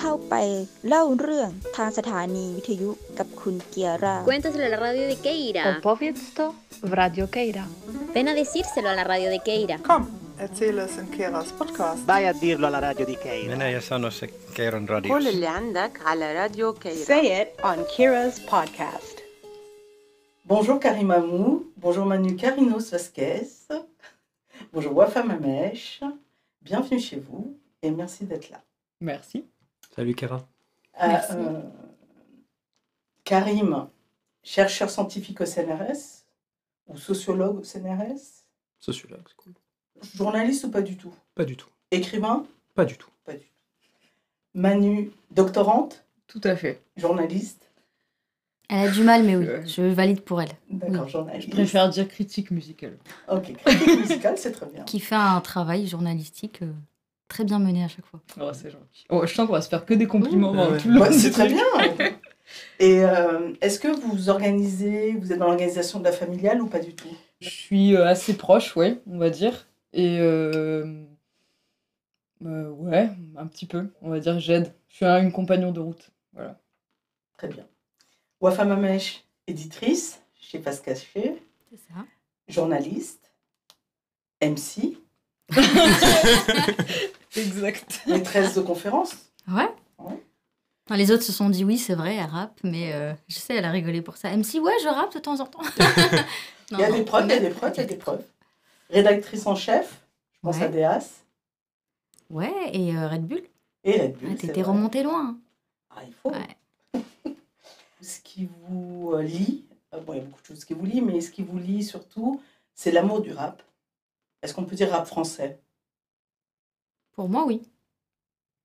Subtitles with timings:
[0.00, 0.34] เข้าไป
[0.88, 5.62] เล่าเรื่องทางสถานีวิทยุกับคุณเกียร่า Cuéntaselo a la radio de Keira.
[5.70, 6.44] Opowiedz to
[6.90, 7.64] w Radio Keira.
[8.14, 9.76] Ven a decírselo a la radio de Keira.
[9.90, 10.02] Kom,
[10.44, 12.00] erzähl es in Keras podcast.
[12.12, 13.50] Vai a dirlo alla radio di Keira.
[13.52, 14.26] Minä ja sano se
[14.56, 15.14] Keiron radiossa.
[15.14, 19.16] قول اللي عندك على راديو كيرا Say it on Kira's podcast.
[20.52, 21.46] Bonjour Karim Amou,
[21.84, 23.48] bonjour Manu Carinos Vasquez,
[24.72, 25.86] bonjour Wafa Mamesh,
[26.68, 27.44] bienvenue chez vous
[27.84, 28.60] et merci d'être là.
[29.00, 29.38] Merci.
[29.97, 30.37] Salut Kera.
[31.01, 31.33] Euh, Merci.
[31.33, 31.61] euh,
[33.23, 33.87] Karim,
[34.43, 36.23] chercheur scientifique au CNRS
[36.87, 38.45] ou sociologue au CNRS,
[38.79, 39.53] Sociologue, c'est cool.
[40.15, 41.11] journaliste ou pas du tout?
[41.33, 41.67] Pas du tout.
[41.89, 42.45] Écrivain?
[42.75, 43.09] Pas du tout.
[43.25, 43.45] Pas du tout.
[44.53, 46.79] Manu, doctorante, Tout à fait.
[46.95, 47.63] journaliste,
[48.69, 49.65] Elle a du mal, mais oui, Euh.
[49.65, 50.51] je valide pour elle.
[50.69, 51.49] d'accord, Je journaliste.
[51.49, 52.97] préfère dire critique musicale.
[53.31, 54.83] Ok, critique musicale, c'est très bien.
[54.83, 56.71] Qui fait un travail journalistique euh,
[57.27, 58.21] très bien mené à chaque fois.
[58.39, 59.05] Oh, c'est gentil.
[59.09, 61.31] Oh, je sens qu'on va se faire que des compliments tout le Ouais, long c'est
[61.31, 61.63] très bien.
[62.79, 66.79] Et euh, est-ce que vous organisez, vous êtes dans l'organisation de la familiale ou pas
[66.79, 67.09] du tout?
[67.41, 69.67] Je suis euh, assez proche, ouais, on va dire.
[69.93, 71.03] Et euh,
[72.45, 74.73] euh, ouais, un petit peu, on va dire, j'aide.
[74.89, 76.09] Je suis un- une compagnon de route.
[76.33, 76.57] Voilà.
[77.37, 77.65] Très bien.
[78.39, 82.05] Wafa Mamesh, éditrice chez Pas Caché, C'est ça.
[82.47, 83.31] journaliste,
[84.41, 84.97] MC,
[87.37, 88.01] Exact.
[88.07, 89.15] maîtresse de conférence.
[89.47, 89.69] Ouais.
[89.99, 90.23] Ouais.
[90.89, 93.55] Non, les autres se sont dit oui, c'est vrai, elle rappe, mais euh, je sais,
[93.55, 94.29] elle a rigolé pour ça.
[94.35, 95.59] MC, ouais, je rappe de temps en temps.
[96.71, 98.25] Il y a des preuves, il y a des preuves, il y a des preuves.
[98.89, 100.01] Rédactrice en chef,
[100.33, 100.63] je pense Ouais.
[100.63, 101.09] à Déas
[102.29, 103.41] Ouais, et euh, Red Bull.
[103.85, 104.29] et Red Bull.
[104.31, 104.71] Ah, c'est T'étais vrai.
[104.73, 105.37] remonté loin.
[105.91, 106.29] Ah, il faut.
[106.29, 107.01] Ouais.
[108.01, 109.63] ce qui vous euh, lie,
[109.93, 111.57] euh, bon, il y a beaucoup de choses qui vous lient, mais ce qui vous
[111.57, 112.41] lie surtout,
[112.75, 113.61] c'est l'amour du rap.
[114.41, 115.59] Est-ce qu'on peut dire rap français?
[117.17, 117.63] Pour moi, oui.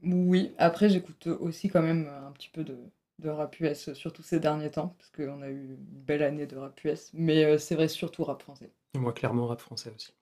[0.02, 2.76] Oui, après, j'écoute aussi quand même un petit peu de,
[3.18, 6.58] de rap US, surtout ces derniers temps, parce qu'on a eu une belle année de
[6.58, 7.10] rap US.
[7.14, 8.70] Mais euh, c'est vrai, surtout rap français.
[8.94, 10.12] Et moi, clairement, rap français aussi.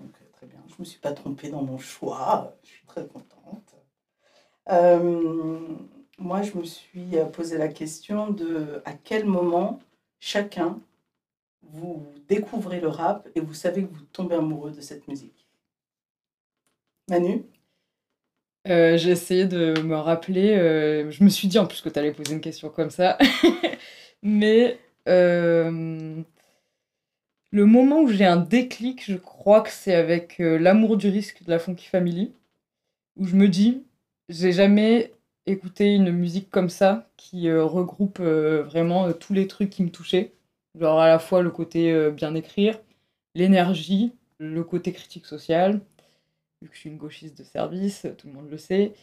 [0.00, 0.58] Donc, très bien.
[0.66, 2.56] Je ne me suis pas trompée dans mon choix.
[2.64, 3.76] Je suis très contente.
[4.68, 5.60] Euh,
[6.18, 9.78] moi, je me suis posé la question de à quel moment
[10.18, 10.80] chacun
[11.62, 15.43] vous découvrez le rap et vous savez que vous tombez amoureux de cette musique.
[17.08, 17.44] Manu?
[18.66, 20.56] Euh, j'ai essayé de me rappeler.
[20.56, 23.18] euh, je me suis dit en plus que tu allais poser une question comme ça.
[24.22, 24.78] Mais
[25.08, 26.22] euh,
[27.52, 31.50] le moment où j'ai un déclic, je crois que c'est avec L'amour du risque de
[31.50, 32.32] la Funky Family.
[33.16, 33.84] Où je me dis,
[34.28, 35.12] j'ai jamais
[35.46, 40.32] écouté une musique comme ça qui regroupe vraiment tous les trucs qui me touchaient.
[40.80, 42.80] Genre à la fois le côté bien écrire,
[43.36, 45.80] l'énergie, le côté critique sociale
[46.64, 48.94] vu que je suis une gauchiste de service, tout le monde le sait.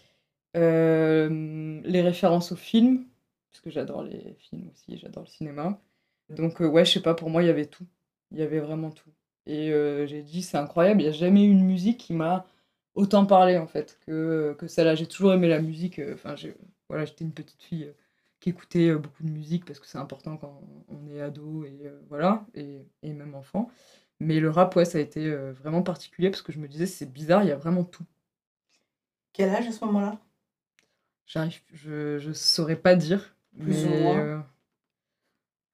[0.57, 3.05] Euh, les références aux films,
[3.51, 5.79] parce que j'adore les films aussi, j'adore le cinéma.
[6.29, 7.87] Donc euh, ouais, je sais pas, pour moi, il y avait tout.
[8.31, 9.11] Il y avait vraiment tout.
[9.45, 12.45] Et euh, j'ai dit, c'est incroyable, il n'y a jamais eu une musique qui m'a
[12.95, 14.95] autant parlé, en fait, que, que celle-là.
[14.95, 15.99] J'ai toujours aimé la musique.
[15.99, 16.35] euh, Enfin,
[16.89, 17.93] voilà, j'étais une petite fille euh,
[18.39, 21.79] qui écoutait euh, beaucoup de musique, parce que c'est important quand on est ado, et
[21.85, 23.69] euh, voilà, et, et même enfant.
[24.21, 26.85] Mais le rap, ouais, ça a été euh, vraiment particulier parce que je me disais,
[26.85, 28.05] c'est bizarre, il y a vraiment tout.
[29.33, 30.17] Quel âge à ce moment-là?
[31.25, 33.35] J'arrive, je, je saurais pas dire.
[33.59, 34.19] Plus ou moins.
[34.19, 34.39] euh,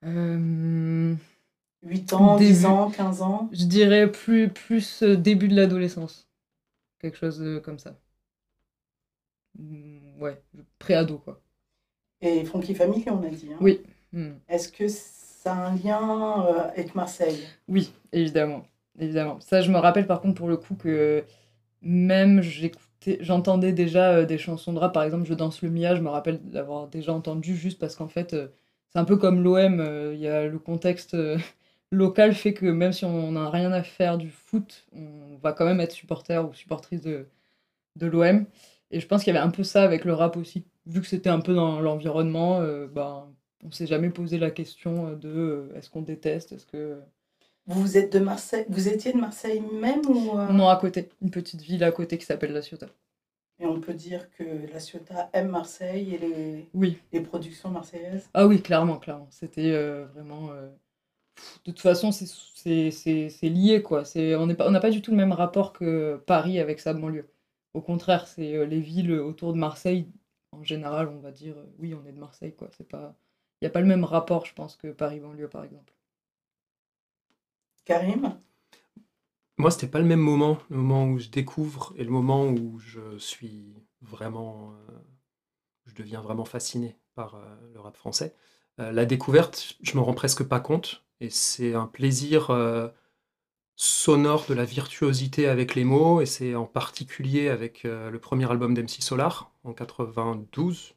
[0.05, 1.15] euh,
[1.83, 2.53] 8 ans, Début.
[2.53, 3.49] 10 ans, 15 ans?
[3.51, 6.27] Je dirais plus, plus euh, début de l'adolescence.
[6.99, 7.95] Quelque chose euh, comme ça.
[9.59, 10.41] Mm, Ouais,
[10.79, 11.41] pré-ado, quoi.
[12.21, 13.49] Et Funky Family, on a dit.
[13.53, 13.57] hein?
[13.61, 13.81] Oui.
[14.11, 14.31] Mm.
[14.49, 14.87] Est-ce que
[15.47, 18.63] ça un lien euh, avec Marseille Oui, évidemment.
[18.99, 19.39] Évidemment.
[19.41, 21.23] Ça, je me rappelle par contre pour le coup que
[21.81, 24.93] même j'écoutais, j'entendais déjà euh, des chansons de rap.
[24.93, 28.07] Par exemple, Je danse le Mia, je me rappelle d'avoir déjà entendu juste parce qu'en
[28.07, 28.49] fait, euh,
[28.89, 29.81] c'est un peu comme l'OM.
[30.13, 31.15] Il y a le contexte
[31.91, 35.65] local fait que même si on n'a rien à faire du foot, on va quand
[35.65, 37.27] même être supporter ou supportrice de,
[37.95, 38.45] de l'OM.
[38.91, 40.65] Et je pense qu'il y avait un peu ça avec le rap aussi.
[40.85, 43.27] Vu que c'était un peu dans l'environnement, euh, ben,
[43.67, 46.99] on s'est jamais posé la question de euh, est-ce qu'on déteste, est-ce que...
[47.67, 51.09] Vous êtes de Marseille Vous étiez de Marseille même ou euh, Non, à côté.
[51.21, 52.87] Une petite ville à côté qui s'appelle La Ciotat.
[53.59, 56.97] Et on peut dire que la Ciotat aime Marseille et les, Oui.
[57.11, 58.29] les productions marseillaises?
[58.33, 59.27] Ah oui, clairement, clairement.
[59.31, 60.51] C'était euh, vraiment...
[60.51, 60.69] euh,
[61.65, 62.29] De toute façon, c'est-
[63.43, 64.05] lié, quoi.
[64.05, 66.93] C'est- On pas- on n'a pas du tout le même rapport que Paris avec sa
[66.93, 67.27] banlieue.
[67.73, 70.07] Au contraire, c'est euh, les villes autour de Marseille,
[70.53, 72.69] en général, on va dire, euh, oui, on est de Marseille, quoi.
[72.77, 73.13] C'est pas...
[73.61, 75.93] Il n'y a pas le même rapport, je pense, que Paris-banlieue, par exemple.
[77.85, 78.39] Karim?
[79.57, 82.77] Moi, c'était pas le même moment, le moment où je découvre et le moment où
[82.79, 84.93] je suis vraiment euh,
[85.97, 88.35] deviens vraiment fasciné par euh, le rap français.
[88.79, 92.89] Euh, la découverte, je me rends presque pas compte, et c'est un plaisir euh,
[93.75, 98.49] sonore de la virtuosité avec les mots, et c'est en particulier avec euh, le premier
[98.49, 100.95] album d'MC Solar en 92,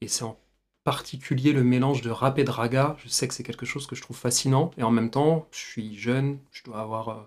[0.00, 0.38] et c'est en
[0.86, 2.96] particulier le mélange de rap et de raga.
[3.04, 5.58] Je sais que c'est quelque chose que je trouve fascinant, et en même temps, je
[5.60, 7.22] suis jeune, je dois avoir euh,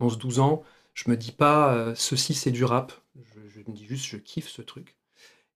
[0.00, 0.64] 11-12 ans,
[0.94, 2.92] je me dis pas euh, ceci c'est du rap,
[3.54, 4.96] je, me dis juste je kiffe ce truc.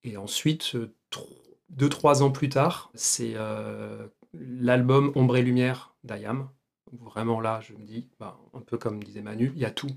[0.04, 1.28] Et ensuite, euh, tro-
[1.70, 6.48] deux, trois ans plus tard, c'est euh, l'album Ombre et Lumière d'Ayam.
[6.92, 9.90] Vraiment là, je me dis, bah, un peu comme disait Manu, il y a tout.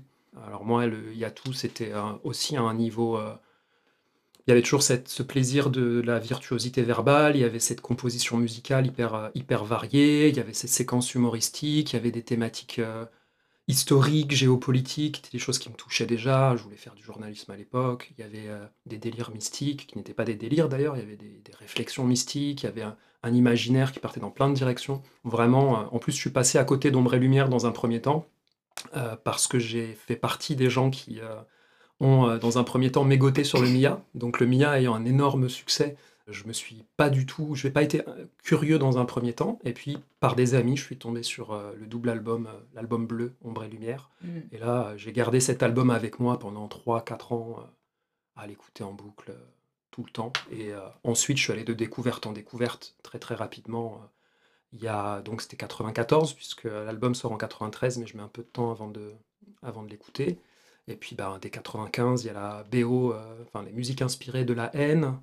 [0.44, 1.92] Alors moi, il y a tout, c'était
[2.24, 3.16] aussi un niveau...
[3.18, 3.34] euh,
[4.46, 7.80] il y avait toujours cette, ce plaisir de la virtuosité verbale, il y avait cette
[7.80, 12.10] composition musicale hyper, euh, hyper variée, il y avait ces séquences humoristiques, il y avait
[12.10, 13.04] des thématiques euh,
[13.68, 16.56] historiques, géopolitiques, des choses qui me touchaient déjà.
[16.56, 18.12] Je voulais faire du journalisme à l'époque.
[18.18, 21.02] Il y avait euh, des délires mystiques, qui n'étaient pas des délires d'ailleurs, il y
[21.02, 22.96] avait des, réflexions mystiques, il y avait un,
[23.32, 25.02] imaginaire qui partait dans plein de directions.
[25.22, 28.26] Vraiment, en plus, je suis passé à côté d'Ombre et Lumière dans un premier temps,
[29.22, 31.20] parce que j'ai fait partie des gens qui
[32.02, 34.02] ont, euh, dans un premier temps, mégoté sur le Mia.
[34.14, 35.96] Donc le Mia ayant un énorme succès,
[36.28, 39.32] je me suis pas du tout, je n'ai pas été euh, curieux dans un premier
[39.32, 39.58] temps.
[39.64, 43.34] Et puis, par des amis, je suis tombé sur euh, le double album, l'album bleu,
[43.42, 44.10] Ombre et Lumière.
[44.22, 44.38] Mm.
[44.52, 47.56] Et là, j'ai gardé cet album avec moi pendant 3-4 ans,
[48.36, 49.34] à l'écouter en boucle
[49.90, 50.32] tout le temps.
[50.50, 54.00] Et euh, ensuite, je suis allé de découverte en découverte très très rapidement.
[54.72, 58.28] Il y a donc c'était 94 puisque l'album sort en 93, mais je mets un
[58.28, 59.12] peu de temps avant de
[59.62, 60.38] avant de l'écouter.
[60.88, 64.44] Et puis ben, dès 95, il y a la BO, euh, enfin les musiques inspirées
[64.44, 65.20] de la haine.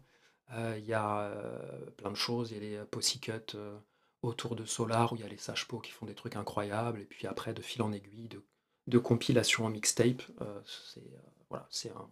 [0.54, 2.52] Euh, il y a euh, plein de choses.
[2.52, 3.78] Il y a les Pussycut euh,
[4.22, 7.02] autour de Solar où il y a les Sages Pots qui font des trucs incroyables.
[7.02, 8.44] Et puis après, de fil en aiguille, de,
[8.88, 11.20] de compilation en mixtape, euh, c'est euh,
[11.50, 12.10] voilà, c'est un-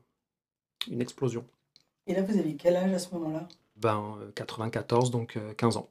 [0.89, 1.45] une explosion.
[2.07, 3.47] Et là, vous avez quel âge à ce moment-là?
[3.77, 5.87] Ben, euh, 94, donc euh, 15 ans.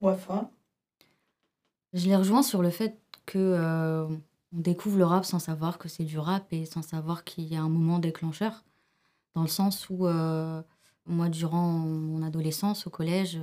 [0.00, 0.50] Wafa?
[1.92, 4.06] Je les rejoins sur le fait que euh,
[4.54, 7.56] on découvre le rap sans savoir que c'est du rap et sans savoir qu'il y
[7.56, 8.64] a un moment déclencheur.
[9.34, 10.62] Dans le sens où euh,
[11.06, 13.40] moi, durant mon adolescence au collège,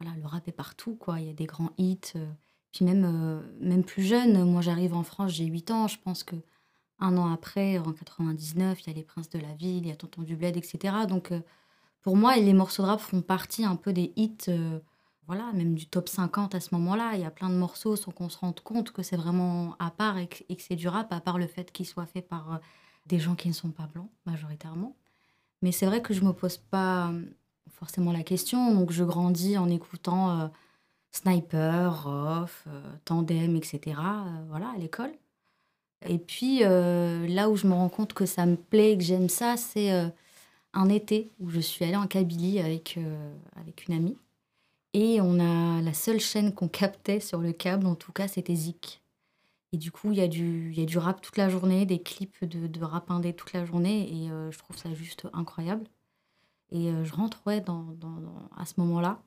[0.00, 1.20] voilà, le rap est partout, quoi.
[1.20, 2.00] Il y a des grands hits.
[2.16, 2.26] euh,
[2.72, 6.22] puis même, euh, même plus jeune, moi j'arrive en France, j'ai 8 ans, je pense
[6.22, 6.36] que
[6.98, 9.90] un an après, en 99, il y a les Princes de la Ville, il y
[9.92, 11.06] a Tonton du Bled, etc.
[11.08, 11.32] Donc
[12.02, 14.50] pour moi, les morceaux de rap font partie un peu des hits,
[15.28, 17.12] voilà, même du top 50 à ce moment-là.
[17.14, 19.90] Il y a plein de morceaux sans qu'on se rende compte que c'est vraiment à
[19.92, 22.58] part et que, c'est du rap, à part le fait qu'il soit fait par euh,
[23.06, 24.96] des gens qui ne sont pas blancs, majoritairement.
[25.62, 27.22] Mais c'est vrai que je me pose pas euh,
[27.70, 30.48] forcément la question, donc je grandis en écoutant euh,
[31.10, 32.46] Sniper, euh,
[33.04, 34.00] Tandem, etc.
[34.48, 35.12] voilà, à l'école.
[36.06, 39.28] Et puis là où je me rends compte que ça me plaît et que j'aime
[39.28, 39.90] ça, c'est
[40.72, 43.00] un été où je suis allée en Kabylie avec,
[43.56, 44.16] avec une amie.
[44.94, 48.54] Et on a la seule chaîne qu'on captait sur le câble, en tout cas, c'était
[48.54, 49.02] Zik.
[49.72, 52.02] Et du coup, il y, a du- y a du rap toute la journée, des
[52.02, 54.24] clips de, rap indé toute la journée.
[54.24, 55.84] Et euh, je trouve ça juste incroyable.
[56.70, 57.86] Et euh, je rentre ouais, dans,
[58.56, 59.22] à ce moment-là.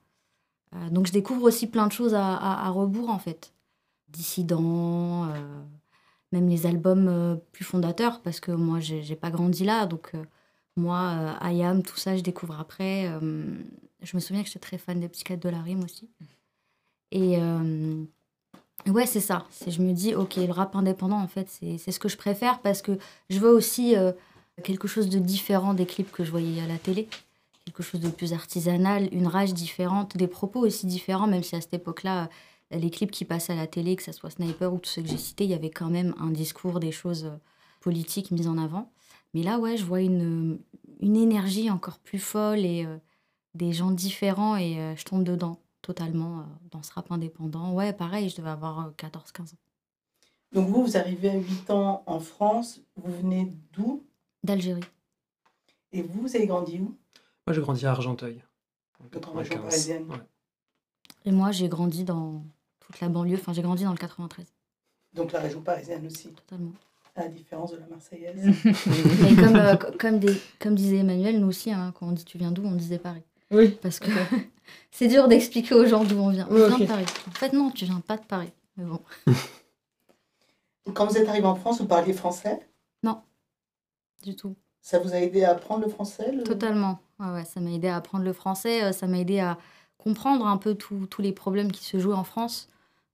[0.75, 3.53] Euh, donc je découvre aussi plein de choses à, rebours, en fait.
[4.09, 5.27] Dissidents,
[6.31, 9.85] même les albums plus fondateurs, parce que moi, j'ai pas grandi là.
[9.85, 10.13] Donc
[10.75, 13.09] moi, euh, Ayam, tout ça, je découvre après.
[14.01, 16.09] Je me souviens que j'étais très fan des Psychiatres de la rime aussi.
[17.11, 18.03] Et euh,
[18.87, 19.45] ouais, c'est ça.
[19.51, 22.17] C'est- Je me dis, ok, le rap indépendant, en fait, c'est c'est ce que je
[22.17, 22.97] préfère parce que
[23.29, 24.11] je veux aussi euh,
[24.63, 27.07] quelque chose de différent des clips que je voyais à la télé.
[27.65, 31.61] Quelque chose de plus artisanal, une rage différente, des propos aussi différents, même si à
[31.61, 32.29] cette époque-là,
[32.71, 35.09] les clips qui passaient à la télé, que ce soit Sniper ou tous ceux que
[35.09, 37.37] j'ai cités, il y avait quand même un discours, des choses euh,
[37.81, 38.91] politiques mises en avant.
[39.33, 40.59] Mais là, ouais, je vois une,
[41.01, 42.85] une énergie encore plus folle et
[43.55, 47.73] des gens différents et euh, je tombe dedans totalement euh, dans ce rap indépendant.
[47.73, 49.57] Ouais, pareil, je devais avoir euh, 14-15 ans.
[50.53, 54.03] Donc vous, vous arrivez à 8 ans en France, vous venez d'où?
[54.43, 54.81] D'Algérie.
[55.93, 56.95] Et vous, vous avez grandi où?
[57.47, 58.41] Moi, j'ai grandi à Argenteuil.
[58.99, 59.61] En Donc en région 95.
[59.69, 60.05] parisienne.
[60.09, 60.17] Ouais.
[61.25, 62.43] Et moi, j'ai grandi dans
[62.79, 63.35] toute la banlieue.
[63.35, 64.45] Enfin, j'ai grandi dans le 93,
[65.13, 66.71] Donc la région parisienne aussi, totalement.
[67.15, 68.47] à la différence de la Marseillaise.
[68.65, 72.25] Et comme, euh, co- comme, des, comme disait Emmanuel, nous aussi, hein, quand on dit
[72.25, 73.23] tu viens d'où, on disait Paris.
[73.51, 73.77] Oui.
[73.81, 74.09] Parce que
[74.91, 76.47] c'est dur d'expliquer aux gens d'où on vient.
[76.49, 77.05] On Ouais, vient de Paris.
[77.27, 78.51] En fait, non, tu viens pas de Paris.
[78.77, 78.99] Mais bon.
[80.93, 82.59] Quand vous êtes arrivé en France, vous parliez français?
[84.23, 84.55] Du tout.
[84.81, 86.99] Ça vous a aidé à apprendre le français le- Totalement.
[87.19, 89.57] Ouais, ouais, ça m'a aidé à apprendre le français, euh, ça m'a aidé à
[89.97, 92.69] comprendre un peu tous les problèmes qui se jouent en France,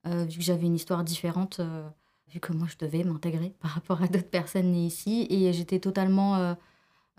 [0.06, 1.88] euh, vu que j'avais une histoire différente, euh,
[2.28, 5.28] vu que moi je devais m'intégrer par rapport à d'autres personnes nées ici.
[5.30, 6.54] Et j'étais totalement euh,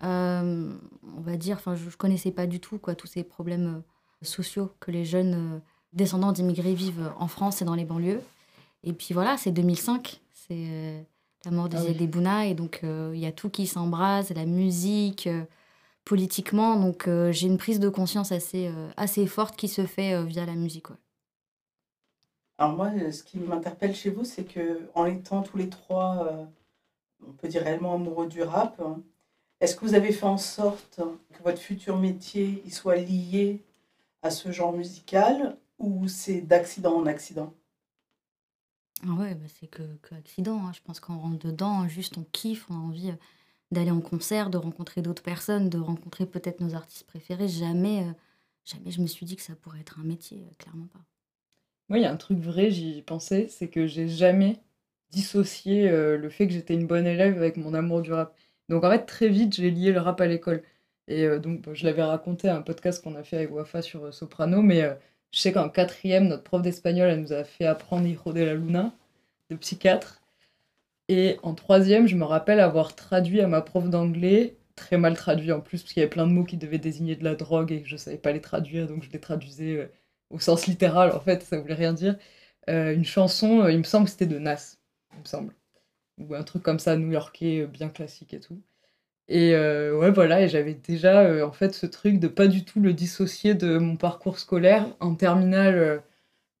[0.03, 0.71] euh,
[1.17, 4.25] on va dire, enfin, je, ne connaissais pas du tout quoi, tous ces problèmes euh,
[4.25, 5.59] sociaux que les jeunes euh,
[5.93, 8.21] descendants d'immigrés vivent en France et dans les banlieues.
[8.83, 11.05] Et puis voilà, c'est 2005, c'est
[11.43, 12.07] la mort de Ah oui.
[12.07, 15.27] Bouna, et donc il y a tout qui s'embrase, la musique,
[16.05, 16.77] politiquement.
[16.77, 20.91] Donc j'ai une prise de conscience assez, assez forte qui se fait via la musique.
[20.91, 20.95] ouais.
[22.57, 26.47] Alors moi, ce qui m'interpelle chez vous, c'est que en étant tous les trois,
[27.27, 29.01] on peut dire réellement amoureux du rap, hein,
[29.61, 31.01] est-ce que vous avez fait en sorte
[31.33, 33.63] que votre futur métier il soit lié
[34.23, 37.53] à ce genre musical ou c'est d'accident en accident?
[39.03, 40.65] Ah ouais, bah c'est que, que accident.
[40.65, 40.71] hein.
[40.73, 43.15] Je pense qu'on rentre dedans, juste on kiffe, on a envie euh,
[43.71, 47.47] d'aller en concert, de rencontrer d'autres personnes, de rencontrer peut-être nos artistes préférés.
[47.49, 48.13] Jamais, euh,
[48.65, 50.99] jamais je me suis dit que ça pourrait être un métier, euh, clairement pas.
[51.89, 54.61] Moi, il y a un truc vrai, j'y pensais, c'est que j'ai jamais
[55.11, 58.37] dissocié euh, le fait que j'étais une bonne élève avec mon amour du rap.
[58.69, 60.63] Donc en fait, très vite, j'ai lié le rap à l'école.
[61.09, 64.05] Et euh, donc, je l'avais raconté à un podcast qu'on a fait avec Wafa sur
[64.05, 64.93] euh, Soprano, mais euh,
[65.31, 68.53] je sais qu'en quatrième, notre prof d'espagnol, elle nous a fait apprendre Hijo de la
[68.55, 68.93] Luna,
[69.49, 70.21] de psychiatre.
[71.09, 75.51] Et en troisième, je me rappelle avoir traduit à ma prof d'anglais, très mal traduit
[75.51, 77.71] en plus, parce qu'il y avait plein de mots qui devaient désigner de la drogue
[77.71, 79.91] et que je savais pas les traduire, donc je les traduisais
[80.29, 82.17] au sens littéral, en fait, ça voulait rien dire.
[82.67, 84.77] Une chanson, il me semble que c'était de Nas,
[85.13, 85.53] il me semble.
[86.19, 88.61] Ou un truc comme ça, new-yorkais, euh, bien classique et tout.
[89.29, 92.65] Et euh, ouais, voilà, et j'avais déjà euh, en fait ce truc de pas du
[92.65, 94.87] tout le dissocier de mon parcours scolaire.
[94.99, 96.03] En terminale,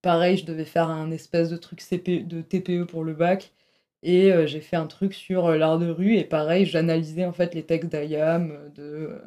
[0.01, 3.53] pareil, je devais faire un espèce de truc de TPE pour le bac.
[4.03, 7.65] Et j'ai fait un truc sur l'art de rue, et pareil, j'analysais en fait les
[7.65, 8.53] textes d'Ayam.
[8.75, 9.21] De,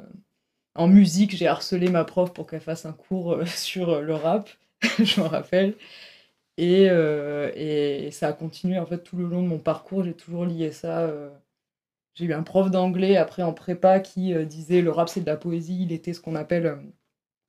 [0.74, 4.50] En musique, j'ai harcelé ma prof pour qu'elle fasse un cours sur le rap,
[4.98, 5.74] je me rappelle.
[6.58, 10.44] Et, euh, et, ça a continué en tout le long de mon parcours, j'ai toujours
[10.44, 11.00] lié ça.
[11.02, 11.30] euh,
[12.14, 15.26] J'ai eu un prof d'anglais après en prépa qui euh, disait le rap c'est de
[15.26, 16.78] la poésie, il était ce qu'on appelle.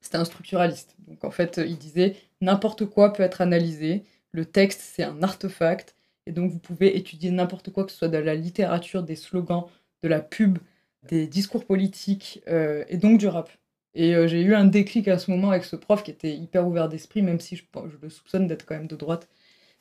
[0.02, 0.96] C'était un structuraliste.
[1.08, 5.96] Donc en fait, il disait n'importe quoi peut être analysé, le texte c'est un artefact,
[6.28, 9.66] et donc vous pouvez étudier n'importe quoi, que ce soit de la littérature, des slogans,
[10.04, 10.60] de la pub,
[11.04, 13.50] des discours politiques, et donc du rap.
[13.96, 16.68] Et euh, j'ai eu un déclic à ce moment avec ce prof qui était hyper
[16.68, 17.64] ouvert d'esprit, même si je,
[18.02, 19.28] le soupçonne d'être quand même de droite.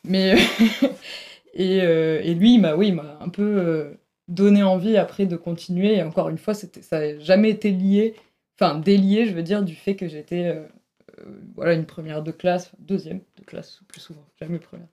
[0.05, 0.37] Mais
[1.55, 3.95] et, euh, et lui, il m'a oui, un peu euh,
[4.29, 5.97] donné envie après de continuer.
[5.97, 8.15] Et encore une fois, ça n'a jamais été lié,
[8.59, 10.59] enfin délié, je veux dire, du fait que j'étais
[11.55, 14.89] voilà, une première de classe, deuxième de classe plus souvent, jamais première.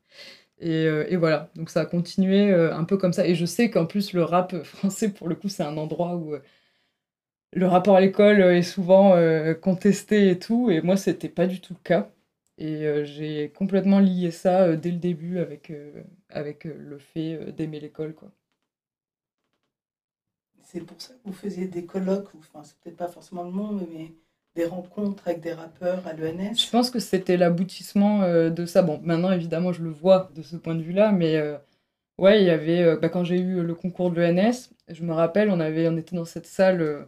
[0.60, 3.28] Et, voilà, donc ça a continué un peu comme ça.
[3.28, 6.36] Et je sais qu'en plus, le rap français, pour le coup, c'est un endroit où
[7.54, 10.70] le rapport à l'école euh, est souvent euh, contesté et tout.
[10.70, 12.10] Et moi, c'était pas du tout le cas.
[12.58, 15.72] Et euh, j'ai complètement lié ça dès le début avec,
[16.30, 18.32] avec le fait d'aimer l'école, quoi.
[20.64, 23.72] C'est pour ça que vous faisiez des colloques, enfin, c'est peut-être pas forcément le mot,
[23.72, 24.14] mais,
[24.56, 26.56] des rencontres avec des rappeurs à l'ENS.
[26.56, 28.82] Je pense que c'était l'aboutissement de ça.
[28.82, 31.58] Bon, maintenant, évidemment, je le vois de ce point de vue-là, mais euh,
[32.18, 35.14] ouais, il y avait, euh, bah, quand j'ai eu le concours de l'ENS, je me
[35.14, 37.08] rappelle, on avait, on était dans cette salle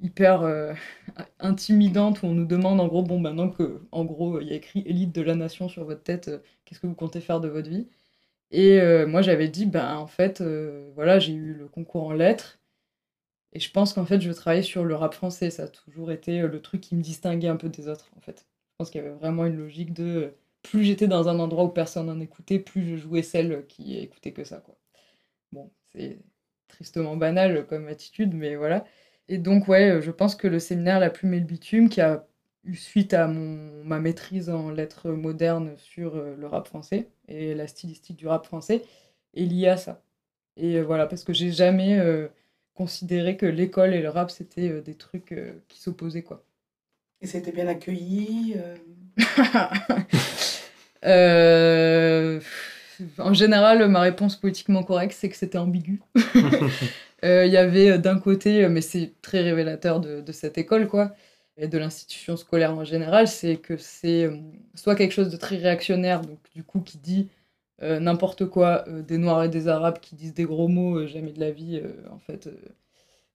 [0.00, 0.74] hyper euh,
[1.40, 4.56] intimidante où on nous demande, en gros, bon, maintenant que, en gros, il y a
[4.56, 7.48] écrit élite de la nation sur votre tête, euh, qu'est-ce que vous comptez faire de
[7.48, 7.88] votre vie?
[8.52, 10.42] Et euh, moi, j'avais dit, ben, en fait,
[10.94, 12.60] voilà, j'ai eu le concours en lettres.
[13.52, 15.50] Et je pense qu'en fait, je veux travailler sur le rap français.
[15.50, 18.46] Ça a toujours été le truc qui me distinguait un peu des autres, en fait.
[18.72, 21.68] Je pense qu'il y avait vraiment une logique de plus j'étais dans un endroit où
[21.68, 24.76] personne n'en écoutait, plus je jouais celle qui écoutait que ça, quoi.
[25.52, 26.18] Bon, c'est
[26.68, 28.84] tristement banal comme attitude, mais voilà.
[29.28, 32.26] Et donc, ouais, je pense que le séminaire La Plume et le Bitume, qui a
[32.64, 37.54] eu suite à mon, ma maîtrise en lettres modernes sur euh, le rap français et
[37.54, 38.82] la stylistique du rap français,
[39.34, 40.02] est lié à ça.
[40.56, 42.28] Et euh, voilà, parce que j'ai jamais euh,
[42.74, 46.44] considéré que l'école et le rap, c'était euh, des trucs euh, qui s'opposaient, quoi.
[47.20, 48.54] Et c'était bien accueilli.
[48.56, 48.76] euh,
[51.04, 52.40] Euh,
[53.18, 56.00] en général, ma réponse politiquement correcte, c'est que c'était ambigu.
[57.26, 60.88] Euh, Il y avait euh, d'un côté, euh, mais c'est très révélateur de, cette école,
[60.88, 61.14] quoi,
[61.56, 64.36] et de l'institution scolaire en général, c'est que c'est euh,
[64.74, 67.28] soit quelque chose de très réactionnaire, donc du coup qui dit
[67.82, 71.06] euh, n'importe quoi, euh, des Noirs et des Arabes qui disent des gros mots, euh,
[71.08, 72.52] jamais de la vie, euh, en fait, euh,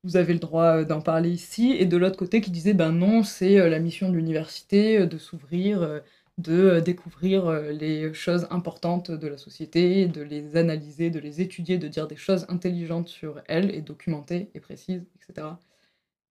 [0.04, 2.92] vous avez le droit euh, d'en parler ici, et de l'autre côté qui disait ben
[2.92, 6.00] non, c'est euh, la mission de l'université euh, de s'ouvrir, euh,
[6.38, 11.42] de euh, découvrir euh, les choses importantes de la société, de les analyser, de les
[11.42, 15.48] étudier, de dire des choses intelligentes sur elles et documentées et précises, etc.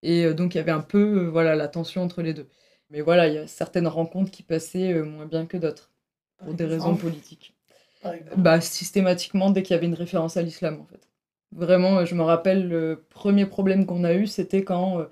[0.02, 2.48] Et euh, donc il y avait un peu voilà la tension entre les deux.
[2.90, 5.92] Mais voilà, il y a certaines rencontres qui passaient moins bien que d'autres
[6.38, 7.56] pour Par des raisons politiques.
[8.38, 11.08] Bah systématiquement dès qu'il y avait une référence à l'islam en fait.
[11.52, 15.06] Vraiment, je me rappelle le premier problème qu'on a eu, c'était quand,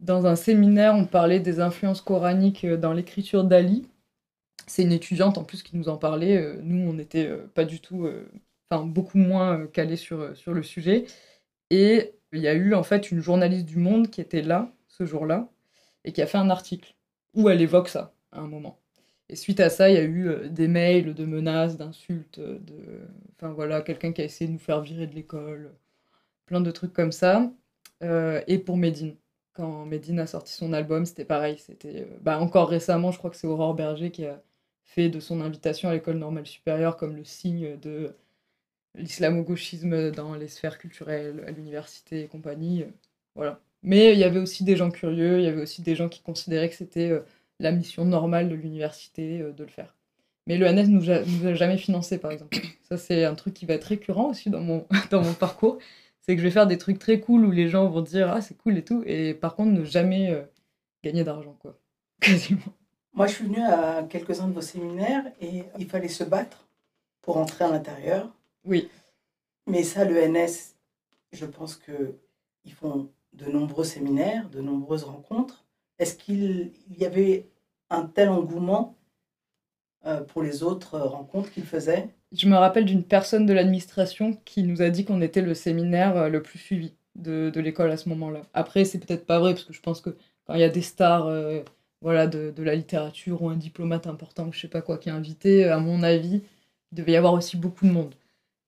[0.00, 3.86] dans un séminaire, on parlait des influences coraniques dans l'écriture d'Ali.
[4.66, 6.36] C'est une étudiante en plus qui nous en parlait.
[6.36, 8.30] euh, Nous, on n'était euh, pas du tout, euh,
[8.70, 11.06] enfin beaucoup moins calés sur, sur le sujet.
[11.70, 15.04] Et il y a eu en fait une journaliste du Monde qui était là ce
[15.06, 15.50] jour-là
[16.04, 16.94] et qui a fait un article
[17.34, 18.80] où elle évoque ça à un moment.
[19.28, 23.00] Et suite à ça, il y a eu des mails de menaces, d'insultes, de...
[23.36, 25.74] Enfin voilà, quelqu'un qui a essayé de nous faire virer de l'école,
[26.46, 27.52] plein de trucs comme ça.
[28.02, 29.16] Et pour Medine,
[29.54, 31.58] quand Medine a sorti son album, c'était pareil.
[31.58, 34.42] C'était bah, encore récemment, je crois que c'est Aurore Berger qui a
[34.84, 38.14] fait de son invitation à l'école normale supérieure comme le signe de
[38.94, 42.82] l'islamo-gauchisme dans les sphères culturelles, à l'université et compagnie.
[42.82, 42.86] euh,
[43.34, 43.60] Voilà.
[43.82, 46.22] Mais il y avait aussi des gens curieux, il y avait aussi des gens qui
[46.22, 47.20] considéraient que c'était euh,
[47.60, 49.94] la mission normale de l'université euh, de le faire.
[50.46, 51.16] Mais le NS nous, a-
[51.48, 52.56] a jamais financé, par exemple.
[52.88, 55.78] Ça, c'est un truc qui va être récurrent aussi dans mon, dans mon parcours.
[56.20, 58.40] C'est que je vais faire des trucs très cool où les gens vont dire Ah,
[58.40, 59.02] c'est cool et tout.
[59.06, 60.46] Et par contre, ne jamais
[61.04, 61.78] gagner d'argent, quoi.
[62.20, 62.62] Quasiment.
[63.14, 66.66] Moi, je suis venue à quelques-uns de vos séminaires et il fallait se battre
[67.22, 68.28] pour entrer à l'intérieur.
[68.64, 68.88] Oui.
[69.66, 70.74] Mais ça, le NS,
[71.32, 75.64] je pense qu'ils font de nombreux séminaires, de nombreuses rencontres.
[75.98, 77.48] Est-ce qu'il il y avait
[77.88, 78.96] un tel engouement
[80.06, 84.64] euh, pour les autres rencontres qu'ils faisaient Je me rappelle d'une personne de l'administration qui
[84.64, 87.96] nous a dit qu'on était le séminaire euh, le plus suivi de, de l'école à
[87.96, 88.42] ce moment-là.
[88.54, 90.10] Après, c'est peut-être pas vrai, parce que je pense que
[90.46, 91.62] quand il y a des stars euh,
[92.04, 95.12] voilà, de, la littérature ou un diplomate important, ou je sais pas quoi, qui est
[95.12, 96.42] invité, à mon avis,
[96.92, 98.14] il devait y avoir aussi beaucoup de monde.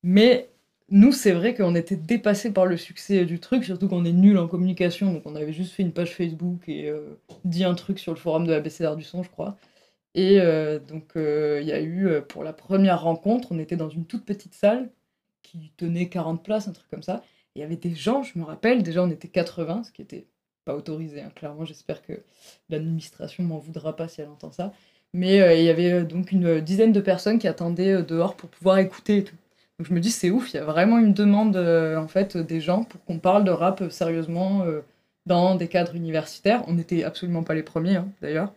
[0.03, 0.51] Mais
[0.91, 4.39] nous, c'est vrai qu'on était dépassés par le succès du truc, surtout qu'on est nul
[4.39, 7.99] en communication, donc on avait juste fait une page Facebook et euh, dit un truc
[7.99, 9.57] sur le forum de la BCR du son, je crois.
[10.17, 13.77] Et euh, donc, euh, il y a eu, euh, pour la première rencontre, on était
[13.77, 14.91] dans une toute petite salle
[15.43, 17.23] qui tenait 40 places, un truc comme ça.
[17.55, 20.27] Il y avait des gens, je me rappelle, déjà on était 80, ce qui était
[20.67, 21.65] pas autorisé, hein, clairement.
[21.65, 22.13] J'espère que
[22.69, 24.73] l'administration m'en voudra pas si elle entend ça.
[25.15, 28.37] Mais euh, il y avait euh, donc une dizaine de personnes qui attendaient euh, dehors
[28.37, 29.37] pour pouvoir écouter et tout.
[29.79, 32.37] Donc je me dis, c'est ouf, il y a vraiment une demande euh, en fait
[32.37, 34.81] des gens pour qu'on parle de rap euh, sérieusement euh,
[35.27, 36.65] dans des cadres universitaires.
[36.69, 38.53] On n'était absolument pas les premiers, hein, d'ailleurs.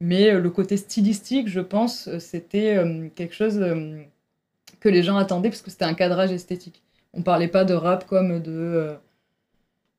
[0.00, 4.02] Mais euh, le côté stylistique, je pense, euh, c'était euh, quelque chose euh,
[4.80, 6.82] que les gens attendaient parce que c'était un cadrage esthétique.
[7.14, 8.94] On parlait pas de rap comme de.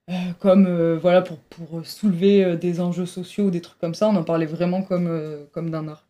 [0.10, 3.96] Euh, comme euh, voilà pour, pour soulever euh, des enjeux sociaux ou des trucs comme
[3.96, 6.08] ça, on en parlait vraiment comme, comme d'un art.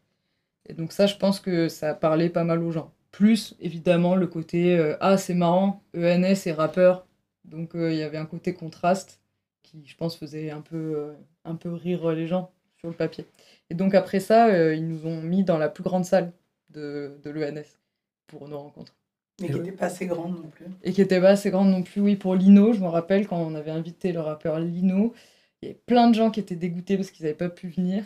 [0.67, 2.93] Et donc ça, je pense que ça parlait pas mal aux gens.
[3.11, 7.07] Plus, évidemment, le côté Ah, c'est marrant, ENS et rappeur.
[7.45, 9.21] Donc il y avait un côté contraste
[9.63, 11.13] qui, je pense, faisait un peu,
[11.45, 13.25] un peu rire les gens sur le papier.
[13.69, 16.33] Et donc après ça, ils nous ont mis dans la plus grande salle
[16.71, 17.79] de, de l'ENS
[18.27, 18.95] pour nos rencontres.
[19.41, 20.65] Mais qui n'étaient pas assez grandes non plus.
[20.83, 22.71] Et qui était pas assez grande non plus, oui, pour Lino.
[22.73, 25.13] Je me rappelle quand on avait invité le rappeur Lino,
[25.61, 28.05] il y avait plein de gens qui étaient dégoûtés parce qu'ils n'avaient pas pu venir.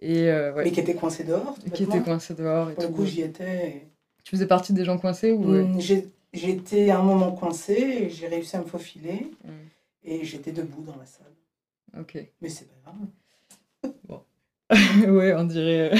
[0.00, 0.64] Et euh, ouais.
[0.64, 1.54] Mais qui étaient coincés dehors.
[1.66, 2.94] Et qui étaient coincés dehors et Pour le tout.
[2.94, 3.68] coup, j'y étais.
[3.68, 3.86] et-
[4.24, 5.42] Tu faisais partie des gens coincés ou.
[5.44, 9.26] Mm, j'ai- J'étais à un moment coincée et j'ai réussi à me faufiler.
[9.44, 9.50] Mm.
[10.04, 11.26] Et j'étais debout dans la salle.
[12.00, 12.24] Ok.
[12.40, 14.22] Mais c'est pas grave.
[15.08, 15.92] ouais, on dirait.
[15.92, 15.96] euh,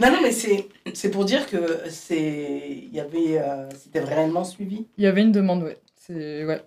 [0.00, 4.86] non, non, mais c'est pour dire que c'est il y avait euh, c'était réellement suivi.
[4.98, 5.80] Il y avait une demande, ouais.
[5.96, 6.62] C'est ouais.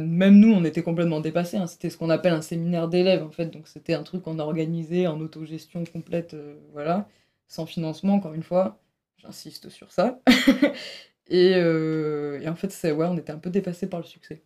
[0.00, 1.58] Même nous, on était complètement dépassés.
[1.58, 1.66] hein.
[1.66, 3.46] C'était ce qu'on appelle un séminaire d'élèves, en fait.
[3.46, 7.06] Donc, c'était un truc qu'on a organisé en autogestion complète, euh, voilà,
[7.48, 8.80] sans financement, encore une fois.
[9.18, 10.20] J'insiste sur ça.
[11.28, 14.42] et, euh, et en fait, c'est ouais, on était un peu dépassés par le succès.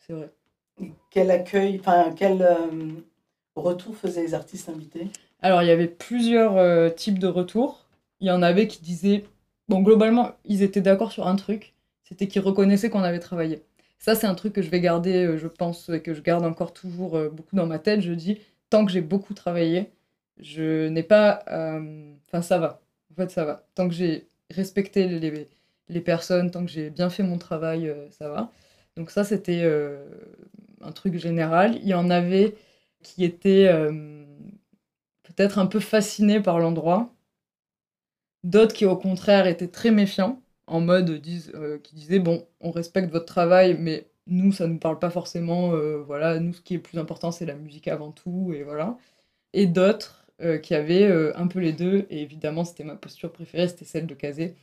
[0.00, 0.32] C'est vrai.
[1.10, 2.42] Quel accueil, enfin quel
[3.56, 5.08] retour faisaient les artistes invités?
[5.42, 7.86] Alors, il y avait plusieurs euh, types de retours.
[8.20, 9.24] Il y en avait qui disaient,
[9.68, 11.74] bon, globalement, ils étaient d'accord sur un truc,
[12.04, 13.62] c'était qu'ils reconnaissaient qu'on avait travaillé.
[13.98, 16.44] Ça, c'est un truc que je vais garder, euh, je pense, et que je garde
[16.44, 18.00] encore toujours euh, beaucoup dans ma tête.
[18.02, 18.38] Je dis,
[18.70, 19.90] tant que j'ai beaucoup travaillé,
[20.38, 21.42] je n'ai pas...
[22.26, 22.80] Enfin, ça va.
[23.12, 23.66] En fait, ça va.
[23.74, 25.48] Tant que j'ai respecté les,
[25.88, 28.50] les personnes, tant que j'ai bien fait mon travail, ça va.
[28.96, 29.64] Donc ça, c'était
[30.80, 31.76] un truc général.
[31.82, 32.54] Il y en avait
[33.02, 33.68] qui étaient
[35.36, 37.12] peut-être un peu fascinés par l'endroit.
[38.44, 42.70] D'autres qui, au contraire, étaient très méfiants, en mode disent, euh, qui disaient bon, on
[42.70, 45.72] respecte votre travail, mais nous, ça ne nous parle pas forcément.
[45.74, 48.98] euh, voilà, nous, ce qui est plus important, c'est la musique avant tout, et voilà.
[49.54, 53.32] Et d'autres euh, qui avaient euh, un peu les deux, et évidemment, c'était ma posture
[53.32, 54.56] préférée, c'était celle de Kazé.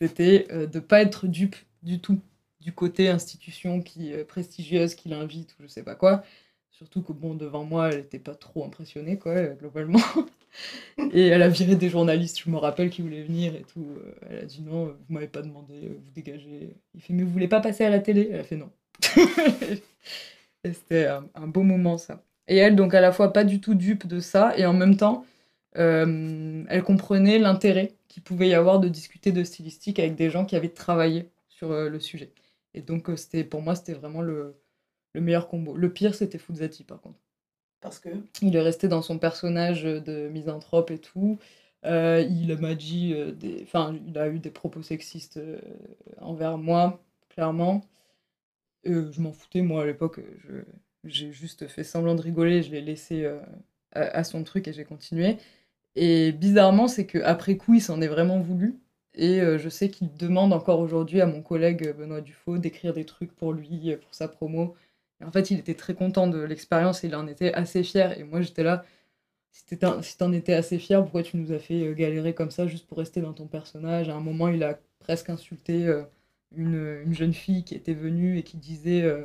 [0.00, 2.20] C'était euh, de pas être dupe du tout
[2.60, 6.22] du côté institution qui euh, prestigieuse qui l'invite ou je sais pas quoi.
[6.76, 9.98] Surtout que, bon, devant moi, elle était pas trop impressionnée, quoi, euh, globalement.
[11.12, 13.86] Et elle a viré des journalistes, je me rappelle, qui voulaient venir et tout.
[13.96, 16.76] Euh, Elle a dit non, vous m'avez pas demandé, euh, vous dégagez.
[16.94, 18.28] Il fait, mais vous voulez pas passer à la télé?
[18.30, 18.70] Elle a fait non.
[20.64, 22.22] Et c'était un, beau moment, ça.
[22.46, 24.98] Et elle, donc, à la fois pas du tout dupe de ça, et en même
[24.98, 25.24] temps,
[25.74, 30.56] elle comprenait l'intérêt qu'il pouvait y avoir de discuter de stylistique avec des gens qui
[30.56, 32.32] avaient travaillé sur le sujet.
[32.74, 34.56] Et donc, c'était pour moi, c'était vraiment le,
[35.16, 35.74] le meilleur combo.
[35.74, 37.18] Le pire, c'était Fuzzati, par contre.
[37.80, 38.10] Parce que?
[38.42, 41.38] Il est resté dans son personnage de misanthrope et tout.
[41.86, 43.62] Euh, il m'a dit euh, des...
[43.62, 45.58] Enfin, il a eu des propos sexistes euh,
[46.20, 47.00] envers moi,
[47.30, 47.80] clairement.
[48.86, 50.20] Euh, je m'en foutais, moi, à l'époque.
[51.04, 52.62] J'ai juste fait semblant de rigoler.
[52.62, 53.40] Je l'ai laissé euh,
[53.92, 55.38] à, à son truc et j'ai continué.
[55.94, 58.78] Et bizarrement, c'est qu'après coup, il s'en est vraiment voulu.
[59.14, 63.06] Et euh, je sais qu'il demande encore aujourd'hui à mon collègue Benoît Dufaux d'écrire des
[63.06, 64.74] trucs pour lui, euh, pour sa promo.
[65.24, 68.18] En fait, il était très content de l'expérience et il en était assez fier.
[68.18, 68.84] Et moi, j'étais là,
[69.52, 72.86] si t'en étais assez fier, pourquoi tu nous as fait euh, galérer comme ça juste
[72.86, 74.08] pour rester dans ton personnage?
[74.08, 76.04] À un moment, il a presque insulté euh,
[76.54, 79.02] une, une jeune fille qui était venue et qui disait.
[79.02, 79.22] euh,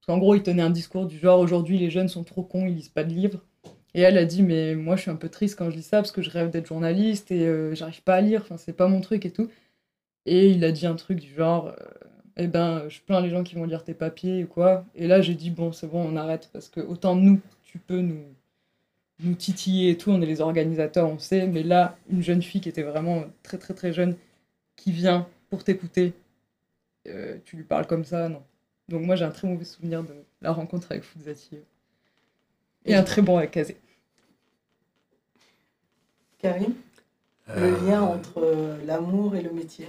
[0.00, 2.66] parce qu'en gros, il tenait un discours du genre aujourd'hui, les jeunes sont trop cons,
[2.66, 3.42] ils lisent pas de livres.
[3.94, 5.98] Et elle a dit, mais moi, je suis un peu triste quand je lis ça
[5.98, 9.00] parce que je rêve d'être journaliste et j'arrive pas à lire, enfin, c'est pas mon
[9.00, 9.48] truc et tout.
[10.26, 11.74] Et il a dit un truc du genre,
[12.36, 14.84] eh ben, je plains les gens qui vont lire tes papiers ou quoi.
[14.94, 18.00] Et là, j'ai dit, bon, c'est bon, on arrête parce que autant nous, tu peux
[18.00, 18.22] nous,
[19.20, 22.60] nous titiller et tout, on est les organisateurs, on sait, mais là, une jeune fille
[22.60, 24.16] qui était vraiment très, très, très jeune,
[24.76, 26.12] qui vient pour t'écouter,
[27.08, 28.42] euh, tu lui parles comme ça, non.
[28.88, 31.58] Donc, moi, j'ai un très mauvais souvenir de la rencontre avec Fuzzati.
[32.84, 33.76] Et un très bon avec Kazé.
[36.38, 36.74] Karim,
[37.50, 39.86] Euh, le lien entre euh, l'amour et le métier?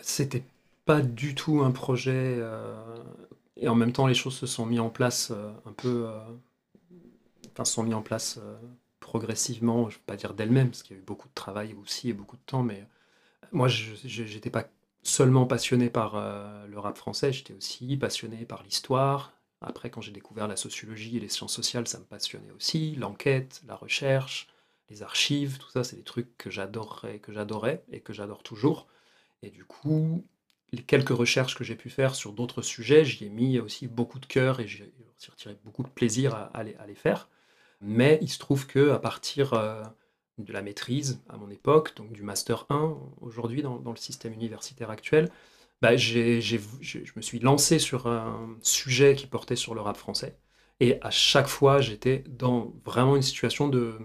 [0.00, 0.42] C'était
[0.84, 2.36] pas du tout un projet.
[2.38, 3.02] euh,
[3.56, 6.06] et en même temps, les choses se sont mis en place euh, un peu.
[6.08, 6.18] euh,
[7.52, 8.40] enfin, se sont mis en place
[9.00, 11.74] progressivement, je ne veux pas dire d'elles-mêmes, parce qu'il y a eu beaucoup de travail
[11.74, 12.86] aussi et beaucoup de temps, mais
[13.52, 14.66] moi, je n'étais pas
[15.02, 16.16] seulement passionné par
[16.68, 19.32] le rap français, j'étais aussi passionné par l'histoire.
[19.60, 22.96] Après, quand j'ai découvert la sociologie et les sciences sociales, ça me passionnait aussi.
[22.96, 24.48] L'enquête, la recherche,
[24.90, 28.86] les archives, tout ça, c'est des trucs que j'adorerais, que j'adorais et que j'adore toujours.
[29.42, 30.24] Et du coup,
[30.74, 34.18] les quelques recherches que j'ai pu faire sur d'autres sujets, j'y ai mis aussi beaucoup
[34.18, 34.92] de cœur et j'ai
[35.30, 37.28] retiré beaucoup de plaisir à, les, à les faire.
[37.80, 39.82] Mais il se trouve que à partir euh,
[40.38, 44.90] de la maîtrise à mon époque, donc du master 1 aujourd'hui dans, le système universitaire
[44.90, 45.30] actuel,
[45.82, 46.56] bah, je
[47.16, 50.38] me suis lancé sur un sujet qui portait sur le rap français.
[50.80, 53.98] Et à chaque fois, j'étais dans vraiment une situation de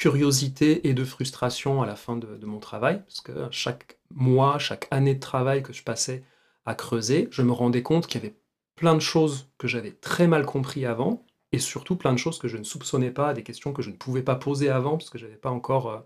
[0.00, 4.88] curiosité et de frustration à la fin de, mon travail, parce que chaque mois, chaque
[4.90, 6.24] année de travail que je passais
[6.64, 8.34] à creuser, je me rendais compte qu'il y avait
[8.76, 12.48] plein de choses que j'avais très mal compris avant, et surtout plein de choses que
[12.48, 15.18] je ne soupçonnais pas, des questions que je ne pouvais pas poser avant, parce que
[15.18, 15.98] je n'avais pas encore euh,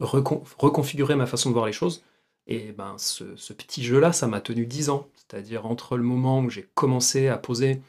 [0.00, 2.02] recon- reconfiguré ma façon de voir les choses.
[2.48, 6.50] Et ben, ce, petit jeu-là, ça m'a tenu 10 ans, c'est-à-dire entre le moment où
[6.50, 7.82] j'ai commencé à poser,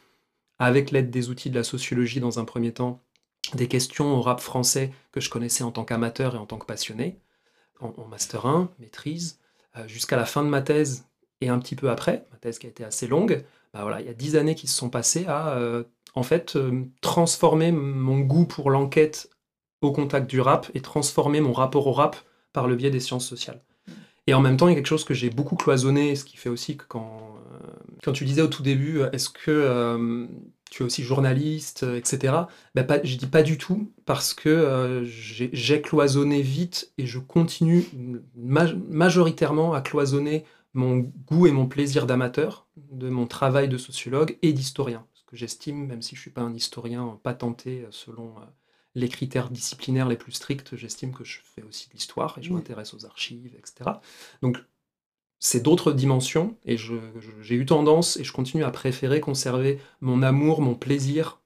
[0.60, 3.02] avec l'aide des outils de la sociologie dans un premier temps,
[3.56, 6.66] des questions au rap français que je connaissais en tant qu'amateur et en tant que
[6.66, 7.20] passionné,
[7.80, 9.40] en, master 1, maîtrise,
[9.78, 11.06] euh, jusqu'à la fin de ma thèse
[11.42, 14.08] et un petit peu après, ma thèse qui a été assez longue, bah voilà, il
[14.08, 15.84] y a 10 années qui se sont passées à euh,
[16.16, 19.30] en fait euh, transformer mon goût pour l'enquête
[19.82, 22.18] au contact du rap et transformer mon rapport au rap
[22.52, 23.62] par le biais des sciences sociales.
[24.28, 26.38] Et en même temps, il y a quelque chose que j'ai beaucoup cloisonné, ce qui
[26.38, 27.38] fait aussi que quand,
[28.04, 30.28] quand tu disais au tout début, est-ce que
[30.70, 32.48] tu es aussi journaliste, euh, etc.
[32.76, 37.20] Ben pas, je dis pas du tout, parce que euh, j'ai cloisonné vite et je
[37.20, 37.86] continue
[38.36, 44.38] ma- majoritairement à cloisonner mon goût et mon plaisir d'amateur, de mon travail de sociologue
[44.42, 45.06] et d'historien.
[45.14, 48.34] Ce que j'estime, même si je suis pas un historien patenté euh, selon
[48.96, 52.50] les critères disciplinaires les plus stricts, j'estime que je fais aussi de l'histoire et je
[52.50, 52.56] Oui.
[52.58, 54.02] m'intéresse aux archives, etc.
[54.42, 54.58] Donc
[55.40, 60.62] c'est d'autres dimensions et j'ai eu tendance et je continue à préférer conserver mon amour,
[60.62, 61.42] mon plaisir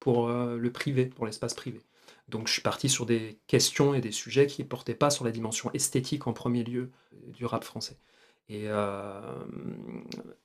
[0.00, 1.80] pour euh, le privé, pour l'espace privé.
[2.28, 5.24] Donc je suis parti sur des questions et des sujets qui ne portaient pas sur
[5.24, 6.90] la dimension esthétique en premier lieu
[7.28, 7.96] du rap français.
[8.48, 9.20] Et euh,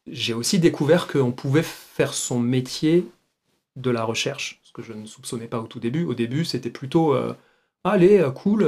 [0.08, 3.08] j'ai aussi découvert qu'on pouvait faire son métier
[3.78, 6.04] de la recherche, ce que je ne soupçonnais pas au tout début.
[6.04, 7.34] Au début, c'était plutôt euh,
[7.84, 8.64] allez, cool,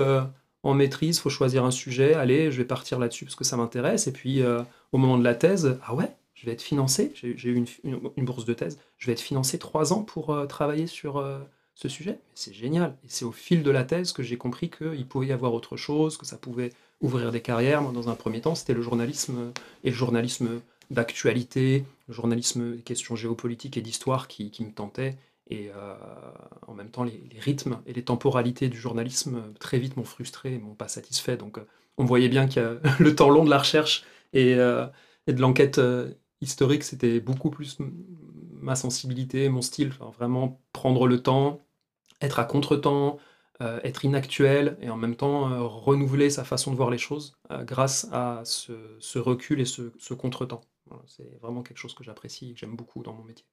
[0.64, 4.08] en maîtrise, faut choisir un sujet, allez, je vais partir là-dessus parce que ça m'intéresse.
[4.08, 7.50] Et puis euh, au moment de la thèse, ah ouais, je vais être financé, j'ai
[7.50, 11.18] eu une, bourse de thèse, je vais être financé trois ans pour euh, travailler sur
[11.18, 11.40] euh,
[11.76, 12.20] ce sujet.
[12.34, 12.96] C'est génial.
[13.04, 15.76] Et c'est au fil de la thèse que j'ai compris qu'il pouvait y avoir autre
[15.76, 16.72] chose, que ça pouvait
[17.02, 17.82] ouvrir des carrières.
[17.82, 19.52] Moi, dans un premier temps, c'était le journalisme
[19.84, 25.18] et le journalisme d'actualité, le journalisme des questions géopolitiques et d'histoire qui me tentait
[25.50, 25.96] Et euh,
[26.68, 30.54] en même temps, les, rythmes et les temporalités du journalisme euh, très vite m'ont frustré
[30.54, 31.38] et m'ont pas satisfait.
[31.38, 34.04] Donc euh, on voyait bien que le temps long de la recherche
[34.34, 34.92] et, de
[35.40, 35.80] l'enquête
[36.42, 37.78] historique, c'était beaucoup plus
[38.60, 39.94] ma sensibilité, mon style.
[40.18, 41.62] Vraiment prendre le temps,
[42.20, 43.20] être à contre-temps,
[43.60, 48.42] être inactuel et en même temps renouveler sa façon de voir les choses grâce à
[48.44, 50.62] ce, ce recul et ce, ce contre-temps.
[50.88, 53.46] Voilà, c'est vraiment quelque chose que j'apprécie et que j'aime beaucoup dans mon métier.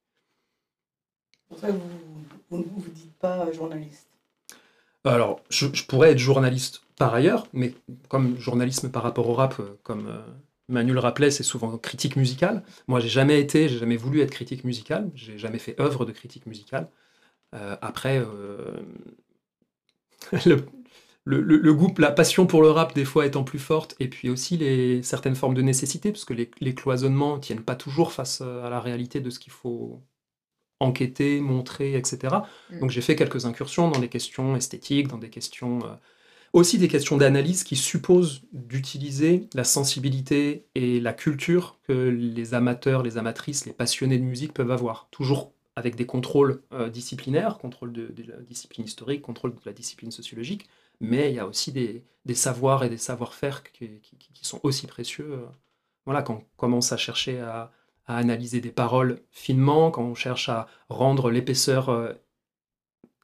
[1.59, 1.69] Pour
[2.49, 4.07] vous ne vous, dites pas journaliste.
[5.03, 7.73] Alors, je, pourrais être journaliste par ailleurs, mais
[8.07, 10.21] comme journalisme par rapport au rap, euh, comme euh,
[10.71, 12.63] Manu rappelait, c'est souvent critique musicale.
[12.87, 16.11] Moi, j'ai jamais été, j'ai jamais voulu être critique musicale, j'ai jamais fait œuvre de
[16.11, 16.89] critique musicale.
[17.55, 18.79] Euh, après, euh,
[21.25, 24.57] le, goût, la passion pour le rap, des fois étant plus forte, et puis aussi
[24.57, 28.65] les, certaines formes de nécessité, parce que les, les cloisonnements tiennent pas toujours face euh,
[28.65, 30.01] à la réalité de ce qu'il faut
[30.81, 32.47] enquêter, montrer, etc.
[32.69, 32.81] Mm.
[32.81, 35.79] Donc j'ai fait quelques incursions dans des questions esthétiques, dans des questions...
[35.85, 35.95] euh,
[36.53, 43.03] aussi des questions d'analyse qui supposent d'utiliser la sensibilité et la culture que les amateurs,
[43.03, 45.07] les amatrices, les passionnés de musique peuvent avoir.
[45.11, 49.73] Toujours avec des contrôles euh, disciplinaires, contrôle de, de la discipline historique, contrôle de la
[49.73, 50.67] discipline sociologique,
[50.99, 54.59] mais il y a aussi des, des savoirs et des savoir-faire qui, qui- qui sont
[54.63, 55.31] aussi précieux.
[55.33, 55.45] euh,
[56.05, 57.71] voilà, quand on commence à chercher à,
[58.07, 62.13] à analyser des paroles finement, quand on cherche à rendre l'épaisseur euh,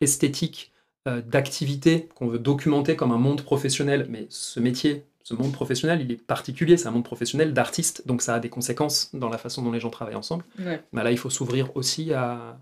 [0.02, 0.72] esthétique
[1.08, 6.02] euh, d'activité qu'on veut documenter comme un monde professionnel, mais ce métier, ce monde professionnel,
[6.02, 9.38] il est particulier, c'est un monde professionnel d'artistes, donc ça a des conséquences dans la
[9.38, 10.46] façon dont les gens travaillent ensemble.
[10.60, 10.82] Ouais.
[10.94, 12.60] Bah là, il faut s'ouvrir aussi à...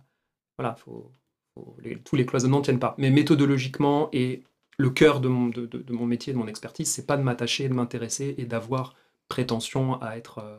[0.58, 1.12] Voilà, faut,
[1.54, 2.96] faut- les- tous les cloisonnements ne tiennent pas.
[2.98, 4.44] Mais méthodologiquement, et
[4.78, 7.24] le cœur de mon, de, de- de mon métier, de mon expertise, c'est pas de
[7.24, 8.96] m'attacher, de m'intéresser et d'avoir
[9.28, 10.40] prétention à être...
[10.40, 10.58] euh,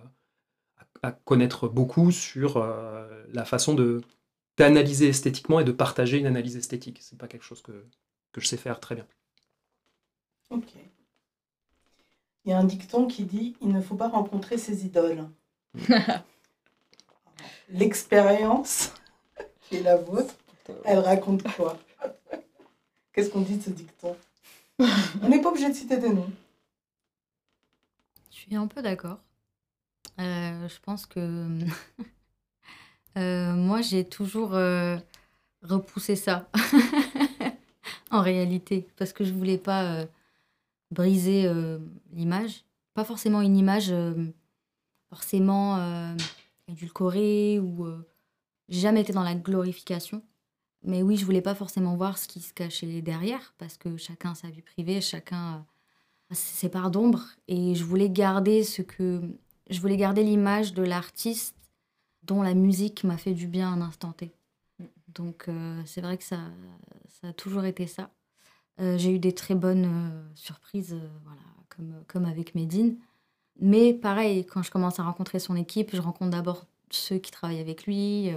[1.03, 4.03] à, connaître beaucoup sur euh, la façon de
[4.57, 6.99] d'analyser esthétiquement et de partager une analyse esthétique.
[7.03, 7.85] C'est pas quelque chose que,
[8.33, 9.07] que je sais faire très bien.
[10.49, 10.73] Ok.
[12.45, 15.29] Il y a un dicton qui dit il ne faut pas rencontrer ses idoles.
[17.69, 18.95] L'expérience
[19.63, 20.35] qui est la vôtre,
[20.85, 21.77] elle raconte quoi?
[23.13, 24.17] Qu'est-ce qu'on dit de ce dicton?
[25.23, 26.31] On n'est pas obligé de citer des noms.
[28.31, 29.19] Je suis un peu d'accord.
[30.19, 31.21] Euh, je pense que
[33.19, 34.97] euh, moi, j'ai toujours euh,
[35.63, 36.49] repoussé ça
[38.11, 40.07] en réalité, parce que je voulais pas
[40.91, 41.51] briser
[42.13, 42.65] l'image.
[42.95, 43.93] Pas forcément une image
[45.11, 46.15] forcément
[46.69, 47.87] édulcorée ou.
[48.69, 50.23] j'ai jamais été dans la glorification.
[50.83, 54.31] Mais oui, je voulais pas forcément voir ce qui se cachait derrière, parce que chacun
[54.31, 55.67] a sa vie privée, chacun
[56.31, 57.25] a ses parts d'ombre.
[57.49, 59.21] Et je voulais garder ce que.
[59.69, 61.57] Je voulais garder l'image de l'artiste
[62.23, 64.33] dont la musique m'a fait du bien à un instant T.
[65.09, 66.39] Donc euh, c'est vrai que ça,
[67.21, 68.11] ça a toujours été ça.
[68.81, 71.41] Euh, j'ai eu des très bonnes euh, surprises, voilà,
[72.09, 72.97] comme, avec Medine.
[73.59, 77.61] Mais pareil, quand je commence à rencontrer son équipe, je rencontre d'abord ceux qui travaillent
[77.61, 78.31] avec lui,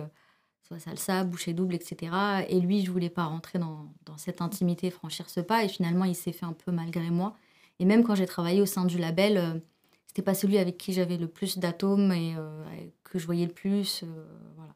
[0.63, 2.45] soit Salsa, Boucher Double, etc.
[2.47, 5.65] Et lui, je voulais pas rentrer dans, cette intimité, franchir ce pas.
[5.65, 7.35] Et finalement, il s'est fait un peu malgré moi.
[7.79, 9.61] Et même quand j'ai travaillé au sein du label,
[10.09, 12.65] c'était pas celui avec qui j'avais le plus d'atomes et euh,
[13.03, 14.01] que je voyais le plus.
[14.03, 14.73] euh, voilà.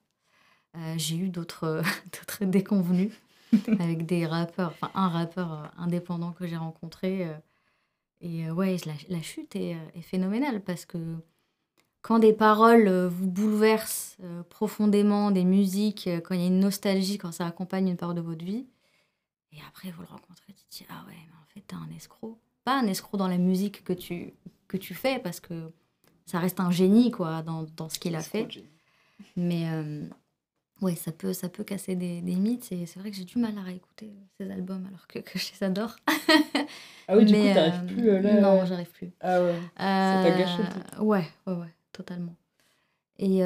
[0.75, 1.81] Euh, j'ai eu d'autres
[2.41, 3.11] déconvenus
[3.79, 7.27] avec des rappeurs, enfin un rappeur indépendant que j'ai rencontré.
[8.21, 10.99] et ouais, la, la chute est, est phénoménale parce que
[12.03, 14.17] quand des paroles vous bouleversent
[14.49, 18.21] profondément, des musiques, quand il y a une nostalgie, quand ça accompagne une part de
[18.21, 18.67] votre vie,
[19.51, 21.89] et après vous le rencontrez, tu te dis ah ouais, mais en fait t'es un
[21.95, 22.37] escroc.
[22.65, 24.33] Pas un escroc dans la musique que tu,
[24.67, 25.71] que tu fais parce que
[26.25, 28.47] ça reste un génie quoi dans, dans ce qu'il a fait.
[29.35, 30.05] Mais euh,
[30.81, 32.71] ouais, ça peut, ça peut casser des, des mythes.
[32.71, 35.51] Et c'est vrai que j'ai du mal à réécouter ces albums alors que, que je
[35.53, 35.95] les adore.
[37.07, 39.11] Ah oui, du Mais, coup, t'arrives euh, plus, euh, là, Non, euh, j'arrive plus.
[39.21, 39.59] Ah ouais.
[39.77, 40.83] Ça t'a gâché Euh, truc.
[41.01, 42.35] Ouais, ouais, ouais, totalement.
[43.19, 43.41] Et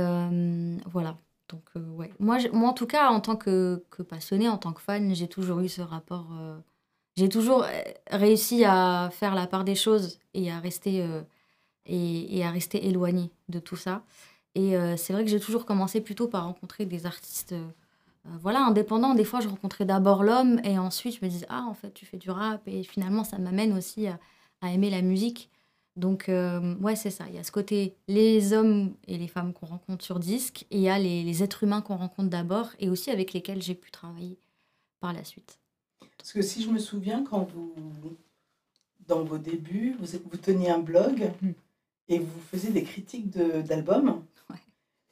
[0.91, 1.17] voilà.
[1.49, 2.11] Donc, ouais.
[2.19, 5.27] Moi, moi, en tout cas, en tant que, que passionnée, en tant que fan, j'ai
[5.29, 6.27] toujours eu ce rapport.
[7.17, 7.69] J'ai toujours euh,
[8.11, 11.21] réussi à faire la part des choses et à rester, euh,
[11.87, 14.03] et, à rester éloignée de tout ça.
[14.55, 17.55] Et euh, c'est vrai que j'ai toujours commencé plutôt par rencontrer des artistes
[18.41, 19.15] voilà, indépendants.
[19.15, 22.05] Des fois, je rencontrais d'abord l'homme et ensuite, je me disais, ah, en fait, tu
[22.05, 22.61] fais du rap.
[22.67, 24.19] Et finalement, ça m'amène aussi à,
[24.63, 25.49] aimer la musique.
[25.95, 27.25] Donc, euh, ouais, c'est ça.
[27.29, 30.77] Il y a ce côté, les hommes et les femmes qu'on rencontre sur disque, et
[30.77, 33.91] il y a les êtres humains qu'on rencontre d'abord, et aussi avec lesquels j'ai pu
[33.91, 34.37] travailler
[34.99, 35.59] par la suite.
[36.27, 37.73] Parce que si je me souviens, quand vous,
[39.07, 41.31] dans vos débuts, vous, vous teniez un blog
[42.09, 44.21] et vous faisiez des critiques de- d'albums.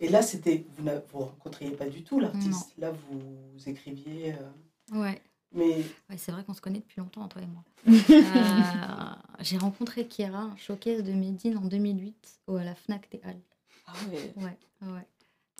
[0.02, 2.74] Et là, c'était vous ne vous rencontriez pas du tout l'artiste.
[2.78, 3.22] Là, vous,
[3.54, 4.34] vous écriviez.
[4.34, 5.22] euh, Ouais.
[5.54, 5.78] Mais
[6.10, 7.64] Ouais, c'est vrai qu'on se connaît depuis longtemps, toi et moi.
[8.10, 13.22] Euh, J'ai rencontré Kiera, un showcase de Médine en 2008 au, à la Fnac des
[13.24, 13.40] Halles.
[13.88, 14.34] ah ouais.
[14.36, 14.58] Ouais,
[14.92, 15.08] ouais.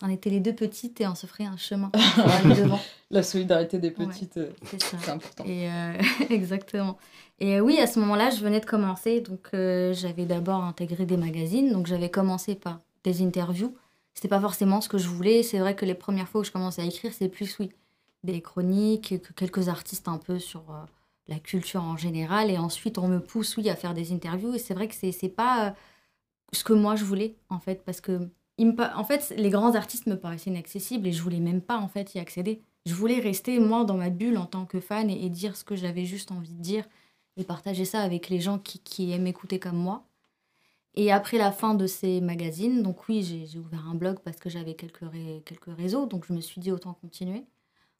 [0.02, 1.90] On était les deux petites et on se ferait un chemin
[2.44, 2.78] devant.
[3.10, 4.06] La solidarité des Ouais.
[4.06, 5.44] petites, euh, C'est important.
[5.46, 5.92] Et euh,
[6.30, 6.98] exactement.
[7.38, 9.20] Et euh, oui, à ce moment-là, je venais de commencer.
[9.22, 11.72] Donc, euh, j'avais d'abord intégré des magazines.
[11.72, 13.74] Donc, j'avais commencé par des interviews.
[14.12, 15.42] C'était pas forcément ce que je voulais.
[15.42, 17.70] C'est vrai que les premières fois où je commençais à écrire, c'est plus, oui,
[18.22, 20.84] des chroniques, que quelques artistes un peu sur euh,
[21.28, 22.50] la culture en général.
[22.50, 24.54] Et ensuite, on me pousse, oui, à faire des interviews.
[24.54, 25.74] Et c'est vrai que c'est pas
[26.52, 27.82] ce que moi je voulais, en fait.
[27.84, 31.78] Parce que, en fait, les grands artistes me paraissaient inaccessibles et je voulais même pas,
[31.78, 32.62] en fait, y accéder.
[32.86, 35.76] Je voulais rester, moi, dans ma bulle en tant que fan et, dire ce que
[35.76, 36.84] j'avais juste envie de dire
[37.36, 40.04] et partager ça avec les gens qui, aiment écouter comme moi.
[40.94, 44.48] Et après la fin de ces magazines, donc oui, j'ai ouvert un blog parce que
[44.48, 45.04] j'avais quelques,
[45.44, 47.44] quelques réseaux, donc je me suis dit autant continuer.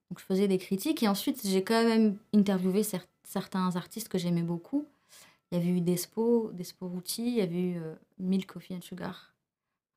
[0.09, 4.19] Donc je faisais des critiques et ensuite j'ai quand même interviewé cer- certains artistes que
[4.19, 4.87] j'aimais beaucoup.
[5.51, 8.83] Il y avait eu Despo, Despo Rucci, il y avait eu euh, Milk Coffee and
[8.83, 9.36] Sugar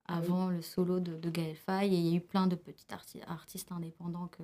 [0.10, 2.88] avant le solo de, de Gaël Faye et il y a eu plein de petits
[2.91, 4.43] arti- artistes indépendants que,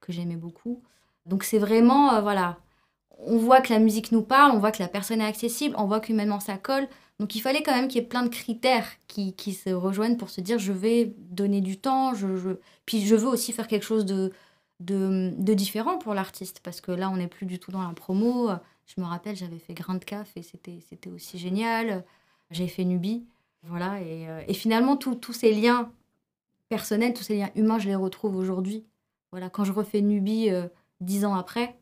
[0.00, 0.82] que j'aimais beaucoup.
[1.26, 2.58] Donc c'est vraiment, euh, voilà,
[3.18, 5.86] on voit que la musique nous parle, on voit que la personne est accessible, on
[5.86, 6.88] voit qu'humainement ça colle.
[7.18, 10.16] Donc il fallait quand même qu'il y ait plein de critères qui, qui se rejoignent
[10.16, 13.84] pour se dire je vais donner du temps, je, puis je veux aussi faire quelque
[13.84, 14.32] chose de,
[14.80, 17.94] de, de différent pour l'artiste parce que là on n'est plus du tout dans la
[17.94, 18.50] promo.
[18.86, 22.04] Je me rappelle, j'avais fait Grain de Caf et c'était aussi génial.
[22.50, 23.24] J'ai fait Nubi,
[23.64, 24.00] voilà.
[24.00, 25.90] Et, euh, et finalement tous ces liens
[26.68, 28.84] personnels, tous ces liens humains, je les retrouve aujourd'hui.
[29.30, 30.66] Voilà, quand je refais Nubi euh,
[31.00, 31.76] dix ans après,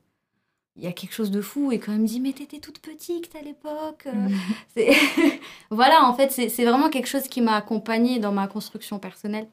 [0.77, 1.73] il y a quelque chose de fou.
[1.73, 4.07] Et quand elle me dit, mais t'étais toute petite à l'époque.
[4.07, 4.29] euh,
[4.77, 4.93] c'est-
[5.71, 9.49] voilà, en fait, c'est vraiment quelque chose qui m'a accompagnée dans ma construction personnelle.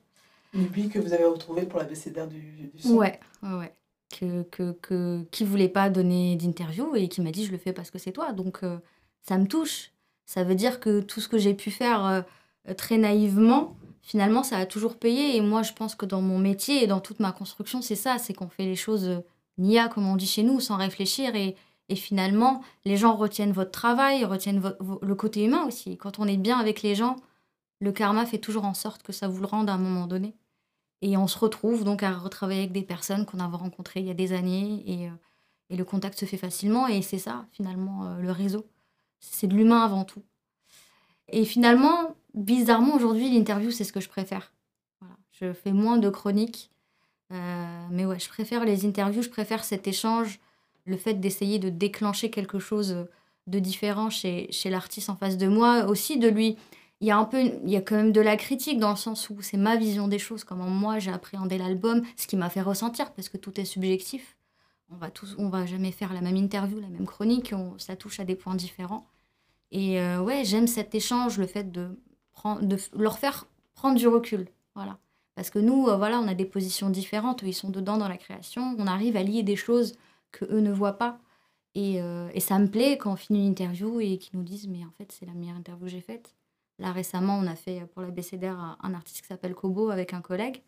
[0.54, 2.96] Nubi que vous avez retrouvé pour la BCDR du, du son.
[2.96, 3.74] Ouais, ouais, ouais.
[4.18, 7.74] Que, que, que, qui voulait pas donner d'interview et qui m'a dit, je le fais
[7.74, 8.32] parce que c'est toi.
[8.32, 8.78] Donc, euh,
[9.22, 9.92] ça me touche.
[10.28, 12.22] Ça veut dire que tout ce que j'ai pu faire euh,
[12.68, 15.38] euh, très naïvement, finalement, ça a toujours payé.
[15.38, 18.18] Et moi, je pense que dans mon métier et dans toute ma construction, c'est ça,
[18.18, 19.22] c'est qu'on fait les choses euh,
[19.58, 21.34] nia, comme on dit chez nous, sans réfléchir.
[21.36, 21.56] Et,
[21.96, 24.62] finalement, les gens retiennent votre travail, retiennent
[25.02, 25.96] le côté humain aussi.
[25.96, 27.16] Quand on est bien avec les gens,
[27.80, 30.36] le karma fait toujours en sorte que ça vous le rende à un moment donné.
[31.02, 34.12] Et on se retrouve donc à retravailler avec des personnes qu'on avait rencontrées il y
[34.12, 34.84] a des années.
[34.86, 35.10] Et,
[35.78, 36.88] le contact se fait facilement.
[36.88, 38.66] Et c'est ça, finalement, le réseau.
[39.19, 40.23] C'est de l'humain avant tout.
[41.30, 44.53] Et finalement, bizarrement, aujourd'hui, l'interview, c'est ce que je préfère.
[45.01, 45.15] Voilà.
[45.32, 46.71] Je fais moins de chroniques.
[47.34, 50.39] Euh, mais ouais, je préfère les interviews, je préfère cet échange,
[50.86, 53.08] le fait d'essayer de déclencher quelque chose
[53.47, 55.86] de différent chez, chez l'artiste en face de moi.
[55.86, 56.58] Aussi, de lui.
[56.99, 58.95] Il y a un peu, il y a quand même de la critique dans le
[58.95, 62.49] sens où c'est ma vision des choses, comment moi j'ai appréhendé l'album, ce qui m'a
[62.49, 64.37] fait ressentir, parce que tout est subjectif.
[64.89, 67.95] On va tous, on va jamais faire la même interview, la même chronique, on, ça
[67.95, 69.06] touche à des points différents.
[69.71, 71.89] Et euh, ouais, j'aime cet échange, le fait de,
[72.32, 73.45] prendre, de leur faire
[73.76, 74.47] prendre du recul.
[74.76, 74.97] Voilà.
[75.36, 78.17] Parce que nous, euh, voilà, on a des positions différentes, ils sont dedans dans la
[78.17, 79.93] création, on arrive à lier des choses
[80.32, 81.19] que eux ne voient pas.
[81.76, 84.67] Et, euh, et ça me plaît quand on finit une interview et qu'ils nous disent,
[84.67, 86.34] mais en fait, c'est la meilleure interview que j'ai faite.
[86.80, 90.21] Là, récemment, on a fait pour la BCDR un- artiste qui s'appelle Kobo avec un
[90.21, 90.63] collègue.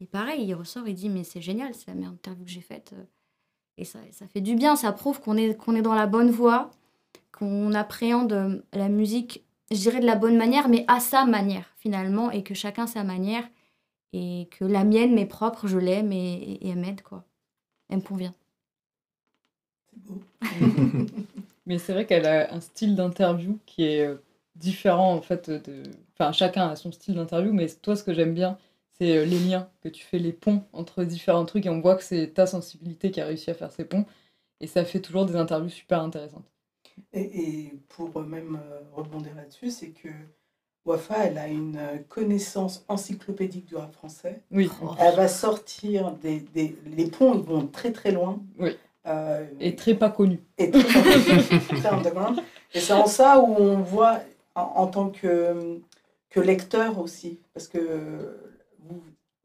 [0.00, 2.60] Et pareil, il ressort, il dit, mais c'est génial, c'est la meilleure interview que j'ai
[2.60, 2.94] faite.
[3.78, 6.30] Et ça, ça fait du bien, ça prouve qu'on est, qu'on est dans la bonne
[6.30, 6.70] voie,
[7.32, 11.66] qu'on appréhende euh, la musique, je dirais de la bonne manière, mais à sa manière,
[11.78, 13.44] finalement, et que chacun sa manière,
[14.14, 17.24] et que la mienne m'est propre, je l'aime, et, et- et elle m'aide, quoi.
[17.90, 18.34] Elle me convient.
[19.90, 20.22] C'est beau.
[21.66, 24.16] Mais c'est vrai qu'elle a un style d'interview qui est euh,
[24.56, 25.82] différent en fait de.
[26.18, 28.58] Enfin, chacun a son style d'interview, mais toi, ce que j'aime bien,
[29.00, 31.96] c'est euh, les liens que tu fais, les ponts entre différents trucs, et on voit
[31.96, 34.04] que c'est ta sensibilité qui a réussi à faire ces ponts,
[34.60, 36.50] et ça fait toujours des interviews super intéressantes.
[37.12, 40.08] Et, et pour euh, même euh, rebondir là-dessus, c'est que
[40.84, 44.40] Wafa, elle a une connaissance encyclopédique du rap français.
[44.50, 44.70] Oui.
[44.98, 48.40] Elle va sortir des, des- Les ponts, ils vont très très loin.
[48.58, 48.70] Oui.
[49.06, 50.40] Euh, Et très pas connu.
[50.56, 50.70] très.
[52.74, 54.20] Et c'est en ça où on voit,
[54.54, 55.80] en, en tant que,
[56.30, 58.36] que lecteur aussi, parce que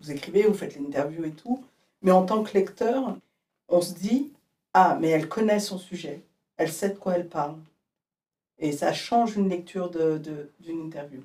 [0.03, 1.63] vous, écrivez, vous faites l'interview et tout,
[2.01, 3.15] mais en tant que lecteur,
[3.69, 4.31] on se dit,
[4.73, 6.21] ah, mais elle connaît son sujet,
[6.57, 7.55] elle sait de quoi elle parle.
[8.59, 11.21] Et ça change une lecture de- de- d'une interview.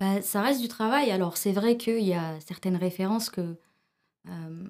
[0.00, 1.10] Bah, ça reste du travail.
[1.10, 3.56] Alors, c'est vrai qu'il y a certaines références que
[4.28, 4.64] euh,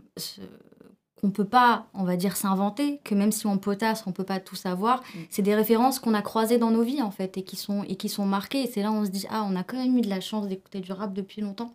[1.20, 4.38] qu'on peut pas, on va dire, s'inventer, que même si on potasse, on peut pas
[4.38, 5.02] tout savoir.
[5.30, 7.96] C'est des références qu'on a croisées dans nos vies, en fait, et qui sont, et
[7.96, 8.62] qui sont marquées.
[8.62, 10.20] Et c'est là où on se dit, ah, on a quand même eu de la
[10.20, 11.74] chance d'écouter du rap depuis longtemps.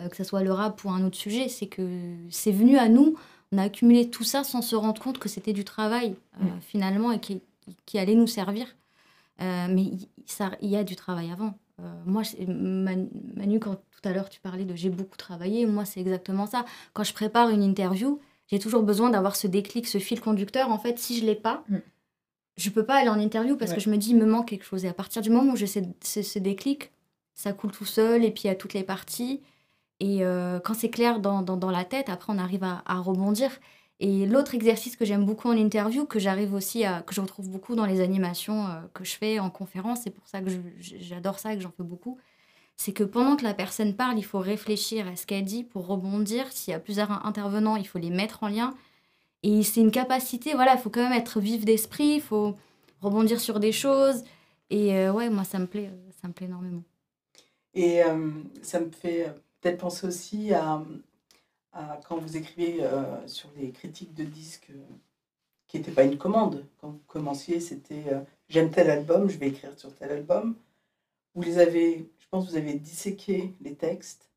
[0.00, 1.86] Euh, que ce soit le rap ou un autre sujet, c'est que
[2.30, 3.16] c'est venu à nous,
[3.52, 6.60] on a accumulé tout ça sans se rendre compte que c'était du travail euh, Mm.
[6.60, 7.40] finalement et qui,
[7.86, 8.76] qui allait nous servir.
[9.40, 11.54] Euh, mais il- y a du travail avant.
[12.06, 16.46] Moi, Manu, quand tout à l'heure tu parlais de j'ai beaucoup travaillé, moi c'est exactement
[16.46, 16.64] ça.
[16.92, 18.18] Quand je prépare une interview,
[18.48, 20.70] j'ai toujours besoin d'avoir ce déclic, ce fil conducteur.
[20.70, 21.76] En fait, si je l'ai pas, Mm.
[22.56, 23.76] je peux pas aller en interview parce Ouais.
[23.76, 24.84] que je me dis il me manque quelque chose.
[24.84, 26.90] Et à partir du moment où j'ai ce, ce- ce déclic,
[27.34, 29.40] ça coule tout seul et puis il y a toutes les parties.
[30.00, 33.50] Et euh, quand c'est clair dans, dans, la tête, après on arrive à, rebondir.
[34.00, 37.48] Et l'autre exercice que j'aime beaucoup en interview, que j'arrive aussi à, que je retrouve
[37.48, 41.40] beaucoup dans les animations euh, que je fais en conférence, c'est pour ça que j'adore
[41.40, 42.16] ça et que j'en fais beaucoup,
[42.76, 45.88] c'est que pendant que la personne parle, il faut réfléchir à ce qu'elle dit pour
[45.88, 46.52] rebondir.
[46.52, 48.72] S'il y a plusieurs intervenants, il faut les mettre en lien.
[49.42, 52.54] Et c'est une capacité, voilà, il faut quand même être vif d'esprit, il faut
[53.00, 54.22] rebondir sur des choses.
[54.70, 55.90] Et euh, ouais, moi, ça me plaît,
[56.22, 56.84] ça me plaît énormément.
[57.74, 58.00] Et
[58.62, 60.82] ça me fait peut-être penser aussi à,
[62.08, 64.82] quand vous écrivez euh, sur les critiques de disques euh,
[65.66, 66.64] qui n'étaient pas une commande.
[66.80, 70.56] Quand vous commenciez, c'était euh, j'aime tel album, je vais écrire sur tel album.
[71.34, 74.28] Vous les avez, je pense, que vous avez disséqué les textes.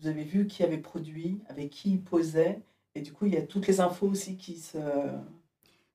[0.00, 2.60] Vous avez vu qui avait produit, avec qui il posait.
[2.94, 4.78] Et du coup, il y a toutes les infos aussi qui se.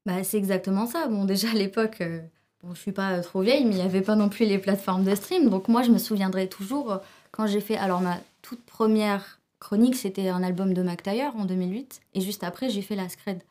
[0.05, 1.07] Bah, c'est exactement ça.
[1.07, 2.01] Bon, déjà à l'époque,
[2.63, 5.03] bon, je suis pas trop vieille, mais il n'y avait pas non plus les plateformes
[5.03, 5.49] de stream.
[5.49, 7.77] Donc moi, je me souviendrai toujours quand j'ai fait.
[7.77, 12.01] Alors, ma toute première chronique, c'était un album de Mac Taylor en 2008.
[12.13, 13.41] Et juste après, j'ai fait la Scred.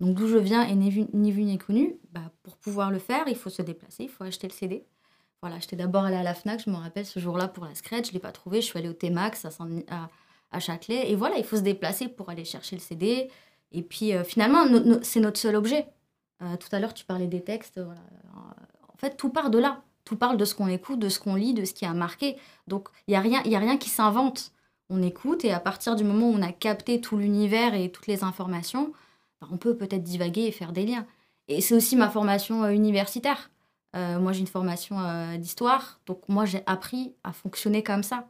[0.00, 3.36] Donc d'où je viens et ni vu ni, connu, bah, pour pouvoir le faire, il
[3.36, 4.84] faut se déplacer, il faut acheter le CD.
[5.40, 8.04] Voilà, j'étais d'abord allée à la Fnac, je me rappelle ce jour-là pour la Scred,
[8.04, 9.50] je ne l'ai pas trouvé, je suis allée au T-Max à,
[9.88, 10.10] à,
[10.50, 11.10] à, Châtelet.
[11.10, 13.30] Et voilà, il faut se déplacer pour aller chercher le CD.
[13.72, 14.66] Et puis euh, finalement,
[15.02, 15.86] c'est notre seul objet.
[16.42, 17.80] Euh, tout à l'heure, tu parlais des textes.
[17.80, 18.00] Voilà.
[18.92, 19.82] En fait, tout part de là.
[20.06, 22.36] Tout parle de ce qu'on écoute, de ce qu'on lit, de ce qui a marqué.
[22.68, 24.52] Donc, il n'y a, rien, y a rien qui s'invente.
[24.88, 28.06] On écoute et à partir du moment où on a capté tout l'univers et toutes
[28.06, 28.92] les informations,
[29.40, 31.04] ben, on peut peut-être divaguer et faire des liens.
[31.48, 33.50] Et c'est aussi ma formation euh, universitaire.
[33.96, 35.98] Euh, moi, j'ai une formation euh, d'histoire.
[36.06, 38.28] Donc, moi, j'ai appris à fonctionner comme ça.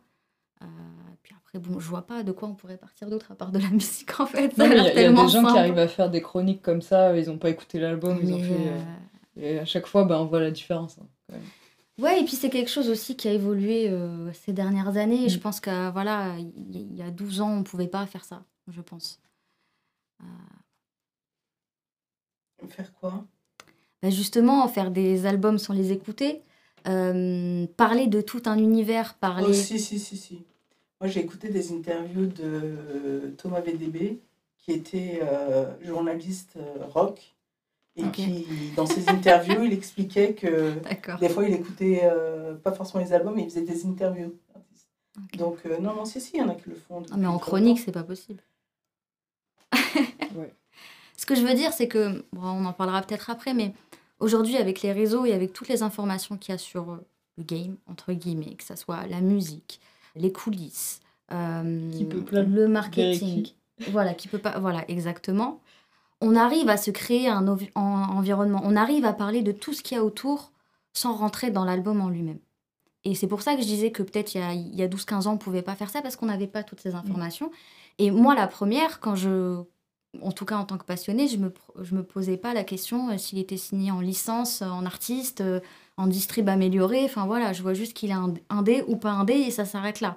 [1.23, 3.59] Puis après, bon, je vois pas de quoi on pourrait partir d'autre à part de
[3.59, 4.55] la musique, en fait.
[4.57, 5.53] Il y, y, a des gens simple.
[5.53, 8.41] qui arrivent à faire des chroniques comme ça, ils n'ont pas écouté l'album, ils ont
[8.41, 8.71] fait...
[9.39, 10.99] Et à chaque fois, ben, on voit la différence.
[10.99, 11.45] Hein, quand même.
[11.99, 15.27] Ouais, et puis c'est quelque chose aussi qui a évolué euh, ces dernières années.
[15.27, 15.31] Mm.
[15.31, 18.25] Je pense que voilà, il y, y, a 12 ans, on ne pouvait pas faire
[18.25, 19.21] ça, je pense.
[20.23, 20.27] Euh...
[22.69, 23.25] Faire quoi?
[24.03, 26.43] Bah Justement, faire des albums sans les écouter,
[26.87, 29.47] euh, parler de tout un univers, parler.
[29.49, 30.45] Oh, si, si, si, si.
[31.01, 34.19] Moi, j'ai écouté des interviews de Thomas VDB,
[34.59, 35.21] qui était
[35.83, 37.36] journaliste rock
[37.97, 38.11] et okay.
[38.25, 40.75] qui, dans ses interviews, il expliquait que
[41.19, 44.35] des fois, il écoutait euh, pas forcément les albums, mais il faisait des interviews.
[45.25, 45.39] Okay.
[45.39, 47.03] Donc, euh, non, non, si, si, il y en a qui le font.
[47.11, 48.43] Ah, mais en chronique, c'est pas possible.
[50.35, 50.55] ouais.
[51.17, 53.73] Ce que je veux dire, c'est que, bon, on en parlera peut-être après, mais
[54.21, 57.07] aujourd'hui, avec les réseaux et avec toutes les informations qu'il y a sur euh,
[57.39, 59.81] le game, entre guillemets, que ce soit la musique,
[60.15, 61.01] les coulisses,
[61.33, 63.49] euh, qui peut le marketing,
[63.91, 65.61] voilà, qui peut pas, voilà, exactement
[66.21, 67.59] on arrive à se créer un en
[68.17, 70.53] environnement, on arrive à parler de tout ce qu'il y a autour
[70.93, 72.39] sans rentrer dans l'album en lui-même.
[73.05, 75.31] Et c'est pour ça que je disais que peut-être il y a, a 12-15 ans,
[75.31, 77.47] on ne pouvait pas faire ça parce qu'on n'avait pas toutes ces informations.
[77.47, 77.53] Mmh.
[77.99, 79.63] Et moi, la première, quand je,
[80.23, 82.65] en tout cas en tant que passionnée, je ne me, je me posais pas la
[82.65, 85.61] question euh, s'il était signé en licence, en artiste, euh,
[85.97, 87.05] en distrib amélioré.
[87.05, 89.51] Enfin voilà, je vois juste qu'il est un, un dé ou pas un dé et
[89.51, 90.17] ça s'arrête là.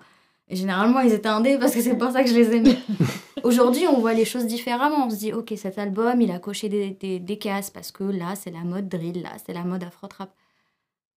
[0.50, 2.78] Et généralement, ils étaient indés parce que c'est pour ça que je les aimais.
[3.44, 5.06] Aujourd'hui, on voit les choses différemment.
[5.06, 8.04] On se dit, ok, cet album, il a coché des, des, des cases parce que
[8.04, 10.34] là, c'est la mode drill, là, c'est la mode afro-trap.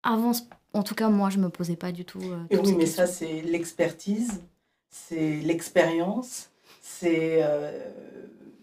[0.02, 0.32] Avant,
[0.74, 2.20] en tout cas, moi, je me posais pas du tout.
[2.20, 3.06] Euh, Et oui, mais questions.
[3.06, 4.42] ça, c'est l'expertise,
[4.90, 7.38] c'est l'expérience, c'est.
[7.42, 7.80] Euh,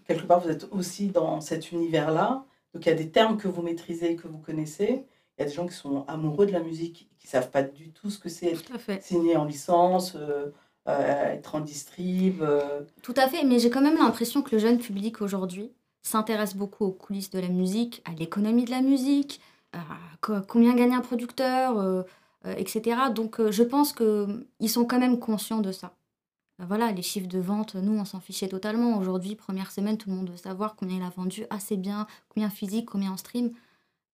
[0.07, 2.43] quelque part, vous êtes aussi dans cet univers-là.
[2.73, 5.03] Donc, il y a des termes que vous maîtrisez, que vous connaissez.
[5.39, 7.63] Il y a des gens qui sont amoureux de la musique, qui ne savent pas
[7.63, 8.57] du tout ce que c'est
[9.01, 10.47] signé en licence, euh,
[10.89, 12.41] euh, être en distrib.
[12.41, 12.81] Euh...
[13.03, 15.71] Tout à fait, mais j'ai quand même l'impression que le jeune public aujourd'hui
[16.01, 19.39] s'intéresse beaucoup aux coulisses de la musique, à l'économie de la musique,
[19.71, 19.79] à
[20.47, 22.05] combien gagne un producteur,
[22.57, 22.97] etc.
[23.13, 25.93] Donc je pense qu'ils sont quand même conscients de ça.
[26.57, 28.97] Voilà, les chiffres de vente, nous, on s'en fichait totalement.
[28.97, 32.49] Aujourd'hui, première semaine, tout le monde veut savoir combien il a vendu, assez bien, combien
[32.49, 33.51] physique, combien en stream.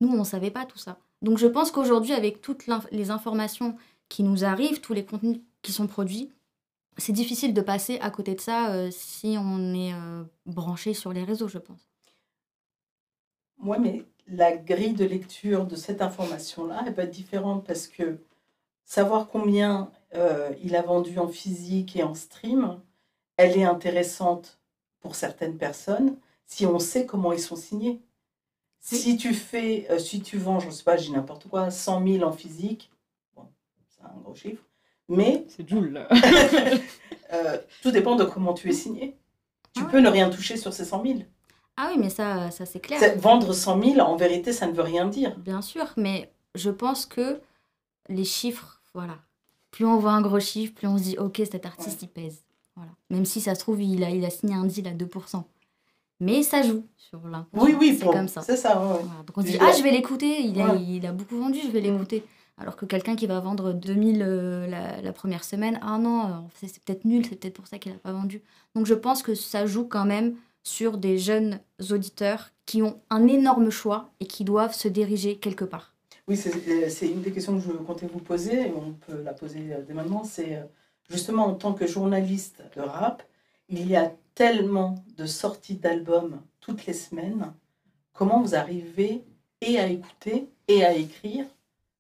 [0.02, 1.00] Nous, on ne savait pas tout ça.
[1.22, 3.76] Donc je pense qu'aujourd'hui, avec toutes les informations
[4.10, 6.32] qui nous arrivent, tous les contenus qui sont produits,
[6.98, 11.12] c'est difficile de passer à côté de ça euh, si on est euh, branché sur
[11.12, 11.90] les réseaux, je pense.
[13.58, 18.20] Moi, mais la grille de lecture de cette information-là, elle peut être différente parce que
[18.86, 22.80] savoir combien euh, il a vendu en physique et en stream,
[23.38, 24.60] elle est intéressante
[25.00, 28.02] pour certaines personnes si on sait comment ils sont signés.
[28.88, 32.06] Si tu fais, euh, si tu vends, je ne sais pas, j'ai n'importe quoi, 100
[32.08, 32.92] 000 en physique,
[33.36, 33.48] bon,
[33.90, 34.62] c'est un gros chiffre,
[35.10, 36.08] mais C'est Joule,
[37.34, 39.18] euh, tout dépend de comment tu es signé.
[39.74, 41.20] Tu Ah peux ne rien toucher sur ces 100 000.
[41.78, 43.00] Ah oui, mais ça, ça c'est clair.
[43.18, 45.36] Vendre 100 000, en vérité, ça ne veut rien dire.
[45.40, 47.42] Bien sûr, mais je pense que
[48.08, 49.18] les chiffres, voilà.
[49.72, 52.44] Plus on voit un gros chiffre, plus on se dit, ok, cet artiste, il pèse.
[52.76, 52.92] Voilà.
[53.10, 55.44] Même si ça se trouve, il a, il a signé un deal à 2%.
[56.20, 57.66] Mais ça joue sur l'inconscient.
[57.66, 58.42] Oui, oui, c'est comme ça.
[58.42, 58.80] c'est ça.
[58.80, 58.86] ouais.
[59.04, 59.24] Voilà.
[59.28, 60.82] Donc on se dit, ah, je vais l'écouter, il a, Ouais.
[60.82, 62.24] il a beaucoup vendu, je vais l'écouter.
[62.58, 66.30] Alors que quelqu'un qui va vendre 2000 euh, la, la première semaine, ah non, euh,
[66.56, 68.42] c'est c'est peut-être nul, c'est peut-être pour ça qu'il n'a pas vendu.
[68.76, 71.60] Donc je pense que ça joue quand même sur des jeunes
[71.92, 75.94] auditeurs qui ont un énorme choix et qui doivent se diriger quelque part.
[76.30, 79.22] Oui, c'est euh, c'est une des questions que je comptais vous poser, et on peut
[79.22, 80.24] la poser dès maintenant.
[80.24, 80.64] C'est
[81.10, 83.22] justement en tant que journaliste de rap,
[83.70, 87.54] il y a tellement de sorties d'albums toutes les semaines.
[88.14, 89.24] Comment vous arrivez
[89.62, 91.46] et à écouter et à écrire?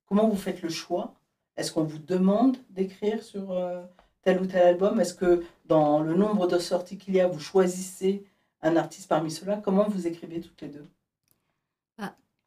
[0.06, 1.14] Comment vous faites le choix?
[1.58, 3.84] Est-ce qu'on vous demande d'écrire sur euh,
[4.22, 5.00] tel ou tel album?
[5.00, 8.26] Est-ce que dans le nombre de sorties qu'il y a, vous choisissez
[8.62, 9.62] un artiste parmi ceux-là?
[9.64, 10.88] Comment vous écrivez toutes les deux?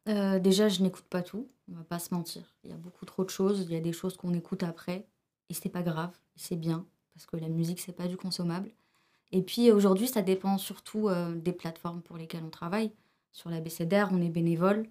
[0.07, 2.55] Euh, déjà, je n'écoute pas tout, on va pas se mentir.
[2.63, 5.05] Il y a beaucoup trop de choses, il y a des choses qu'on écoute après,
[5.49, 8.71] et c'est pas grave, c'est bien, parce que la musique, c'est pas du consommable.
[9.31, 12.91] Et puis aujourd'hui, ça dépend surtout euh, des plateformes pour lesquelles on travaille.
[13.31, 14.87] Sur la BCDR, on est bénévole,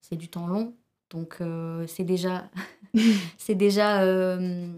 [0.00, 0.74] c'est du temps long,
[1.10, 2.50] donc euh, c'est déjà,
[3.38, 4.72] c'est déjà euh,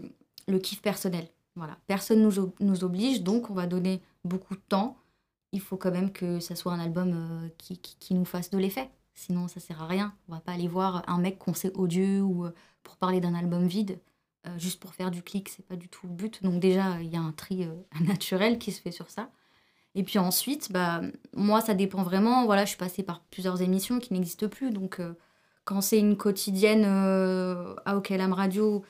[0.47, 1.27] le kiff personnel.
[1.55, 1.77] Voilà.
[1.87, 4.97] Personne nous, nous oblige, donc on va donner beaucoup de temps.
[5.53, 8.57] Il faut quand même que ça soit un album qui, qui, qui nous fasse de
[8.57, 8.89] l'effet.
[9.13, 10.13] Sinon, ça sert à rien.
[10.27, 12.45] On va pas aller voir un mec qu'on sait odieux ou
[12.83, 13.97] pour parler d'un album vide,
[14.47, 16.43] euh, juste pour faire du clic, c'est pas du tout le but.
[16.43, 19.29] Donc déjà, il y a un tri euh, naturel qui se fait sur ça.
[19.95, 21.01] Et puis ensuite, bah,
[21.33, 22.45] moi, ça dépend vraiment.
[22.45, 24.71] Voilà, je suis passée par plusieurs émissions qui n'existent plus.
[24.71, 25.13] Donc, euh,
[25.63, 28.83] quand c'est une quotidienne à OKLM Radio,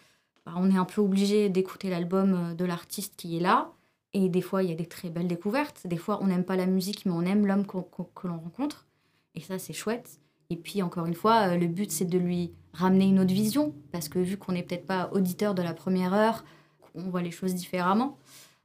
[0.46, 3.72] bah, on est un peu obligé d'écouter l'album de l'artiste qui est là.
[4.14, 5.88] Et des fois, il y a des très belles découvertes.
[5.88, 8.88] Des fois, on n'aime pas la musique, mais on aime l'homme que l'on rencontre.
[9.36, 10.20] Et ça, c'est chouette.
[10.50, 13.74] Et puis, encore une fois, euh, le but, c'est de lui ramener une autre vision.
[13.92, 16.44] Parce que vu qu'on n'est peut-être pas auditeur de la première heure,
[16.94, 18.18] on voit les choses différemment.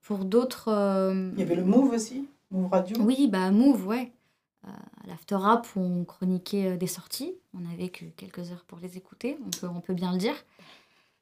[0.03, 0.69] Pour d'autres.
[0.69, 4.13] euh, Il y avait le Move aussi Move Radio oui, bah Move, ouais.
[4.67, 4.71] Euh,
[5.05, 7.35] à l'After Rap, on chroniquait des sorties.
[7.55, 10.35] On n'avait que quelques heures pour les écouter, on peut, on peut bien le dire.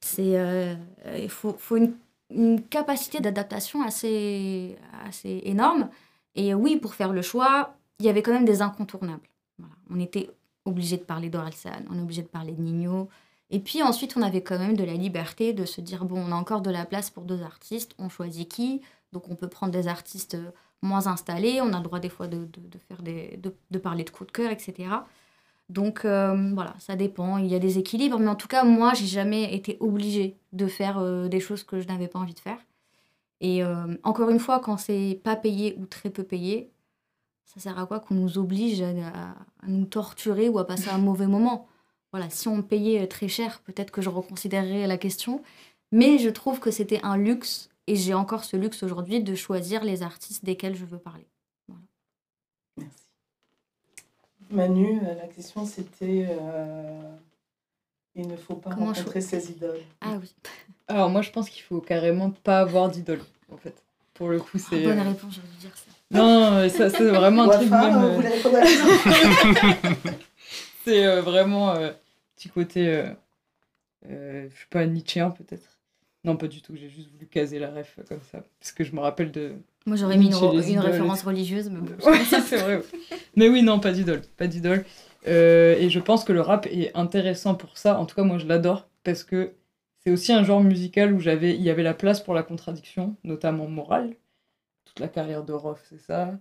[0.00, 0.74] C'est, euh,
[1.16, 1.94] il faut, faut une,
[2.30, 5.88] une capacité d'adaptation assez, assez énorme.
[6.34, 9.28] Et oui, pour faire le choix, il y avait quand même des incontournables.
[9.58, 9.74] Voilà.
[9.90, 10.30] On était
[10.68, 13.08] obligé de parler d'Orelsan, on est obligé de parler de Nino.
[13.50, 16.32] Et puis ensuite, on avait quand même de la liberté de se dire, bon, on
[16.32, 18.82] a encore de la place pour deux artistes, on choisit qui?
[19.12, 20.36] Donc on peut prendre des artistes
[20.82, 23.78] moins installés, on a le droit des fois de, de, de faire des, de, de
[23.78, 24.88] parler de coups de cœur, etc.
[25.68, 28.94] Donc euh, voilà, ça dépend, il y a des équilibres, mais en tout cas, moi,
[28.94, 32.40] j'ai jamais été obligée de faire euh, des choses que je n'avais pas envie de
[32.40, 32.58] faire.
[33.40, 36.72] Et euh, encore une fois, quand c'est pas payé ou très peu payé,
[37.48, 39.30] ça sert à quoi qu'on nous oblige à, à-
[39.62, 41.66] à nous torturer ou à passer un mauvais moment?
[42.12, 45.42] Voilà, si on me payait très cher, peut-être que je reconsidérerais la question.
[45.90, 49.82] Mais je trouve que c'était un luxe, et j'ai encore ce luxe aujourd'hui de choisir
[49.82, 51.26] les artistes desquels je veux parler.
[54.50, 57.02] Manu, euh, la question c'était euh,
[58.14, 59.80] il ne faut pas Comment rencontrer ses idoles.
[60.00, 60.34] Ah oui.
[60.86, 63.20] Alors moi je pense qu'il faut carrément pas avoir d'idole
[63.52, 63.82] en fait.
[64.14, 64.84] Pour le coup c'est...
[64.84, 65.90] Bonne euh, réponse, j'aurais dû dire ça.
[66.10, 68.20] Non, ça c'est vraiment un truc même, euh,
[70.84, 71.90] C'est euh, vraiment euh,
[72.36, 73.10] petit côté, euh,
[74.08, 75.78] euh, je sais pas, Nietzschéen peut-être.
[76.24, 78.42] Non, pas du tout, j'ai juste voulu caser la ref comme ça.
[78.60, 79.54] Parce que je me rappelle de.
[79.86, 81.94] Moi, j'aurais mis une, référence religieuse, mais bon.
[82.10, 82.76] Ouais, c'est vrai.
[82.76, 82.82] ouais.
[83.36, 84.22] Mais oui, non, pas d'idole.
[84.36, 84.84] Pas d'idole.
[85.26, 87.98] Euh, et je pense que le rap est intéressant pour ça.
[87.98, 89.52] En tout cas, moi, je l'adore parce que
[90.04, 93.16] c'est aussi un genre musical où j'avais, il y avait la place pour la contradiction,
[93.24, 94.14] notamment morale.
[94.98, 96.38] La carrière de Rof, c'est ça.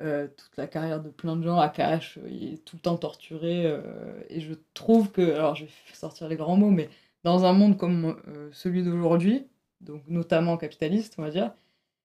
[0.00, 1.58] Euh, toute la carrière de plein de gens.
[1.58, 3.64] Akash, euh, il est tout le temps torturé.
[3.66, 6.88] euh, et je trouve que, alors je vais sortir les grands mots, mais
[7.22, 9.46] dans un monde comme euh, celui d'aujourd'hui,
[9.80, 11.52] donc notamment capitaliste, on va dire,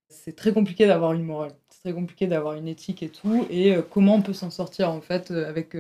[0.10, 1.56] c'est très compliqué d'avoir une morale.
[1.70, 3.45] C'est très compliqué d'avoir une éthique et tout.
[3.50, 5.78] Et comment on peut s'en sortir en fait avec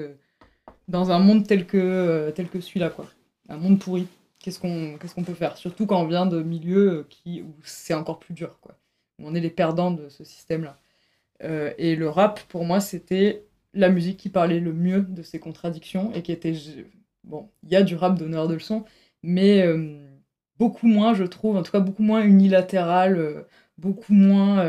[0.87, 3.05] dans un monde tel que tel que celui-là quoi.
[3.49, 4.07] Un monde pourri.
[4.39, 5.57] Qu'est-ce qu'on qu'est-ce peut faire?
[5.57, 8.78] Surtout quand on vient de milieux qui où c'est encore plus dur quoi.
[9.23, 10.79] On est les perdants de ce système-là.
[11.43, 15.39] Euh, et le rap pour moi c'était la musique qui parlait le mieux de ces
[15.39, 16.53] contradictions et qui était
[17.23, 18.83] bon il y a du rap donneur de leçons
[19.23, 19.97] mais euh,
[20.57, 23.43] beaucoup moins, je trouve, en tout cas beaucoup moins unilatéral, euh,
[23.77, 24.65] beaucoup moins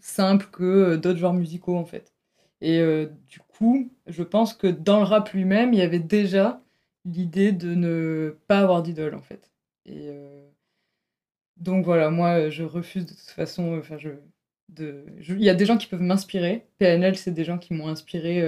[0.00, 2.12] simple que d'autres genres musicaux en fait.
[2.60, 2.80] Et
[3.28, 6.62] du coup, je pense que dans le rap lui-même, il y avait déjà
[7.04, 9.52] l'idée de ne pas avoir d'idole en fait.
[9.86, 10.10] Et
[11.56, 14.10] donc voilà, moi je refuse de toute façon, enfin je,
[14.68, 16.66] de, il y a des gens qui peuvent m'inspirer.
[16.78, 18.42] PNL, c'est des gens qui m'ont inspiré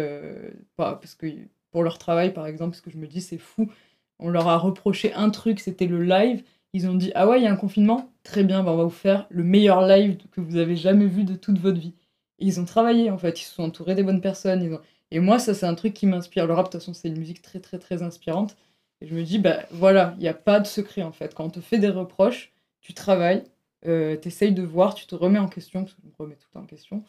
[0.77, 1.27] parce que
[1.71, 3.71] pour leur travail par exemple, parce que je me dis c'est fou
[4.19, 6.43] on leur a reproché un truc, c'était le live.
[6.73, 8.11] Ils ont dit Ah ouais, il y a un confinement?
[8.23, 11.25] Très bien, bah, on va vous faire le meilleur live que vous avez jamais vu
[11.25, 11.95] de toute votre vie.
[12.39, 14.79] Ils ont travaillé en fait, ils se sont entourés des bonnes personnes.
[15.11, 16.47] Et moi, ça, c'est un truc qui m'inspire.
[16.47, 18.57] Le rap, de toute façon, c'est une musique très, très, très inspirante.
[19.01, 21.35] Et je me dis Bah voilà, il n'y a pas de secret en fait.
[21.35, 22.53] Quand on te fait des reproches,
[22.87, 23.43] tu travailles,
[23.87, 26.37] euh, tu essayes de voir, tu te remets en question, parce que je me remets
[26.37, 27.03] tout en question,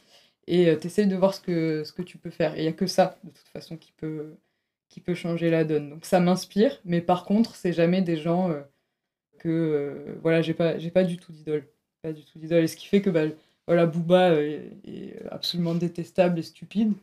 [0.47, 2.55] et euh, tu essayes de voir ce que, ce que tu peux faire.
[2.55, 4.35] Et il n'y a que ça, de toute façon, qui peut
[4.89, 5.89] qui peut changer la donne.
[5.89, 8.61] Donc ça m'inspire, mais par contre, c'est jamais des gens euh,
[9.39, 11.67] que euh, voilà, j'ai pas j'ai pas du tout d'idole,
[12.01, 12.63] pas du tout d'idole.
[12.63, 13.25] Et ce qui fait que bah,
[13.67, 16.93] voilà, Booba est, absolument détestable et stupide,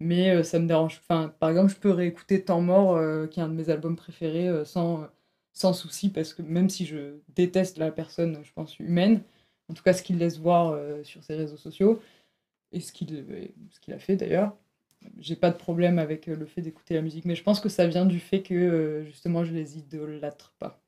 [0.00, 1.00] mais ça me dérange.
[1.02, 4.64] Enfin, par exemple, je peux réécouter Temps mort, qui est un de mes albums préférés,
[4.64, 5.08] sans
[5.52, 9.22] sans souci, parce que même si je déteste la personne, je pense humaine,
[9.68, 12.00] en tout cas ce qu'il laisse voir sur ses réseaux sociaux
[12.72, 13.24] et ce qu'il
[13.70, 14.56] ce qu'il a fait d'ailleurs
[15.18, 17.68] j'ai pas de problème avec euh, le fait d'écouter la musique, mais je pense que
[17.68, 20.80] ça vient du fait que euh, justement je les idolâtre pas.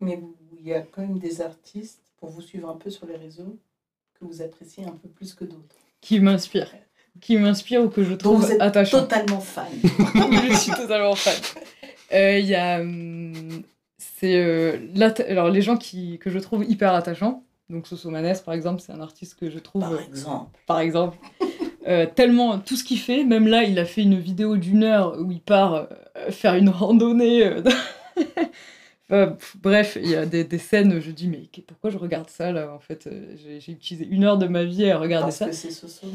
[0.00, 0.20] Mais
[0.58, 3.58] il y a quand même des artistes, pour vous suivre un peu sur les réseaux,
[4.14, 5.76] que vous appréciez un peu plus que d'autres.
[6.00, 6.72] Qui m'inspirent.
[7.20, 9.00] Qui m'inspirent ou que je trouve attachant.
[9.00, 9.70] totalement fan.
[9.82, 11.34] je suis totalement fan.
[12.12, 12.80] Euh, il y a.
[12.80, 13.62] Hum,
[13.98, 14.80] c'est.
[15.28, 17.44] alors, les gens qui, que je trouve hyper attachants.
[17.70, 19.82] Donc, Soso Manes, par exemple, c'est un artiste que je trouve.
[19.82, 20.58] Par exemple.
[20.66, 21.18] par exemple.
[21.88, 25.18] Euh, tellement tout ce qu'il fait, même là, il a fait une vidéo d'une heure
[25.18, 27.44] où il part euh, faire une randonnée.
[27.44, 27.60] Euh,
[29.62, 32.72] bref, il y a des, des, scènes, je dis, mais pourquoi je regarde ça là
[32.72, 35.46] En fait, j'ai utilisé une heure de ma vie à regarder parce ça.
[35.46, 36.06] Parce que c'est Soso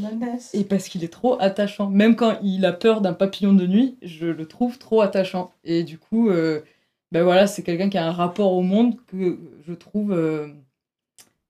[0.53, 1.89] Et parce qu'il est trop attachant.
[1.89, 5.51] Même quand il a peur d'un papillon de nuit, je le trouve trop attachant.
[5.63, 6.29] Et du coup,
[7.11, 10.13] ben voilà, c'est quelqu'un qui a un rapport au monde que je trouve,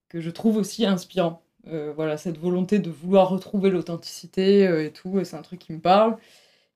[0.08, 1.42] que je trouve aussi inspirant.
[1.70, 5.72] Euh, voilà, cette volonté de vouloir retrouver l'authenticité euh, et tout, c'est un truc qui
[5.72, 6.16] me parle.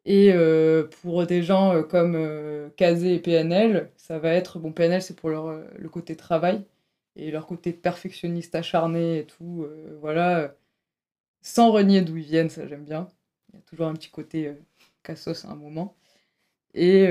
[0.04, 4.58] Et euh, pour des gens comme Kazé et PNL, ça va être.
[4.58, 5.46] Bon, PNL, c'est pour leur,
[5.78, 6.64] le côté travail
[7.16, 9.66] et leur côté perfectionniste acharné et tout.
[10.00, 10.54] voilà.
[11.42, 13.08] Sans renier d'où ils viennent, ça j'aime bien.
[13.52, 14.52] Il y a toujours un petit côté
[15.02, 15.96] cassos à un moment.
[16.74, 17.06] Et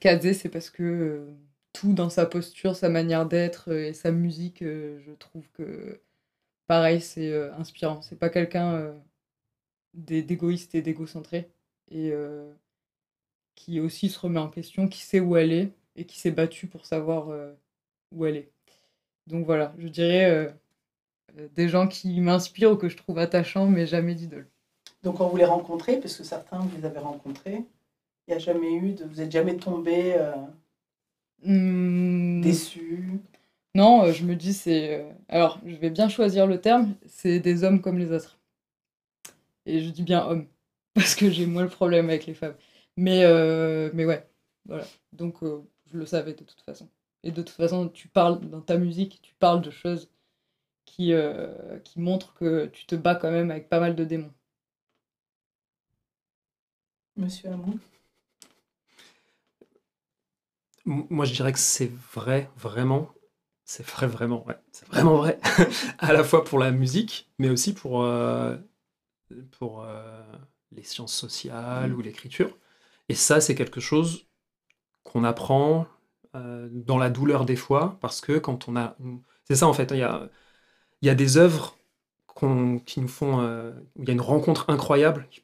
[0.00, 1.28] Kazé, c'est parce que
[1.72, 6.00] tout dans sa posture, sa manière d'être euh, et sa musique, euh, je trouve que
[6.66, 8.02] pareil, c'est euh, inspirant.
[8.02, 8.94] C'est pas quelqu'un
[9.94, 11.48] d'égoïste et d'égocentré
[11.90, 12.12] et
[13.54, 16.66] qui aussi se remet en question, qui sait où elle est et qui s'est battu
[16.66, 17.28] pour savoir
[18.12, 18.50] où elle est.
[19.26, 20.54] Donc voilà, je dirais
[21.54, 24.46] des gens qui m'inspirent ou que je trouve attachants, mais jamais d'idole.
[25.02, 27.64] Donc quand vous les rencontrez, parce que certains vous les avez rencontrés,
[28.26, 30.16] il n'y a jamais eu de, vous n'êtes jamais tombé
[31.42, 32.40] Mmh.
[32.42, 33.20] Déçu
[33.74, 35.00] Non, euh, je me dis, c'est.
[35.00, 38.38] Euh, alors, je vais bien choisir le terme, c'est des hommes comme les autres.
[39.66, 40.48] Et je dis bien hommes,
[40.94, 42.56] parce que j'ai moins le problème avec les femmes.
[42.96, 44.28] Mais, euh, mais ouais,
[44.66, 44.84] voilà.
[45.12, 46.88] Donc, je le savais de toute façon.
[47.22, 50.10] Et de toute façon, tu parles dans ta musique, tu parles de choses
[50.86, 51.12] qui,
[51.84, 54.32] qui montrent que tu te bats quand même avec pas mal de démons.
[57.16, 57.78] Monsieur Hamon
[60.84, 63.10] moi, je dirais que c'est vrai, vraiment.
[63.64, 64.56] C'est vrai, vraiment, ouais.
[64.72, 65.38] C'est vraiment vrai.
[65.98, 68.56] à la fois pour la musique, mais aussi pour, euh,
[69.58, 70.22] pour euh,
[70.72, 72.56] les sciences sociales ou l'écriture.
[73.08, 74.26] Et ça, c'est quelque chose
[75.02, 75.86] qu'on apprend
[76.36, 78.96] euh, dans la douleur des fois, parce que quand on a...
[79.44, 80.28] C'est ça, en fait, il y a,
[81.02, 81.76] il y a des œuvres
[82.86, 83.40] qui nous font...
[83.96, 85.42] où il y a une rencontre incroyable, qui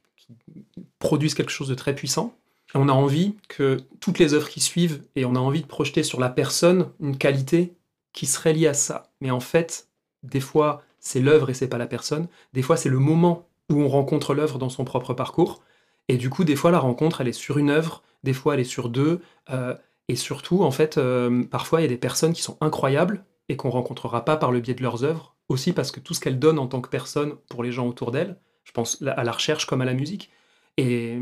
[0.99, 2.37] produisent quelque chose de très puissant,
[2.73, 6.03] on a envie que toutes les œuvres qui suivent, et on a envie de projeter
[6.03, 7.75] sur la personne une qualité
[8.13, 9.11] qui serait liée à ça.
[9.21, 9.89] Mais en fait,
[10.23, 12.27] des fois, c'est l'œuvre et c'est pas la personne.
[12.53, 15.61] Des fois, c'est le moment où on rencontre l'œuvre dans son propre parcours.
[16.07, 18.61] Et du coup, des fois, la rencontre, elle est sur une œuvre, des fois, elle
[18.61, 19.21] est sur deux.
[19.49, 19.75] Euh,
[20.07, 23.57] et surtout, en fait, euh, parfois, il y a des personnes qui sont incroyables et
[23.57, 25.35] qu'on rencontrera pas par le biais de leurs œuvres.
[25.49, 28.11] Aussi parce que tout ce qu'elles donnent en tant que personne pour les gens autour
[28.11, 30.29] d'elles, je pense à la recherche comme à la musique,
[30.75, 31.17] et,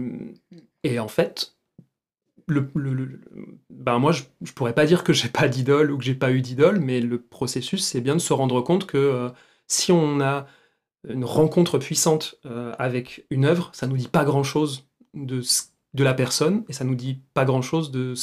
[0.84, 1.56] et en fait,
[2.48, 2.70] le,
[3.70, 6.32] ben moi, je, je pourrais pas dire que j'ai pas d'idole ou que j'ai pas
[6.32, 9.30] eu d'idole, mais le processus, c'est bien de se rendre compte que euh,
[9.68, 10.48] si on a
[11.10, 15.42] une rencontre puissante euh, avec une œuvre, ça nous dit pas grand chose de,
[15.94, 18.14] de la personne et ça nous dit pas grand chose de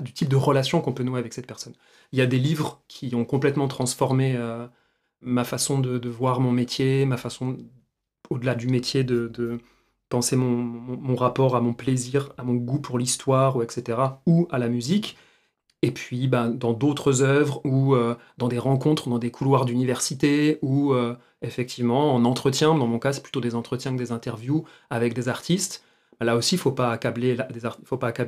[0.00, 1.74] du type de relation qu'on peut nouer avec cette personne.
[2.12, 4.66] Il y a des livres qui ont complètement transformé euh,
[5.20, 7.56] ma façon de, voir mon métier, ma façon,
[8.30, 9.58] au-delà du métier, de,
[10.08, 14.46] penser mon, mon- rapport à mon plaisir, à mon goût pour l'histoire, ou etc., ou
[14.50, 15.16] à la musique.
[15.80, 20.58] Et puis, ben, dans d'autres œuvres, ou euh, dans des rencontres, dans des couloirs d'université,
[20.62, 20.94] ou
[21.42, 25.28] effectivement en entretien, dans mon cas, c'est plutôt des entretiens que des interviews avec des
[25.28, 25.84] artistes.
[26.20, 27.36] Là aussi, il ne faut pas accabler,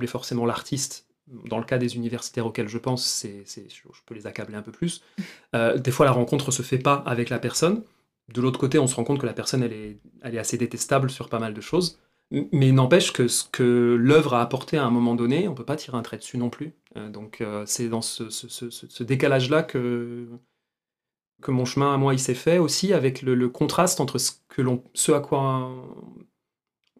[0.07, 1.07] forcément l'artiste.
[1.49, 4.73] Dans le cas des universitaires auxquels je pense, je je peux les accabler un peu
[4.73, 5.03] plus.
[5.55, 7.85] Euh, des fois, la rencontre se fait pas avec la personne.
[8.33, 10.59] De l'autre côté, on se rend compte que la personne, elle est, elle est assez
[10.59, 12.01] détestable sur pas mal de choses.
[12.53, 15.77] Mais n'empêche que ce que l'œuvre a apporté à un moment donné, on peut pas
[15.77, 16.73] tirer un trait dessus non plus.
[16.97, 20.27] Euh, donc, euh, c'est dans ce, ce- ce- ce- ce décalage-là que,
[21.43, 24.63] que mon chemin à moi il s'est fait aussi avec le, contraste entre ce que
[24.63, 25.71] l'on ce à quoi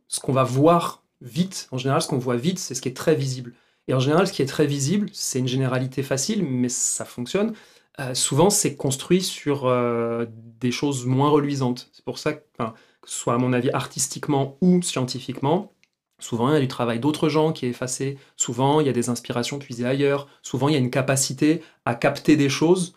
[0.09, 2.97] ce qu'on va voir vite en général ce qu'on voit vite c'est ce qui est
[2.97, 3.55] très visible
[3.89, 7.55] et en général ce qui est très visible c'est une généralité facile mais ça fonctionne
[8.01, 10.27] Euh, souvent c'est construit sur euh,
[10.61, 14.59] des choses moins reluisantes c'est pour ça que, que ce soit à mon avis artistiquement
[14.61, 15.75] ou scientifiquement
[16.21, 18.19] Souvent, il y a du travail d'autres gens qui est effacé.
[18.37, 20.29] Souvent, il y a des inspirations puisées ailleurs.
[20.43, 22.95] Souvent, il y a une capacité à capter des choses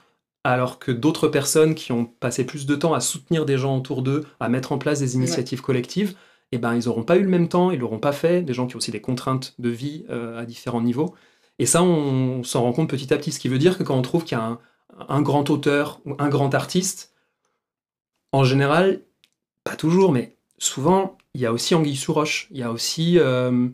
[0.54, 4.02] alors que d'autres personnes qui ont passé plus de temps à soutenir des gens autour
[4.02, 6.16] d'eux, à mettre en place des initiatives collectives,
[6.52, 8.41] eh ben, ils n'auront pas eu le même temps, ils l'auront pas fait.
[8.43, 11.14] Des gens qui ont aussi des contraintes de vie euh, à différents niveaux.
[11.60, 13.32] Et ça, on, s'en rend compte petit à petit.
[13.32, 14.60] Ce qui veut dire que quand on trouve qu'il y a un,
[15.10, 17.14] un grand auteur ou un grand artiste,
[18.32, 19.02] en général,
[19.66, 22.48] pas toujours, mais souvent, il y a aussi Anguille sous roche.
[22.52, 23.20] Il y a aussi.
[23.20, 23.70] euh,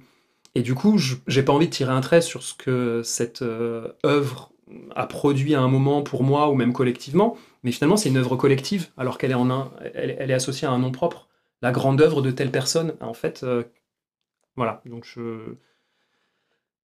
[0.55, 3.43] et du coup, je- j'ai pas envie de tirer un trait sur ce que cette
[3.43, 4.52] euh, œuvre
[4.95, 8.35] a produit à un moment pour moi ou même collectivement, mais finalement, c'est une œuvre
[8.35, 11.27] collective, alors qu'elle est, en un, elle, est associée à un nom propre.
[11.61, 13.43] La grande œuvre de telle personne, en fait.
[13.43, 13.63] euh,
[14.55, 14.81] voilà.
[14.85, 15.55] Donc, je.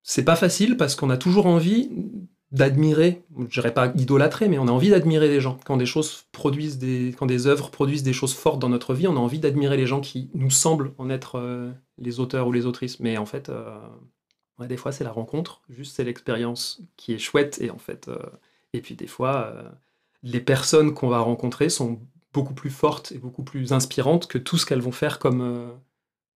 [0.01, 1.89] C'est pas facile parce qu'on a toujours envie
[2.51, 5.59] d'admirer, je dirais pas idolâtrer, mais on a envie d'admirer les gens.
[5.65, 9.07] Quand des choses produisent des, quand des œuvres produisent des choses fortes dans notre vie,
[9.07, 12.51] on a envie d'admirer les gens qui nous semblent en être euh, les auteurs ou
[12.51, 12.99] les autrices.
[12.99, 13.77] Mais en fait, euh,
[14.67, 18.17] des fois c'est la rencontre, juste c'est l'expérience qui est chouette et en fait, euh,
[18.73, 19.69] et puis des fois, euh,
[20.23, 21.99] les personnes qu'on va rencontrer sont
[22.33, 25.67] beaucoup plus fortes et beaucoup plus inspirantes que tout ce qu'elles vont faire comme, euh,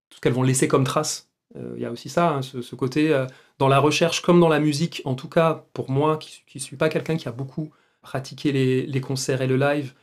[0.09, 1.29] tout ce qu'elles vont laisser comme trace.
[1.75, 3.15] Il y a aussi ça, hein, ce, côté
[3.59, 6.77] dans la recherche comme dans la musique, en tout cas pour moi qui ne suis
[6.77, 7.69] pas quelqu'un qui a beaucoup
[8.01, 9.93] pratiqué les, concerts et le live,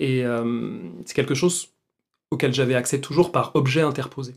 [0.00, 0.24] et
[1.06, 1.68] c'est quelque chose
[2.32, 4.34] auquel j'avais accès toujours par objet interposé.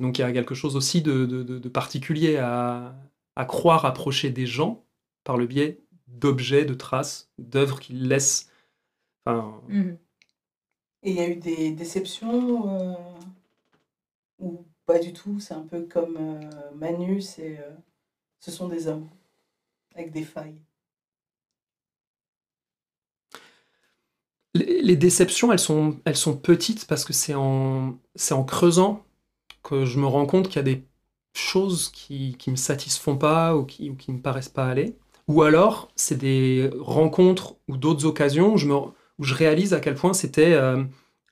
[0.00, 2.94] Donc il y a quelque chose aussi de, de- particulier à,
[3.36, 4.84] à croire approcher des gens
[5.24, 8.50] par le biais d'objets, de traces, d'œuvres qu'ils laissent.
[9.26, 9.60] Enfin,
[11.02, 12.94] Et il y a eu des déceptions euh,
[14.38, 15.40] ou pas du tout?
[15.40, 17.70] C'est un peu comme euh, Manu, c'est, euh,
[18.40, 19.08] ce sont des hommes
[19.94, 20.60] avec des failles.
[24.54, 29.05] Les, les déceptions, elles sont, elles sont petites parce que c'est en, c'est en creusant
[29.66, 30.84] que je me rends compte qu'il y a des
[31.34, 34.96] choses qui ne me satisfont pas ou qui, ou qui ne me paraissent pas aller.
[35.28, 40.52] Ou alors, c'est des rencontres ou d'autres occasions où je, réalise à quel point c'était
[40.52, 40.84] euh,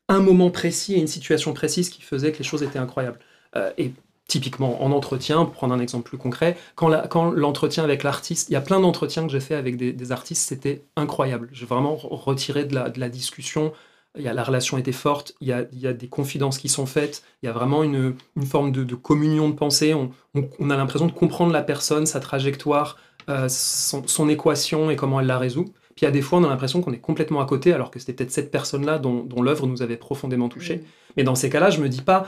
[0.08, 3.20] un moment précis et une situation précise qui faisait que les choses étaient incroyables.
[3.56, 3.92] Euh, et
[4.26, 8.54] typiquement en entretien, pour prendre un exemple plus concret, quand quand l'entretien avec l'artiste, il
[8.54, 11.48] y a plein d'entretiens que j'ai fait avec des, des artistes, c'était incroyable.
[11.52, 13.72] J'ai vraiment re- retiré de la, de la discussion.
[14.16, 16.58] Il y a, la relation était forte, il y, a, il y a des confidences
[16.58, 19.92] qui sont faites, il y a vraiment une, une forme de, de communion de pensée.
[19.92, 22.96] On, on- on a l'impression de comprendre la personne, sa trajectoire,
[23.28, 25.64] euh, son, son équation et comment elle la résout.
[25.96, 27.90] Puis il y a des fois, on a l'impression qu'on est complètement à côté, alors
[27.90, 30.84] que c'était peut-être cette personne-là dont, dont l'œuvre nous avait profondément touché.
[31.16, 32.26] Mais dans ces cas-là, je me dis pas,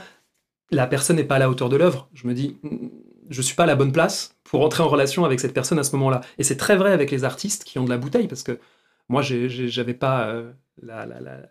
[0.71, 2.09] la personne n'est pas à la hauteur de l'œuvre.
[2.13, 2.87] Je me dis, mm,
[3.29, 5.83] je suis pas à la bonne place pour entrer en relation avec cette personne à
[5.83, 6.21] ce moment-là.
[6.37, 8.59] Et c'est très vrai avec les artistes qui ont de la bouteille, parce que
[9.09, 11.49] moi, j'avais pas euh, la, la- la-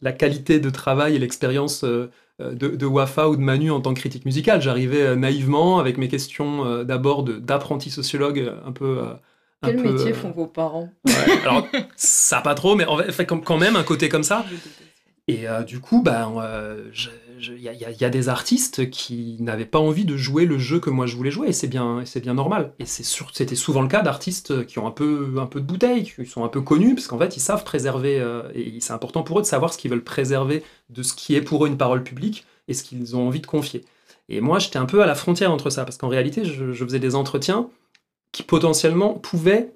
[0.00, 3.80] la qualité de travail et l'expérience euh, euh, de, de Wafa ou de Manu en
[3.80, 4.60] tant que critique musicale.
[4.60, 9.00] J'arrivais euh, naïvement avec mes questions d'abord d'apprenti sociologue un peu.
[9.62, 10.90] un Quel peu, métier font vos parents?
[11.06, 11.66] Ouais, alors,
[11.96, 14.44] ça pas trop, mais en fait, quand même, un côté comme ça.
[15.26, 17.08] Et euh, du coup, bah, euh, je-
[17.56, 21.06] il y, a- des artistes qui n'avaient pas envie de jouer le jeu que moi
[21.06, 22.72] je voulais jouer, et c'est bien, bien normal.
[22.78, 26.26] Et c'était souvent le cas d'artistes qui ont un peu, un peu de bouteille, qui
[26.26, 29.38] sont un peu connus, parce qu'en fait, ils savent préserver, euh, et c'est important pour
[29.38, 32.02] eux de savoir ce qu'ils veulent préserver de ce qui est pour eux une parole
[32.02, 33.84] publique et ce qu'ils ont envie de confier.
[34.28, 36.84] Et moi, j'étais un peu à la frontière entre ça, parce qu'en réalité, je, je
[36.84, 37.68] faisais des entretiens
[38.32, 39.72] qui potentiellement pouvaient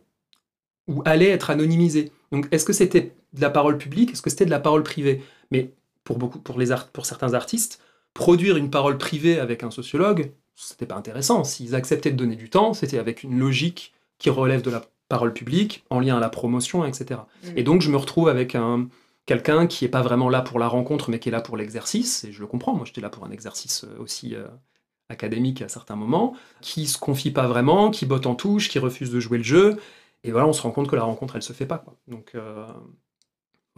[0.89, 2.13] ou allaient être anonymisés.
[2.33, 4.13] Donc, est-ce que c'était de la parole publique?
[4.13, 5.23] Est-ce que c'était de la parole privée?
[5.51, 5.71] Mais
[6.09, 7.83] pour, beaucoup, pour, les art- pour certains artistes,
[8.15, 11.45] produire une parole privée avec un sociologue, c'était pas intéressant.
[11.45, 15.35] S'ils acceptaient de donner du temps, c'était avec une logique qui relève de la parole
[15.35, 17.21] publique, en lien à la promotion, etc.
[17.45, 17.49] Mm.
[17.57, 18.89] Et donc je me retrouve avec un
[19.27, 22.25] quelqu'un qui est pas vraiment là pour la rencontre, mais qui est là pour l'exercice.
[22.25, 22.73] Et je le comprends.
[22.73, 24.47] Moi, j'étais là pour un exercice euh, aussi euh,
[25.11, 29.11] académique à certains moments, qui se confie pas vraiment, qui botte en touche, qui refuse
[29.11, 29.77] de jouer le jeu.
[30.25, 31.77] Et voilà, on se rend compte que la rencontre, elle se fait pas.
[31.77, 31.95] Quoi.
[32.07, 32.67] Donc euh,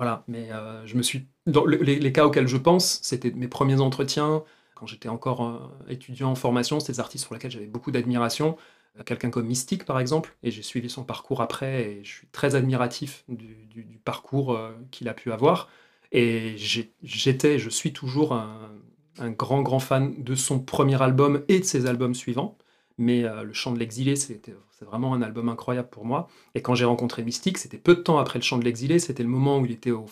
[0.00, 0.24] voilà.
[0.28, 3.82] Mais euh, je me suis dans le- les, cas auxquels je pense, c'était mes premiers
[3.82, 4.42] entretiens
[4.74, 5.58] quand j'étais encore euh,
[5.90, 6.80] étudiant en formation.
[6.80, 8.56] C'était des artistes pour lesquels j'avais beaucoup d'admiration.
[8.98, 12.26] Euh, Quelqu'un comme Mystique, par exemple, et j'ai suivi son parcours après, et je suis
[12.28, 14.58] très admiratif du, parcours
[14.90, 15.68] qu'il a pu avoir.
[16.12, 21.64] Et j'étais, je suis toujours un grand, grand fan de son premier album et de
[21.64, 22.56] ses albums suivants.
[23.00, 24.40] Mais euh, Le Chant de l'Exilé, c'est
[24.82, 26.28] vraiment un album incroyable pour moi.
[26.54, 29.22] Et quand j'ai rencontré Mystique, c'était peu de temps après Le Chant de l'Exilé, c'était
[29.22, 30.06] le moment où il était au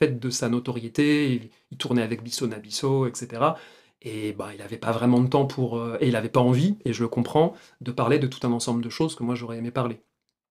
[0.00, 3.56] fait de sa notoriété, il, tournait avec Bisso Nabisso, etc.
[4.02, 5.78] Et bah, il n'avait pas vraiment de temps pour.
[5.78, 8.52] euh, et il n'avait pas envie, et je le comprends, de parler de tout un
[8.52, 10.00] ensemble de choses que moi j'aurais aimé parler.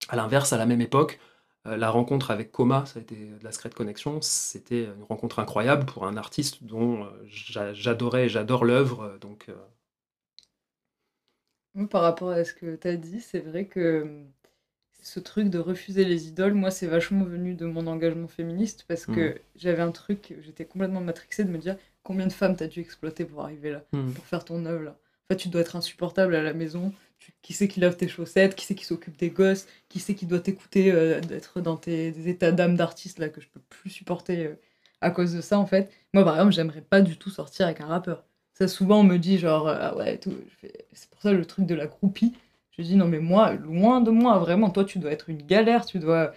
[0.10, 1.20] À l'inverse, à la même époque,
[1.68, 5.40] euh, la rencontre avec Coma, ça a été de la Secret Connection, c'était une rencontre
[5.40, 9.18] incroyable pour un artiste dont j'a- j'adorais et j'adore l'œuvre.
[9.22, 9.50] Donc,
[11.76, 14.32] Moi, par rapport à ce que tu as dit, c'est vrai que hum,
[15.02, 19.06] ce truc de refuser les idoles, moi, c'est vachement venu de mon engagement féministe parce
[19.08, 19.36] que Mhm.
[19.56, 23.26] j'avais un truc, j'étais complètement matrixée de me dire combien de femmes t'as dû exploiter
[23.26, 24.14] pour arriver là, Mhm.
[24.14, 24.92] pour faire ton œuvre là?
[25.30, 26.94] En fait, tu dois être insupportable à la maison.
[27.42, 30.26] Qui c'est qui lave tes chaussettes Qui c'est qui s'occupe des gosses Qui c'est qui
[30.26, 33.90] doit t'écouter euh, d'être dans tes des états d'âme d'artiste là que je peux plus
[33.90, 34.56] supporter euh,
[35.02, 35.90] à cause de ça en fait.
[36.14, 38.26] Moi, par exemple, j'aimerais pas du tout sortir avec un rappeur.
[38.68, 40.34] Souvent, on me dit genre, euh, ah ouais, tout.
[40.94, 42.34] C'est pour ça le truc de la groupie.
[42.72, 45.86] Je dis, non, mais moi, loin de moi, vraiment, toi, tu dois être une galère,
[45.86, 46.34] tu dois.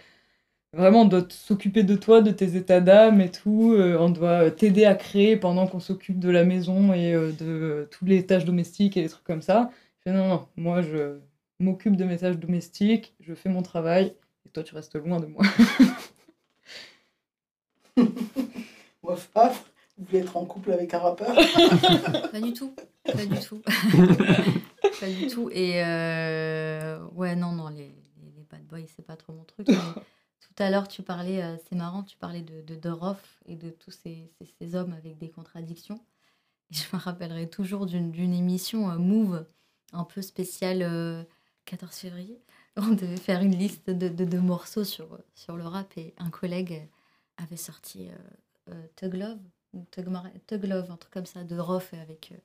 [0.75, 3.73] Vraiment, on doit s'occuper de toi, de tes états d'âme et tout.
[3.75, 7.45] euh, on doit t'aider à créer pendant qu'on s'occupe de la maison et euh, de
[7.47, 9.71] euh, toutes les tâches domestiques et les trucs comme ça.
[10.01, 11.19] Je fais, non, non, moi, je
[11.61, 14.15] m'occupe de mes tâches domestiques, je fais mon travail,
[14.47, 15.45] et toi, tu restes loin de moi.
[19.17, 19.65] Favre,
[19.99, 21.35] vous voulez être en couple avec un rappeur
[22.33, 22.75] Pas du tout.
[23.05, 23.63] Pas du tout.
[25.01, 25.49] pas du tout.
[25.51, 27.89] Et euh, ouais, non, non, les,
[28.21, 29.69] les, les bad boys, c'est pas trop mon truc.
[29.69, 33.57] mais tout à l'heure, tu parlais, euh, c'est marrant, tu parlais de, de Dorof et
[33.57, 36.01] de tous ces, ces, ces hommes avec des contradictions.
[36.71, 39.47] Et je me rappellerai toujours d'une d'une émission euh, Move,
[39.93, 41.23] un peu spéciale euh,
[41.67, 42.41] 14 février.
[42.77, 46.29] On devait faire une liste de, de, de morceaux sur, sur le rap et un
[46.31, 46.89] collègue
[47.39, 49.39] avait sorti euh, euh, Tug Love,
[49.91, 52.31] Tug, Love, un truc comme ça, de Rof avec.
[52.33, 52.39] euh,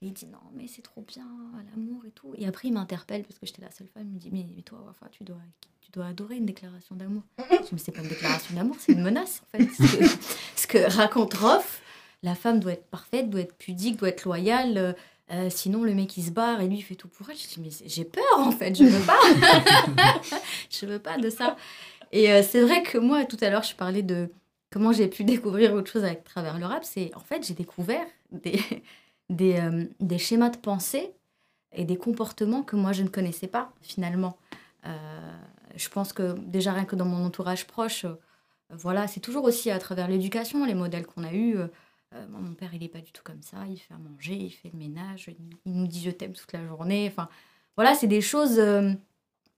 [0.00, 1.26] il dit non, mais c'est trop bien,
[1.70, 2.34] l'amour et tout.
[2.36, 4.08] Et après, il m'interpelle parce que j'étais la seule femme.
[4.08, 5.36] Il me dit mais, toi, Wafa, tu dois,
[5.80, 7.22] tu dois adorer une déclaration d'amour.
[7.38, 9.68] Je dis mais c'est pas une déclaration d'amour, c'est une menace en fait.
[10.56, 11.80] Ce que, raconte Rof,
[12.24, 14.76] la femme doit être parfaite, doit être pudique, doit être loyale.
[14.76, 14.92] euh,
[15.30, 17.36] euh, sinon, le mec il se barre et lui il fait tout pour elle.
[17.36, 19.18] Je dis mais j'ai peur en fait, je veux pas,
[20.70, 21.56] je veux pas de ça.
[22.10, 24.28] Et euh, c'est vrai que moi, tout à l'heure, je parlais de
[24.72, 26.82] comment j'ai pu découvrir autre chose à travers le rap.
[26.84, 28.58] C'est en fait, j'ai découvert des,
[29.40, 31.12] euh, schémas de pensée
[31.72, 34.36] et des comportements que moi je ne connaissais pas finalement.
[34.86, 35.32] Euh,
[35.76, 38.14] je pense que déjà rien que dans mon entourage proche, euh,
[38.70, 41.58] voilà, c'est toujours aussi à travers l'éducation, les modèles qu'on a eus.
[42.28, 43.66] Mon père, il n'est pas du tout comme ça.
[43.70, 45.30] Il fait à manger, il fait le ménage,
[45.64, 47.08] il nous dit je t'aime toute la journée.
[47.10, 47.28] Enfin,
[47.76, 48.58] voilà, c'est des choses.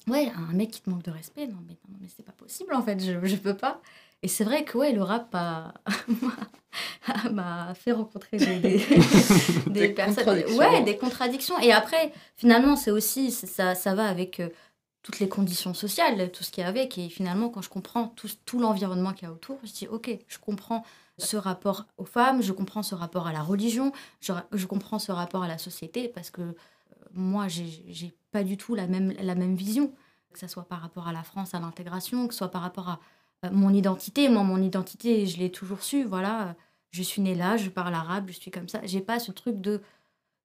[0.08, 2.74] Ouais, un mec qui te manque de respect, non mais, non, mais c'est pas possible
[2.74, 3.80] en fait, je, je peux pas.
[4.22, 5.74] Et c'est vrai que ouais, le rap a-
[7.30, 8.78] m'a fait rencontrer des, des,
[9.66, 10.14] des Des personnes.
[10.24, 10.56] contradictions.
[10.58, 11.58] Ouais, des contradictions.
[11.60, 14.48] Et après, finalement, c'est aussi, ça, ça va avec euh,
[15.02, 16.96] toutes les conditions sociales, tout ce qu'il y a avec.
[16.98, 20.10] Et finalement, quand je comprends tout, tout l'environnement qu'il y a autour, je dis, ok,
[20.26, 20.84] je comprends
[21.18, 25.12] ce rapport aux femmes, je comprends ce rapport à la religion, je, je comprends ce
[25.12, 26.56] rapport à la société, parce que
[27.14, 29.92] moi, j'ai j'ai pas du tout la même, la même vision,
[30.32, 32.88] que ce soit par rapport à la France, à l'intégration, que ce soit par rapport
[32.88, 33.00] à
[33.46, 34.28] euh, mon identité.
[34.28, 36.56] Moi, mon identité, je l'ai toujours su, voilà.
[36.90, 38.80] Je suis née là, je parle arabe, je suis comme ça.
[38.84, 39.80] J'ai pas ce truc de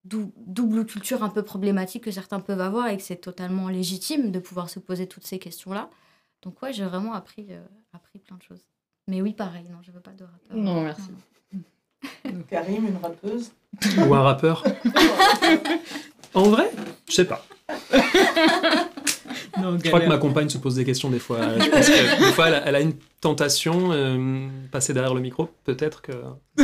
[0.03, 4.31] dou- double culture un peu problématique que certains peuvent avoir et que c'est totalement légitime
[4.31, 5.89] de pouvoir se poser toutes ces questions-là.
[6.41, 7.61] Donc ouais, j'ai vraiment appris, euh,
[7.93, 8.65] appris plein de choses.
[9.07, 10.55] Mais oui, pareil, non, je veux pas de rappeur.
[10.57, 11.09] Non, merci.
[12.47, 13.51] Karim, une rappeuse?
[14.07, 14.63] Ou un rappeur.
[16.33, 16.69] En vrai,
[17.07, 17.45] je sais pas.
[19.61, 21.39] Non, Je crois que ma compagne se pose des questions des fois.
[21.59, 25.21] Je pense que des fois, elle a, elle a une tentation, euh, passer derrière le
[25.21, 26.13] micro, peut-être que.
[26.57, 26.63] Je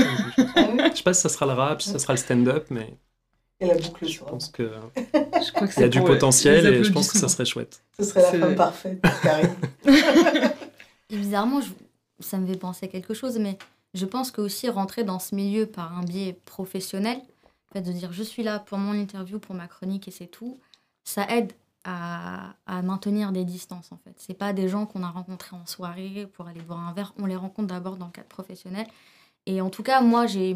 [0.95, 2.93] sais pas si ça sera le rap, si ça sera le stand-up, mais
[3.59, 6.65] Et la boucle je pense que Je crois que il y a du euh, potentiel
[6.67, 7.81] et je pense que ça serait chouette.
[7.99, 8.99] Ce serait la femme parfaite.
[11.11, 11.69] Et bizarrement, je-
[12.19, 13.57] ça me fait penser à quelque chose, mais
[13.93, 17.17] je pense que aussi rentrer dans ce milieu par un biais professionnel,
[17.73, 20.59] fait de dire je suis là pour mon interview, pour ma chronique et c'est tout,
[21.03, 21.53] ça aide
[21.83, 24.13] à, à maintenir des distances en fait.
[24.17, 27.25] C'est pas des gens qu'on a rencontrés en soirée pour aller boire un verre, on
[27.25, 28.87] les rencontre d'abord dans le cadre professionnel.
[29.45, 30.55] Et en tout cas, moi, j'ai,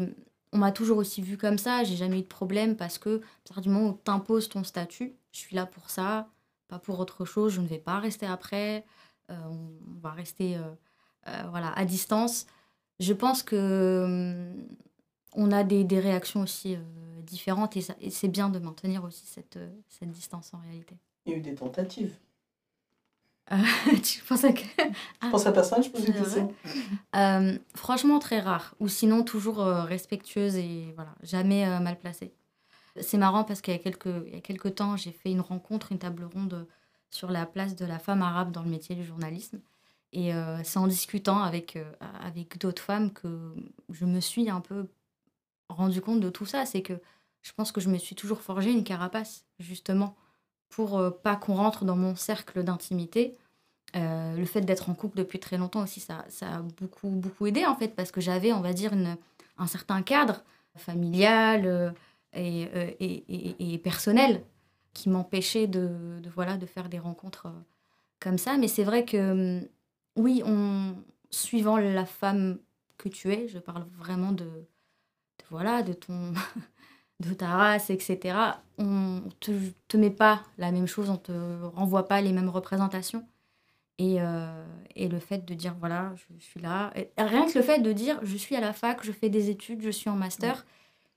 [0.52, 3.48] on m'a toujours aussi vu comme ça, j'ai jamais eu de problème parce que à
[3.48, 6.28] partir du moment où tu imposes ton statut, je suis là pour ça,
[6.68, 8.84] pas pour autre chose, je ne vais pas rester après,
[9.30, 10.62] euh, on va rester euh,
[11.28, 12.46] euh, voilà, à distance.
[12.98, 14.66] Je pense que hum,
[15.34, 16.80] on a des, des réactions aussi euh,
[17.22, 20.96] différentes et, et c'est bien de maintenir aussi cette, euh, cette distance en réalité.
[21.26, 22.14] Il y a eu des tentatives.
[23.52, 23.56] Euh,
[24.02, 24.62] tu penses à que...
[25.22, 26.54] Je pense à personne, je pose une vrai question.
[27.16, 28.74] Euh, franchement, très rare.
[28.80, 32.32] Ou sinon, toujours respectueuse et voilà, jamais mal placée.
[33.00, 35.40] C'est marrant parce qu'il y a quelques, il y a quelques temps, j'ai fait une
[35.40, 36.66] rencontre, une table ronde
[37.10, 39.60] sur la place de la femme arabe dans le métier du journalisme.
[40.12, 41.84] Et euh, c'est en discutant avec, euh,
[42.20, 43.54] avec d'autres femmes que
[43.90, 44.88] je me suis un peu
[45.74, 46.66] rendu compte de tout ça.
[46.66, 46.94] C'est que
[47.42, 50.16] je pense que je me suis toujours forgé une carapace, justement,
[50.68, 53.36] pour euh, pas qu'on rentre dans mon cercle d'intimité.
[53.96, 57.66] Euh, le fait d'être en couple depuis très longtemps aussi, ça, a beaucoup, beaucoup aidé
[57.66, 58.92] en fait, parce que j'avais, on va dire,
[59.58, 60.44] un certain cadre
[60.76, 61.90] familial euh,
[62.34, 62.62] et,
[63.00, 64.44] et, et- personnel
[64.94, 67.48] qui m'empêchait de, de, voilà, de faire des rencontres
[68.20, 68.56] comme ça.
[68.58, 69.68] Mais c'est vrai que, hum,
[70.16, 70.42] oui,
[71.30, 72.58] suivant la femme
[72.98, 74.48] que tu es, je parle vraiment de,
[75.50, 76.32] voilà, de ton
[77.20, 78.36] de ta race, etc.
[78.78, 79.52] On te,
[79.88, 81.32] te met pas la même chose, on te
[81.74, 83.26] renvoie pas les mêmes représentations.
[83.98, 84.64] Et, euh,
[84.96, 86.90] et le fait de dire, voilà, je suis là.
[86.96, 89.50] Et rien que le fait de dire, je suis à la fac, je fais des
[89.50, 90.64] études, je suis en master,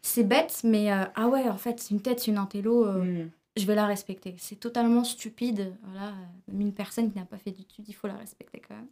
[0.02, 3.26] c'est bête, mais euh, ah ouais, en fait, c'est une tête, c'est une intello, euh,
[3.56, 4.36] je vais la respecter.
[4.38, 5.74] C'est totalement stupide.
[5.84, 6.14] Voilà,
[6.52, 8.88] une personne qui n'a pas fait d'études, il faut la respecter quand même.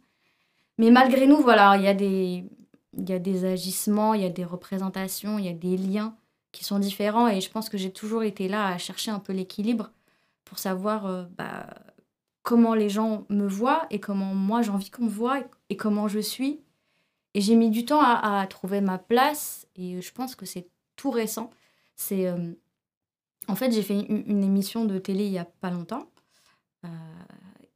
[0.78, 2.44] Mais malgré nous, voilà, il y, a des-
[2.96, 6.16] il y a des agissements, il y a des représentations, il y a des liens
[6.52, 7.28] qui sont différents.
[7.28, 9.92] Et je pense que j'ai toujours été là à chercher un peu l'équilibre
[10.44, 11.66] pour savoir euh, bah,
[12.42, 15.40] comment les gens me voient et comment moi j'ai envie qu'on me voit
[15.70, 16.60] et, comment je suis.
[17.34, 21.10] Et j'ai mis du temps à, trouver ma place et je pense que c'est tout
[21.10, 21.50] récent.
[21.96, 22.52] C'est euh,
[23.48, 26.08] en fait j'ai fait une, une émission de télé il y a pas longtemps
[26.84, 26.88] Euh,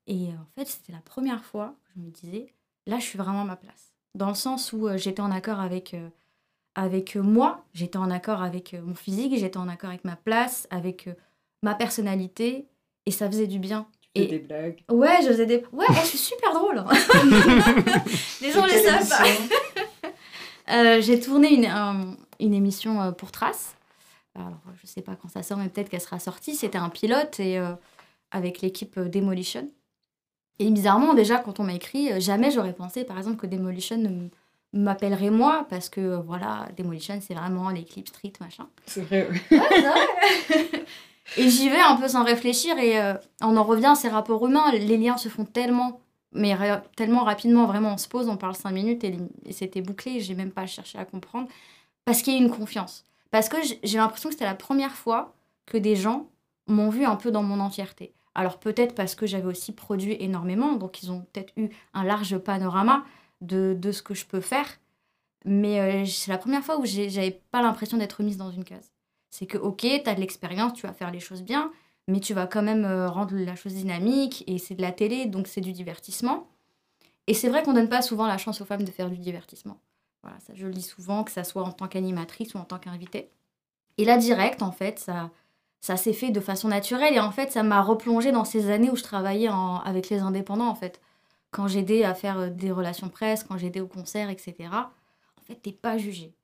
[0.09, 2.53] et en fait c'était la première fois que je me disais
[2.87, 5.61] là je suis vraiment à ma place dans le sens où euh, j'étais en accord
[5.61, 6.09] avec euh,
[6.75, 10.67] avec euh, moi, j'étais en accord avec mon physique, j'étais en accord avec ma place,
[10.71, 11.09] avec
[11.63, 12.67] ma personnalité,
[13.07, 13.87] et ça faisait du bien.
[14.15, 14.83] Et- des blagues.
[14.91, 15.65] Ouais, je faisais des.
[15.73, 16.77] Ouais, je suis super drôle.
[18.41, 19.25] Les gens le Quelle savent pas.
[20.69, 23.77] Euh, J'ai tourné une, un- une émission pour Trace.
[24.35, 26.57] Alors, je sais pas quand ça sort, mais peut-être qu'elle sera sortie.
[26.57, 27.69] C'était un pilote et euh,
[28.33, 29.69] avec l'équipe Demolition.
[30.59, 34.31] Et bizarrement, déjà, quand on m'a écrit, euh, jamais j'aurais pensé, par exemple, que Demolition
[34.73, 38.67] m'appellerait moi, parce que euh, voilà, Demolition, c'est vraiment les clips street, machin.
[38.87, 39.59] C'est vrai, ouais.
[39.59, 40.85] Ouais, c'est vrai.
[41.37, 44.47] et j'y vais un peu sans réfléchir et euh, on en revient à ces rapports
[44.47, 44.71] humains.
[44.73, 46.01] Les liens se font tellement,
[46.33, 47.67] mais ra- tellement rapidement.
[47.67, 49.17] Vraiment, on se pose, on parle cinq minutes et,
[49.51, 50.21] c'était bouclé.
[50.21, 51.49] J'ai même pas cherché à comprendre
[52.07, 53.05] parce qu'il y a une confiance.
[53.31, 55.35] Parce que j'ai l'impression que c'était la première fois
[55.67, 56.29] que des gens
[56.69, 58.13] m'ont vu un peu dans mon entièreté.
[58.37, 62.37] Alors peut-être parce que j'avais aussi produit énormément, donc ils ont peut-être eu un large
[62.37, 63.03] panorama
[63.41, 64.69] de, de ce que je peux faire.
[65.47, 68.93] Mais euh, c'est la première fois où j'avais pas l'impression d'être mise dans une case.
[69.31, 71.73] C'est que, ok, tu as de l'expérience, tu vas faire les choses bien,
[72.09, 75.25] mais tu vas quand même euh, rendre la chose dynamique, et c'est de la télé,
[75.25, 76.47] donc c'est du divertissement.
[77.27, 79.81] Et c'est vrai qu'on donne pas souvent la chance aux femmes de faire du divertissement.
[80.23, 82.79] Voilà, ça je le dis souvent, que ça soit en tant qu'animatrice ou en tant
[82.79, 83.31] qu'invitée.
[83.97, 85.31] Et là, direct, en fait, ça,
[85.81, 88.91] ça s'est fait de façon naturelle, et en fait, ça m'a replongé dans ces années
[88.91, 89.49] où je travaillais
[89.85, 91.01] avec les indépendants, en fait.
[91.51, 94.55] Quand j'aidais à faire euh, des relations presse, quand j'aidais au concert, etc.
[94.73, 96.35] En fait, t'es pas jugé.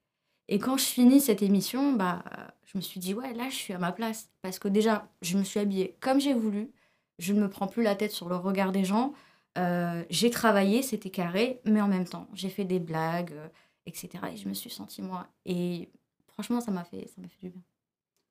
[0.49, 2.25] Et quand je finis cette émission, bah,
[2.65, 4.31] je me suis dit, ouais, là, je suis à ma place.
[4.43, 6.71] Parce que déjà, je me suis habillée comme j'ai voulu.
[7.19, 9.13] Je ne me prends plus la tête sur le regard des gens.
[9.59, 13.49] Euh, j'ai travaillé, c'était carré, mais en même temps, j'ai fait des blagues, euh,
[13.87, 14.11] etc.
[14.33, 15.27] Et je me suis sentie moi.
[15.45, 15.91] Et
[16.29, 17.63] franchement, ça m'a fait, ça m'a fait du bien.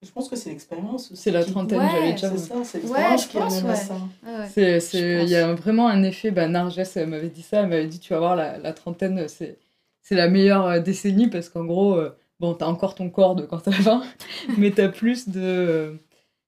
[0.04, 1.22] Je pense que c'est l'expérience aussi.
[1.22, 2.30] C'est la trentaine, Ouais, j'allais dire.
[2.32, 3.76] C'est ça, c'est Ouais, l'expérience qui pense, amène à ouais.
[3.76, 3.94] ça.
[4.26, 4.48] Ouais, ouais.
[4.50, 7.62] C'est, Je c'est, il y a vraiment un effet, bah, Narges elle m'avait dit ça,
[7.62, 9.60] elle m'avait dit, tu vas voir, la, la trentaine, c'est,
[10.02, 13.46] c'est la meilleure euh, décennie parce qu'en gros, euh, bon, t'as encore ton corps de
[13.46, 14.04] quand t'as 20,
[14.58, 15.98] mais t'as plus de...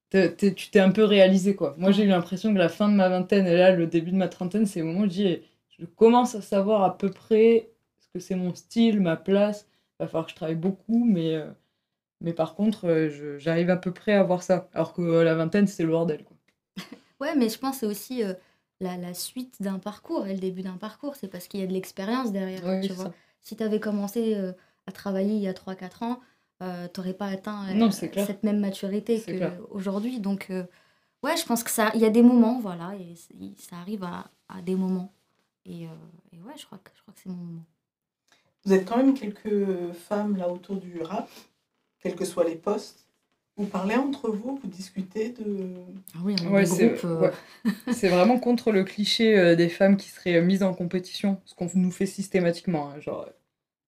[0.10, 1.76] t'es- t'es- tu t'es un peu réalisé, quoi.
[1.78, 4.18] Moi, j'ai eu l'impression que la fin de ma vingtaine et là, le début de
[4.18, 5.43] ma trentaine, c'est le moment où je dis, eh,
[5.80, 9.68] je commence à savoir à peu près ce que c'est mon style, ma place.
[9.99, 11.45] Il va falloir que je travaille beaucoup, mais, euh,
[12.24, 14.69] mais par contre, euh, j'arrive à peu près à voir ça.
[14.74, 16.36] Alors que euh, la vingtaine, c'est le bordel, quoi.
[17.21, 18.34] Ouais, mais je pense que c'est aussi euh,
[18.82, 21.15] la, la suite d'un parcours et le début d'un parcours.
[21.15, 22.65] C'est parce qu'il y a de l'expérience derrière.
[22.65, 23.05] Ouais, tu vois.
[23.05, 23.13] ça.
[23.41, 24.51] Si tu avais commencé euh,
[24.88, 26.19] à travailler il y a 3-4 ans,
[26.61, 30.19] euh, t'aurais pas atteint euh, Non, cette même maturité qu'aujourd'hui.
[30.19, 30.63] Donc, euh,
[31.24, 33.15] ouais, je pense que ça, il y a des moments, voilà, et
[33.57, 35.13] ça arrive à, à des moments.
[35.65, 35.89] Et, euh,
[36.32, 37.65] et ouais, je crois que, je crois que c'est mon moment.
[38.65, 41.30] Vous êtes quand même quelques femmes là autour du rap,
[42.04, 42.99] quels que soient les postes.
[43.56, 45.68] Vous parlez entre vous, vous discutez de.
[46.16, 47.32] Ah oui, on a Ouais, c'est euh, ouais.
[47.93, 51.54] C'est vraiment contre le cliché euh, des femmes qui seraient euh, mises en compétition, ce
[51.56, 52.89] qu'on nous fait systématiquement.
[52.89, 53.32] hein, genre, euh,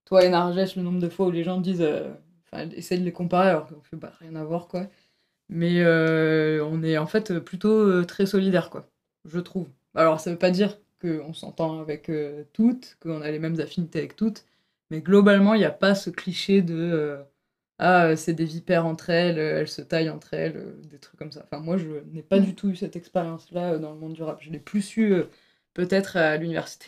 [0.06, 2.14] toi et Narges, le nombre de fois où les gens disent, euh,
[2.46, 4.88] enfin, essayent de les comparer alors qu'on fait bah, rien à voir, quoi.
[5.50, 8.88] Mais euh, on est en fait plutôt euh, très solidaires, quoi,
[9.26, 9.68] je trouve.
[9.96, 14.00] Alors, ça veut pas dire qu'on s'entend avec euh, toutes, qu'on a les mêmes affinités
[14.00, 14.46] avec toutes,
[14.92, 17.20] mais globalement, il n'y a pas ce cliché de.
[17.78, 21.00] Ah, euh, c'est des vipères entre elles, euh, elles se taillent entre elles, euh, des
[21.00, 21.44] trucs comme ça.
[21.44, 24.40] Enfin, moi, je n'ai pas du tout eu cette expérience-là dans le monde du rap.
[24.42, 25.24] Je l'ai plus eu
[25.74, 26.88] peut-être à l'université.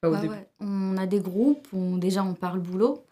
[0.00, 0.34] Pas au Ouais, début.
[0.34, 0.48] ouais.
[0.60, 3.04] On a des groupes, déjà on parle boulot.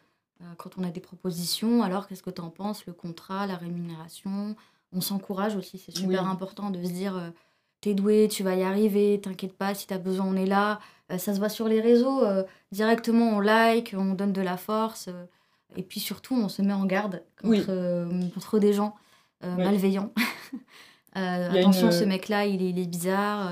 [0.59, 4.55] Quand on a des propositions, alors qu'est-ce que tu en penses Le contrat, la rémunération?
[4.93, 6.29] On s'encourage aussi, c'est super Oui.
[6.29, 7.33] important de se dire
[7.81, 10.81] t'es doué, tu vas y arriver, t'inquiète pas, si t'as besoin, on est là.
[11.19, 12.23] Ça se voit sur les réseaux,
[12.73, 15.09] directement on like, on donne de la force.
[15.75, 17.65] Et puis surtout, on se met en garde contre, Oui.
[17.69, 18.95] euh, contre des gens
[19.45, 19.65] euh, Oui.
[19.65, 20.13] malveillants.
[21.17, 23.51] Euh, attention, une- ce mec-là, il est, il est bizarre,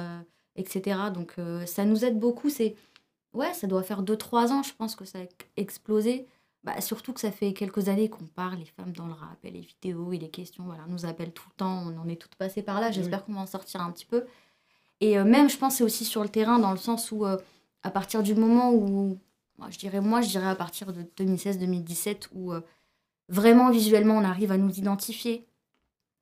[0.57, 0.99] etc.
[1.15, 2.51] Donc ça nous aide beaucoup.
[2.51, 2.75] C'est
[3.33, 5.23] ouais, ça doit faire 2-3 ans, je pense que ça a
[5.57, 6.27] explosé.
[6.63, 9.51] Bah, surtout que ça fait quelques années qu'on parle, les femmes dans le rap, et
[9.51, 12.17] les vidéos et les questions, voilà, on nous appelle tout le temps, on en est
[12.17, 14.25] toutes passées par là, j'espère qu'on va en sortir un petit peu.
[15.01, 17.39] Et euh, même, je pense, c'est aussi sur le terrain, dans le sens où, euh,
[17.83, 19.19] à partir du moment où,
[19.71, 22.61] je dirais, moi, je dirais à partir de 2016-2017, où euh,
[23.29, 25.47] vraiment, visuellement, on arrive à nous identifier.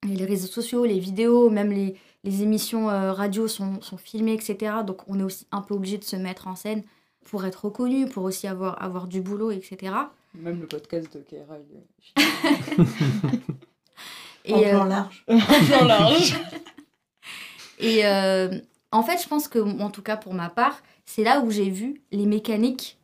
[0.09, 4.35] Et les réseaux sociaux, les vidéos, même les, les émissions euh, radio sont, sont filmées,
[4.35, 4.77] etc.
[4.87, 6.83] Donc, on est aussi un peu obligé de se mettre en scène
[7.25, 9.95] pour être reconnu, pour aussi avoir, avoir du boulot, etc.
[10.35, 12.91] Même le podcast de Keira, il est
[14.45, 15.25] Et, En euh, plan large.
[15.29, 16.41] En plan large.
[17.79, 18.59] Et euh,
[18.91, 21.71] en fait, je pense que, en tout cas pour ma part, c'est là où j'ai
[21.71, 22.99] vu les mécaniques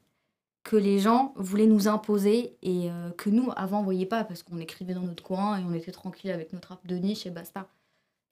[0.69, 4.43] que les gens voulaient nous imposer et euh, que nous, avant, on voyait pas parce
[4.43, 7.31] qu'on écrivait dans notre coin et on était tranquille avec notre rap de niche et
[7.31, 7.66] basta.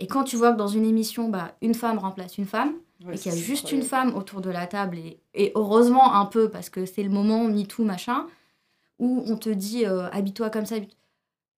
[0.00, 2.74] Et quand tu vois que dans une émission, bah, une femme remplace une femme
[3.06, 6.14] Ouais, et qu'il y a juste une femme autour de la table et, et heureusement
[6.14, 8.26] un peu parce que c'est le moment MeToo machin
[8.98, 10.76] où on te dit euh, habille-toi comme ça.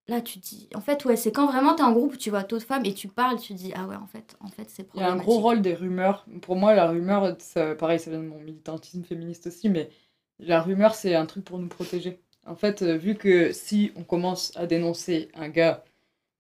[0.09, 2.17] Là, tu te dis, en fait, ouais, c'est quand vraiment tu es en groupe où
[2.17, 4.49] tu vois d'autres femmes et tu parles, tu te dis, ah ouais, en fait, en
[4.49, 6.25] fait c'est Il y a un gros rôle des rumeurs.
[6.41, 9.91] Pour moi, la rumeur, ça, pareil, ça vient de mon militantisme féministe aussi, mais
[10.39, 12.21] la rumeur, c'est un truc pour nous protéger.
[12.47, 15.85] En fait, euh, vu que si on commence à dénoncer un gars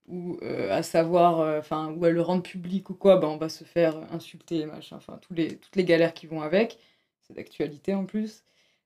[0.08, 3.36] ou euh, à savoir, euh, enfin, ou à le rendre public ou quoi, ben, on
[3.38, 5.36] va se faire insulter, machin, enfin, toutes
[5.76, 6.78] les galères qui vont avec.
[7.22, 8.44] C'est d'actualité en plus.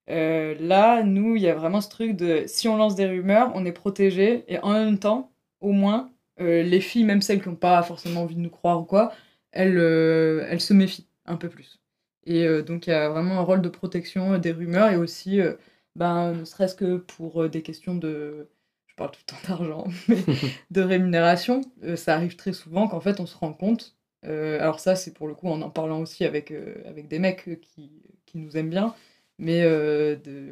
[0.09, 3.65] Là, nous, il y a vraiment ce truc de si on lance des rumeurs, on
[3.67, 7.83] est protégé et en même temps, au moins, les filles, même celles qui n'ont pas
[7.83, 9.13] forcément envie de nous croire ou quoi,
[9.53, 11.82] elles se méfient un peu plus.
[12.25, 14.97] Et euh, donc, il y a vraiment un rôle de protection euh, des rumeurs et
[14.97, 15.55] aussi, euh,
[15.97, 18.49] ben, ne serait-ce que pour des questions de.
[18.87, 20.23] Je parle tout le temps d'argent, mais
[20.70, 21.62] de rémunération.
[21.97, 23.97] ça arrive très souvent qu'en fait, on se rend compte.
[24.23, 26.53] alors, ça, c'est pour le coup en en parlant aussi avec,
[26.87, 27.91] avec des mecs qui,
[28.27, 28.95] qui nous aiment bien,
[29.39, 29.62] mais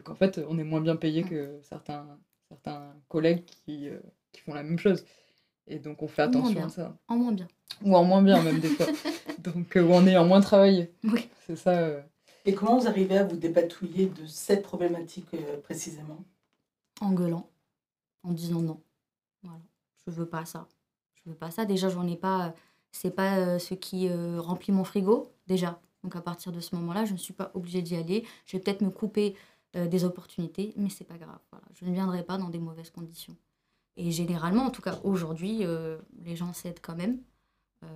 [0.04, 2.18] qu'en fait, on est moins bien payé que certains,
[2.48, 3.88] certains collègues qui,
[4.32, 5.04] qui font la même chose.
[5.72, 6.96] Et donc, on fait attention à ça.
[7.08, 7.46] En moins bien.
[7.84, 8.86] Ou en moins bien, même des fois.
[9.38, 10.92] Donc, euh, ou en ayant moins travaillé.
[11.04, 11.28] Oui.
[11.46, 11.70] C'est ça.
[11.78, 12.02] euh.
[12.44, 16.18] Et comment vous arrivez à vous dépatouiller de cette problématique euh, précisément?
[17.00, 17.48] En gueulant,
[18.24, 18.80] en disant non.
[19.42, 19.58] Voilà.
[20.06, 20.66] Je veux pas ça.
[21.14, 21.64] Je veux pas ça.
[21.64, 22.46] Déjà, j'en ai pas.
[22.48, 22.50] euh,
[22.92, 25.80] C'est pas euh, ce qui euh, remplit mon frigo, déjà.
[26.02, 28.26] Donc, à partir de ce moment-là, je ne suis pas obligée d'y aller.
[28.46, 29.36] Je vais peut-être me couper
[29.76, 31.38] euh, des opportunités, mais c'est pas grave.
[31.52, 31.64] Voilà.
[31.74, 33.36] Je ne viendrai pas dans des mauvaises conditions.
[34.00, 37.18] Et généralement, en tout cas aujourd'hui, euh, les gens cèdent quand même.
[37.84, 37.86] Euh,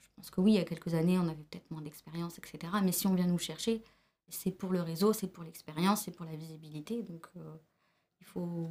[0.00, 2.72] je pense que oui, il y a quelques années, on avait peut-être moins d'expérience, etc.
[2.84, 3.82] Mais si on vient nous chercher,
[4.28, 7.02] c'est pour le réseau, c'est pour l'expérience, c'est pour la visibilité.
[7.02, 7.56] Donc, euh,
[8.20, 8.70] il, faut,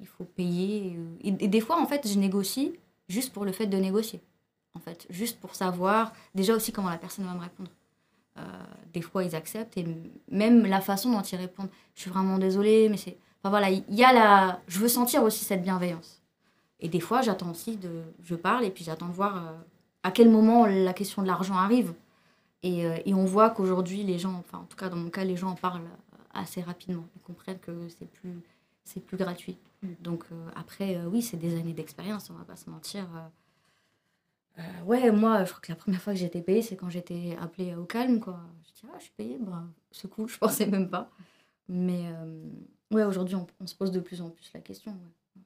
[0.00, 0.96] il faut payer.
[1.24, 2.78] Et, des fois, en fait, je négocie
[3.08, 4.20] juste pour le fait de négocier.
[4.74, 7.70] En fait, juste pour savoir déjà aussi comment la personne va me répondre.
[8.92, 9.86] Des fois, ils acceptent et
[10.28, 11.70] même la façon dont ils répondent.
[11.94, 13.18] Je suis vraiment désolée, mais c'est.
[13.44, 14.62] Enfin voilà, il y a la.
[14.68, 16.22] Je veux sentir aussi cette bienveillance.
[16.80, 18.02] Et des fois, j'attends aussi de.
[18.22, 19.52] Je parle et puis j'attends de voir euh,
[20.02, 21.92] à quel moment la question de l'argent arrive.
[22.62, 25.24] Et, euh, et on voit qu'aujourd'hui, les gens, enfin en tout cas dans mon cas,
[25.24, 27.04] les gens en parlent euh, assez rapidement.
[27.16, 28.40] Ils comprennent que c'est plus,
[28.82, 29.58] c'est plus gratuit.
[30.00, 30.24] Donc
[30.56, 33.06] après, oui, c'est des années d'expérience, on va pas se mentir.
[34.86, 37.74] ouais, moi, je crois que la première fois que été payée, c'est quand j'étais appelée
[37.74, 38.40] au calme, quoi.
[38.66, 41.10] Je dis, ah, je suis payée, bah, c'est cool, je pensais même pas.
[41.68, 42.08] Mais
[42.94, 44.92] ouais, aujourd'hui, on, on se pose de plus en plus la question.
[44.92, 45.42] ouais.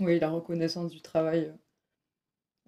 [0.00, 1.46] Oui, la reconnaissance du travail.
[1.46, 1.52] euh,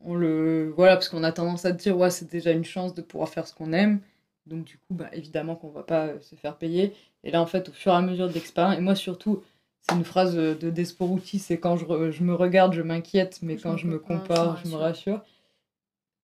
[0.02, 0.72] On le.
[0.76, 3.46] Voilà, parce qu'on a tendance à dire, ouais, c'est déjà une chance de pouvoir faire
[3.46, 4.00] ce qu'on aime.
[4.46, 6.94] Donc, du coup, bah, évidemment qu'on va pas euh, se faire payer.
[7.22, 9.42] Et là, en fait, au fur et à mesure de l'expérience, et moi surtout,
[9.82, 13.40] c'est une phrase euh, de Desporuti c'est quand je, re- je me regarde, je m'inquiète,
[13.42, 15.22] mais quand je me compare, je me rassure.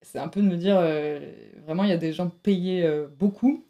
[0.01, 1.19] C'est un peu de me dire, euh,
[1.65, 3.63] vraiment, il y a des gens payés euh, beaucoup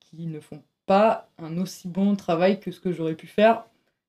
[0.00, 3.64] qui ne font pas un aussi bon travail que ce que j'aurais pu faire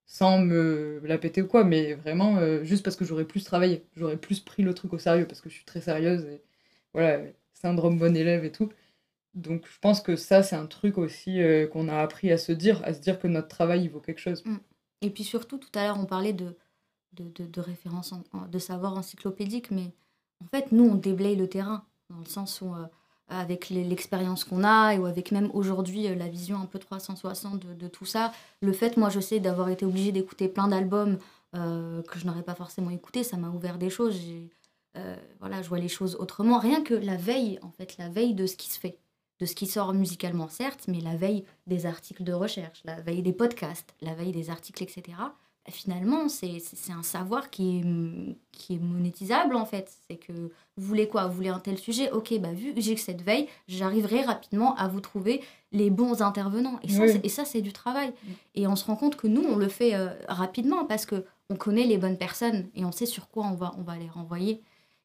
[0.06, 3.86] sans me la péter ou quoi, mais vraiment euh, juste parce que j'aurais plus travaillé,
[3.96, 6.42] j'aurais plus pris le truc au sérieux parce que je suis très sérieuse et
[6.94, 7.24] voilà,
[7.54, 8.70] syndrome bon élève et tout.
[9.34, 12.52] Donc je pense que ça, c'est un truc aussi euh, qu'on a appris à se
[12.52, 14.44] dire, à se dire que notre travail, il vaut quelque chose.
[15.02, 16.56] Et puis surtout, tout à l'heure, on parlait de,
[17.14, 19.94] de, de, de références, en- en- de savoir encyclopédique, mais
[20.44, 22.86] en fait, nous, on déblaye le terrain, dans le sens où, euh,
[23.40, 27.74] avec l'expérience qu'on a, ou avec même aujourd'hui euh, la vision un peu 360 de,
[27.74, 28.32] de tout ça,
[28.62, 31.18] le fait, moi, je sais, d'avoir été obligée d'écouter plein d'albums
[31.56, 34.20] euh, que je n'aurais pas forcément écoutés, ça m'a ouvert des choses.
[34.98, 36.58] Euh, voilà, je vois les choses autrement.
[36.58, 38.98] Rien que la veille, en fait, la veille de ce qui se fait,
[39.40, 43.22] de ce qui sort musicalement, certes, mais la veille des articles de recherche, la veille
[43.22, 45.18] des podcasts, la veille des articles, etc.
[45.70, 49.90] Finalement, c'est un savoir qui est, qui est monétisable, en fait.
[50.08, 51.28] C'est que vous voulez quoi?
[51.28, 52.12] Vous voulez un tel sujet?
[52.12, 55.42] Ok, bah, vu que j'ai cette veille, j'arriverai rapidement à vous trouver
[55.72, 56.80] les bons intervenants.
[56.84, 57.46] Et ça, Oui.
[57.46, 58.14] c'est du travail.
[58.56, 61.56] Et on se rend compte que nous, on le fait euh, rapidement parce que on
[61.56, 64.62] connaît les bonnes personnes et on sait sur quoi on va, on va les renvoyer.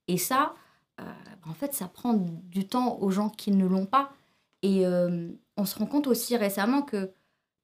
[0.08, 0.54] Et ça,
[1.00, 1.04] euh,
[1.48, 4.10] en fait, ça prend du temps aux gens qui ne l'ont pas.
[4.62, 7.12] Et euh, on se rend compte aussi récemment que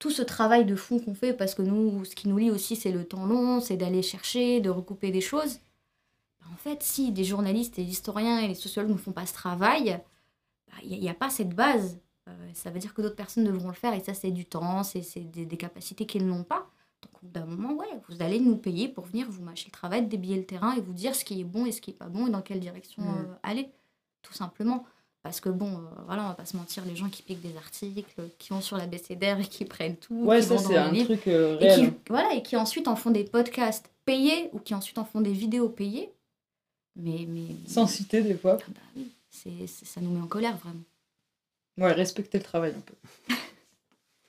[0.05, 2.77] tout ce travail de fond qu'on fait, parce que nous, ce qui nous lie aussi,
[2.77, 5.61] c'est le temps long, c'est d'aller chercher, de recouper des choses.
[6.43, 9.25] Ben, En fait, si des journalistes et des historiens et les sociologues ne font pas
[9.25, 9.99] ce travail,
[10.69, 11.99] ben, il n'y a, pas cette base.
[12.29, 14.83] Euh, ça veut dire que d'autres personnes devront le faire, et ça, c'est du temps,
[14.83, 15.01] c'est
[15.31, 16.69] des, des capacités qu'ils n'ont pas.
[17.01, 19.73] Donc, au bout d'un moment, ouais, vous allez nous payer pour venir vous mâcher le
[19.73, 21.95] travail, débiller le terrain et vous dire ce qui est bon et ce qui est
[21.95, 23.09] pas bon et dans quelle direction Mm.
[23.09, 23.71] euh, aller,
[24.21, 24.85] tout simplement.
[25.25, 27.57] Parce que bon, euh, voilà, on va pas se mentir, les gens qui piquent des
[27.57, 30.69] articles, qui vont sur la BCDR et qui prennent tout, Ouais, qui ça, vont dans
[30.69, 31.81] c'est les un livres, truc euh, et réel.
[31.81, 31.95] qui, hein.
[32.11, 35.33] voilà, et qui ensuite en font des podcasts payés ou qui ensuite en font des
[35.33, 36.13] vidéos payées.
[36.95, 38.57] Mais, mais Sans citer des fois.
[38.69, 40.83] bah oui, c'est, c'est- ça nous met en colère vraiment.
[41.79, 42.95] Ouais, respecter le travail un peu.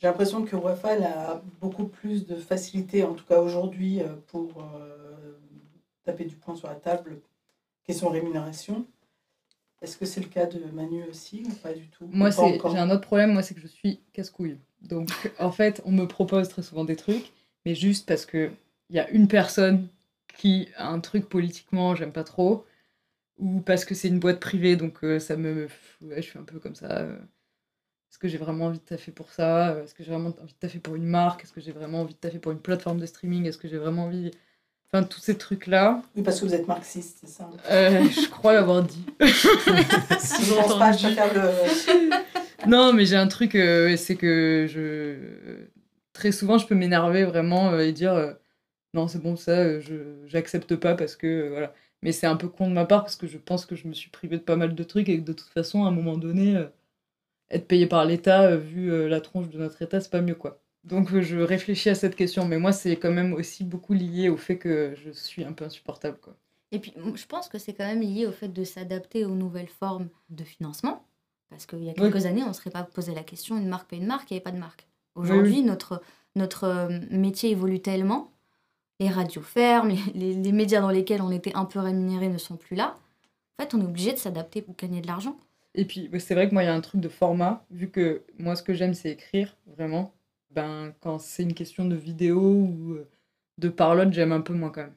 [0.00, 4.08] J'ai l'impression que Wafa elle a beaucoup plus de facilité, en tout cas aujourd'hui, euh,
[4.28, 5.38] pour euh,
[6.04, 7.20] taper du poing sur la table.
[7.84, 8.86] Question rémunération.
[9.82, 12.06] Est-ce que c'est le cas de Manu aussi ou pas du tout?
[12.12, 14.58] Moi, c'est j'ai un autre problème, moi, c'est que je suis casse-couille.
[14.82, 17.32] Donc, en fait, on me propose très souvent des trucs,
[17.64, 18.50] mais juste parce que
[18.90, 19.88] il y a une personne
[20.38, 22.64] qui a un truc politiquement, j'aime pas trop,
[23.38, 25.68] ou parce que c'est une boîte privée, donc euh, ça me.
[26.02, 26.98] Ouais, je suis un peu comme ça.
[27.00, 27.18] euh,
[28.10, 29.78] Est-ce que j'ai vraiment envie de taffer pour ça?
[29.82, 31.44] Est-ce que j'ai vraiment envie de taffer pour une marque?
[31.44, 33.46] Est-ce que j'ai vraiment envie de taffer pour une plateforme de streaming?
[33.46, 34.30] Est-ce que j'ai vraiment envie.
[34.94, 38.52] Enfin, tous ces trucs-là, Oui, parce que vous êtes marxiste, c'est ça euh, je crois
[38.52, 39.06] l'avoir dit.
[40.18, 42.68] Si je pense pas, je préfère le.
[42.68, 45.66] Non, mais j'ai un truc, euh, c'est que je.
[46.12, 48.36] Très souvent, je peux m'énerver vraiment euh, et dire
[48.92, 51.48] non, c'est bon, ça, je j'accepte pas parce que.
[51.48, 51.72] voilà.
[52.02, 53.94] Mais c'est un peu con de ma part parce que je pense que je me
[53.94, 56.18] suis privée de pas mal de trucs et que de toute façon, à un moment
[56.18, 56.62] donné,
[57.50, 60.61] être payé par l'État, vu la tronche de notre État, c'est pas mieux, quoi.
[60.84, 64.28] Donc euh, je réfléchis à cette question, mais moi, c'est quand même aussi beaucoup lié
[64.28, 66.36] au fait que je suis un peu insupportable, quoi.
[66.72, 69.68] Et puis, je pense que c'est quand même lié au fait de s'adapter aux nouvelles
[69.68, 71.04] formes de financement.
[71.50, 72.10] Parce qu'il y a Oui.
[72.10, 74.34] quelques années, on ne serait pas posé la question une marque paye une marque, il
[74.34, 74.86] n'y avait pas de marque.
[75.14, 76.00] Aujourd'hui, notre,
[76.34, 78.32] notre euh, métier évolue tellement.
[79.00, 82.56] Les radios ferment, les, les- médias dans lesquels on était un peu rémunérés ne sont
[82.56, 82.96] plus là.
[83.58, 85.36] En fait, on est obligé de s'adapter pour gagner de l'argent.
[85.74, 88.22] Et puis, c'est vrai que moi, il y a un truc de format, vu que
[88.38, 90.14] moi, ce que j'aime, c'est écrire, vraiment.
[90.54, 93.08] Ben, quand c'est une question de vidéo ou euh,
[93.58, 94.96] de parlotte, j'aime un peu moins quand même.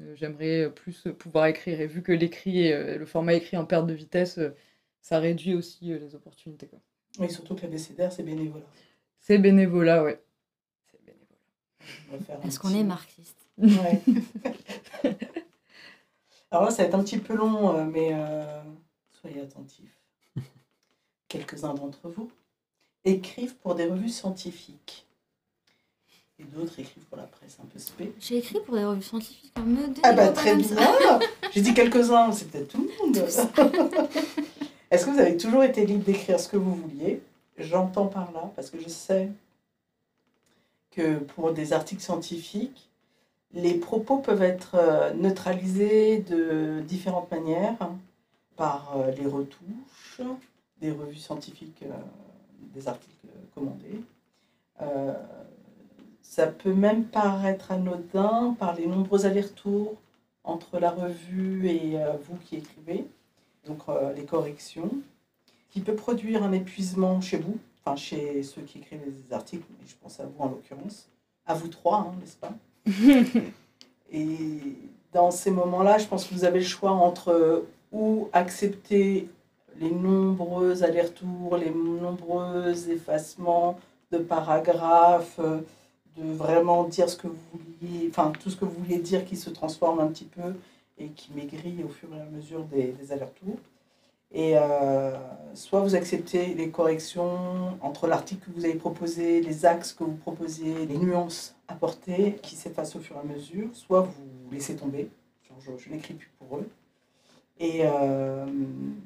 [0.00, 1.80] Euh, J'aimerais euh, plus pouvoir écrire.
[1.80, 4.38] Et vu que l'écrit, et, le format écrit en perte de vitesse,
[5.00, 6.66] ça réduit aussi les opportunités.
[6.66, 6.78] quoi.
[7.18, 8.66] Oui, surtout que la BCDR, c'est bénévolat.
[9.20, 10.22] C'est bénévolat, ouais.
[10.90, 12.40] C'est bénévolat.
[12.40, 13.36] Parce qu'on est marxiste?
[13.60, 14.00] Ouais.
[16.50, 18.62] Alors là, ça va être un petit peu long, mais euh,
[19.10, 20.00] soyez attentifs.
[21.28, 22.30] Quelques-uns d'entre vous
[23.10, 25.06] écrivent pour des revues scientifiques.
[26.40, 28.12] Et d'autres écrivent pour la presse un peu spé.
[28.20, 29.52] J'ai écrit pour des revues scientifiques.
[29.56, 30.66] hein, me Ah bah très bien
[31.52, 33.16] J'ai dit quelques-uns, c'est peut-être tout le monde.
[34.90, 37.20] Est-ce que vous avez toujours été libre d'écrire ce que vous vouliez?
[37.58, 39.28] J'entends par là, parce que je sais
[40.92, 42.88] que pour des articles scientifiques,
[43.52, 47.96] les propos peuvent être euh, neutralisés de différentes manières, hein,
[48.56, 50.20] par euh, les retouches
[50.80, 51.92] des revues scientifiques, euh,
[52.74, 54.02] des articles commandés.
[54.80, 55.14] Euh,
[56.22, 59.96] ça peut même paraître anodin par les nombreux allers-retours
[60.44, 63.06] entre la revue et euh, vous qui écrivez,
[63.66, 64.90] donc euh, les corrections,
[65.70, 69.86] qui peut produire un épuisement chez vous, enfin chez ceux qui écrivent les articles, mais
[69.86, 71.08] je pense à vous en l'occurrence,
[71.46, 72.52] à vous trois, hein, n'est-ce pas?
[74.12, 74.58] Et
[75.12, 79.28] dans ces moments-là, je pense que vous avez le choix entre ou accepter
[79.80, 83.78] les nombreux allers-retours, les nombreux effacements
[84.10, 85.60] de paragraphes, euh,
[86.16, 89.36] de vraiment dire ce que vous vouliez, enfin tout ce que vous vouliez dire qui
[89.36, 90.54] se transforme un petit peu
[90.98, 93.58] et qui maigrit au fur et à mesure des, allers-retours.
[94.32, 95.16] Et euh,
[95.54, 100.16] soit vous acceptez les corrections entre l'article que vous avez proposé, les axes que vous
[100.16, 105.08] proposiez, les nuances apportées qui s'effacent au fur et à mesure, soit vous laissez tomber,
[105.48, 106.68] genre je n'écris plus pour eux.
[107.58, 108.46] Et euh,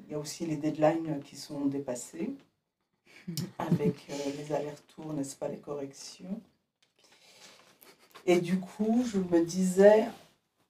[0.06, 2.34] il y a aussi les deadlines qui sont dépassés
[3.58, 6.40] avec euh, les allers-retours, n'est-ce pas, les corrections.
[8.26, 10.04] Et du coup, je me disais,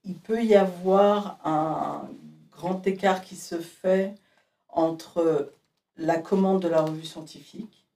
[0.04, 2.08] il peut y avoir un
[2.50, 4.14] grand écart qui se fait
[4.68, 5.52] entre
[5.96, 7.86] la commande de la revue scientifique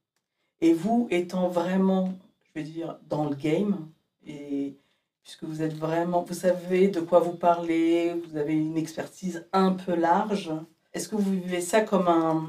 [0.60, 3.88] et vous étant vraiment, je veux dire, dans le game,
[4.26, 4.76] et
[5.27, 9.73] puisque vous êtes vraiment, vous savez de quoi vous parlez, vous avez une expertise un
[9.73, 10.53] peu large.
[10.93, 12.47] Est-ce que vous vivez ça comme un...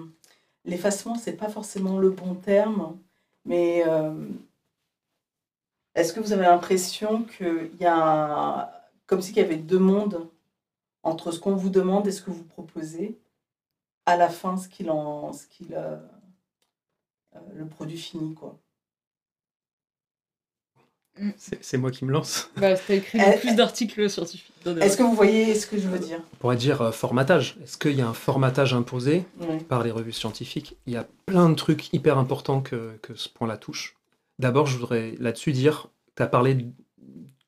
[0.63, 2.99] L'effacement, c'est pas forcément le bon terme,
[3.45, 4.27] mais euh,
[5.95, 8.71] est-ce que vous avez l'impression qu'il y a
[9.07, 10.29] comme s'il y avait deux mondes
[11.01, 13.17] entre ce qu'on vous demande et ce que vous proposez
[14.05, 15.97] à la fin ce qu'il en ce qu'il euh,
[17.35, 18.55] euh, le produit fini quoi?
[21.37, 22.49] C'est c'est moi qui me lance.
[22.57, 24.53] Bah, t'as écrit Euh, le plus d'articles scientifiques.
[24.81, 26.19] est-ce que vous voyez ce que je veux dire?
[26.33, 27.57] On pourrait dire euh, formatage.
[27.63, 29.23] Est-ce qu'il y a un formatage imposé
[29.69, 30.75] par les revues scientifiques?
[30.87, 33.95] Il y a plein de trucs hyper importants que, que ce point-là touche.
[34.39, 36.55] D'abord, je voudrais là-dessus dire, tu as parlé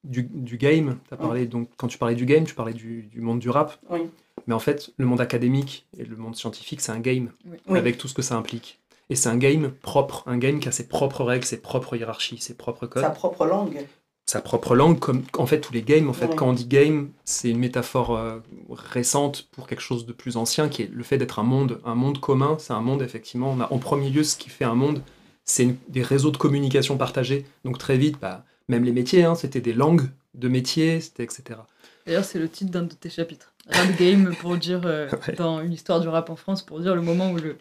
[0.03, 3.21] du, du game, t'as parlé, donc, quand tu parlais du game, tu parlais du, du
[3.21, 3.77] monde du rap.
[3.89, 3.99] Oui.
[4.47, 7.29] Mais en fait, le monde académique et le monde scientifique, c'est un game.
[7.67, 7.77] Oui.
[7.77, 8.78] avec tout ce que ça implique.
[9.10, 12.38] Et c'est un game propre, un game qui a ses propres règles, ses propres hiérarchies,
[12.40, 13.86] ses propres codes sa propre langue
[14.27, 16.07] sa propre langue, comme en fait tous les games.
[16.07, 16.36] En fait, Ouais.
[16.36, 18.38] quand on dit game, c'est une métaphore euh,
[18.69, 21.95] récente pour quelque chose de plus ancien, qui est le fait d'être un monde, un
[21.95, 22.56] monde commun.
[22.60, 23.52] C'est un monde effectivement.
[23.57, 25.02] On a en premier lieu ce qui fait un monde,
[25.45, 27.45] c'est une- des réseaux de communication partagés.
[27.65, 31.61] Donc très vite, bah, même les métiers, hein, c'était des langues de métiers, c'était etc.
[32.06, 33.53] D'ailleurs, c'est le titre d'un de tes chapitres.
[33.68, 35.34] Rap Game, pour dire, euh, Ouais.
[35.36, 37.57] dans une histoire du rap en France, pour dire le moment où le,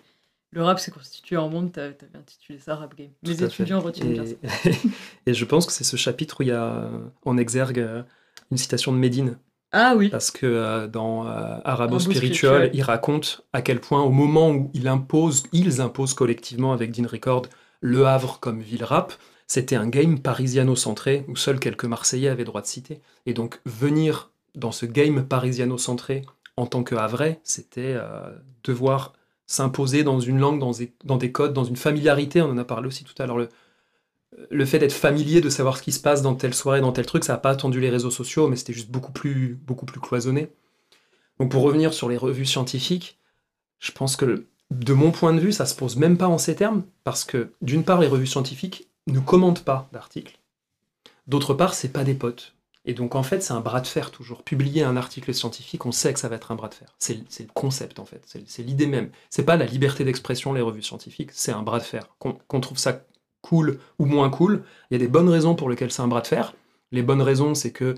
[0.51, 3.11] le rap s'est constitué en monde, t'as- t'avais intitulé ça Rap Game.
[3.23, 4.71] Les étudiants retiennent bien ça.
[5.27, 8.03] Et, je pense que c'est ce chapitre où il y a euh, en exergue euh,
[8.51, 9.39] une citation de Médine.
[9.73, 12.71] Ah oui, Parce que euh, dans euh, Arabo Spiritual, Spiritual.
[12.73, 17.07] il raconte à quel point, au moment où il impose, ils imposent collectivement avec Dean
[17.07, 17.43] Record
[17.83, 19.13] Le Havre comme ville rap,
[19.47, 23.03] c'était un game parisiano-centré où seuls quelques Marseillais avaient droit de citer.
[23.27, 26.23] Et donc, venir dans ce game parisiano-centré
[26.57, 28.31] en tant que Havrais, c'était euh,
[28.65, 29.13] devoir
[29.49, 32.41] s'imposer dans une langue, dans des, codes, dans une familiarité.
[32.41, 33.39] On en a parlé aussi tout à l'heure.
[33.39, 33.49] Le,
[34.51, 37.07] le fait d'être familier, de savoir ce qui se passe dans telle soirée, dans tel
[37.07, 40.01] truc, ça n'a pas attendu les réseaux sociaux, mais c'était juste beaucoup plus, beaucoup plus
[40.01, 40.53] cloisonné.
[41.41, 43.19] Donc pour revenir sur les revues scientifiques,
[43.81, 46.55] je pense que de mon point de vue, ça se pose même pas en ces
[46.55, 50.39] termes, parce que d'une part, les revues scientifiques ne commandent pas d'articles.
[51.27, 52.55] D'autre part, c'est pas des potes.
[52.89, 54.43] Et donc en fait, c'est un bras de fer toujours.
[54.43, 56.97] Publier un article scientifique, on sait que ça va être un bras de fer.
[56.99, 59.11] C'est le concept en fait, c'est l'idée même.
[59.29, 62.09] C'est pas la liberté d'expression, les revues scientifiques, c'est un bras de fer.
[62.19, 63.05] Qu'on qu'on trouve ça
[63.43, 66.23] cool ou moins cool, il y a des bonnes raisons pour lesquelles c'est un bras
[66.23, 66.55] de fer.
[66.91, 67.95] Les bonnes raisons, c'est que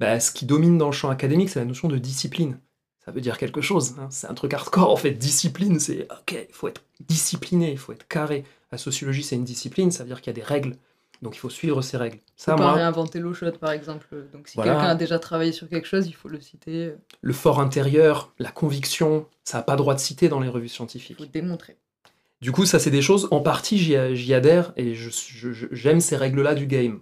[0.00, 2.58] bah, ce qui domine dans le champ académique, c'est la notion de discipline.
[3.04, 3.94] Ça veut dire quelque chose.
[3.98, 4.08] hein.
[4.10, 5.10] C'est un truc hardcore en fait.
[5.12, 8.44] Discipline, c'est ok, il faut être discipliné, il faut être carré.
[8.72, 10.76] La sociologie, c'est une discipline, ça veut dire qu'il y a des règles.
[11.24, 12.18] Donc il faut suivre ces règles.
[12.36, 14.06] Ça, pas moi, réinventer l'eau chaude, par exemple.
[14.32, 14.72] Donc si Voilà.
[14.72, 18.32] quelqu'un a déjà travaillé sur quelque chose, il faut le citer, il le fort intérieur,
[18.38, 21.16] la conviction, ça n'a pas droit de citer dans les revues scientifiques.
[21.18, 21.78] faut démontrer.
[22.42, 26.66] Du coup, ça, c'est des choses, en partie, j'y adhère et j'aime ces règles-là du
[26.66, 27.00] game.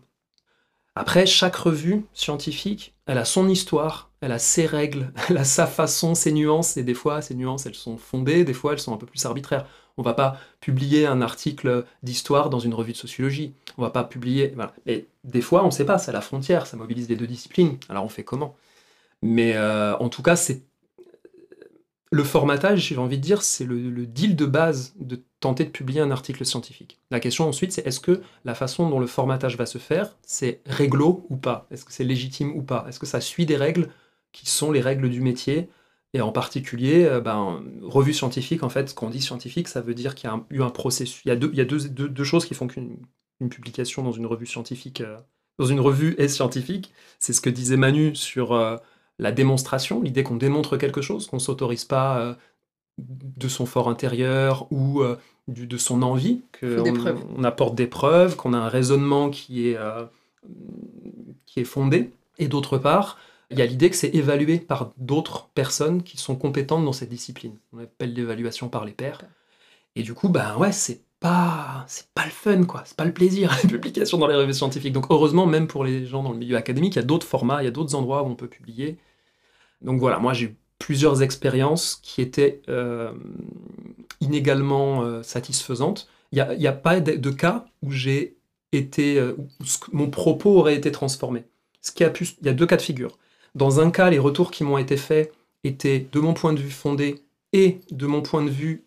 [0.95, 5.67] Après, chaque revue scientifique, elle a son histoire, elle a ses règles, elle a sa
[5.67, 8.93] façon, ses nuances, et des fois, ces nuances, elles sont fondées, des fois, elles sont
[8.95, 9.67] un peu plus arbitraires.
[9.99, 13.53] On va pas publier un article d'histoire dans une revue de sociologie.
[13.79, 14.53] On va pas publier.
[14.55, 14.75] Voilà.
[15.25, 17.79] Des fois, on sait pas, c'est à la frontière, ça mobilise les deux disciplines.
[17.89, 18.57] Alors, on fait comment?
[19.23, 20.63] Mais euh, en tout cas, c'est
[22.11, 26.01] le formatage, j'ai envie de dire, c'est le deal de base de tenter de publier
[26.01, 26.99] un article scientifique.
[27.11, 30.61] La question ensuite, c'est est-ce que la façon dont le formatage va se faire, c'est
[30.67, 31.67] réglo ou pas?
[31.71, 32.85] Est-ce que c'est légitime ou pas?
[32.89, 33.89] Est-ce que ça suit des règles
[34.33, 35.69] qui sont les règles du métier?
[36.15, 39.95] Et en particulier, euh, ben, revue scientifique, en fait, ce qu'on dit scientifique, ça veut
[39.95, 41.23] dire qu'il y a eu un processus.
[41.25, 42.99] Il y a deux, il y a deux, deux- deux choses qui font qu'une
[43.41, 45.19] une publication dans une revue scientifique, euh,
[45.59, 46.93] dans une revue est scientifique.
[47.19, 48.77] C'est ce que disait Manu sur euh,
[49.19, 52.35] la démonstration, l'idée qu'on démontre quelque chose, qu'on s'autorise pas euh,
[52.99, 55.03] de son fort intérieur ou
[55.49, 56.67] du- de son envie, qu'on
[57.37, 59.79] on apporte des preuves, qu'on a un raisonnement qui est,
[61.47, 62.11] qui est fondé.
[62.39, 63.19] Et d'autre part,
[63.53, 67.11] il y a l'idée que c'est évalué par d'autres personnes qui sont compétentes dans cette
[67.11, 67.57] discipline.
[67.73, 69.23] On appelle l'évaluation par les pairs.
[69.95, 72.83] Et du coup, ben ouais, c'est pas, c'est pas le fun, quoi.
[72.85, 74.93] C'est pas le plaisir, la publication dans les revues scientifiques.
[74.93, 77.63] Donc heureusement, même pour les gens dans le milieu académique, il y a d'autres formats,
[77.63, 78.99] il y a d'autres endroits où on peut publier.
[79.83, 83.13] Donc voilà, moi j'ai eu plusieurs expériences qui étaient euh,
[84.21, 86.09] inégalement euh, satisfaisantes.
[86.33, 88.37] Il n'y a, pas de, cas où j'ai
[88.73, 89.47] été, euh, où
[89.93, 91.45] mon propos aurait été transformé.
[91.83, 93.19] Ce qui a pu, il y a deux cas de figure.
[93.55, 95.33] Dans un cas, les retours qui m'ont été faits
[95.65, 97.23] étaient, de mon point de vue, fondés
[97.53, 98.85] et de mon point de vue,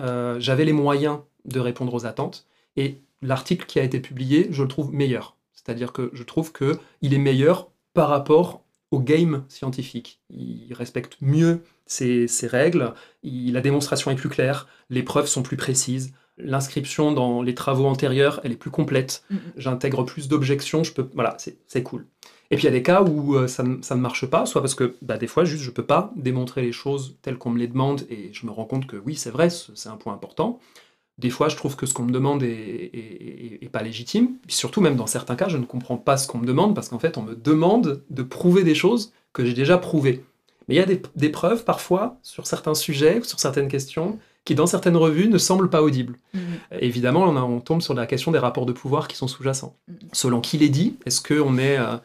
[0.00, 2.46] euh, j'avais les moyens de répondre aux attentes.
[2.76, 5.36] Et l'article qui a été publié, je le trouve meilleur.
[5.52, 10.20] C'est-à-dire que je trouve que il est meilleur par rapport au game scientifique.
[10.30, 15.42] Il respecte mieux ses, ses règles, il- la démonstration est plus claire, les preuves sont
[15.42, 19.38] plus précises, l'inscription dans les travaux antérieurs, elle est plus complète, Mhm.
[19.56, 21.36] j'intègre plus d'objections, je peux, voilà,
[21.66, 22.06] c'est cool.
[22.50, 24.46] Et puis il y a des cas où euh, ça, ne- ça ne marche pas,
[24.46, 27.50] soit parce que bah, des fois, juste, je peux pas démontrer les choses telles qu'on
[27.50, 30.14] me les demande, et je me rends compte que oui, c'est vrai, c'est un point
[30.14, 30.58] important.
[31.18, 34.36] Des fois, je trouve que ce qu'on me demande est, est- est- est pas légitime.
[34.46, 36.88] Puis surtout, même dans certains cas, je ne comprends pas ce qu'on me demande, parce
[36.88, 40.24] qu'en fait, on me demande de prouver des choses que j'ai déjà prouvées.
[40.68, 44.54] Mais il y a des, des preuves, parfois, sur certains sujets, sur certaines questions, qui,
[44.54, 46.16] dans certaines revues, ne semblent pas audibles.
[46.34, 46.40] Mhm.
[46.80, 49.76] Évidemment, on, a- on tombe sur la question des rapports de pouvoir qui sont sous-jacents.
[49.88, 49.96] Mhm.
[50.12, 51.96] Selon qui les dit, est-ce qu'on est euh,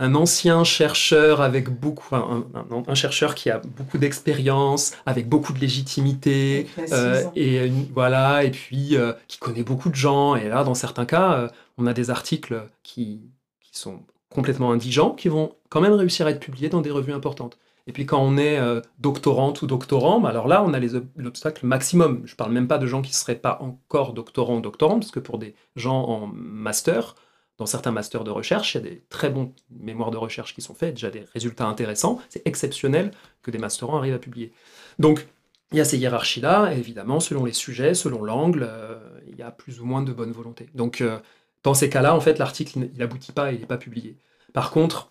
[0.00, 5.28] un ancien chercheur avec beaucoup, enfin, un, un- un chercheur qui a beaucoup d'expérience, avec
[5.28, 9.94] beaucoup de légitimité, Et euh, et une- voilà, et puis euh, qui connaît beaucoup de
[9.96, 10.36] gens.
[10.36, 11.48] Et là, dans certains cas, euh,
[11.78, 13.22] on a des articles qui,
[13.60, 14.00] qui sont
[14.30, 17.58] complètement indigents, qui vont quand même réussir à être publiés dans des revues importantes.
[17.86, 18.58] Et puis quand on est
[18.98, 20.78] doctorante ou doctorant, bah alors là, on a
[21.16, 22.22] l'obstacle maximum.
[22.26, 25.10] Je parle même pas de gens qui ne seraient pas encore doctorants ou doctorantes, parce
[25.10, 27.14] que pour des gens en master,
[27.58, 30.62] dans certains masters de recherche, il y a des très bons mémoires de recherche qui
[30.62, 32.20] sont faits, déjà des résultats intéressants.
[32.28, 33.10] C'est exceptionnel
[33.42, 34.52] que des masterants arrivent à publier.
[35.00, 35.26] Donc,
[35.72, 38.96] il y a ces hiérarchies-là, évidemment, selon les sujets, selon l'angle, euh,
[39.28, 40.68] il y a plus ou moins de bonne volonté.
[40.74, 41.18] Donc, euh,
[41.64, 44.16] dans ces cas-là, en fait, l'article, il n'aboutit pas il n'est pas publié.
[44.52, 45.10] Par contre,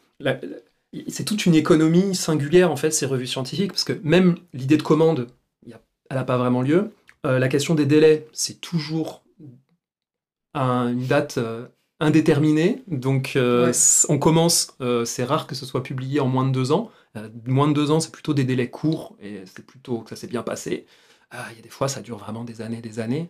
[1.10, 4.84] c'est toute une économie singulière, en fait, ces revues scientifiques, parce que même l'idée de
[4.84, 5.28] commande,
[6.10, 6.94] elle n'a pas vraiment lieu.
[7.26, 9.24] Euh, la question des délais, c'est toujours
[10.56, 11.38] une date
[12.00, 12.84] indéterminée.
[12.88, 13.72] Donc, euh, Ouais.
[14.10, 16.92] on commence, euh, c'est rare que ce soit publié en moins de deux ans.
[17.16, 20.16] Euh, moins de deux ans, c'est plutôt des délais courts, et c'est plutôt que ça
[20.16, 20.86] s'est bien passé.
[21.34, 23.30] Il y a des fois, ça dure vraiment des années, des années.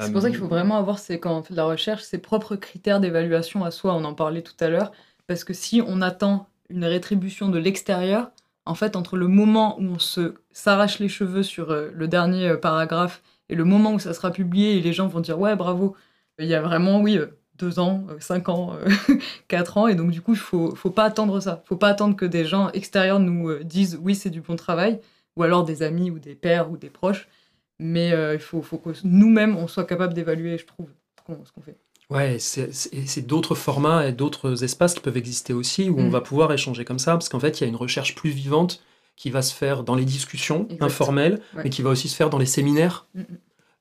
[0.00, 2.18] C'est pour ça qu'il faut vraiment avoir, c'est quand on fait de la recherche, ses
[2.18, 3.94] propres critères d'évaluation à soi.
[3.94, 4.90] On en parlait tout à l'heure.
[5.28, 8.32] Parce que si on attend une rétribution de l'extérieur,
[8.66, 13.22] en fait, entre le moment où on se s'arrache les cheveux sur le dernier paragraphe
[13.48, 15.94] et le moment où ça sera publié et les gens vont dire ouais bravo,
[16.38, 17.18] il y a vraiment oui
[17.58, 18.88] deux ans, euh, cinq ans, euh,
[19.48, 21.62] quatre ans et donc du coup il faut faut pas attendre ça.
[21.66, 25.00] Faut pas attendre que des gens extérieurs nous euh, disent oui c'est du bon travail
[25.36, 27.28] ou alors des amis ou des pères ou des proches.
[27.78, 30.86] Mais euh, il faut, faut que nous-mêmes, on soit capable d'évaluer, je trouve,
[31.44, 31.76] ce qu'on fait.
[32.08, 36.10] Ouais, c'est d'autres formats et d'autres espaces qui peuvent exister aussi où on Mm.
[36.10, 38.82] va pouvoir échanger comme ça, parce qu'en fait, il y a une recherche plus vivante
[39.16, 41.64] qui va se faire dans les discussions informelles, Ouais.
[41.64, 43.24] mais qui va aussi se faire dans les séminaires, Mm, mm.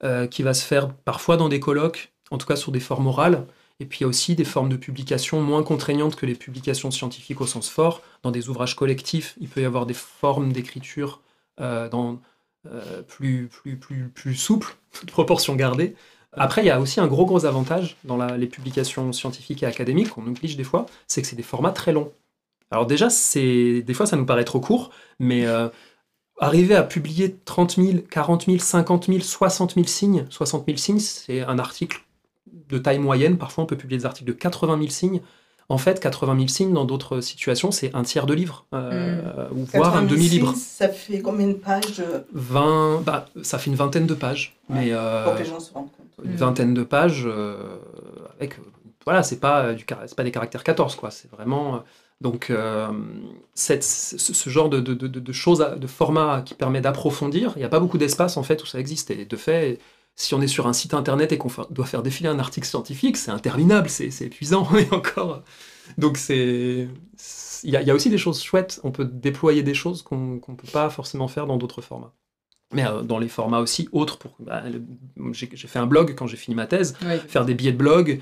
[0.03, 3.07] euh, qui va se faire parfois dans des colloques, en tout cas sur des formes
[3.07, 3.45] orales.
[3.79, 6.91] Et puis il y a aussi des formes de publication moins contraignantes que les publications
[6.91, 8.01] scientifiques au sens fort.
[8.23, 11.21] Dans des ouvrages collectifs, il peut y avoir des formes d'écriture
[11.59, 11.89] euh,
[12.67, 15.95] euh, plus, plus, plus, plus souples, toutes proportions gardées.
[16.37, 20.09] Après, il y a aussi un gros, gros avantage dans les publications scientifiques et académiques,
[20.09, 22.11] qu'on néglige des fois, c'est que c'est des formats très longs.
[22.71, 25.69] Alors déjà, des fois, ça nous paraît trop court, mais euh,
[26.39, 30.99] arriver à publier 30 000, 40 000, 50 000, 60 000 signes, 60 000 signes,
[30.99, 32.04] c'est un article
[32.69, 33.37] de taille moyenne.
[33.37, 35.21] Parfois, on peut publier des articles de 80 000 signes.
[35.67, 39.65] En fait, 80 000 signes, dans d'autres situations, c'est un tiers de livre, euh, ou
[39.65, 40.53] voire un 90 demi-livre.
[40.55, 44.89] Ça fait combien de pages euh, 20, bah, ça fait une vingtaine de pages, mais
[44.91, 47.77] euh, pour que les gens se rendent compte une vingtaine de pages euh,
[48.39, 48.63] avec, euh,
[49.05, 51.79] voilà, c'est pas du pas des caractères 14 quoi, c'est vraiment euh,
[52.21, 52.87] donc euh,
[53.53, 57.59] cette- ce, ce genre de, de, de, de choses, de format qui permet d'approfondir, il
[57.59, 59.79] n'y a pas beaucoup d'espace en fait où ça existe et de fait.
[60.15, 63.17] Si on est sur un site internet et qu'on doit faire défiler un article scientifique,
[63.17, 65.43] c'est interminable, c'est épuisant et encore.
[65.97, 66.87] Donc c'est,
[67.63, 68.79] il y, a- il y a aussi des choses chouettes.
[68.83, 72.13] On peut déployer des choses qu'on ne peut pas forcément faire dans d'autres formats.
[72.73, 74.63] Mais euh, dans les formats aussi autres, pour, bah,
[75.31, 76.95] j'ai fait un blog quand j'ai fini ma thèse,
[77.27, 78.21] faire des billets de blog,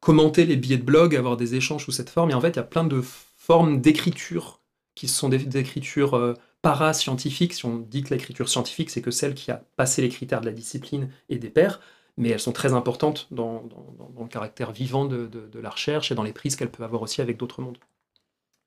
[0.00, 2.30] commenter les billets de blog, avoir des échanges sous cette forme.
[2.30, 4.60] Et en fait, il y a plein de formes d'écriture
[4.94, 6.34] qui sont des, des écritures euh,
[6.64, 7.54] parascientifiques.
[7.54, 10.46] Si on dit que l'écriture scientifique, c'est que celle qui a passé les critères de
[10.46, 11.80] la discipline et des pairs,
[12.16, 15.70] mais elles sont très importantes dans, dans- dans le caractère vivant de, de- de la
[15.70, 17.78] recherche et dans les prises qu'elle peut avoir aussi avec d'autres mondes.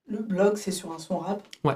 [0.08, 1.48] Le blog, c'est sur un son rap?
[1.64, 1.76] Ouais.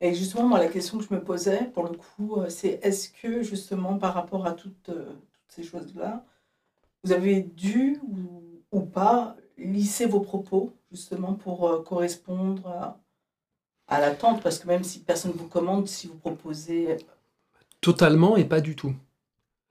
[0.00, 3.08] Et justement, moi, la question que je me posais, pour le coup, euh, c'est est-ce
[3.10, 6.24] que, justement, par rapport à toutes, euh, toutes ces choses-là,
[7.04, 8.42] vous avez dû ou,
[8.72, 13.01] ou pas lisser vos propos, justement, pour euh, correspondre à,
[13.88, 16.96] à l'attente Parce que même si personne ne vous commande, si vous proposez...
[17.80, 18.94] Totalement et pas du tout.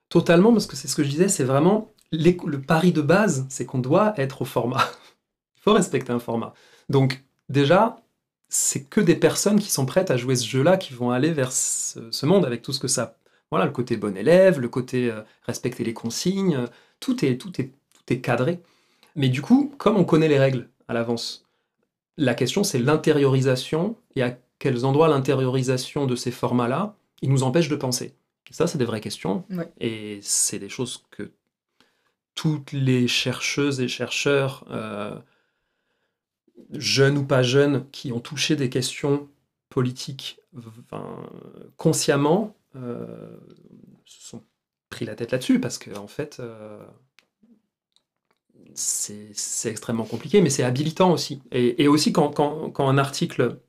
[0.10, 3.66] Totalement, parce que c'est ce que je disais, c'est vraiment le pari de base, c'est
[3.66, 4.84] qu'on doit être au format.
[5.56, 6.54] Il faut respecter un format.
[6.90, 7.98] Donc, déjà,
[8.50, 11.52] c'est que des personnes qui sont prêtes à jouer ce jeu-là qui vont aller vers
[11.54, 13.18] ce, monde avec tout ce que ça.
[13.50, 16.68] Voilà, le côté bon élève, le côté euh, respecter les consignes, euh,
[17.00, 18.62] tout est, tout, est, tout est cadré.
[19.16, 21.46] Mais du coup, comme on connaît les règles à l'avance,
[22.18, 27.68] la question c'est l'intériorisation et à quels endroits l'intériorisation de ces formats-là, il nous empêche
[27.68, 28.16] de penser.
[28.52, 29.46] Ça, c'est des vraies questions.
[29.50, 29.72] Ouais.
[29.80, 31.32] Et c'est des choses que
[32.36, 35.18] toutes les chercheuses et chercheurs, euh,
[36.72, 39.30] jeunes ou pas jeunes, qui ont touché des questions
[39.70, 41.18] politiques enfin,
[41.78, 43.38] consciemment, euh,
[44.06, 44.44] se sont
[44.90, 46.84] pris la tête là-dessus parce que en fait, euh,
[48.74, 51.42] c'est extrêmement compliqué, mais c'est habilitant aussi.
[51.52, 53.60] Et, aussi quand un article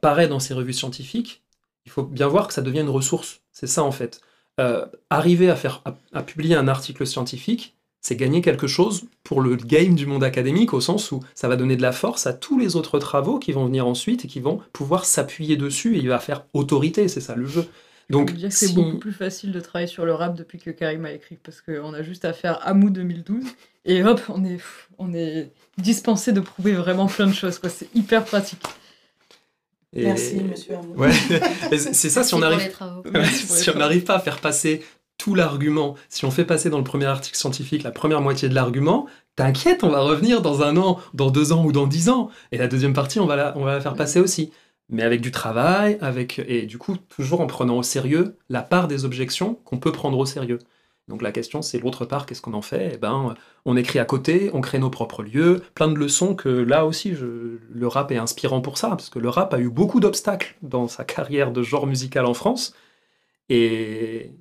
[0.00, 1.42] paraît dans ces revues scientifiques,
[1.86, 3.40] il faut bien voir que ça devient une ressource.
[3.52, 4.20] C'est ça en fait.
[4.60, 9.40] Euh, arriver à, faire, à, à publier un article scientifique, c'est gagner quelque chose pour
[9.40, 12.32] le game du monde académique, au sens où ça va donner de la force à
[12.32, 15.98] tous les autres travaux qui vont venir ensuite et qui vont pouvoir s'appuyer dessus et
[15.98, 17.66] il va faire autorité, c'est ça le jeu.
[18.10, 20.34] Donc, Je veux dire que c'est si- beaucoup plus facile de travailler sur le rap
[20.34, 23.44] depuis que Karim a écrit, parce qu'on a juste à faire Amou 2012,
[23.84, 24.58] et hop, on est,
[24.98, 27.58] on est dispensé de prouver vraiment plein de choses.
[27.58, 27.68] quoi.
[27.68, 28.62] C'est hyper pratique.
[29.94, 30.74] Et- Merci, monsieur.
[30.96, 31.10] Ouais.
[31.70, 32.70] Et c'est ça, si on arrive,
[33.32, 34.82] si on n'arrive pas à faire passer
[35.18, 38.54] tout l'argument, si on fait passer dans le premier article scientifique la première moitié de
[38.54, 39.06] l'argument,
[39.36, 42.30] t'inquiète, on va revenir dans un an, dans deux ans ou dans dix ans.
[42.52, 44.52] Et la deuxième partie, on va la, on va la faire passer aussi.
[44.90, 48.88] Mais avec du travail, avec et du coup, toujours en prenant au sérieux la part
[48.88, 50.58] des objections qu'on peut prendre au sérieux.
[51.08, 52.92] Donc la question, c'est l'autre part, qu'est-ce qu'on en fait?
[52.94, 53.34] Eh ben,
[53.64, 57.12] on écrit à côté, on crée nos propres lieux, plein de leçons que là aussi,
[57.12, 60.86] le rap est inspirant pour ça, parce que le rap a eu beaucoup d'obstacles dans
[60.88, 62.74] sa carrière de genre musical en France.
[63.48, 64.32] Et,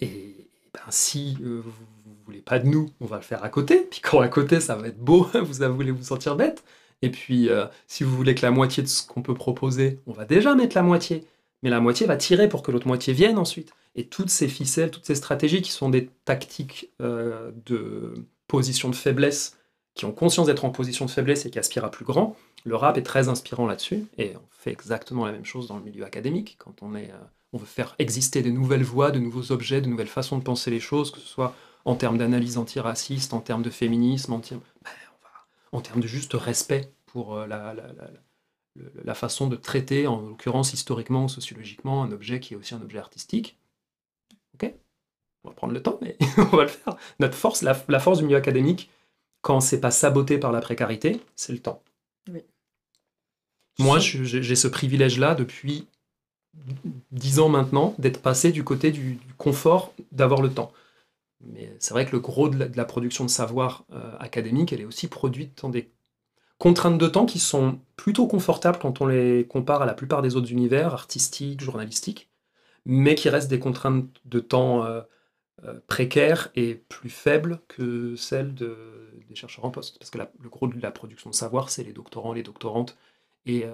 [0.00, 3.48] et ben, si euh, vous, vous voulez pas de nous, on va le faire à
[3.48, 3.80] côté.
[3.90, 6.64] Puis quand à côté, ça va être beau, vous allez vous sentir bête.
[7.02, 10.12] Et puis, euh, si vous voulez que la moitié de ce qu'on peut proposer, on
[10.12, 11.24] va déjà mettre la moitié.
[11.62, 13.72] Mais la moitié va tirer pour que l'autre moitié vienne ensuite.
[13.94, 18.14] Et toutes ces ficelles, toutes ces stratégies qui sont des tactiques euh, de
[18.48, 19.56] position de faiblesse,
[19.94, 22.76] qui ont conscience d'être en position de faiblesse et qui aspirent à plus grand, le
[22.76, 24.04] rap est très inspirant là-dessus.
[24.18, 26.56] Et on fait exactement la même chose dans le milieu académique.
[26.58, 29.88] Quand on, est, euh, on veut faire exister de nouvelles voies, de nouveaux objets, de
[29.88, 31.54] nouvelles façons de penser les choses, que ce soit
[31.84, 34.62] en termes d'analyse antiraciste, en termes de féminisme, en, termes-
[35.74, 38.10] en termes de juste respect pour euh, la, la- la-
[38.76, 42.74] le- la façon de traiter, en l'occurrence historiquement ou sociologiquement, un objet qui est aussi
[42.74, 43.58] un objet artistique.
[44.54, 44.72] Ok?
[45.44, 46.96] On va prendre le temps, mais on va le faire.
[47.20, 48.90] Notre force, la, force du milieu académique,
[49.42, 51.82] quand c'est pas saboté par la précarité, c'est le temps.
[52.30, 52.42] Oui.
[53.78, 55.86] Moi, j'ai ce privilège-là depuis
[57.10, 60.72] dix ans maintenant, d'être passé du côté du confort, d'avoir le temps.
[61.46, 64.86] Mais c'est vrai que le gros de la, production de savoir euh, académique, elle est
[64.86, 65.90] aussi produite dans des
[66.58, 70.36] contraintes de temps qui sont plutôt confortables quand on les compare à la plupart des
[70.36, 72.30] autres univers, artistiques, journalistiques,
[72.86, 75.02] mais qui restent des contraintes de temps euh,
[75.64, 79.98] euh, précaires et plus faibles que celles de- des chercheurs en poste.
[79.98, 82.96] Parce que le gros de la production de savoir, c'est les doctorants, les doctorantes
[83.46, 83.66] et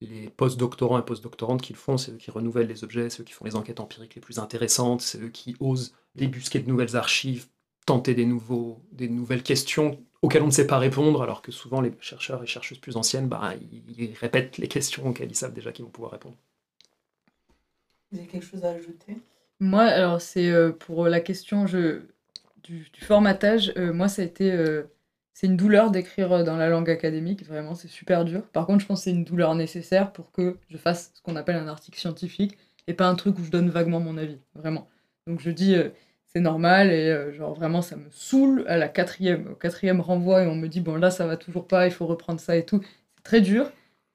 [0.00, 3.24] les post-doctorants et post-doctorantes qui le font, c'est eux qui renouvellent les objets, c'est eux
[3.24, 6.96] qui font les enquêtes empiriques les plus intéressantes, c'est eux qui osent débusquer de nouvelles
[6.96, 7.46] archives,
[7.86, 11.80] tenter des, nouveaux, des nouvelles questions auxquelles on ne sait pas répondre, alors que souvent
[11.80, 13.52] les chercheurs et chercheuses plus anciennes, bah,
[13.98, 16.36] ils, répètent les questions auxquelles ils savent déjà qu'ils vont pouvoir répondre.
[18.10, 19.18] Vous avez quelque chose à ajouter?
[19.60, 22.02] Moi, alors c'est euh, pour la question je,
[22.62, 24.84] du, du formatage, euh, moi ça a été euh,
[25.34, 28.42] c'est une douleur d'écrire euh, dans la langue académique, vraiment c'est super dur.
[28.52, 31.36] Par contre, je pense que c'est une douleur nécessaire pour que je fasse ce qu'on
[31.36, 34.88] appelle un article scientifique et pas un truc où je donne vaguement mon avis, vraiment.
[35.26, 35.90] Donc je dis euh,
[36.26, 40.42] c'est normal et euh, genre vraiment ça me saoule à la quatrième, au quatrième renvoi
[40.44, 42.64] et on me dit bon là ça va toujours pas, il faut reprendre ça et
[42.66, 42.80] tout.
[43.16, 43.70] C'est très dur,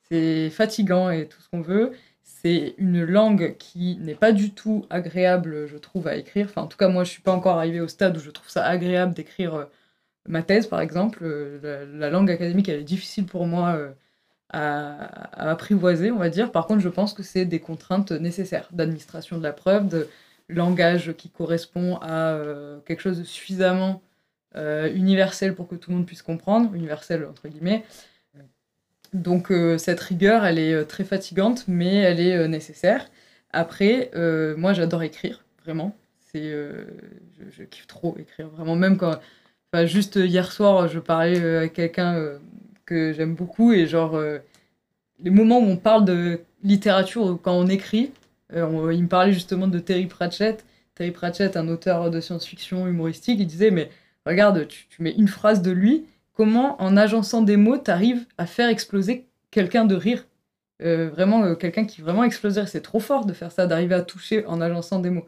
[0.10, 1.94] c'est fatigant et tout ce qu'on veut.
[2.24, 6.46] c'est une langue qui n'est pas du tout agréable, je trouve, à écrire.
[6.50, 8.50] Enfin, en tout cas, moi, je suis pas encore arrivée au stade où je trouve
[8.50, 9.66] ça agréable d'écrire euh,
[10.28, 11.26] ma thèse, par exemple.
[11.64, 13.78] La, la langue académique, elle est difficile pour moi
[14.50, 15.06] à,
[15.48, 16.52] à apprivoiser, on va dire.
[16.52, 20.08] Par contre, je pense que c'est des contraintes nécessaires d'administration de la preuve, de
[20.50, 24.02] langage qui correspond à euh, quelque chose de suffisamment
[24.56, 27.84] euh, universel pour que tout le monde puisse comprendre, universel entre guillemets.
[29.14, 33.10] Donc euh, cette rigueur, elle est très fatigante, mais elle est nécessaire.
[33.52, 34.12] Après,
[34.58, 35.96] moi j'adore écrire, vraiment.
[36.32, 38.76] C'est, je, kiffe trop écrire, vraiment.
[38.76, 39.20] Même quand,
[39.74, 42.38] enfin, juste hier soir, je parlais avec quelqu'un
[42.86, 44.22] que j'aime beaucoup et genre
[45.20, 48.12] les moments où on parle de littérature quand on écrit,
[48.54, 50.66] on- il me parlait justement de Terry Pratchett.
[50.96, 53.90] Terry Pratchett, un auteur de science-fiction humoristique, il disait mais
[54.26, 58.70] regarde, tu, mets une phrase de lui, comment en agençant des mots, t'arrives à faire
[58.70, 60.26] exploser quelqu'un de rire?
[60.82, 62.64] Euh, Vraiment, euh, quelqu'un qui vraiment explose.
[62.68, 65.26] C'est trop fort de faire ça, d'arriver à toucher en agençant des mots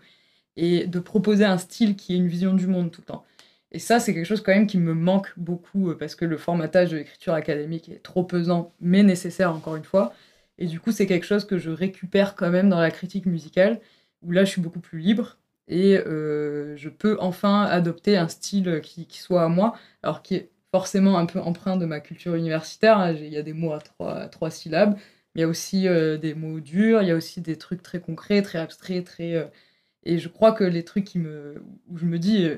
[0.58, 3.26] et de proposer un style qui ait une vision du monde tout le temps.
[3.72, 6.38] Et ça, c'est quelque chose quand même qui me manque beaucoup euh, parce que le
[6.38, 10.14] formatage de l'écriture académique est trop pesant, mais nécessaire encore une fois.
[10.58, 13.80] Et du coup, c'est quelque chose que je récupère quand même dans la critique musicale,
[14.22, 15.38] où là, je suis beaucoup plus libre
[15.68, 20.36] et euh, je peux enfin adopter un style qui, qui soit à moi, alors qui
[20.36, 22.98] est forcément un peu empreint de ma culture universitaire.
[23.00, 23.14] hein.
[23.14, 24.98] Il y a des mots à trois, à trois syllabes,
[25.36, 28.02] il y a aussi euh, des mots durs, il y a aussi des trucs très
[28.02, 29.36] concrets, très abstraits, très...
[29.36, 29.46] euh,
[30.04, 32.50] et je crois que les trucs qui me, où je me dis,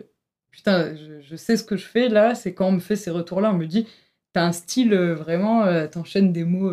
[0.52, 3.52] putain, je, sais ce que je fais là, c'est quand on me fait ces retours-là,
[3.52, 3.88] on me dit,
[4.34, 6.72] t'as un style vraiment, t'enchaînes des mots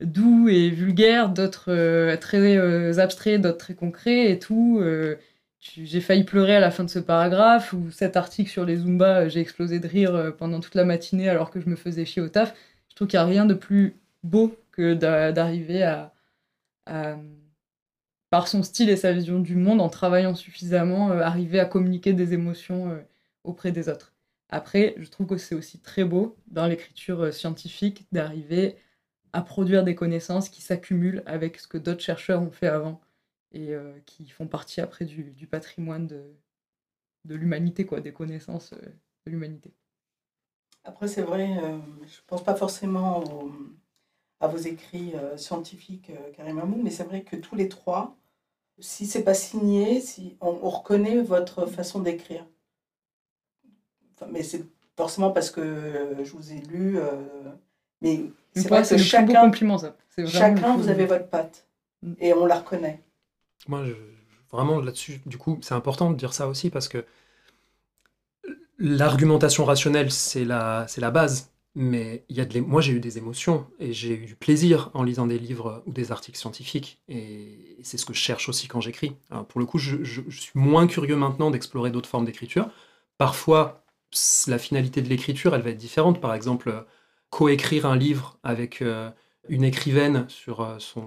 [0.00, 4.78] doux et vulgaires, d'autres euh, très euh, abstraits, d'autres très concrets et tout.
[4.80, 5.16] euh,
[5.60, 9.28] j'ai failli pleurer à la fin de ce paragraphe, ou cet article sur les Zumba,
[9.28, 12.28] j'ai explosé de rire pendant toute la matinée alors que je me faisais chier au
[12.28, 12.54] taf.
[12.88, 16.14] Je trouve qu'il n'y a rien de plus beau que d'a- d'arriver à,
[16.86, 17.16] à,
[18.30, 22.32] par son style et sa vision du monde, en travaillant suffisamment, arriver à communiquer des
[22.32, 22.98] émotions
[23.44, 24.12] auprès des autres.
[24.48, 28.76] Après, je trouve que c'est aussi très beau dans l'écriture scientifique d'arriver
[29.32, 33.00] à produire des connaissances qui s'accumulent avec ce que d'autres chercheurs ont fait avant
[33.52, 38.86] et euh, qui font partie après du, patrimoine de, l'humanité, quoi, des connaissances euh,
[39.26, 39.72] de l'humanité.
[40.84, 43.24] Après, c'est vrai, euh, je ne pense pas forcément
[44.40, 48.16] à vos écrits scientifiques, Karim Amou, mais c'est vrai que tous les trois,
[48.78, 52.46] si c'est pas signé, si on, on reconnaît votre façon d'écrire.
[54.30, 54.64] Mais c'est
[54.96, 56.98] forcément parce que je vous ai lu.
[58.02, 58.20] Mais
[58.54, 59.96] c'est vrai c'est que le plus beau chacun, compliment, ça.
[60.76, 61.66] Vous avez votre patte.
[62.02, 62.12] Mm.
[62.20, 63.00] Et on la reconnaît.
[63.68, 63.92] Moi, je-
[64.50, 67.04] vraiment là-dessus, du coup, c'est important de dire ça aussi parce que
[68.78, 71.50] l'argumentation rationnelle, c'est la, c'est la base.
[71.76, 74.90] Mais il y a de moi, j'ai eu des émotions et j'ai eu du plaisir
[74.92, 77.00] en lisant des livres ou des articles scientifiques.
[77.08, 79.12] Et c'est ce que je cherche aussi quand j'écris.
[79.48, 82.68] Pour le coup, je, je- je suis moins curieux maintenant d'explorer d'autres formes d'écriture.
[83.18, 83.84] Parfois,
[84.48, 86.20] la finalité de l'écriture, elle va être différente.
[86.20, 86.80] Par exemple, euh,
[87.30, 89.10] coécrire un livre avec euh,
[89.48, 91.06] une écrivaine sur euh, son,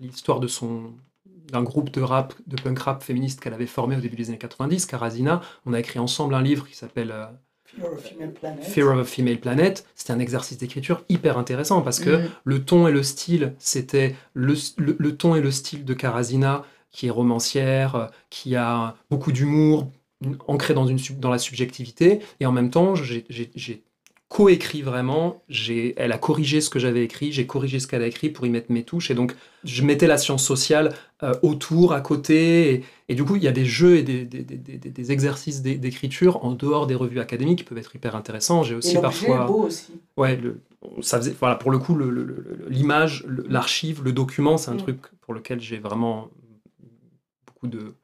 [0.00, 0.92] l'histoire de son
[1.26, 4.38] d'un groupe de rap, de punk rap féministe qu'elle avait formé au début des années
[4.38, 5.40] 90, Karazina.
[5.66, 7.26] On a écrit ensemble un livre qui s'appelle euh,
[7.66, 8.64] Fear of Female Planet.
[8.64, 9.86] Fear of a Female Planet.
[9.94, 12.30] C'était un exercice d'écriture hyper intéressant parce que Mhm.
[12.44, 16.64] le ton et le style, c'était le, le- le ton et le style de Karazina,
[16.90, 19.90] qui est romancière, qui a beaucoup d'humour,
[20.46, 22.20] ancré dans, une, dans la subjectivité.
[22.40, 23.26] Et en même temps, j'ai
[24.34, 25.44] coécrit vraiment.
[25.48, 28.44] J'ai- Elle a corrigé ce que j'avais écrit, j'ai corrigé ce qu'elle a écrit pour
[28.46, 29.12] y mettre mes touches.
[29.12, 29.32] Et donc,
[29.62, 30.92] je mettais la science sociale
[31.22, 32.72] euh, autour, à côté.
[32.74, 35.12] Et, et du coup, il y a des jeux et des, des- des- des- des
[35.12, 38.64] exercices d'é- d'écriture en dehors des revues académiques qui peuvent être hyper intéressants.
[38.64, 39.44] J'ai Et aussi l'objet parfois.
[39.44, 39.92] est beau aussi.
[40.16, 40.60] Ouais, le-
[41.00, 41.96] ça faisait, voilà, pour le coup,
[42.68, 44.78] l'image, l'archive, le document, c'est un Mm.
[44.78, 46.28] truc pour lequel j'ai vraiment
[47.46, 47.94] beaucoup de.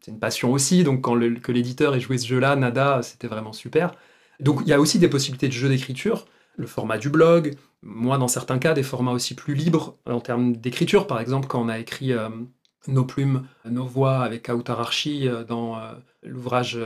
[0.00, 3.26] C'est une passion aussi, donc quand le- que l'éditeur ait joué ce jeu-là, Nada, c'était
[3.28, 3.92] vraiment super.
[4.40, 6.26] Donc il y a aussi des possibilités de jeu d'écriture,
[6.56, 10.56] le format du blog, moi dans certains cas, des formats aussi plus libres en termes
[10.56, 11.06] d'écriture.
[11.06, 12.28] Par exemple, quand on a écrit euh,
[12.88, 15.92] Nos plumes, nos voix avec Kautar Archi euh, dans euh,
[16.22, 16.78] l'ouvrage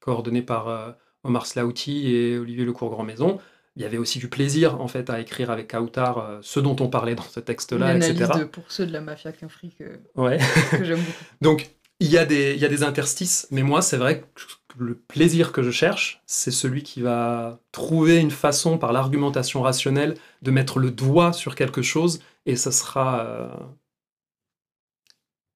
[0.00, 0.90] coordonné par euh,
[1.24, 3.38] Omar Slaouti et Olivier Lecourt-Grand-Maison,
[3.76, 6.76] il y avait aussi du plaisir en fait à écrire avec Kautar euh, ce dont
[6.80, 8.30] on parlait dans ce texte-là, etc.
[8.40, 10.38] de, pour ceux de la mafia qu'Afrique euh, Ouais.
[10.70, 11.24] que j'aime beaucoup.
[11.40, 14.44] Donc, il y, a des, interstices, mais moi, c'est vrai que
[14.78, 20.14] le plaisir que je cherche, c'est celui qui va trouver une façon, par l'argumentation rationnelle,
[20.42, 23.48] de mettre le doigt sur quelque chose, et ça sera, euh,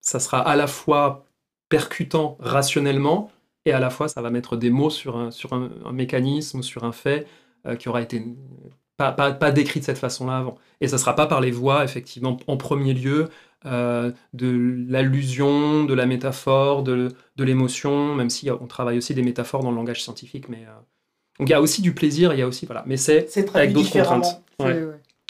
[0.01, 1.25] ça sera à la fois
[1.69, 3.31] percutant rationnellement,
[3.65, 6.63] et à la fois, ça va mettre des mots sur un, sur un mécanisme ou
[6.65, 7.29] sur un fait
[7.67, 8.25] euh, qui aura été
[8.97, 10.57] pas, pas, pas décrit de cette façon-là avant.
[10.81, 13.29] Et ça sera pas par les voix, effectivement, en premier lieu,
[13.67, 19.23] euh, de l'allusion, de la métaphore, de, de l'émotion, même si on travaille aussi des
[19.23, 20.49] métaphores dans le langage scientifique.
[20.49, 20.73] Mais, euh,
[21.39, 22.67] Donc il y a aussi du plaisir, il y a aussi.
[22.67, 22.83] Voilà.
[22.87, 24.43] Mais c'est avec d'autres contraintes.
[24.59, 24.83] Ouais.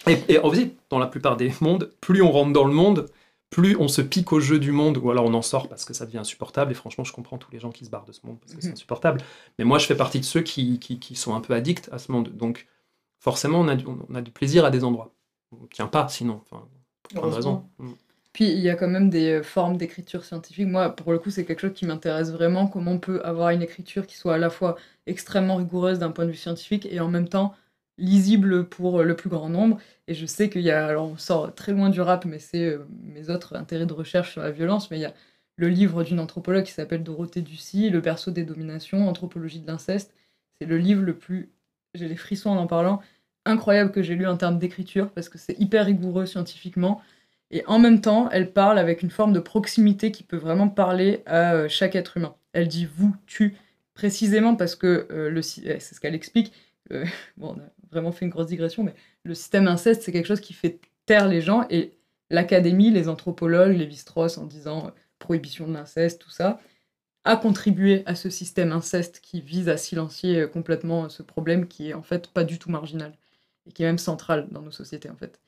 [0.08, 3.06] Et, et en fait, dans la plupart des mondes, plus on rentre dans le monde,
[3.50, 5.94] plus on se pique au jeu du monde, ou alors on en sort parce que
[5.94, 6.72] ça devient insupportable.
[6.72, 8.60] Et franchement, je comprends tous les gens qui se barrent de ce monde parce que
[8.62, 8.72] c'est Mhm.
[8.74, 9.20] insupportable.
[9.58, 11.98] Mais moi, je fais partie de ceux qui, qui, qui sont un peu addicts à
[11.98, 12.30] ce monde.
[12.30, 12.66] Donc,
[13.20, 15.12] forcément, on a du, on a du plaisir à des endroits.
[15.52, 16.40] On ne tient pas sinon.
[16.50, 16.64] Enfin,
[17.02, 17.64] pour plein de raisons.
[18.32, 20.66] Puis il y a quand même des euh, formes d'écriture scientifique.
[20.66, 22.66] Moi, pour le coup, c'est quelque chose qui m'intéresse vraiment.
[22.66, 24.76] Comment on peut avoir une écriture qui soit à la fois
[25.06, 27.54] extrêmement rigoureuse d'un point de vue scientifique et en même temps
[27.98, 29.78] lisible pour le plus grand nombre.
[30.08, 32.66] Et je sais qu'il y a, alors on sort très loin du rap, mais c'est
[32.66, 35.14] euh, mes autres intérêts de recherche sur la violence, mais il y a
[35.56, 40.14] le livre d'une anthropologue qui s'appelle Dorothée Ducy, Le berceau des dominations, Anthropologie de l'inceste.
[40.58, 41.50] C'est le livre le plus,
[41.94, 43.00] j'ai les frissons en en parlant,
[43.44, 47.02] incroyable que j'ai lu en termes d'écriture, parce que c'est hyper rigoureux scientifiquement.
[47.52, 51.22] Et en même temps, elle parle avec une forme de proximité qui peut vraiment parler
[51.26, 52.34] à euh, chaque être humain.
[52.52, 53.56] Elle dit vous, tu,
[53.94, 56.52] précisément parce que euh, le, euh, c'est ce qu'elle explique.
[56.92, 57.04] euh,
[57.36, 60.40] bon, on a vraiment fait une grosse digression, mais le système inceste, c'est quelque chose
[60.40, 61.66] qui fait taire les gens.
[61.70, 61.92] Et
[62.30, 66.58] l'académie, les anthropologues, les strauss en disant prohibition de l'inceste, tout ça,
[67.24, 71.94] a contribué à ce système inceste qui vise à silencier complètement ce problème qui est
[71.94, 73.16] en fait pas du tout marginal
[73.66, 75.40] et qui est même central dans nos sociétés en fait.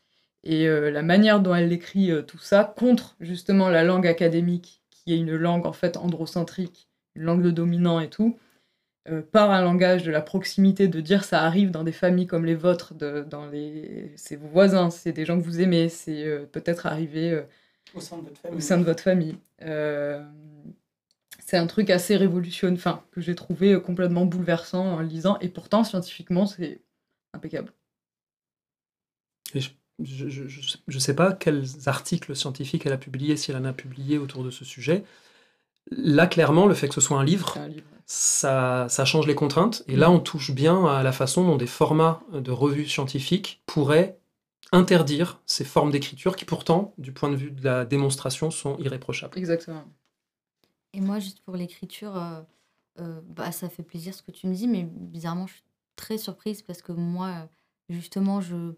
[0.44, 4.82] Et euh, la manière dont elle écrit euh, tout ça contre justement la langue académique,
[4.90, 8.38] qui est une langue en fait androcentrique, une langue de dominant et tout,
[9.08, 12.46] euh, par un langage de la proximité, de dire ça arrive dans des familles comme
[12.46, 14.12] les vôtres, de, dans les...
[14.16, 17.42] c'est vos voisins, c'est des gens que vous aimez, c'est euh, peut-être arrivé euh,
[17.94, 18.56] Au sein de votre famille.
[18.56, 19.36] au sein de votre famille.
[19.62, 20.24] Euh,
[21.44, 25.50] c'est un truc assez révolutionnaire, enfin, que j'ai trouvé euh, complètement bouleversant en lisant, et
[25.50, 26.80] pourtant, scientifiquement, c'est
[27.34, 27.72] impeccable.
[29.54, 29.70] Et je,
[30.02, 30.28] je,
[30.88, 34.42] je sais pas quels articles scientifiques elle a publiés, si elle en a publié autour
[34.44, 35.04] de ce sujet.
[35.90, 37.86] Là, clairement, le fait que ce soit un livre, C'est un livre.
[38.06, 39.84] ça, ça change les contraintes.
[39.88, 44.18] Et là, on touche bien à la façon dont des formats de revues scientifiques pourraient
[44.72, 49.38] interdire ces formes d'écriture qui, pourtant, du point de vue de la démonstration, sont irréprochables.
[49.38, 49.84] Exactement.
[50.92, 52.40] Et moi, juste pour l'écriture, euh,
[53.00, 55.62] euh, bah, ça fait plaisir ce que tu me dis, mais bizarrement, je suis
[55.96, 57.48] très surprise parce que moi,
[57.88, 58.72] justement, je,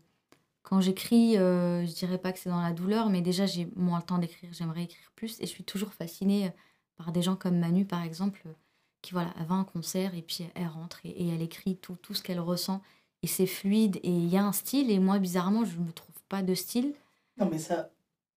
[0.68, 3.98] quand j'écris, euh, je dirais pas que c'est dans la douleur, mais déjà, j'ai moins
[4.00, 5.36] le temps d'écrire, j'aimerais écrire plus.
[5.40, 6.50] Et je suis toujours fascinée euh,
[6.96, 8.52] par des gens comme Manu, par exemple, euh,
[9.00, 11.76] qui voilà, elle va à un concert et puis elle rentre et, et elle écrit
[11.76, 12.82] tout, tout ce qu'elle ressent.
[13.22, 14.90] Et c'est fluide et il y a un style.
[14.90, 16.94] Et moi, bizarrement, je ne trouve pas de style.
[17.38, 17.90] Non, mais ça,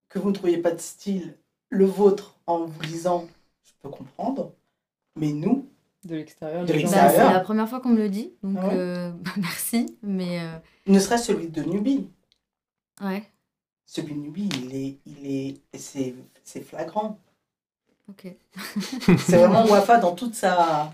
[0.07, 1.35] que vous ne trouviez pas de style,
[1.69, 3.27] le vôtre, en vous lisant,
[3.63, 4.53] je peux comprendre.
[5.15, 5.67] Mais nous,
[6.05, 6.63] De l'extérieur.
[6.65, 9.11] De gens- Bah, c'est la première fois qu'on me le dit, donc Ah ouais euh,
[9.37, 9.97] merci.
[10.03, 12.07] Mais euh, ne serait-ce celui de Nubie.
[13.01, 13.23] Ouais,
[13.85, 17.19] Celui de Nubie, il est, il est, c'est, c'est flagrant.
[18.09, 18.27] ok.
[19.17, 20.93] C'est vraiment Wafa dans toute sa,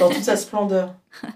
[0.00, 0.94] dans toute sa splendeur.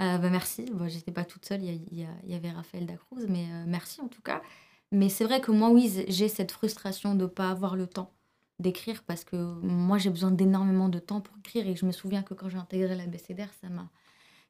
[0.00, 0.64] Euh, bah, merci.
[0.72, 4.06] Bon, J'étais pas toute seule, il y, y avait Raphaël Dacruz, mais euh, merci en
[4.06, 4.42] tout cas.
[4.92, 8.12] Mais c'est vrai que moi, oui, j'ai cette frustration de ne pas avoir le temps
[8.60, 12.22] d'écrire parce que moi, j'ai besoin d'énormément de temps pour écrire et je me souviens
[12.22, 13.90] que quand j'ai intégré la BCDR, ça m'a.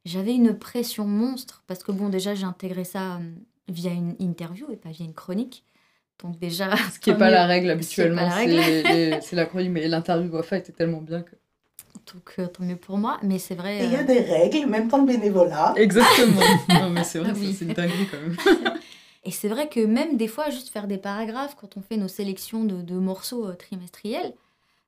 [0.04, 3.34] J'avais une pression monstre parce que, bon, déjà, j'ai intégré ça euh,
[3.68, 5.64] via une interview et pas via une chronique.
[6.22, 6.76] Donc, déjà.
[6.92, 11.00] Ce qui n'est pas la règle habituellement, c'est la chronique, mais l'interview Wafa était tellement
[11.00, 11.36] bien que.
[12.12, 13.18] Donc, euh, tant mieux pour moi.
[13.22, 13.84] Mais c'est vrai.
[13.84, 15.74] Il y a euh, des règles, même dans le bénévolat.
[15.76, 16.40] Exactement.
[16.68, 17.52] non, mais c'est vrai, Oui.
[17.52, 18.78] ça, c'est une dinguerie quand même.
[19.24, 22.08] Et c'est vrai que même des fois, juste faire des paragraphes, quand on fait nos
[22.08, 24.32] sélections de, de morceaux euh, trimestriels,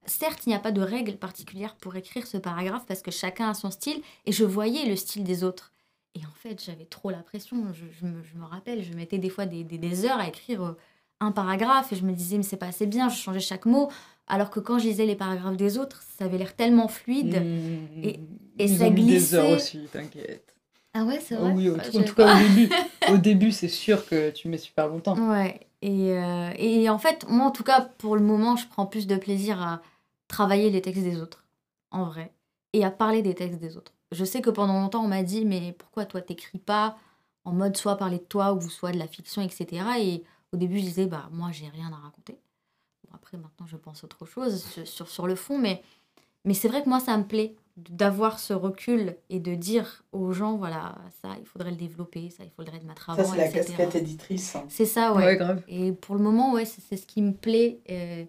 [0.06, 3.50] certes, il n'y a pas de règle particulière pour écrire ce paragraphe parce que chacun
[3.50, 5.72] a son style et je voyais le style des autres.
[6.14, 7.72] Et en fait, j'avais trop la pression.
[7.72, 10.26] Je, je me, je me rappelle, je mettais des fois des, des- des heures à
[10.28, 10.76] écrire euh,
[11.20, 13.90] un paragraphe et je me disais, mais c'est pas assez bien, je changeais chaque mot.
[14.26, 17.36] Alors que quand je lisais les paragraphes des autres, ça avait l'air tellement fluide.
[17.42, 18.04] Mmh.
[18.04, 18.20] Et-
[18.58, 20.54] et Ils ça ont mis des heures aussi, t'inquiète.
[20.94, 21.52] Ah ouais, c'est Oh vrai.
[21.52, 22.68] oui, en tout, en tout cas au début.
[23.08, 25.16] Au début, c'est sûr que tu mets super longtemps.
[25.30, 28.86] Ouais, et, euh, et en fait, moi en tout cas, pour le moment, je prends
[28.86, 29.80] plus de plaisir à
[30.28, 31.44] travailler les textes des autres,
[31.90, 32.32] en vrai,
[32.72, 33.92] et à parler des textes des autres.
[34.12, 36.96] Je sais que pendant longtemps, on m'a dit, mais pourquoi toi t'écris pas
[37.44, 39.66] en mode soit parler de toi ou soit de la fiction, etc.
[40.00, 42.36] Et au début, je disais, bah moi, j'ai rien à raconter.
[43.08, 45.82] Bon, après, maintenant, je pense autre chose sur, sur, sur le fond, mais,
[46.44, 50.32] mais c'est vrai que moi, ça me plaît d'avoir ce recul et de dire aux
[50.32, 53.36] gens, voilà, ça, il faudrait le développer, ça, il faudrait le mettre avant, Ça, c'est
[53.38, 53.64] la etc.
[53.64, 54.56] casquette éditrice.
[54.68, 55.24] C'est ça, ouais.
[55.24, 55.62] Ouais, grave.
[55.68, 57.80] Et pour le moment, ouais, c'est c'est ce qui me plaît.
[57.90, 58.24] euh,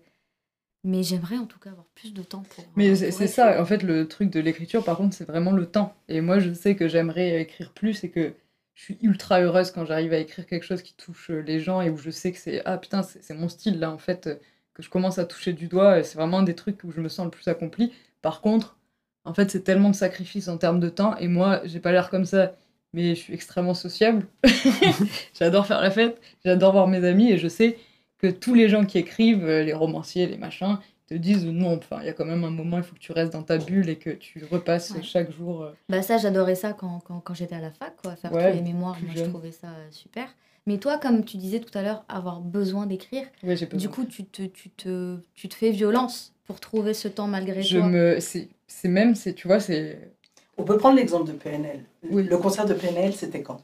[0.83, 2.63] mais j'aimerais en tout cas avoir plus de temps pour.
[2.75, 5.65] Mais euh, c'est ça, en fait, le truc de l'écriture, par contre, c'est vraiment le
[5.65, 5.93] temps.
[6.07, 8.33] Et moi, je sais que j'aimerais écrire plus et que
[8.73, 11.81] je suis ultra heureuse quand j'arrive à écrire quelque chose qui touche euh, les gens
[11.81, 14.35] et où je sais que c'est ah putain, c'est mon style là en fait euh,
[14.73, 16.03] que je commence à toucher du doigt.
[16.03, 17.93] C'est vraiment des trucs où je me sens le plus accompli.
[18.21, 18.77] Par contre,
[19.25, 22.09] en fait, c'est tellement de sacrifices en termes de temps et moi, j'ai pas l'air
[22.09, 22.55] comme ça,
[22.93, 24.25] mais je suis extrêmement sociable.
[25.39, 27.77] j'adore faire la fête, j'adore voir mes amis et je sais
[28.21, 30.77] que tous les gens qui écrivent, euh, les romanciers, les machins,
[31.07, 33.11] te disent non, enfin, il y a quand même un moment, il faut que tu
[33.11, 35.03] restes dans ta bulle et que tu repasses Ouais.
[35.03, 35.63] chaque jour.
[35.63, 38.49] euh, Bah ça, j'adorais ça quand, quand, quand j'étais à la fac, quoi, faire Ouais,
[38.51, 40.27] tous les mémoires, moi je trouvais ça euh, super.
[40.67, 43.91] Mais toi, comme tu disais tout à l'heure, avoir besoin d'écrire, Ouais, j'ai du besoin.
[43.91, 47.79] coup, tu te, tu, te, tu te fais violence pour trouver ce temps malgré Je
[47.79, 47.89] toi.
[47.89, 49.97] me, c'est c'est même, c'est tu vois, c'est
[50.57, 51.83] On peut prendre l'exemple de PNL.
[52.11, 52.23] Oui.
[52.23, 53.61] Le concert de PNL, c'était quand?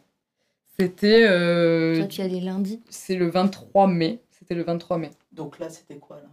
[0.80, 1.26] C'était.
[1.30, 2.82] euh, Toi, tu y allais lundi.
[2.90, 4.20] c'est le 23 mai.
[4.38, 5.11] C'était le 23 mai.
[5.31, 6.30] Donc là, c'était quoi là?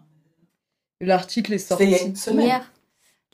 [1.00, 2.10] L'article est C'était il y a sorti.
[2.10, 2.46] une semaine.
[2.46, 2.72] Hier,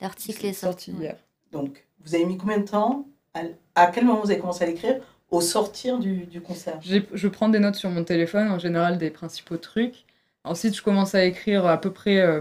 [0.01, 0.91] l'article est sorti.
[0.93, 1.17] sorti hier.
[1.53, 3.43] Donc, vous avez mis combien de temps à,
[3.75, 5.01] à quel moment vous avez commencé à l'écrire?
[5.31, 6.81] Au sortir du, du concert?
[6.83, 10.05] Je prends des notes sur mon téléphone, en général des principaux trucs.
[10.43, 12.41] Ensuite, je commence à écrire à peu près euh,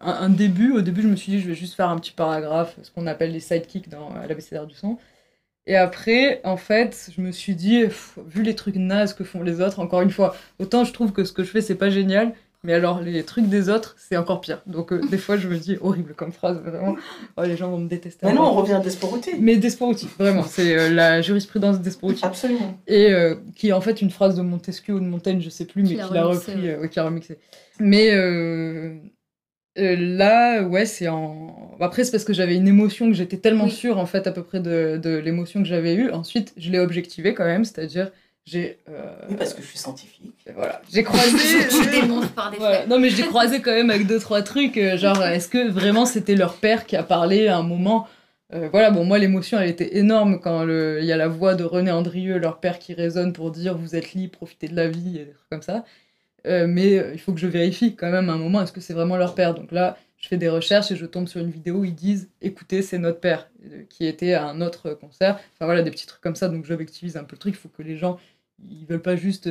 [0.00, 0.72] un, un début.
[0.72, 3.06] Au début, je me suis dit, je vais juste faire un petit paragraphe, ce qu'on
[3.06, 4.96] appelle les sidekicks dans à l'abécédaire du son.
[5.66, 9.42] Et après, en fait, je me suis dit, pff, vu les trucs nazes que font
[9.42, 11.88] les autres, encore une fois, autant je trouve que ce que je fais, c'est pas
[11.88, 12.34] génial,
[12.64, 14.60] mais alors les trucs des autres, c'est encore pire.
[14.66, 16.96] Donc, euh, des fois, je me dis, horrible comme phrase, vraiment.
[17.38, 18.26] Oh, les gens vont me détester.
[18.26, 18.62] Maintenant, on encore.
[18.62, 19.30] revient à Desporuti.
[19.38, 22.24] Mais Desporuti, vraiment, c'est euh, la jurisprudence Desporuti.
[22.24, 22.78] Absolument.
[22.86, 25.64] Et euh, qui est en fait une phrase de Montesquieu ou de Montaigne, je sais
[25.64, 26.78] plus, mais Qui l'a repris, ouais.
[26.82, 27.38] euh, qui remixé.
[27.80, 28.10] Mais
[29.78, 31.76] euh, euh, là, ouais, c'est en.
[31.80, 33.70] Après, c'est parce que j'avais une émotion que j'étais tellement Oui.
[33.70, 36.10] sûre, en fait, à peu près de, de l'émotion que j'avais eue.
[36.10, 38.10] Ensuite, je l'ai objectivé quand même, c'est-à-dire,
[38.46, 38.78] j'ai.
[38.88, 40.34] euh, Oui, parce que je suis scientifique.
[40.54, 41.36] Voilà, j'ai croisé.
[41.70, 42.78] tu démontres par des Voilà.
[42.80, 42.88] faits.
[42.88, 44.76] Non, mais j'ai croisé quand même avec deux, trois trucs.
[44.76, 48.06] euh, genre, est-ce que vraiment c'était leur père qui a parlé à un moment?
[48.52, 51.54] Euh, Voilà, bon, moi, l'émotion, elle était énorme quand le- il y a la voix
[51.54, 54.86] de René Andrieux, leur père, qui résonne pour dire vous êtes libre, profitez de la
[54.88, 55.84] vie, et des trucs comme ça.
[56.46, 58.80] Euh, mais euh, il faut que je vérifie quand même à un moment, est-ce que
[58.80, 59.54] c'est vraiment leur père?
[59.54, 62.30] Donc là, je fais des recherches et je tombe sur une vidéo où ils disent
[62.42, 65.36] écoutez, c'est notre père, euh, qui était à un autre concert.
[65.54, 67.54] Enfin voilà, des petits trucs comme ça, donc j'objectivise un peu le truc.
[67.54, 68.18] Il faut que les gens,
[68.62, 69.48] ils veulent pas juste.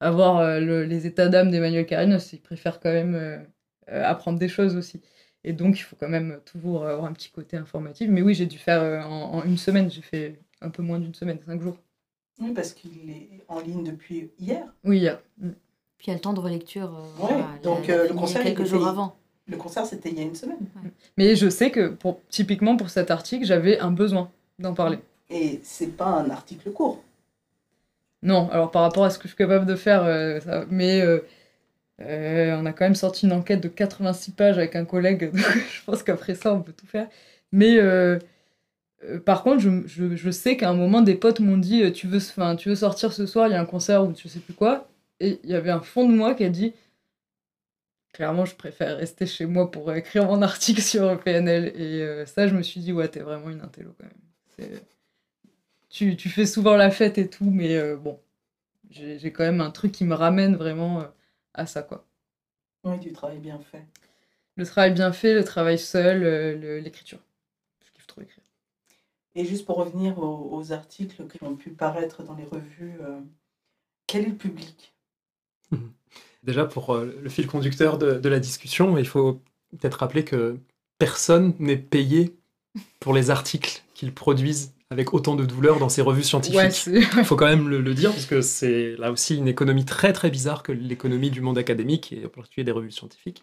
[0.00, 3.46] avoir le- les états d'âme d'Emmanuel Carinos, il préfère quand même
[3.86, 5.00] apprendre des choses aussi.
[5.44, 8.08] Et donc, il faut quand même toujours avoir un petit côté informatif.
[8.10, 11.14] Mais oui, j'ai dû faire en, en une semaine, j'ai fait un peu moins d'une
[11.14, 11.78] semaine, cinq jours.
[12.38, 14.72] Oui, parce qu'il est en ligne depuis hier.
[14.84, 15.20] Oui, hier.
[15.98, 16.94] Puis il y a le temps de relecture.
[16.94, 19.16] euh, Ouais, voilà, donc, la- la euh, le concert, il quelques était- jours avant.
[19.48, 20.58] Le concert, c'était il y a une semaine.
[21.16, 24.98] Mais je sais que pour, typiquement pour cet article, j'avais un besoin d'en parler.
[25.30, 27.02] Et c'est pas un article court.
[28.22, 31.00] Non, alors par rapport à ce que je suis capable de faire, euh, ça- mais
[31.00, 31.20] euh,
[32.00, 35.66] euh, on a quand même sorti une enquête de 86 pages avec un collègue, donc
[35.72, 37.08] je pense qu'après ça, on peut tout faire.
[37.52, 37.78] Mais
[39.24, 42.18] par contre, je, je- je sais qu'à un moment, des potes m'ont dit tu veux,
[42.18, 44.54] enfin, tu veux sortir ce soir, il y a un concert ou je sais plus
[44.54, 44.88] quoi.
[45.20, 46.74] Et il y avait un fond de moi qui a dit
[48.12, 51.66] clairement, je préfère rester chez moi pour écrire mon article sur PNL.
[51.76, 54.14] Et euh, ça, je me suis dit ouais, t'es vraiment une intello quand même.
[55.90, 58.20] Tu, tu fais souvent la fête et tout, mais euh, bon,
[58.90, 61.08] j'ai j'ai quand même un truc qui me ramène vraiment euh,
[61.54, 62.06] à ça, quoi.
[62.84, 63.86] Oui, du travail bien fait.
[64.56, 67.20] Le travail bien fait, le travail seul, euh, l'écriture.
[67.86, 68.44] Je kiffe trop écrire.
[69.36, 73.20] Et juste pour revenir aux, aux articles qui ont pu paraître dans les revues, euh,
[74.08, 74.95] quel est le public?
[76.42, 79.40] Déjà, pour euh, le fil conducteur de, de la discussion, il faut
[79.70, 80.58] peut-être rappeler que
[80.98, 82.36] personne n'est payé
[83.00, 86.86] pour les articles qu'ils produisent avec autant de douleur dans ces revues scientifiques.
[86.86, 89.84] Ouais, Il faut quand même le, le dire, parce que c'est là aussi une économie
[89.84, 93.42] très très bizarre que l'économie du monde académique, et en particulier des revues scientifiques.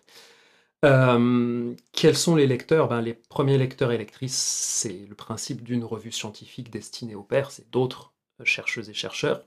[0.85, 2.87] Euh, quels sont les lecteurs?
[2.87, 7.51] Ben, Les premiers lecteurs et lectrices, c'est le principe d'une revue scientifique destinée aux pairs,
[7.51, 9.43] c'est d'autres euh, chercheuses et chercheurs.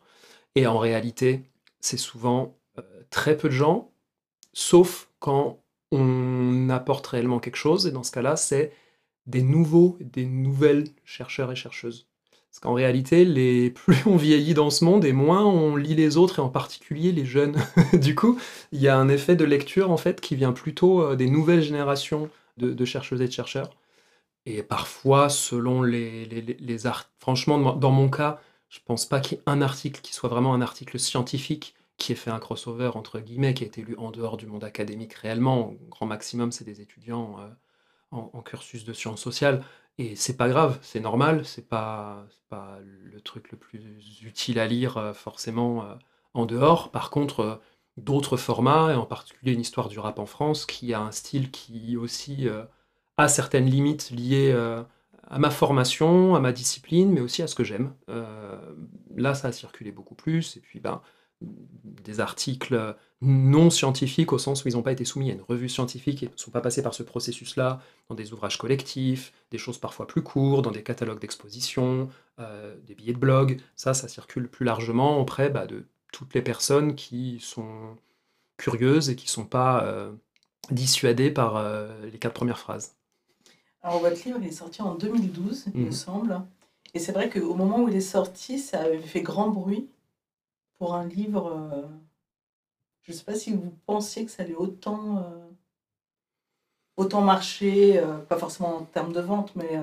[0.54, 1.42] Et en réalité,
[1.80, 2.56] c'est souvent
[3.10, 3.90] très peu de gens,
[4.52, 5.60] sauf quand
[5.92, 8.72] on apporte réellement quelque chose, et dans ce cas-là, c'est
[9.26, 12.08] des nouveaux, des nouvelles chercheurs et chercheuses.
[12.50, 16.16] Parce qu'en réalité, les plus on vieillit dans ce monde et moins on lit les
[16.16, 17.56] autres, et en particulier les jeunes.
[17.94, 18.38] du coup,
[18.72, 21.62] il y a un effet de lecture en fait qui vient plutôt euh, des nouvelles
[21.62, 23.70] générations de, chercheuses et de chercheurs.
[24.46, 29.06] Et parfois, selon les, les, les- les art- franchement, dans- dans mon cas, je pense
[29.06, 32.30] pas qu'il y ait un article qui soit vraiment un article scientifique qui ait fait
[32.30, 35.70] un crossover entre guillemets, qui a été lu en dehors du monde académique réellement.
[35.70, 37.48] Au grand maximum, c'est des étudiants euh,
[38.10, 39.64] en, cursus de sciences sociales.
[39.98, 43.80] Et c'est pas grave, c'est normal, c'est pas, pas le truc le plus
[44.22, 45.94] utile à lire euh, forcément euh,
[46.34, 46.90] en dehors.
[46.90, 47.62] Par contre,
[47.96, 51.50] d'autres formats, et en particulier une histoire du rap en France, qui a un style
[51.50, 52.46] qui aussi
[53.16, 54.52] a certaines limites liées
[55.28, 57.94] à ma formation, à ma discipline, mais aussi à ce que j'aime.
[59.16, 60.58] Là, ça a circulé beaucoup plus.
[60.58, 61.00] Et puis, ben,
[61.42, 65.68] des articles non scientifiques au sens où ils n'ont pas été soumis à une revue
[65.68, 69.78] scientifique et ne sont pas passés par ce processus-là, dans des ouvrages collectifs, des choses
[69.78, 72.08] parfois plus courtes, dans des catalogues d'exposition,
[72.38, 73.60] euh, des billets de blog.
[73.76, 77.96] Ça, ça circule plus largement auprès bah, de toutes les personnes qui sont
[78.58, 80.12] curieuses et qui ne sont pas euh,
[80.70, 82.96] dissuadées par euh, les quatre premières phrases.
[83.82, 85.92] Alors, votre livre il est sorti en 2012, il me Mhm.
[85.92, 86.40] semble.
[86.94, 89.88] Et c'est vrai qu'au moment où il est sorti, ça avait fait grand bruit
[90.78, 91.46] pour un livre.
[91.52, 91.82] euh,
[93.00, 95.48] Je ne sais pas si vous pensiez que ça allait autant, euh,
[96.96, 99.82] autant marcher, euh, pas forcément en termes de vente, mais euh,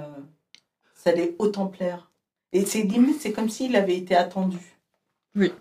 [0.95, 2.11] ça allait autant plaire.
[2.53, 4.59] Et c'est limite, c'est comme s'il avait été attendu.
[5.35, 5.51] Oui.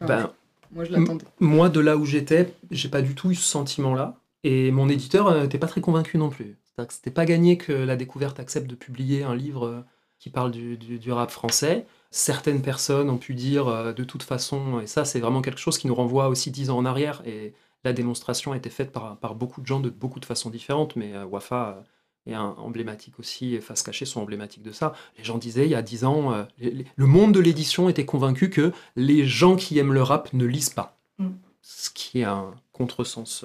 [0.00, 0.32] Ben,
[0.72, 1.26] Moi, je l'attendais.
[1.40, 4.16] Moi, de là où j'étais, j'ai pas du tout eu ce sentiment-là.
[4.44, 6.56] Et mon éditeur n'était pas très convaincu non plus.
[6.64, 9.84] C'est-à-dire que c'était pas gagné que la découverte accepte de publier un livre
[10.18, 11.86] qui parle du, du- du rap français.
[12.14, 15.78] Certaines personnes ont pu dire euh, de toute façon, et ça c'est vraiment quelque chose
[15.78, 19.16] qui nous renvoie aussi dix ans en arrière, et la démonstration a été faite par,
[19.16, 22.54] par beaucoup de gens de beaucoup de façons différentes, mais euh, Wafa euh, est un,
[22.58, 24.92] emblématique aussi, et Face Cachée sont emblématiques de ça.
[25.16, 27.88] Les gens disaient il y a dix ans, euh, les- les- le monde de l'édition
[27.88, 30.96] était convaincu que les gens qui aiment le rap ne lisent pas.
[31.18, 31.28] Mm.
[31.62, 33.44] Ce qui est un contresens.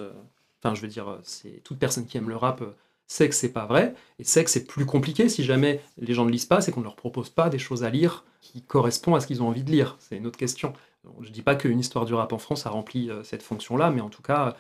[0.61, 2.63] Enfin, je veux dire, c'est toute personne qui aime le rap
[3.07, 6.25] sait que c'est pas vrai et sait que c'est plus compliqué si jamais les gens
[6.25, 9.15] ne lisent pas, c'est qu'on ne leur propose pas des choses à lire qui correspondent
[9.15, 9.95] à ce qu'ils ont envie de lire.
[9.99, 10.73] C'est une autre question.
[11.21, 14.01] Je dis pas qu'une histoire du rap en France a rempli euh, cette fonction-là, mais
[14.01, 14.57] en tout cas,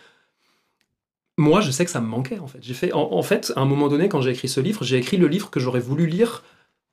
[1.37, 2.59] moi, je sais que ça me manquait en fait.
[2.61, 5.17] J'ai fait, en, fait, à un moment donné, quand j'ai écrit ce livre, j'ai écrit
[5.17, 6.43] le livre que j'aurais voulu lire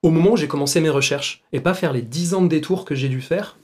[0.03, 2.85] au moment où j'ai commencé mes recherches et pas faire les 10 ans de détours
[2.85, 3.57] que j'ai dû faire.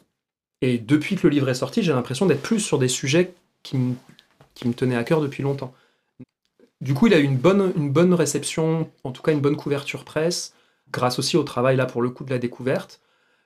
[0.63, 3.79] Et depuis que le livre est sorti, j'ai l'impression d'être plus sur des sujets qui
[4.55, 5.73] qui me tenaient à cœur depuis longtemps.
[6.81, 9.57] Du coup, il a eu une bonne, une bonne réception, en tout cas une bonne
[9.57, 10.55] couverture presse,
[10.91, 13.01] grâce aussi au travail là pour le coup de la découverte.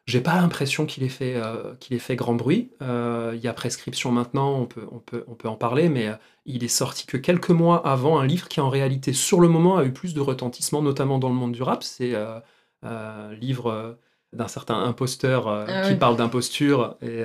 [0.06, 2.70] J'ai pas l'impression qu'il ait fait euh, qu'il ait fait grand bruit.
[2.82, 6.08] Euh, Il y a prescription maintenant, on peut on peut on peut en parler, mais
[6.08, 6.14] euh,
[6.46, 9.78] il est sorti que quelques mois avant un livre qui en réalité sur le moment
[9.78, 11.82] a eu plus de retentissement, notamment dans le monde du rap.
[11.82, 12.38] C'est euh,
[12.82, 13.98] un livre
[14.32, 15.96] d'un certain imposteur Ah qui oui.
[15.96, 17.22] parle d'imposture et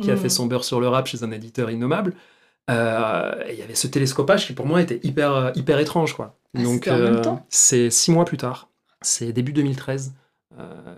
[0.00, 2.14] qui a fait son beurre sur le rap chez un éditeur innommable.
[2.70, 6.14] Euh, et il y avait ce télescopage qui pour moi était hyper, euh, hyper étrange.
[6.14, 6.38] Quoi.
[6.56, 8.70] Ah, Donc euh, c'est six mois plus tard,
[9.02, 10.14] c'est début 2013
[10.58, 10.94] euh,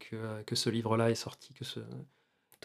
[0.00, 1.52] que, que ce livre-là est sorti.
[1.54, 1.80] Que ce...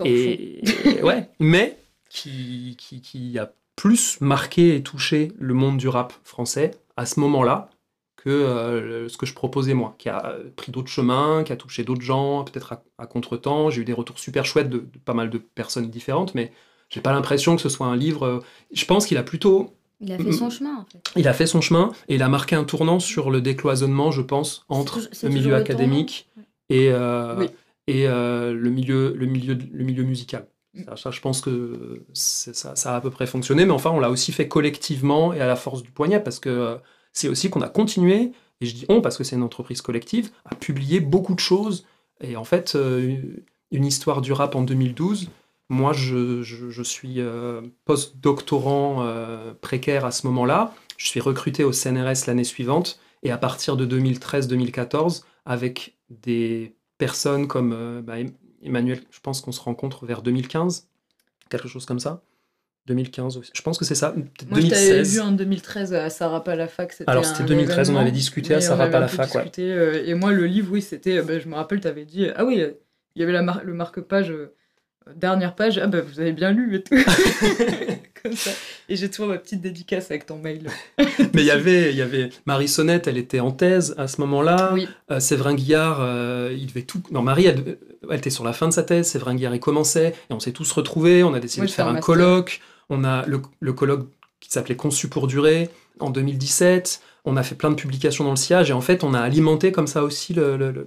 [0.03, 0.64] Et,
[1.03, 1.77] ouais, mais
[2.10, 7.19] qui, qui, qui a plus marqué et touché le monde du rap français à ce
[7.19, 7.69] moment-là
[8.15, 12.01] que ce que je proposais moi, qui a pris d'autres chemins, qui a touché d'autres
[12.01, 13.69] gens, peut-être à, à contre-temps.
[13.69, 16.53] J'ai eu des retours super chouettes de, de pas mal de personnes différentes, mais
[16.94, 18.26] j'ai pas l'impression que ce soit un livre.
[18.26, 18.40] euh,
[18.72, 21.02] Je pense qu'il a plutôt Il a fait son chemin, en fait.
[21.15, 24.22] il a fait son chemin et il a marqué un tournant sur le décloisonnement, je
[24.22, 26.30] pense, entre le milieu le académique
[26.70, 27.48] et, euh, Oui.
[27.88, 30.45] et euh, le, milieu, le, milieu, le milieu musical.
[30.76, 30.84] Mm.
[30.86, 33.99] Ça, ça, je pense que ça, ça a à peu près fonctionné, mais enfin, on
[33.99, 36.78] l'a aussi fait collectivement et à la force du poignet parce que
[37.11, 40.30] c'est aussi qu'on a continué, et je dis on parce que c'est une entreprise collective,
[40.45, 41.86] à publier beaucoup de choses.
[42.22, 43.18] Et en fait, euh,
[43.72, 45.30] une histoire du rap en 2012,
[45.69, 50.73] moi, je, je- je suis euh, post-doctorant euh, précaire à ce moment-là.
[50.98, 52.99] Je suis recruté au CNRS l'année suivante.
[53.23, 59.41] Et à partir de 2013-2014, avec des personnes comme euh, bah, Em- Emmanuel, je pense
[59.41, 60.88] qu'on se rencontre vers 2015,
[61.49, 62.22] quelque chose comme ça.
[62.85, 63.52] 2015 aussi.
[63.53, 64.11] Je pense que c'est ça.
[64.14, 64.26] Moi,
[64.60, 65.14] je t'avais 2016.
[65.14, 66.91] vu en 2013 à Sarapa à la fac.
[66.91, 69.06] c'était Alors, c'était un 2013, on avait discuté à Oui, on Sarapa avait à la
[69.06, 69.52] un peu fac, ouais.
[70.10, 71.22] et moi, le livre, oui, c'était.
[71.22, 72.61] bah, je me rappelle, tu avais dit Ah oui,
[73.15, 74.34] il y avait la mar- le marque-page,
[75.15, 75.77] dernière page.
[75.77, 76.95] Ah bah, vous avez bien lu et tout.
[78.23, 78.51] Comme ça.
[78.88, 80.69] Et j'ai toujours ma petite dédicace avec ton mail.
[80.97, 84.21] Mais il y avait, il y avait Marie Sonnette, elle était en thèse à ce
[84.21, 84.71] moment-là.
[84.73, 84.88] Oui.
[85.11, 87.01] Euh, Séverin Guillard, euh, il devait tout.
[87.11, 87.77] Non, Marie, elle,
[88.09, 89.07] elle était sur la fin de sa thèse.
[89.07, 90.15] Séverin Guillard, il commençait.
[90.30, 91.23] Et on s'est tous retrouvés.
[91.23, 92.05] On a décidé Moi, de faire un un master.
[92.05, 92.61] colloque.
[92.89, 94.07] On a le, le colloque
[94.39, 95.69] qui s'appelait Conçu pour durer
[95.99, 97.01] en 2017.
[97.25, 98.69] On a fait plein de publications dans le sillage.
[98.69, 100.85] Et en fait, on a alimenté comme ça aussi le,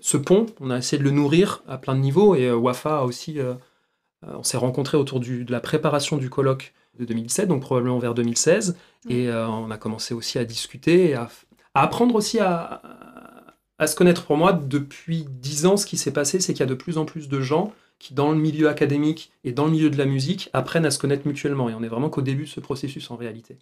[0.00, 0.46] ce pont.
[0.60, 2.34] On a essayé de le nourrir à plein de niveaux.
[2.34, 3.38] Et euh, Wafa a aussi.
[3.38, 3.54] euh,
[4.26, 7.98] euh, on s'est rencontrés autour du- de la préparation du colloque de 2017, donc probablement
[7.98, 8.76] vers 2016.
[9.08, 11.28] Et euh, on a commencé aussi à discuter et à,
[11.74, 12.82] à apprendre aussi à,
[13.78, 14.24] à se connaître.
[14.24, 16.98] Pour moi, depuis dix ans, ce qui s'est passé, c'est qu'il y a de plus
[16.98, 20.06] en plus de gens qui, dans le milieu académique et dans le milieu de la
[20.06, 21.68] musique, apprennent à se connaître mutuellement.
[21.68, 23.58] Et on est vraiment qu'au début de ce processus en réalité.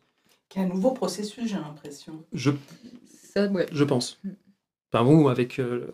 [0.49, 2.25] Qui est un nouveau processus, j'ai l'impression.
[2.33, 2.51] Je,
[3.35, 3.67] Ça, ouais.
[3.73, 4.19] je pense.
[4.25, 4.31] Mm.
[4.93, 5.93] Enfin, vous, avec, euh,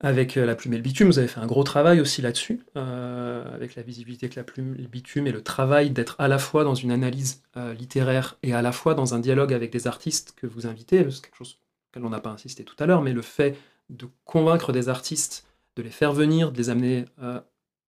[0.00, 2.60] avec euh, la plume et le bitume, vous avez fait un gros travail aussi là-dessus,
[2.76, 6.28] euh, avec la visibilité que la plume et le bitume et le travail d'être à
[6.28, 9.70] la fois dans une analyse euh, littéraire et à la fois dans un dialogue avec
[9.70, 11.08] des artistes que vous invitez.
[11.10, 11.58] C'est quelque chose
[11.90, 13.56] auquel on n'a pas insisté tout à l'heure, mais le fait
[13.90, 15.46] de convaincre des artistes,
[15.76, 17.40] de les faire venir, de les amener euh,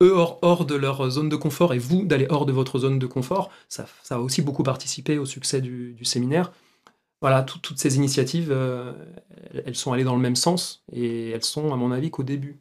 [0.02, 3.06] eux hors, de leur zone de confort et vous d'aller hors de votre zone de
[3.06, 6.52] confort, ça, a aussi beaucoup participé au succès du, séminaire.
[7.20, 8.92] Voilà, tout, toutes ces initiatives, euh,
[9.64, 12.58] elles sont allées dans le même sens et elles sont, à mon avis, qu'au début.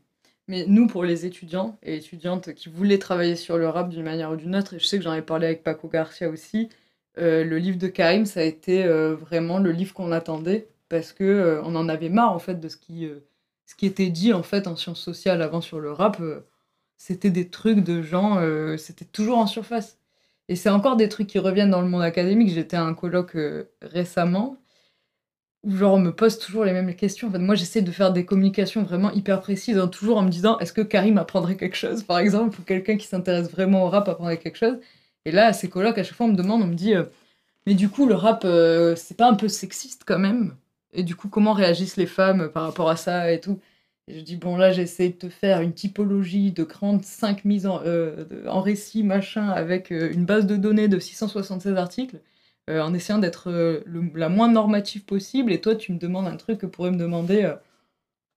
[0.48, 4.32] Mais nous, pour les étudiants et étudiantes qui voulaient travailler sur le rap d'une manière
[4.32, 6.70] ou d'une autre, et je sais que j'en ai parlé avec Paco Garcia aussi,
[7.18, 11.12] euh, le livre de Karim, ça a été euh, vraiment le livre qu'on attendait parce
[11.12, 13.10] que on en avait marre en fait de ce qui,
[13.66, 16.22] ce qui était dit en fait en sciences sociales avant sur le rap.
[17.02, 19.98] C'était des trucs de gens, euh, c'était toujours en surface.
[20.50, 22.50] Et c'est encore des trucs qui reviennent dans le monde académique.
[22.52, 24.58] J'étais à un colloque euh, récemment
[25.64, 27.32] où genre on me pose toujours les mêmes questions.
[27.34, 30.58] En moi j'essaie de faire des communications vraiment hyper précises, hein, toujours en me disant
[30.60, 34.08] est-ce que Karim apprendrait quelque chose par exemple, ou quelqu'un qui s'intéresse vraiment au rap
[34.08, 34.78] apprendrait quelque chose?
[35.26, 37.06] Et là, à ces colloques, à chaque fois on me demande, on me dit euh,
[37.68, 38.46] mais du coup le rap
[38.98, 40.56] c'est pas un peu sexiste quand même?
[40.94, 43.60] Et du coup comment réagissent les femmes par rapport à ça et tout?
[44.14, 47.82] Je dis, bon, là, j'essaie de te faire une typologie de grandes 5 mises en,
[47.86, 52.20] euh, en récit, machin, avec euh, une base de données de 676 articles,
[52.70, 53.52] euh, en essayant d'être
[54.16, 55.52] la moins normative possible.
[55.52, 57.54] Et toi, tu me demandes un truc que pourrait me demander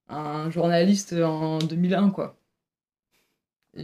[0.09, 2.37] un journaliste en 2001, quoi.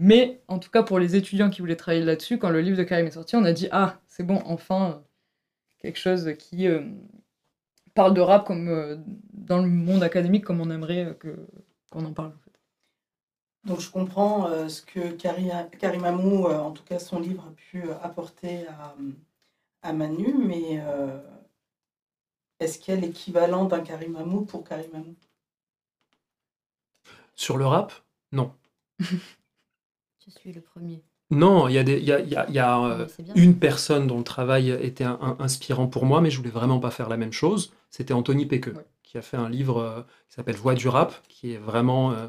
[0.01, 2.85] Mais, en tout cas, pour les étudiants qui voulaient travailler là-dessus, quand le livre de
[2.85, 5.03] Karim est sorti, on a dit, ah, c'est bon, enfin,
[5.81, 6.69] quelque chose qui
[7.95, 9.03] parle de rap comme
[9.33, 11.37] dans le monde académique, comme on aimerait que
[11.91, 12.29] qu'on en parle.
[12.35, 12.61] en fait.
[13.65, 17.45] Donc je comprends euh, ce que Karim, Karim Amou, euh, en tout cas son livre,
[17.49, 18.95] a pu euh, apporter à,
[19.83, 21.21] à Manu, mais euh,
[22.61, 25.17] est-ce qu'il y a l'équivalent d'un Karim Amou pour Karim Amou?
[27.35, 27.93] Sur le rap,
[28.33, 28.53] non.
[30.25, 31.03] Je suis le premier.
[31.31, 32.99] Non, il y a, des, il y a, il y a- il y a, euh,
[33.05, 33.35] mais c'est bien.
[33.37, 36.81] une personne dont le travail était un- un- inspirant pour moi, mais je voulais vraiment
[36.81, 37.73] pas faire la même chose.
[37.91, 38.87] C'était Anthony Pequeux, Ouais.
[39.11, 42.29] Qui a fait un livre euh, qui s'appelle Voix du rap, qui est vraiment euh,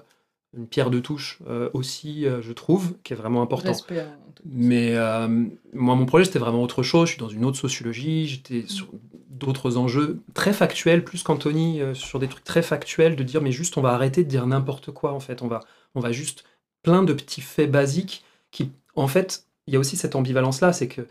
[0.58, 3.70] une pierre de touche euh, aussi, euh, je trouve, qui est vraiment important.
[3.70, 4.52] Respect Anthony.
[4.52, 5.28] Mais euh,
[5.74, 7.08] moi, mon projet, c'était vraiment autre chose.
[7.08, 8.88] Je suis dans une autre sociologie, j'étais sur
[9.30, 13.78] d'autres enjeux très factuels, plus qu'Anthony, sur des trucs très factuels, de dire, mais juste,
[13.78, 15.44] on va arrêter de dire n'importe quoi, en fait.
[15.44, 15.60] On va,
[15.94, 16.46] on va juste
[16.82, 20.88] plein de petits faits basiques qui, en fait, il y a aussi cette ambivalence-là, c'est
[20.88, 21.08] que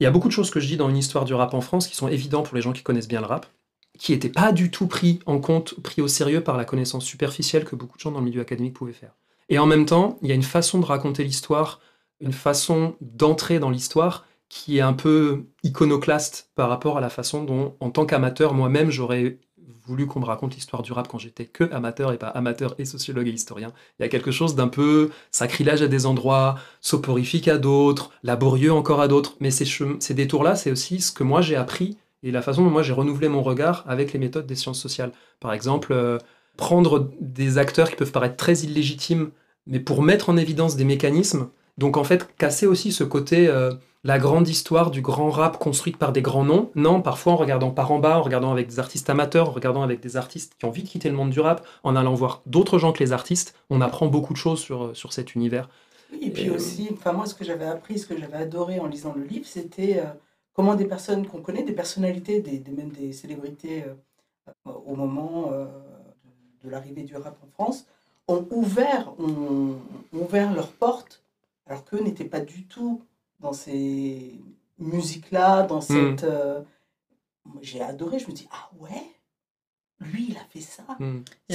[0.00, 1.60] il y a beaucoup de choses que je dis dans une histoire du rap en
[1.60, 3.46] France qui sont évidentes pour les gens qui connaissent bien le rap,
[3.98, 7.64] qui n'étaient pas du tout pris en compte, pris au sérieux par la connaissance superficielle
[7.64, 9.14] que beaucoup de gens dans le milieu académique pouvaient faire.
[9.48, 11.80] Et en même temps, il y a une façon de raconter l'histoire,
[12.20, 17.42] une façon d'entrer dans l'histoire qui est un peu iconoclaste par rapport à la façon
[17.44, 19.38] dont, en tant qu'amateur, moi-même, j'aurais
[19.86, 22.84] voulu qu'on me raconte l'histoire du rap quand j'étais que amateur et pas amateur et
[22.84, 23.72] sociologue et historien.
[23.98, 28.72] Il y a quelque chose d'un peu sacrilège à des endroits, soporifique à d'autres, laborieux
[28.72, 29.36] encore à d'autres.
[29.40, 29.66] Mais ces,
[29.98, 32.92] ces détours-là, c'est aussi ce que moi j'ai appris et la façon dont moi j'ai
[32.92, 35.12] renouvelé mon regard avec les méthodes des sciences sociales.
[35.40, 36.18] Par exemple, euh,
[36.56, 39.30] prendre des acteurs qui peuvent paraître très illégitimes,
[39.66, 41.48] mais pour mettre en évidence des mécanismes.
[41.78, 43.72] Donc en fait, casser aussi ce côté, euh,
[44.04, 46.70] la grande histoire du grand rap construite par des grands noms.
[46.74, 49.82] Non, parfois en regardant par en bas, en regardant avec des artistes amateurs, en regardant
[49.82, 52.42] avec des artistes qui ont envie de quitter le monde du rap, en allant voir
[52.46, 55.68] d'autres gens que les artistes, on apprend beaucoup de choses sur, sur cet univers.
[56.20, 58.86] Et puis Euh, aussi, enfin moi, ce que j'avais appris, ce que j'avais adoré en
[58.86, 60.12] lisant le livre, c'était euh,
[60.54, 63.94] comment des personnes qu'on connaît, des personnalités, des, des- même des célébrités euh,
[64.66, 65.66] au moment euh,
[66.62, 67.86] de, de l'arrivée du rap en France,
[68.28, 69.76] ont ouvert, ont,
[70.12, 71.22] ont ouvert leurs portes,
[71.66, 73.02] alors qu'eux n'étaient pas du tout
[73.40, 74.40] dans ces
[74.78, 76.24] musiques-là, dans cette...
[76.24, 76.62] euh,
[77.46, 79.02] moi, J'ai adoré, je me dis, ah ouais,
[80.00, 80.84] lui, il a fait ça?
[80.98, 81.20] Hmm.
[81.50, 81.54] A-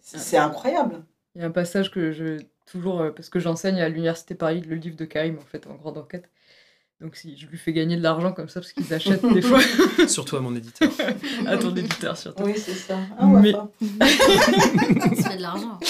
[0.00, 1.04] C'est incroyable.
[1.34, 4.60] Il y a un passage que je toujours euh, parce que j'enseigne à l'université Paris
[4.62, 6.30] le livre de Karim en fait en grande enquête.
[7.02, 9.58] Donc si je lui fais gagner de l'argent comme ça parce qu'ils achètent des fois
[10.06, 10.88] Surtout à mon éditeur.
[11.46, 12.44] à ton éditeur surtout.
[12.44, 12.96] Oui, c'est ça.
[13.18, 13.52] Ah, ouais, Mais-.
[14.06, 15.80] Ça se fait de l'argent.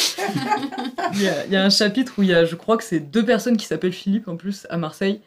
[1.12, 2.84] Il y, a, il y a un chapitre où il y a je crois que
[2.84, 5.20] c'est deux personnes qui s'appellent Philippe en plus à Marseille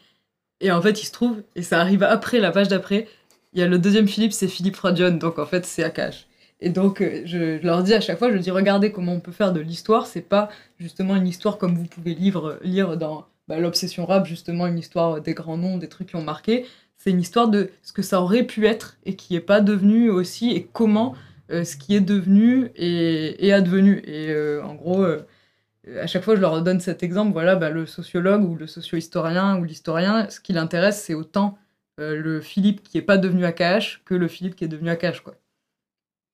[0.60, 3.06] et en fait il se trouve et ça arrive après la page d'après
[3.52, 6.26] il y a le deuxième Philippe c'est Philippe Radion donc en fait c'est Akash.
[6.60, 9.20] Et donc euh, je, je leur dis à chaque fois je dis regardez comment on
[9.20, 10.48] peut faire de l'histoire c'est pas
[10.80, 15.20] justement une histoire comme vous pouvez lire, lire dans bah, l'obsession rap, justement une histoire
[15.20, 16.66] des grands noms, des trucs qui ont marqué.
[16.96, 20.10] C'est une histoire de ce que ça aurait pu être et qui est pas devenu
[20.10, 21.14] aussi et comment
[21.50, 24.02] euh, ce qui est devenu est, est advenu.
[24.06, 25.26] Et euh, en gros, euh,
[26.00, 29.58] à chaque fois je leur donne cet exemple, voilà, bah, le sociologue ou le socio-historien
[29.58, 31.58] ou l'historien, ce qui l'intéresse c'est autant
[32.00, 35.20] euh, le Philippe qui est pas devenu AKH que le Philippe qui est devenu AKH.
[35.22, 35.34] Quoi.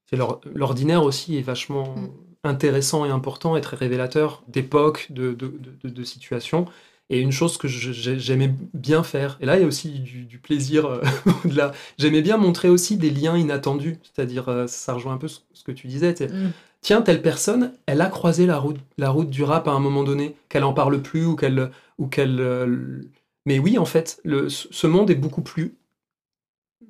[0.09, 0.16] C'est
[0.55, 2.09] L'ordinaire aussi est vachement Mm.
[2.44, 5.52] intéressant et important et très révélateur d'époque, de, de,
[5.82, 6.66] de, de situations.
[7.11, 10.39] Et une chose que j'aimais bien faire, et là il y a aussi du, du
[10.39, 11.03] plaisir euh,
[11.99, 15.62] j'aimais bien montrer aussi des liens inattendus, c'est-à-dire euh, ça rejoint un peu ce, ce
[15.62, 16.53] que tu disais, Mm.
[16.81, 20.05] tiens, telle personne, elle a croisé la route, la route du rap à un moment
[20.05, 21.70] donné, qu'elle en parle plus ou qu'elle...
[21.99, 23.03] Ou qu'elle euh,
[23.45, 25.74] mais oui, en fait, le, ce monde est beaucoup plus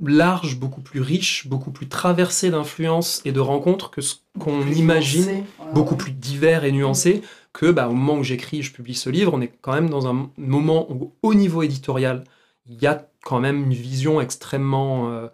[0.01, 5.25] large, beaucoup plus riche, beaucoup plus traversé d'influences et de rencontres que ce qu'on imagine,
[5.25, 5.73] nuancé, voilà.
[5.73, 7.23] beaucoup plus divers et nuancé,
[7.53, 10.07] que bah, au moment où j'écris, je publie ce livre, on est quand même dans
[10.07, 12.25] un moment où, au niveau éditorial,
[12.67, 15.29] il y a quand même une vision extrêmement euh,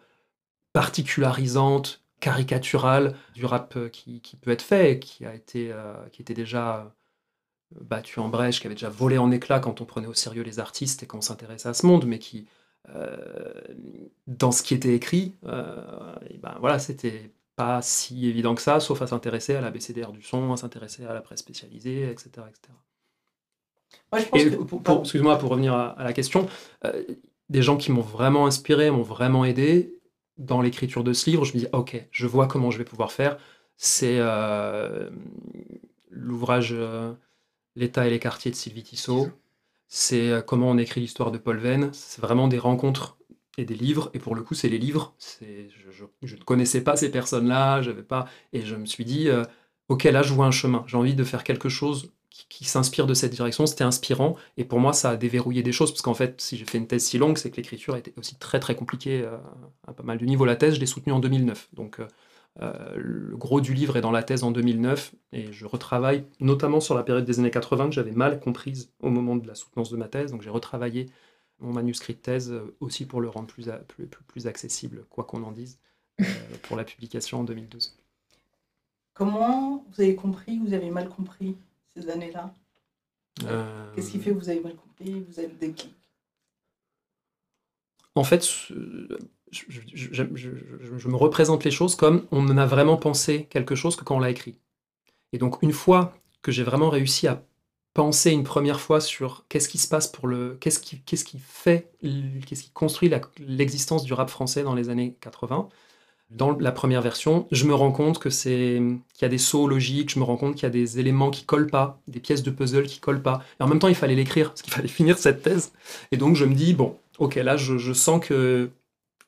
[0.72, 6.34] particularisante, caricaturale du rap euh, qui, peut être fait, qui a été, euh, qui était
[6.34, 6.94] déjà
[7.80, 10.58] battu en brèche, qui avait déjà volé en éclats quand on prenait au sérieux les
[10.58, 12.48] artistes et qu'on s'intéressait à ce monde, mais qui,
[14.26, 19.06] dans ce qui était écrit, ben voilà, c'était pas si évident que ça, sauf à
[19.06, 22.28] s'intéresser à la BCDR du son, à s'intéresser à la presse spécialisée, etc.
[22.48, 22.72] etc.
[24.12, 25.00] Moi, je pense Et que- pour- pour- pardon.
[25.02, 26.46] excuse-moi, pour revenir à, à la question,
[26.84, 27.04] euh,
[27.50, 29.94] des gens qui m'ont vraiment inspiré, m'ont vraiment aidé
[30.38, 33.10] dans l'écriture de ce livre, je me dis, ok, je vois comment je vais pouvoir
[33.12, 33.38] faire.
[33.76, 35.10] C'est euh,
[36.10, 37.12] l'ouvrage euh,
[37.76, 39.28] L'État et les quartiers de Sylvie Tissot.
[39.86, 41.90] C'est comment on écrit l'histoire de Paul Venn.
[41.92, 43.18] C'est vraiment des rencontres
[43.58, 44.10] et des livres.
[44.14, 45.14] Et pour le coup, c'est les livres.
[45.40, 48.26] Je, ne connaissais pas ces personnes-là, j'avais pas.
[48.52, 49.44] Et je me suis dit, euh,
[49.88, 50.84] ok, là, je vois un chemin.
[50.86, 53.66] J'ai envie de faire quelque chose qui, s'inspire de cette direction.
[53.66, 54.36] C'était inspirant.
[54.56, 55.90] Et pour moi, ça a déverrouillé des choses.
[55.90, 58.36] Parce qu'en fait, si j'ai fait une thèse si longue, c'est que l'écriture était aussi
[58.36, 59.36] très, très compliquée euh,
[59.86, 60.44] à pas mal de niveaux.
[60.44, 61.68] La thèse, je l'ai soutenue en 2009.
[61.74, 62.00] Donc,
[62.60, 66.80] euh, le gros du livre est dans la thèse en 2009 et je retravaille notamment
[66.80, 69.90] sur la période des années 80 que j'avais mal comprise au moment de la soutenance
[69.90, 70.32] de ma thèse.
[70.32, 71.06] Donc j'ai retravaillé
[71.60, 75.04] mon manuscrit de thèse euh, aussi pour le rendre plus, a- plus, plus- plus accessible,
[75.10, 75.78] quoi qu'on en dise,
[76.20, 76.24] euh,
[76.62, 77.96] pour la publication en 2012.
[79.12, 81.58] Comment vous avez compris, vous avez mal compris
[81.94, 82.54] ces années-là?
[83.44, 85.20] Euh, Qu'est-ce qui fait que vous avez mal compris?
[85.28, 85.94] Vous avez le déclic
[88.14, 88.44] En fait,
[89.50, 94.16] je me représente les choses comme on en a vraiment pensé quelque chose que quand
[94.16, 94.58] on l'a écrit.
[95.32, 97.44] Et donc, une fois que j'ai vraiment réussi à
[97.98, 100.56] penser une première fois sur qu'est-ce qui se passe pour le.
[100.60, 101.90] Qu'est-ce qui, qu'est-ce qui fait.
[102.46, 103.10] Qu'est-ce qui construit
[103.40, 105.68] l'existence du rap français dans les années 80,
[106.30, 108.80] dans la première version, je me rends compte que c'est
[109.14, 111.30] qu'il y a des sauts logiques, je me rends compte qu'il y a des éléments
[111.30, 113.42] qui collent pas, des pièces de puzzle qui collent pas.
[113.58, 115.72] Et en même temps, il fallait l'écrire, parce qu'il fallait finir cette thèse.
[116.12, 118.70] Et donc, je me dis, bon, ok, là, je, je sens que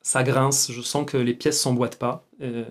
[0.01, 2.25] ça grince, je sens que les pièces s'emboîtent pas.
[2.41, 2.65] euh,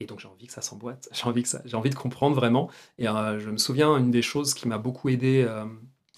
[0.00, 2.36] et donc, j'ai envie que ça s'emboîte, j'ai envie, que ça- j'ai envie de comprendre
[2.36, 2.70] vraiment.
[2.98, 5.64] Et euh, je me souviens, une des choses qui m'a beaucoup aidé euh,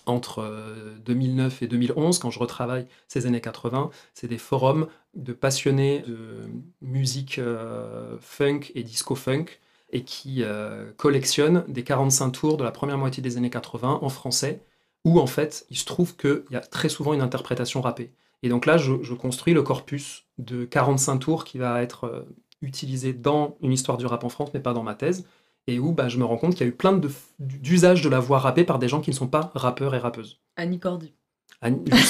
[0.07, 5.33] entre euh, 2009 et 2011, quand je retravaille ces années 80, c'est des forums de
[5.33, 6.41] passionnés de
[6.83, 9.47] musique euh, funk et disco-funk
[9.93, 14.09] et qui euh, collectionnent des 45 tours de la première moitié des années 80 en
[14.09, 14.63] français,
[15.05, 18.13] où en fait, il se trouve qu'il y a très souvent une interprétation rappée.
[18.43, 22.23] Et donc là, je, construis le corpus de 45 tours qui va être euh,
[22.63, 25.27] utilisé dans une histoire du rap en France, mais pas dans ma thèse,
[25.67, 28.09] et où bah, je me rends compte qu'il y a eu plein de- d'usages de
[28.09, 30.41] la voix rappée par des gens qui ne sont pas rappeurs et rappeuses.
[30.57, 31.13] Annie Cordy.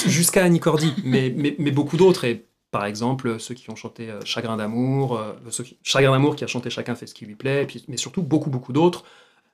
[0.07, 2.25] Jusqu'à Annie Cordy, mais, mais, mais beaucoup d'autres.
[2.25, 5.33] Et par exemple, ceux qui ont chanté euh, Chagrin d'amour, euh,
[5.65, 7.97] qui- Chagrin d'amour qui a chanté Chacun fait ce qui lui plaît, et puis, mais
[7.97, 9.05] surtout beaucoup, beaucoup d'autres.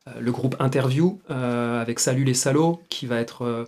[0.08, 3.64] Euh, le groupe Interview euh, avec Salut les salauds, qui va être euh,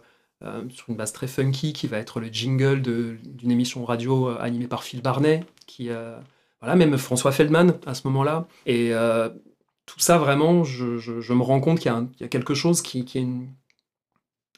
[0.70, 4.68] sur une base très funky, qui va être le jingle de- d'une émission radio animée
[4.68, 6.16] par Phil Barnet, qui, euh,
[6.60, 8.48] voilà, même François Feldman à ce moment-là.
[8.66, 9.28] Et euh,
[9.86, 12.24] tout ça, vraiment, je, je- je me rends compte qu'il y, a un- il y
[12.24, 13.48] a quelque chose qui, qui est une,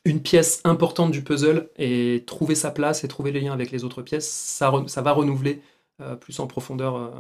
[0.05, 3.85] une pièce importante du puzzle et trouver sa place et trouver les liens avec les
[3.85, 5.63] autres pièces, ça, re- ça va renouveler
[6.01, 7.11] euh, plus en profondeur euh,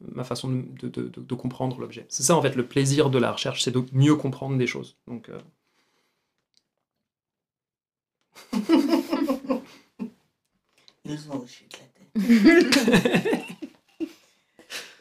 [0.00, 2.06] ma façon de, de- de- de comprendre l'objet.
[2.08, 4.96] C'est ça en fait le plaisir de la recherche, c'est de mieux comprendre des choses.
[5.06, 5.38] Donc, euh,
[11.04, 11.95] la.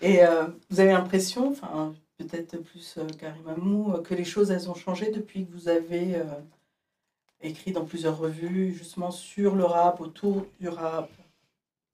[0.01, 4.51] Et euh, vous avez l'impression, enfin peut-être plus euh, Karim Amou, euh, que les choses
[4.51, 6.23] elles ont changé depuis que vous avez euh,
[7.41, 11.09] écrit dans plusieurs revues justement sur le rap, autour du rap?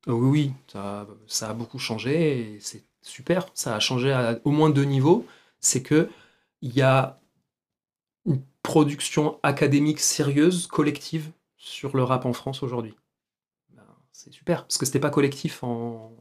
[0.08, 3.48] Oui, oui, ça, ça a beaucoup changé et c'est super.
[3.54, 5.26] Ça a changé à au moins deux niveaux.
[5.60, 6.10] C'est que
[6.62, 7.20] il y a
[8.26, 12.96] une production académique sérieuse, collective, sur le rap en France aujourd'hui.
[14.24, 16.12] C'est super, parce que c'était pas collectif en,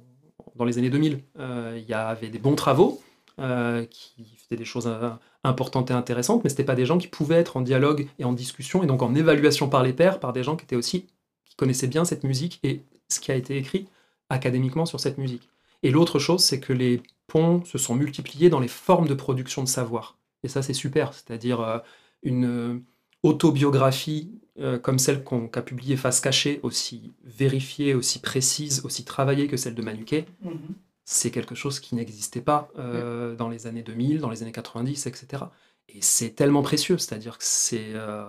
[0.56, 1.22] dans les années 2000.
[1.38, 3.02] Euh, Il y avait des bons travaux
[3.38, 5.10] euh, qui faisaient des choses euh,
[5.44, 8.32] importantes et intéressantes, mais c'était pas des gens qui pouvaient être en dialogue et en
[8.32, 11.08] discussion et donc en évaluation par les pairs, par des gens qui étaient aussi
[11.44, 13.86] qui connaissaient bien cette musique et ce qui a été écrit
[14.30, 15.50] académiquement sur cette musique.
[15.82, 19.62] Et l'autre chose, c'est que les ponts se sont multipliés dans les formes de production
[19.62, 20.16] de savoir.
[20.42, 21.12] Et ça, c'est super.
[21.12, 21.82] C'est-à-dire
[22.22, 22.82] une,
[23.22, 29.56] autobiographie euh, comme celle qu'a publiée Face Cachée, aussi vérifiée, aussi précise, aussi travaillée que
[29.56, 30.74] celle de Manuquet, Mhm.
[31.04, 35.06] c'est quelque chose qui n'existait pas euh, dans les années 2000, dans les années 90,
[35.06, 35.44] etc.
[35.88, 38.28] Et c'est tellement précieux, c'est-à-dire que c'est euh,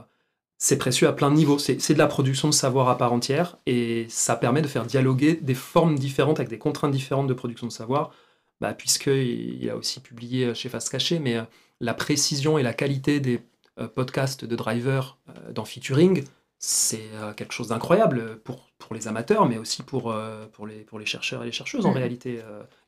[0.57, 1.57] c'est précieux à plein de niveaux.
[1.59, 5.35] C'est de la production de savoir à part entière et ça permet de faire dialoguer
[5.35, 8.11] des formes différentes avec des contraintes différentes de production de savoir,
[8.61, 11.37] bah, puisqu'il il a aussi publié chez Face Cachée, mais
[11.79, 13.41] la précision et la qualité des
[13.79, 16.23] euh, podcasts de driver euh, dans Featuring,
[16.59, 20.13] c'est euh, quelque chose d'incroyable pour, pour les amateurs, mais aussi pour,
[20.53, 21.97] pour, les, pour les chercheurs et les chercheuses en Mhm.
[21.97, 22.41] réalité.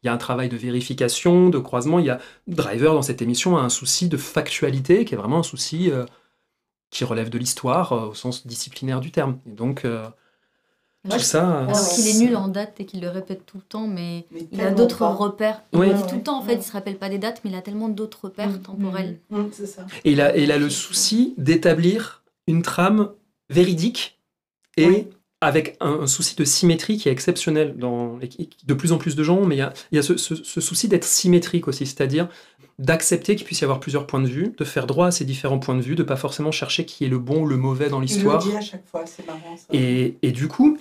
[0.03, 1.99] Il y a un travail de vérification, de croisement.
[1.99, 5.39] Il y a Driver dans cette émission a un souci de factualité qui est vraiment
[5.39, 5.91] un souci
[6.89, 9.39] qui relève de l'histoire au sens disciplinaire du terme.
[9.47, 9.85] Et donc,
[11.05, 11.63] Moi, tout ça.
[11.65, 14.47] Alors qu'il est nul en date et qu'il le répète tout le temps, mais, Mais
[14.51, 15.61] il a d'autres repères.
[15.73, 15.89] Il Oui.
[15.89, 17.55] le dit tout le temps, en fait, il se rappelle pas des dates, mais il
[17.55, 18.61] a tellement d'autres repères Mm.
[18.61, 19.19] temporels.
[19.51, 19.85] C'est ça.
[20.05, 23.09] Et il a, il a le souci d'établir une trame
[23.49, 24.17] véridique
[24.77, 25.07] et Oui.
[25.41, 28.17] avec un, un souci de symétrie qui est exceptionnel dans
[28.65, 30.35] de plus en plus de gens, mais il y a, il y a ce, ce-
[30.35, 32.29] ce souci d'être symétrique aussi, c'est-à-dire
[32.79, 35.59] d'accepter qu'il puisse y avoir plusieurs points de vue, de faire droit à ces différents
[35.59, 38.01] points de vue, de pas forcément chercher qui est le bon ou le mauvais dans
[38.01, 38.39] Il le l'histoire.
[38.41, 39.65] dit à chaque fois, c'est marrant ça.
[39.73, 40.77] Et, et du coup,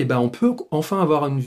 [0.00, 1.42] eh ben, on peut enfin avoir une,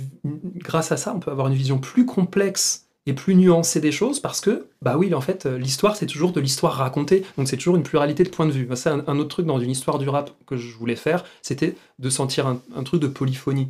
[0.58, 4.20] grâce à ça, on peut avoir une vision plus complexe et plus nuancée des choses
[4.20, 7.24] parce que, bah oui, en fait, euh, l'histoire, c'est toujours de l'histoire racontée.
[7.38, 8.68] Donc, c'est toujours une pluralité de points de vue.
[8.76, 11.76] C'est un, un autre truc dans une histoire du rap que je voulais faire, c'était
[11.98, 13.70] de sentir un, un truc de polyphonie.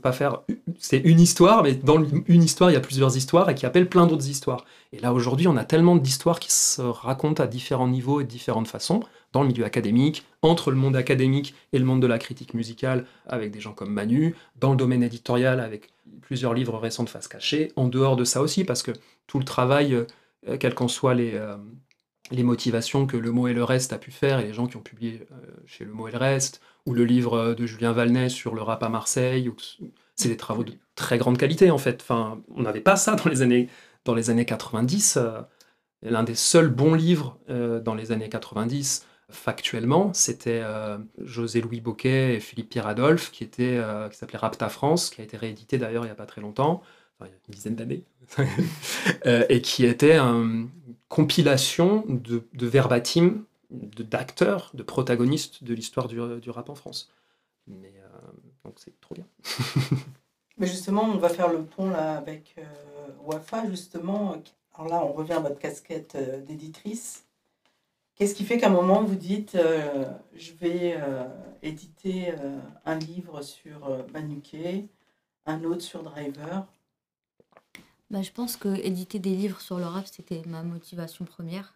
[0.00, 0.40] Pas faire.
[0.78, 3.88] C'est une histoire, mais dans une histoire, il y a plusieurs histoires et qui appellent
[3.88, 4.64] plein d'autres histoires.
[4.92, 8.28] Et là, aujourd'hui, on a tellement d'histoires qui se racontent à différents niveaux et de
[8.28, 9.00] différentes façons,
[9.32, 13.06] dans le milieu académique, entre le monde académique et le monde de la critique musicale,
[13.26, 15.90] avec des gens comme Manu, dans le domaine éditorial, avec
[16.22, 18.92] plusieurs livres récents de face cachée, en dehors de ça aussi, parce que
[19.26, 21.56] tout le travail, euh, quelles qu'en soient les, euh,
[22.30, 24.76] les motivations que Le Mot et le Reste a pu faire, et les gens qui
[24.76, 25.36] ont publié euh,
[25.66, 28.82] chez Le Mot et le Reste, ou le livre de Julien Valnet sur le rap
[28.82, 29.56] à Marseille, ou-
[30.16, 32.00] c'est des travaux de très grande qualité en fait.
[32.02, 33.68] Enfin, on n'avait pas ça dans les années,
[34.04, 35.16] dans les années 90.
[35.16, 35.40] euh,
[36.02, 42.34] L'un des seuls bons livres euh, dans les années 90, factuellement, c'était euh, José-Louis Boquet
[42.36, 46.02] et Philippe Pierre-Adolphe, qui, était, euh, qui s'appelait Rapta France, qui a été réédité d'ailleurs
[46.04, 46.82] il n'y a pas très longtemps,
[47.20, 48.04] enfin, il y a une dizaine d'années,
[49.48, 50.68] et qui était une
[51.08, 57.10] compilation de, de verbatim d'acteurs, de, protagonistes de l'histoire du, du rap en France.
[57.66, 58.30] Mais, euh,
[58.64, 59.26] donc c'est trop bien.
[60.58, 62.62] Mais justement, on va faire le pont là avec euh,
[63.24, 64.36] Wafa, justement.
[64.74, 67.24] Alors là, on revient à votre casquette euh, d'éditrice.
[68.14, 70.04] Qu'est-ce qui fait qu'à un moment, vous dites euh,
[70.34, 71.24] je vais euh,
[71.62, 74.86] éditer euh, un livre sur euh, Manuquet,
[75.46, 76.66] un autre sur Driver?
[78.10, 81.74] Bah, je pense que éditer des livres sur le rap, c'était ma motivation première,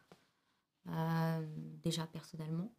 [0.89, 1.47] euh,
[1.83, 2.73] déjà personnellement.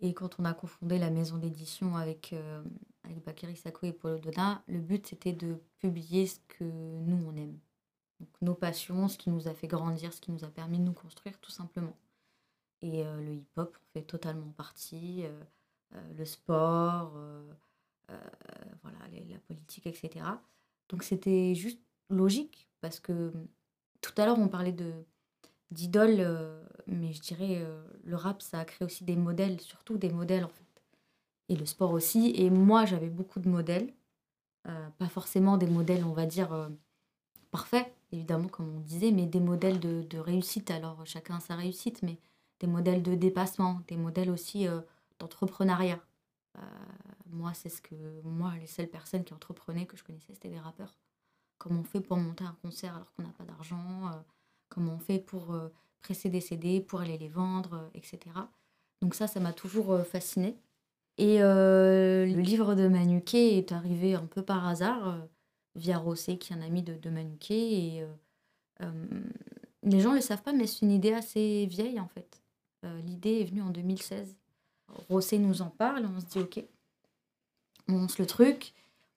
[0.00, 2.62] Et quand on a confondé la maison d'édition avec, euh,
[3.04, 7.58] avec Sako et Paulo Dona, le but c'était de publier ce que nous on aime.
[8.20, 10.84] Donc, nos passions, ce qui nous a fait grandir, ce qui nous a permis de
[10.84, 11.96] nous construire tout simplement.
[12.82, 15.42] Et euh, le hip-hop fait totalement partie, euh,
[16.16, 17.12] le sport,
[18.82, 18.98] voilà,
[19.28, 20.24] la politique, etc.
[20.88, 23.32] Donc c'était juste logique parce que
[24.00, 24.92] tout à l'heure on parlait de
[25.70, 29.98] d'idoles, euh, mais je dirais euh, le rap ça a créé aussi des modèles, surtout
[29.98, 30.82] des modèles en fait,
[31.48, 32.32] et le sport aussi.
[32.36, 33.92] Et moi j'avais beaucoup de modèles,
[34.68, 36.68] euh, pas forcément des modèles on va dire euh,
[37.50, 40.70] parfaits évidemment comme on disait, mais des modèles de, réussite.
[40.70, 42.18] Alors chacun sa réussite, mais
[42.60, 44.66] des modèles de dépassement, des modèles aussi
[45.18, 46.00] d'entrepreneuriat.
[47.30, 50.58] Moi c'est ce que moi les seules personnes qui entreprenaient que je connaissais c'était des
[50.58, 50.96] rappeurs
[51.58, 54.10] comment on fait pour monter un concert alors qu'on n'a pas d'argent,
[54.68, 55.68] comment on fait pour euh,
[56.02, 58.18] presser des CD, pour aller les vendre, euh, etc.
[59.02, 60.56] Donc ça, ça m'a toujours euh, fascinée.
[61.18, 65.18] Et le livre de Manuquet est arrivé un peu par hasard,
[65.74, 67.72] via Rossé, qui est un ami de, Manuquet.
[67.72, 68.06] Et
[69.82, 72.40] les gens ne le savent pas, mais c'est une idée assez vieille, en fait.
[73.04, 74.36] L'idée est venue en 2016.
[75.08, 76.64] Rossé nous en parle, on se dit, OK,
[77.88, 78.72] on lance le truc.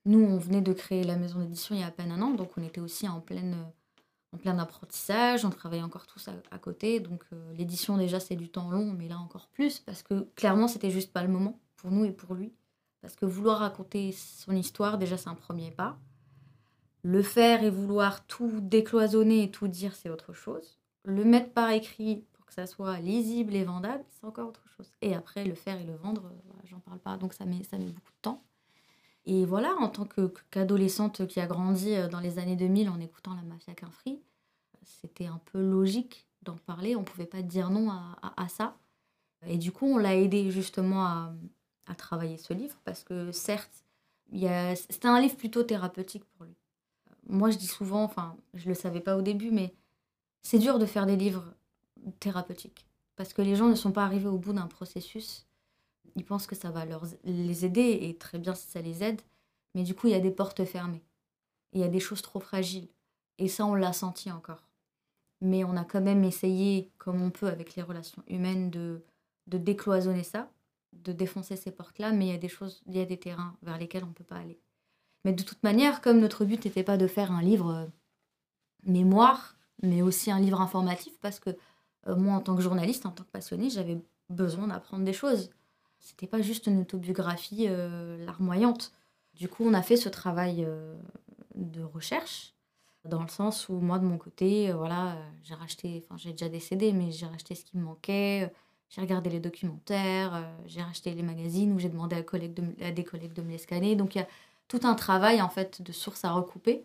[0.05, 2.31] Nous, on venait de créer la maison d'édition il y a à peine un an,
[2.31, 3.55] donc on était aussi en pleine,
[4.33, 6.99] en plein apprentissage, on travaillait encore tous à, côté.
[6.99, 10.67] Donc euh, l'édition déjà c'est du temps long, mais là encore plus, parce que clairement
[10.67, 12.53] c'était juste pas le moment pour nous et pour lui.
[13.01, 15.97] Parce que vouloir raconter son histoire, déjà c'est un premier pas.
[17.03, 20.77] Le faire et vouloir tout décloisonner et tout dire, c'est autre chose.
[21.03, 24.91] Le mettre par écrit pour que ça soit lisible et vendable, c'est encore autre chose.
[25.01, 27.79] Et après, le faire et le vendre, euh, j'en parle pas, donc ça met, ça
[27.79, 28.43] met beaucoup de temps.
[29.25, 30.07] Et voilà, en tant
[30.49, 34.19] qu'adolescente qui a grandi euh, dans les années 2000 en écoutant la Mafia Qu'un Free,
[34.83, 36.95] c'était un peu logique d'en parler.
[36.95, 38.75] On pouvait pas dire non à, ça.
[39.45, 41.33] Et du coup, on l'a aidé justement à,
[41.87, 43.85] à travailler ce livre parce que certes,
[44.75, 46.55] c'était un livre plutôt thérapeutique pour lui.
[47.27, 49.73] Moi, je dis souvent, enfin, je le savais pas au début, mais
[50.41, 51.53] c'est dur de faire des livres
[52.19, 55.45] thérapeutiques parce que les gens ne sont pas arrivés au bout d'un processus.
[56.15, 59.21] Ils pensent que ça va leur, les aider et très bien si ça les aide,
[59.75, 61.03] mais du coup, il y a des portes fermées.
[61.73, 62.89] Il y a des choses trop fragiles.
[63.37, 64.67] Et ça, on l'a senti encore.
[65.41, 69.03] Mais on a quand même essayé, comme on peut avec les relations humaines, de,
[69.47, 70.51] de décloisonner ça,
[70.93, 73.55] de défoncer ces portes-là, mais il y a des choses, il y a des terrains
[73.63, 74.59] vers lesquels on ne peut pas aller.
[75.23, 77.85] Mais de toute manière, comme notre but n'était pas de faire un livre euh,
[78.83, 81.51] mémoire, mais aussi un livre informatif, parce que
[82.07, 85.49] euh, moi, en tant que journaliste, en tant que passionnée, j'avais besoin d'apprendre des choses.
[86.01, 88.91] C'était pas juste une autobiographie euh, larmoyante.
[89.35, 90.97] Du coup, on a fait ce travail euh,
[91.55, 92.53] de recherche,
[93.05, 96.49] dans le sens où moi, de mon côté, euh, voilà, j'ai racheté, enfin, j'ai déjà
[96.49, 98.51] des CD, mais j'ai racheté ce qui me manquait.
[98.89, 102.83] J'ai regardé les documentaires, j'ai racheté les magazines où j'ai demandé à, collègues de me-
[102.83, 103.95] à des collègues de me les scanner.
[103.95, 104.27] Donc il y a
[104.67, 106.83] tout un travail en fait de sources à recouper.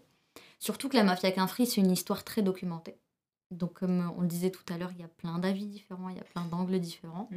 [0.60, 2.97] Surtout que la mafia Quinfri, c'est une histoire très documentée.
[3.51, 6.16] Donc comme on le disait tout à l'heure, il y a plein d'avis différents, il
[6.16, 7.28] y a plein d'angles différents.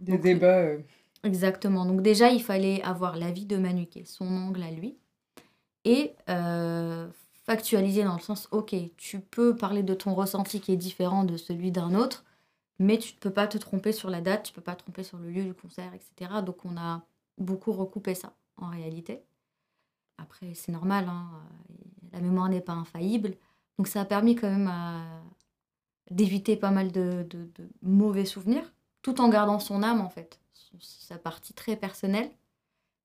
[0.00, 0.58] Des Donc, débats.
[0.58, 0.78] euh,
[1.26, 1.86] Exactement.
[1.86, 4.96] Donc déjà, il fallait avoir l'avis de Manuquet, son angle à lui,
[5.84, 7.08] et euh,
[7.46, 11.36] factualiser dans le sens, ok, tu peux parler de ton ressenti qui est différent de
[11.36, 12.24] celui d'un autre,
[12.80, 15.04] mais tu ne peux pas te tromper sur la date, tu peux pas te tromper
[15.04, 16.42] sur le lieu du concert, etc.
[16.42, 17.02] Donc on a
[17.38, 19.22] beaucoup recoupé ça en réalité.
[20.18, 21.28] Après, c'est normal, hein,
[21.70, 21.74] euh,
[22.12, 23.36] la mémoire n'est pas infaillible.
[23.78, 25.22] Donc ça a permis quand même à-
[26.10, 27.26] d'éviter pas mal de,
[27.82, 28.72] mauvais souvenirs,
[29.02, 30.40] tout en gardant son âme en fait,
[30.80, 32.30] sa partie très personnelle.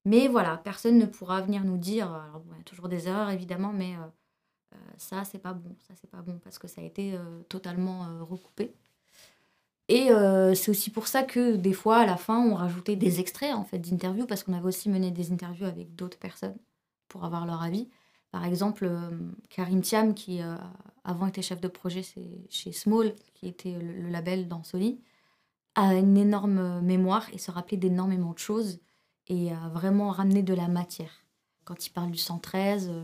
[0.06, 3.30] Mais voilà, personne ne pourra venir nous dire, bon, il y a toujours des erreurs
[3.30, 4.00] évidemment, mais euh,
[4.74, 7.42] euh, ça c'est pas bon, ça c'est pas bon, parce que ça a été euh,
[7.50, 8.74] totalement euh, recoupé.
[9.90, 13.20] Et euh, c'est aussi pour ça que des fois, à la fin, on rajoutait des
[13.20, 16.58] extraits en fait d'interviews, parce qu'on avait aussi mené des interviews avec d'autres personnes
[17.08, 17.88] pour avoir leur avis.
[18.32, 19.12] Par exemple, euh,
[19.50, 20.56] Karim Thiam, qui euh,
[21.04, 22.02] avant était chef de projet
[22.50, 25.00] chez Small, qui était le, le label dans Sony,
[25.76, 28.80] a une énorme mémoire et se rappelait d'énormément de choses
[29.28, 31.24] et vraiment ramené de la matière.
[31.64, 33.04] Quand il parle du 113, euh,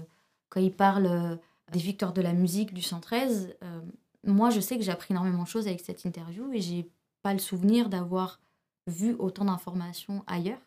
[0.49, 1.35] quand il parle euh,
[1.71, 3.81] des victoires de la musique du 113, euh,
[4.25, 6.89] moi je sais que j'ai appris énormément de choses avec cette interview et j'ai
[7.21, 8.41] pas le souvenir d'avoir
[8.87, 10.59] vu autant d'informations ailleurs.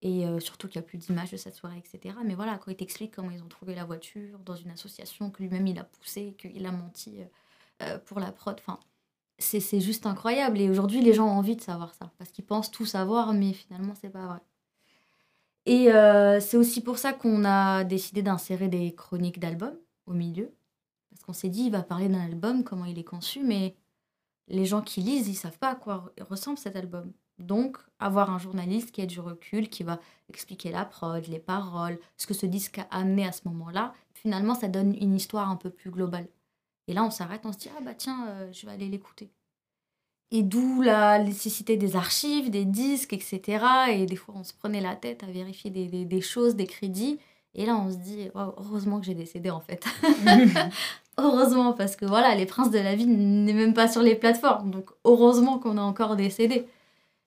[0.00, 2.14] Et euh, surtout qu'il n'y a plus d'images de cette soirée, etc.
[2.24, 5.42] Mais voilà, quand il t'explique comment ils ont trouvé la voiture dans une association, que
[5.42, 7.24] lui-même il a poussé, qu'il a menti euh,
[7.82, 8.78] euh, pour la prod, enfin,
[9.38, 10.60] c'est juste incroyable.
[10.60, 13.52] Et aujourd'hui, les gens ont envie de savoir ça, parce qu'ils pensent tout savoir, mais
[13.52, 14.40] finalement, c'est pas vrai.
[15.66, 20.52] Et euh, c'est aussi pour ça qu'on a décidé d'insérer des chroniques d'albums au milieu.
[21.10, 23.76] Parce qu'on s'est dit, il va parler d'un album, comment il est conçu, mais
[24.48, 27.12] les gens qui lisent, ils savent pas à quoi ressemble cet album.
[27.38, 31.98] Donc, avoir un journaliste qui a du recul, qui va expliquer la prod, les paroles,
[32.16, 35.56] ce que ce disque a amené à ce moment-là, finalement, ça donne une histoire un
[35.56, 36.28] peu plus globale.
[36.88, 39.30] Et là, on s'arrête, on se dit, ah bah tiens, euh, je vais aller l'écouter.
[40.30, 43.64] Et d'où la nécessité des archives, des disques, etc.
[43.92, 46.66] Et des fois, on se prenait la tête à vérifier des, des- des choses, des
[46.66, 47.18] crédits.
[47.54, 49.86] Et là, on se dit, Oh, heureusement que j'ai CD en fait.
[51.18, 54.70] heureusement, parce que voilà, Les Princes de la Vie n'est même pas sur les plateformes.
[54.70, 56.66] Donc, heureusement qu'on a encore CD.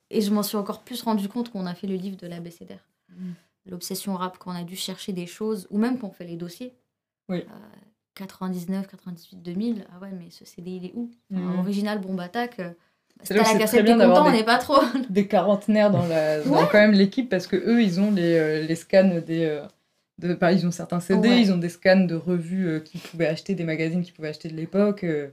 [0.10, 2.80] Et je m'en suis encore plus rendu compte qu'on a fait le livre de l'ABCDR.
[3.66, 6.74] L'obsession rap, qu'on a dû chercher des choses, ou même qu'on fait les dossiers.
[7.30, 7.44] Oui.
[8.16, 9.86] 99, 98, 2000.
[9.94, 11.12] Ah ouais, mais ce CD, il est où?
[11.30, 11.60] Mhm.
[11.60, 12.60] Original Bombe Attack.
[12.60, 12.72] euh,
[13.24, 14.80] C'est la c'est cassette, bien d'avoir content, on des- n'est pas trop.
[15.10, 16.68] des quarantenaires dans, la, dans Ouais.
[16.72, 19.66] quand même l'équipe parce que eux ils ont les, euh, les scans des euh,
[20.20, 21.42] de, bah, ils ont certains CD Ouais.
[21.42, 24.50] ils ont des scans de revues euh, qu'ils pouvaient acheter des magazines qu'ils pouvaient acheter
[24.50, 25.30] de l'époque euh,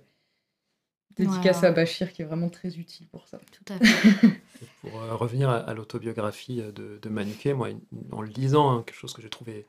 [1.17, 1.73] dédicace Ouais, à.
[1.73, 4.29] Bachir qui est vraiment très utile pour ça Tout à fait.
[4.83, 7.69] Pour euh, revenir à, à l'autobiographie de, de Manuquet, moi,
[8.13, 9.67] en le lisant, hein, quelque chose que j'ai trouvé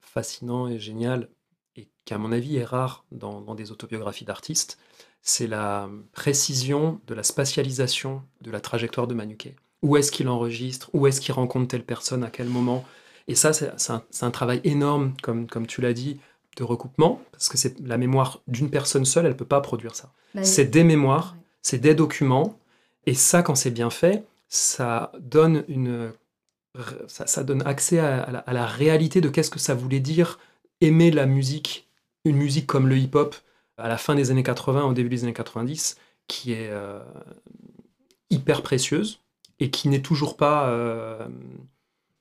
[0.00, 1.28] fascinant et génial,
[1.76, 4.78] et qui, à mon avis, est rare dans, dans des autobiographies d'artistes,
[5.22, 9.56] c'est la précision de la spatialisation de la trajectoire de Manuquet.
[9.82, 10.90] Où est-ce qu'il enregistre?
[10.92, 12.84] Où est-ce qu'il rencontre telle personne À quel moment?
[13.28, 16.18] Et ça, c'est un, travail énorme, comme, comme tu l'as dit,
[16.56, 19.94] de recoupement, parce que c'est la mémoire d'une personne seule, elle ne peut pas produire
[19.94, 20.12] ça.
[20.34, 22.58] Bah, C'est des mémoires, c'est des documents,
[23.06, 26.12] et ça, quand c'est bien fait, ça donne une,
[27.06, 30.00] ça, ça donne accès à, à la, à la réalité de qu'est-ce que ça voulait
[30.00, 30.38] dire
[30.82, 31.88] aimer la musique,
[32.24, 33.34] une musique comme le hip-hop
[33.78, 35.96] à la fin des années 80, au début des années 90,
[36.28, 37.00] qui est euh,
[38.30, 39.20] hyper précieuse
[39.60, 41.26] et qui n'est toujours pas, euh,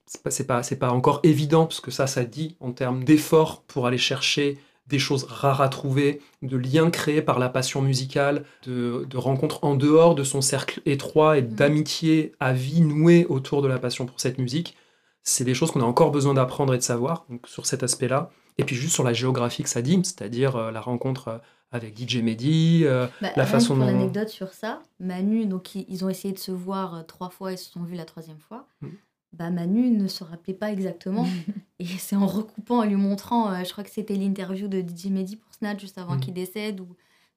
[0.05, 3.63] c'est pas, c'est pas, pas encore évident parce que ça, ça dit en termes d'effort
[3.63, 4.57] pour aller chercher
[4.87, 9.63] des choses rares à trouver, de liens créés par la passion musicale, de, de rencontres
[9.63, 14.05] en dehors de son cercle étroit et d'amitié à vie nouée autour de la passion
[14.05, 14.75] pour cette musique.
[15.23, 18.31] C'est des choses qu'on a encore besoin d'apprendre et de savoir donc sur cet aspect-là.
[18.57, 21.37] Et puis juste sur la géographie que ça dit, c'est-à-dire euh, la rencontre euh,
[21.71, 23.93] avec DJ Mehdi, euh, Bah, la façon que pour dont...
[23.97, 27.71] l'anecdote sur ça, Manu, donc ils, ont essayé de se voir trois fois et se
[27.71, 28.67] sont vus la troisième fois.
[28.81, 28.87] Mm.
[29.33, 31.25] Bah, Manu ne se rappelait pas exactement.
[31.79, 35.05] et c'est en recoupant, en lui montrant, euh, je crois que c'était l'interview de DJ
[35.05, 36.19] Mehdi pour Snatch juste avant Mm.
[36.19, 36.87] qu'il décède, ou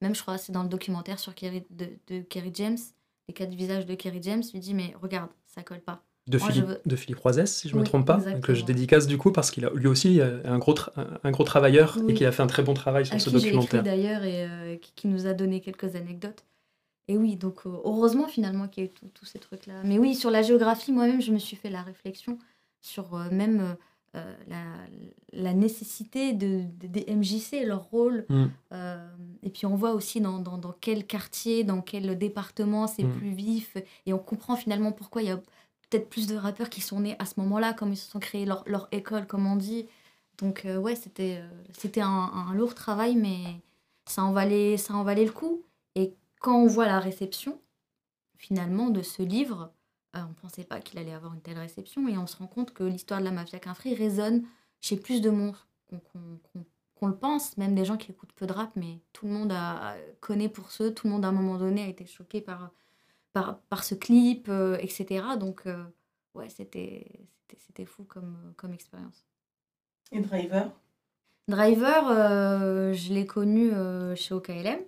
[0.03, 2.79] même je crois que c'est dans le documentaire sur Kerry, de, de Kerry James,
[3.29, 6.03] les quatre visages de Kerry James, lui dit mais regarde, ça colle pas.
[6.27, 8.41] De Moi, Philippe, veux- de Philippe Roisès, si je ne me trompe pas, exactement.
[8.41, 10.93] que je dédicace du coup parce qu'il a lui aussi euh, un gros, tra-
[11.23, 13.35] un- gros travailleur et qu'il a fait un très bon travail sur à ce qui
[13.35, 13.83] documentaire.
[13.83, 16.45] d'ailleurs et euh, qui, qui nous a donné quelques anecdotes.
[17.09, 19.75] Et oui, donc euh, heureusement finalement qu'il y a eu tout- tous ces trucs-là.
[19.85, 22.39] Mais oui, sur la géographie, moi-même, je me suis fait la réflexion
[22.81, 23.77] sur euh, même
[24.17, 24.63] euh, la,
[25.35, 28.25] la nécessité de, de- des MJC, leur rôle.
[28.31, 28.45] Mm.
[29.43, 33.13] Et puis on voit aussi dans, dans, dans quel quartier, dans quel département c'est Mm.
[33.13, 33.77] plus vif.
[34.07, 35.41] Et on comprend finalement pourquoi il y a
[36.01, 38.89] plus de rappeurs qui sont nés à ce moment-là, comme ils se sont créés leur,
[38.93, 39.87] école, comme on dit.
[40.39, 43.61] Donc euh, ouais, c'était euh, c'était un, lourd travail, mais
[44.07, 45.63] ça en, valait, ça en valait le coup.
[45.95, 47.61] Et quand on voit la réception,
[48.37, 49.73] finalement, de ce livre,
[50.17, 52.09] euh, on ne pensait pas qu'il allait avoir une telle réception.
[52.09, 54.45] Et on se rend compte que l'histoire de la mafia Quinfri résonne
[54.81, 55.57] chez plus de monde
[56.97, 57.57] qu'on le pense.
[57.57, 60.71] Même des gens qui écoutent peu de rap, mais tout le monde a, connaît pour
[60.71, 60.93] ceux.
[60.93, 62.71] Tout le monde, à un moment donné, a été choqué par,
[63.35, 65.37] par, par ce clip, euh, etc.
[65.39, 65.85] Donc, euh,
[66.35, 67.29] ouais, c'était
[67.85, 69.27] fou comme, comme expérience.
[70.13, 70.73] Et Driver?
[71.49, 74.81] Driver, euh, je l'ai connu euh, chez OKLM.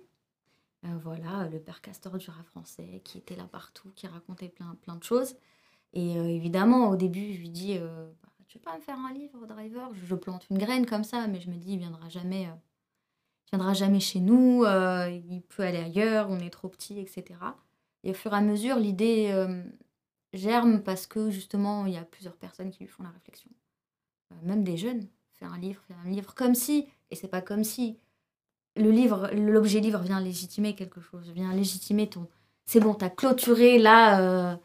[0.85, 4.75] Euh, voilà, le père Castor du rap français qui était là partout, qui racontait plein,
[4.81, 5.35] plein de choses.
[5.93, 8.99] Et euh, évidemment, au début, je lui dis euh, Bah, Tu veux pas me faire
[8.99, 9.93] un livre, Driver?
[9.93, 12.55] Je, je plante une graine comme ça, mais je me dis Il viendra jamais, euh,
[13.47, 17.39] il viendra jamais chez nous, euh, il peut aller ailleurs, on est trop petit, etc.
[18.03, 19.63] Et au fur et à mesure, l'idée euh,
[20.33, 23.49] germe parce que justement, il y a plusieurs personnes qui lui font la réflexion.
[24.31, 25.07] Euh, même des jeunes
[25.37, 27.97] fais un livre, fais un livre, comme si, et c'est pas comme si,
[28.75, 32.27] le livre, l'objet livre vient légitimer quelque chose, vient légitimer ton.
[32.65, 34.55] C'est bon, t'as clôturé là, euh,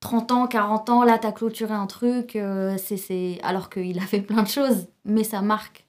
[0.00, 4.22] 30 ans, 40 ans, là t'as clôturé un truc, euh, c'est, alors qu'il a fait
[4.22, 5.86] plein de choses, mais ça marque.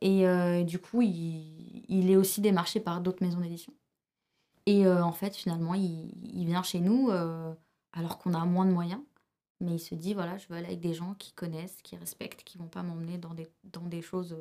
[0.00, 3.72] Et euh, du coup, il, il est aussi démarché par d'autres maisons d'édition.
[4.70, 7.52] Et euh, en fait, finalement, il, vient chez nous euh,
[7.92, 9.00] alors qu'on a moins de moyens.
[9.60, 12.44] Mais il se dit, voilà, je veux aller avec des gens qui connaissent, qui respectent,
[12.44, 14.36] qui vont pas m'emmener dans des, dans des choses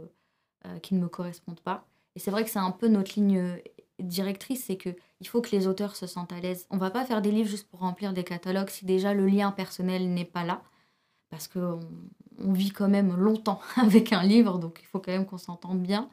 [0.68, 1.88] euh, qui ne me correspondent pas.
[2.16, 3.60] Et c'est vrai que c'est un peu notre ligne
[3.98, 6.68] directrice, c'est que il faut que les auteurs se sentent à l'aise.
[6.70, 9.52] On va pas faire des livres juste pour remplir des catalogues si déjà le lien
[9.52, 10.62] personnel n'est pas là.
[11.32, 11.80] Parce qu'on
[12.38, 15.82] on vit quand même longtemps avec un livre, donc il faut quand même qu'on s'entende
[15.82, 16.08] bien.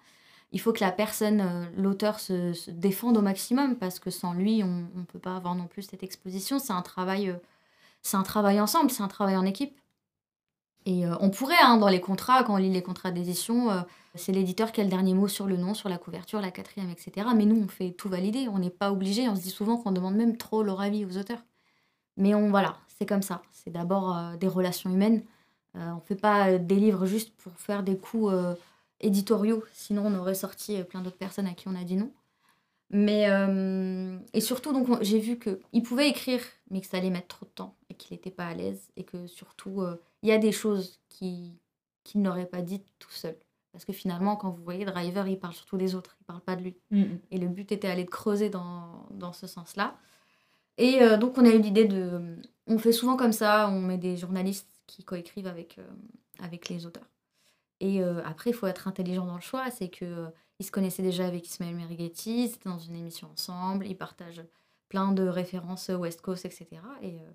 [0.53, 4.63] Il faut que la personne, euh, l'auteur, se, défende au maximum, parce que sans lui,
[4.63, 6.59] on ne peut pas avoir non plus cette exposition.
[6.59, 7.31] C'est un travail...
[7.31, 7.37] euh,
[8.03, 9.81] c'est un travail ensemble, c'est un travail en équipe.
[10.87, 14.31] Et euh, on pourrait, hein, dans les contrats, quand on lit les contrats d'édition, c'est
[14.33, 17.29] l'éditeur qui a le dernier mot sur le nom, sur la couverture, la quatrième, etc.
[17.35, 19.29] Mais nous, on fait tout valider, on n'est pas obligé.
[19.29, 21.43] On se dit souvent qu'on demande même trop leur avis aux auteurs.
[22.17, 23.43] Mais on, voilà, c'est comme ça.
[23.51, 25.25] C'est d'abord des relations humaines.
[25.75, 28.33] On ne fait pas des livres juste pour faire des coups
[29.01, 32.13] éditoriaux, sinon on aurait sorti euh, plein d'autres personnes à qui on a dit non.
[32.91, 36.41] Mais euh, et surtout, donc on- j'ai vu que il pouvait écrire,
[36.71, 39.03] mais que ça allait mettre trop de temps et qu'il n'était pas à l'aise et
[39.05, 41.53] que surtout euh, il y a des choses qui
[42.05, 43.37] qu'il n'aurait pas dites tout seul.
[43.73, 46.55] Parce que finalement, quand vous voyez Driver, il parle surtout des autres, il parle pas
[46.57, 46.77] de lui.
[47.33, 49.99] Et le but était d'aller de creuser dans, dans ce sens-là.
[50.79, 52.37] Et euh, donc, on a eu l'idée de.
[52.69, 55.79] On fait souvent comme ça, on met des journalistes qui coécrivent avec,
[56.39, 57.09] avec les auteurs.
[57.81, 59.71] Et euh, après, il faut être intelligent dans le choix.
[59.71, 60.29] C'est que euh,
[60.59, 64.45] ils se connaissaient déjà avec Ismaël Merighetti, ils étaient dans une émission ensemble, ils partagent
[64.89, 66.67] plein de références West Coast, etc.
[67.03, 67.31] Et euh,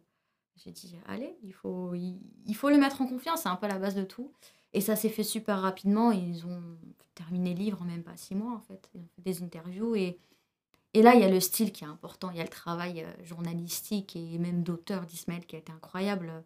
[0.55, 4.03] j'ai dit, allez, il faut, le mettre en confiance, c'est un peu la base de
[4.03, 4.31] tout.
[4.73, 6.11] Et ça s'est fait super rapidement.
[6.11, 6.61] Ils ont
[7.13, 8.89] terminé le livre en même pas six mois, en fait.
[8.95, 9.95] Ils ont fait des interviews.
[9.95, 10.17] Et,
[10.93, 12.31] et là, il y a le style qui est important.
[12.31, 16.43] Il y a le travail euh, journalistique et même d'auteur d'Ismaël qui a été incroyable.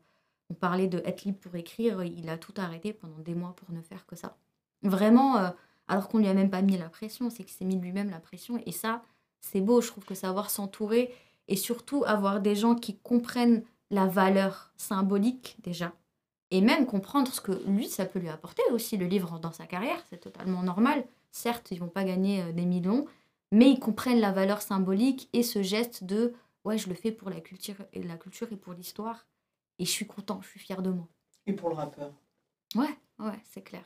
[0.50, 2.04] On parlait de être libre pour écrire.
[2.04, 4.38] Il a tout arrêté pendant des mois pour ne faire que ça.
[4.84, 5.50] Vraiment, euh,
[5.88, 7.30] alors qu'on lui a même pas mis la pression.
[7.30, 8.62] C'est qu'il s'est mis lui-même la pression.
[8.66, 9.04] Et ça,
[9.40, 9.82] c'est beau.
[9.82, 11.14] Je trouve que savoir s'entourer
[11.48, 15.94] et surtout avoir des gens qui comprennent la valeur symbolique déjà
[16.52, 19.66] et même comprendre ce que lui, ça peut lui apporter aussi, le livre dans sa
[19.66, 21.04] carrière, c'est totalement normal.
[21.32, 23.06] Certes, ils vont pas gagner euh, des millions,
[23.52, 27.30] mais ils comprennent la valeur symbolique et ce geste de ouais, je le fais pour
[27.30, 29.26] la culture et la culture et pour l'histoire,
[29.80, 31.08] et je suis content, je suis fière de moi.
[31.48, 32.12] Et pour le rappeur
[32.76, 33.84] Ouais, ouais, c'est clair.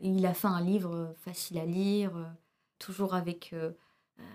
[0.00, 2.12] il a fait un livre facile à lire,
[2.78, 3.54] toujours avec,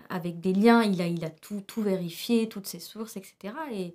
[0.08, 0.82] avec des liens.
[0.82, 3.54] Il a, il a tout, tout vérifié, toutes ses sources, etc.
[3.72, 3.94] Et,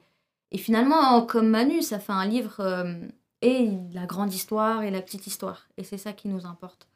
[0.52, 2.62] et finalement, comme Manu, ça fait un livre
[3.42, 5.68] et la grande histoire et la petite histoire.
[5.78, 6.88] Et c'est ça qui nous importe.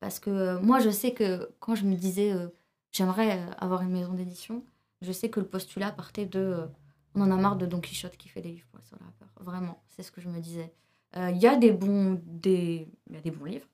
[0.00, 2.32] Parce que moi, je sais que quand je me disais
[2.92, 4.64] j'aimerais avoir une maison d'édition,
[5.02, 6.66] je sais que le postulat partait de
[7.16, 9.28] on en a marre de Don Quichotte qui fait des livres pour les peur.
[9.40, 10.72] Vraiment, c'est ce que je me disais.
[11.16, 13.66] Il y, a des bons, y a des bons livres.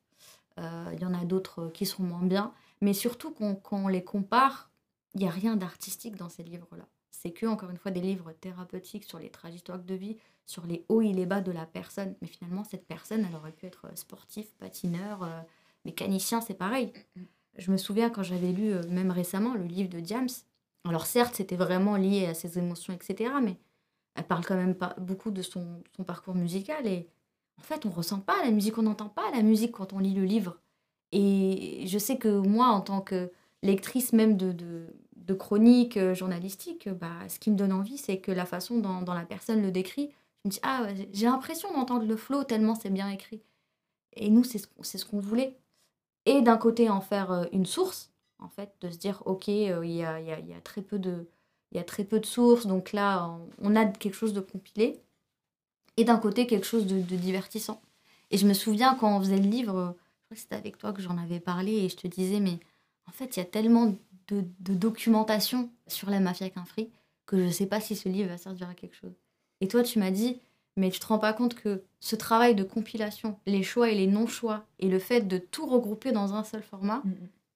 [0.59, 2.52] Il y en a d'autres qui seront moins bien.
[2.81, 4.70] Mais surtout, quand, on les compare,
[5.14, 6.86] il n'y a rien d'artistique dans ces livres-là.
[7.10, 10.16] C'est que, encore une fois, des livres thérapeutiques sur les trajectoires de vie,
[10.47, 12.14] sur les hauts et les bas de la personne.
[12.23, 15.28] Mais finalement, cette personne, elle aurait pu être sportif, patineur,
[15.85, 16.93] mécanicien, c'est pareil.
[17.59, 20.28] Je me souviens quand j'avais lu, même récemment, le livre de James.
[20.84, 23.32] Alors certes, c'était vraiment lié à ses émotions, etc.
[23.42, 23.56] Mais
[24.14, 26.86] elle parle quand même pas beaucoup de son, parcours musical.
[26.86, 27.09] Et
[27.59, 30.14] en fait, on ressent pas la musique, on n'entend pas la musique quand on lit
[30.14, 30.59] le livre.
[31.12, 33.30] Et je sais que moi, en tant que
[33.62, 34.86] lectrice même de,
[35.38, 39.62] chroniques journalistiques, bah, ce qui me donne envie, c'est que la façon dont, la personne
[39.62, 40.10] le décrit,
[40.44, 43.40] je me dis, ah, j'ai l'impression d'entendre le flow tellement c'est bien écrit.
[44.14, 45.56] Et nous, c'est ce, ce qu'on voulait.
[46.26, 48.11] Et d'un côté, en faire une source,
[48.43, 51.27] en fait, de se dire, ok, il y, a, très peu de,
[52.24, 55.01] sources, donc là, on a quelque chose de compilé.
[55.97, 57.81] Et d'un côté, quelque chose de, divertissant.
[58.31, 60.93] Et je me souviens quand on faisait le livre, je crois que c'était avec toi
[60.93, 62.59] que j'en avais parlé, et je te disais, mais
[63.06, 63.94] en fait, il y a tellement
[64.28, 66.90] de, documentation sur la mafia qu'un-free
[67.27, 69.14] que je ne sais pas si ce livre va servir à quelque chose.
[69.60, 70.40] Et toi, tu m'as dit,
[70.77, 74.06] mais tu te rends pas compte que ce travail de compilation, les choix et les
[74.06, 77.12] non-choix, et le fait de tout regrouper dans un seul format, mmh.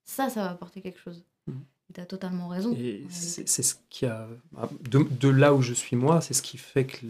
[0.06, 1.24] Ça, ça va apporter quelque chose.
[1.46, 1.52] Mmh.
[1.94, 2.74] Tu as totalement raison.
[2.76, 4.28] Et c'est ce qui a.
[4.90, 7.06] De, de, là où je suis moi, c'est ce qui fait que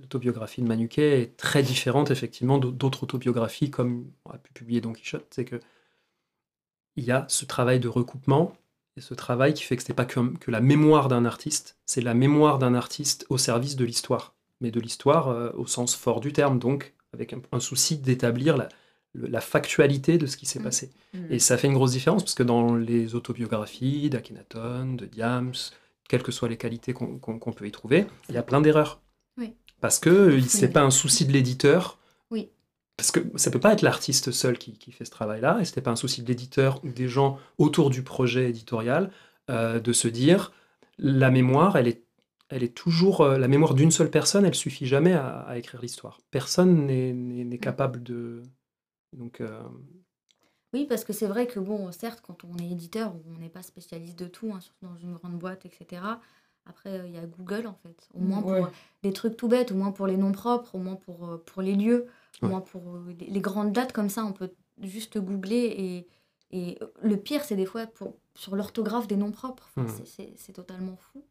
[0.00, 4.92] l'autobiographie de Manuquet est très différente, effectivement, d'autres autobiographies, comme on a pu publier Don
[4.92, 5.26] Quichotte.
[5.30, 5.60] C'est que
[6.96, 8.56] il y a ce travail de recoupement
[8.96, 11.78] et ce travail qui fait que ce n'est pas que, que la mémoire d'un artiste,
[11.86, 15.96] c'est la mémoire d'un artiste au service de l'histoire mais de l'histoire euh, au sens
[15.96, 18.68] fort du terme, donc avec un, un souci d'établir la,
[19.14, 20.64] la, factualité de ce qui s'est mmh.
[20.64, 20.90] passé.
[21.14, 21.18] Mmh.
[21.30, 25.52] Et ça fait une grosse différence, parce que dans les autobiographies d'Akhenaton, de Diams,
[26.08, 29.00] quelles que soient les qualités qu'on qu peut y trouver, il y a plein d'erreurs.
[29.38, 29.54] Oui.
[29.80, 30.42] Parce que oui.
[30.42, 31.98] c'est pas un souci de l'éditeur.
[32.30, 32.50] Oui.
[32.96, 35.80] Parce que ça peut pas être l'artiste seul qui, qui, fait ce travail-là, et c'était
[35.80, 39.10] pas un souci de l'éditeur ou des gens autour du projet éditorial
[39.50, 40.52] euh, de se dire
[40.98, 42.02] la mémoire, elle est
[42.52, 45.80] elle est toujours euh, la mémoire d'une seule personne, elle suffit jamais à, à écrire
[45.80, 46.18] l'histoire.
[46.32, 47.14] Personne n'est
[47.60, 47.60] Mmh.
[47.60, 48.42] capable de.
[49.12, 49.40] Donc.
[49.40, 49.62] euh,
[50.72, 53.62] Oui, parce que c'est vrai que, bon, certes, quand on est éditeur, on n'est pas
[53.62, 56.20] spécialiste de tout, hein, surtout dans une grande boîte, etc.
[56.66, 58.08] Après, il y a Google, en fait.
[58.14, 58.70] Au moins pour Ouais.
[59.02, 61.62] des trucs tout bêtes, au moins pour les noms propres, au moins pour, euh, pour
[61.62, 62.06] les lieux,
[62.42, 62.50] au Ouais.
[62.52, 66.06] moins pour euh, les, les grandes dates, comme ça, on peut juste googler.
[66.52, 69.68] Et, et le pire, c'est des fois pour, sur l'orthographe des noms propres.
[69.76, 71.24] Enfin, c'est- C'est totalement fou.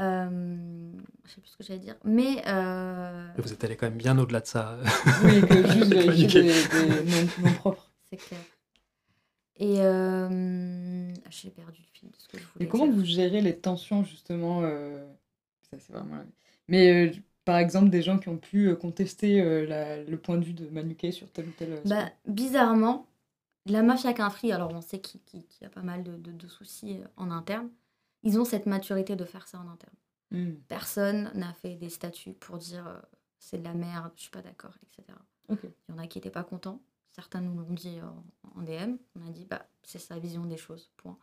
[0.00, 0.92] Euh,
[1.24, 1.96] je sais plus ce que j'allais dire.
[2.04, 2.42] Mais.
[2.46, 4.78] euh, Vous êtes allé quand même bien au-delà de ça.
[5.20, 6.42] Oui, que juste vérifier Manuquet.
[6.42, 7.90] des, des noms, noms propres.
[8.08, 8.44] C'est clair.
[9.56, 12.94] Et euh, j'ai perdu le fil de ce que je voulais Et comment dire.
[12.94, 15.04] vous gérez les tensions, justement euh,
[15.70, 16.22] Ça, c'est vraiment.
[16.68, 17.12] Mais euh,
[17.44, 20.68] par exemple, des gens qui ont pu contester euh, la- le point de vue de
[20.68, 21.82] Manuquet sur tel ou tel.
[21.84, 23.06] Bah, bizarrement,
[23.66, 25.20] la mafia qu'un alors on sait qu'il
[25.60, 27.70] y a pas mal de, de- de soucis en interne,
[28.22, 29.94] ils ont cette maturité de faire ça en interne.
[30.30, 30.54] Hmm.
[30.68, 33.00] Personne n'a fait des statuts pour dire euh,
[33.38, 35.18] c'est de la merde, je suis pas d'accord, etc.
[35.50, 36.80] Il y en a qui n'étaient pas contents.
[37.10, 38.24] Certains nous l'ont dit en,
[38.58, 38.96] en DM.
[39.16, 40.90] On a dit bah c'est sa vision des choses.
[40.96, 41.18] Point.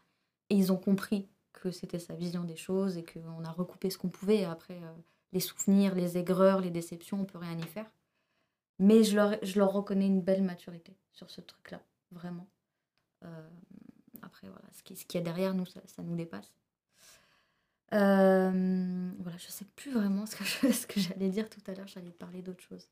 [0.50, 3.98] Et ils ont compris que c'était sa vision des choses et qu'on a recoupé ce
[3.98, 4.46] qu'on pouvait.
[4.46, 4.94] Après euh,
[5.32, 7.90] les souvenirs, les aigreurs, les déceptions, on peut rien y faire.
[8.78, 12.48] Mais je leur, je leur reconnais une belle maturité sur ce truc-là, vraiment.
[13.26, 13.50] Euh,
[14.22, 16.54] après voilà, ce qui- ce qu'il y a derrière nous, ça, ça nous dépasse.
[17.94, 21.74] Euh, voilà, je sais plus vraiment ce que, je- ce que j'allais dire tout à
[21.74, 22.88] l'heure, j'allais parler d'autre chose.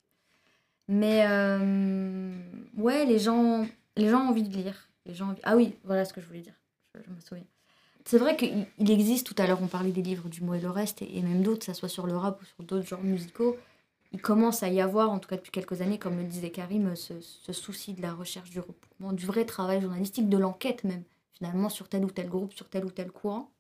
[0.88, 2.32] Mais euh,
[2.78, 3.68] ouais, les gens,
[3.98, 4.90] les gens ont envie de lire.
[5.06, 6.56] Les gens Ah oui, voilà ce que je voulais dire,
[6.96, 7.46] je, me souviens.
[8.06, 10.62] C'est vrai qu'il il existe, tout à l'heure on parlait des livres du mot et
[10.62, 13.04] le reste, et, même d'autres, que ça soit sur le rap ou sur d'autres genres
[13.04, 13.58] musicaux,
[14.14, 16.96] il commence à y avoir, en tout cas depuis quelques années, comme le disait Karim,
[16.96, 21.04] ce, ce souci de la recherche du recoupement, du vrai travail journalistique, de l'enquête même,
[21.34, 23.52] finalement, sur tel ou tel groupe, sur tel ou tel courant.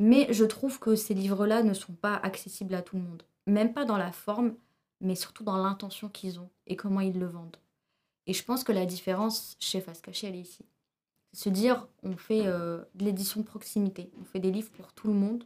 [0.00, 3.22] Mais je trouve que ces livres-là ne sont pas accessibles à tout le monde.
[3.46, 4.54] Même pas dans la forme,
[5.02, 7.58] mais surtout dans l'intention qu'ils ont et comment ils le vendent.
[8.26, 10.64] Et je pense que la différence chez Face Cachée, elle est ici.
[11.34, 15.06] Se dire, on fait euh, de l'édition de proximité, on fait des livres pour tout
[15.06, 15.44] le monde,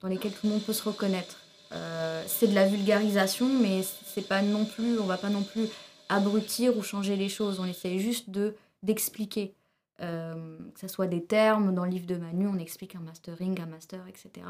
[0.00, 1.38] dans lesquels tout le monde peut se reconnaître.
[1.72, 5.66] Euh, c'est de la vulgarisation, mais c'est pas non plus, on va pas non plus
[6.08, 7.58] abrutir ou changer les choses.
[7.58, 9.54] On essaye juste de d'expliquer.
[10.02, 13.60] Euh, que ce soit des termes, dans le livre de Manu, on explique un mastering,
[13.60, 14.46] un master, etc.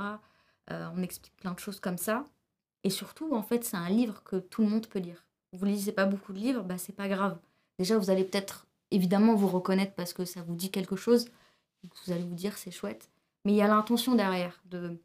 [0.71, 2.25] Euh, on explique plein de choses comme ça.
[2.85, 5.25] Et surtout, en fait, c'est un livre que tout le monde peut lire.
[5.53, 7.39] Vous ne lisez pas beaucoup de livres, bah, c'est pas grave.
[7.79, 11.29] Déjà, vous allez peut-être évidemment vous reconnaître parce que ça vous dit quelque chose.
[11.83, 13.11] Vous allez vous dire c'est chouette.
[13.45, 14.61] Mais il y a l'intention derrière.
[14.67, 15.01] De...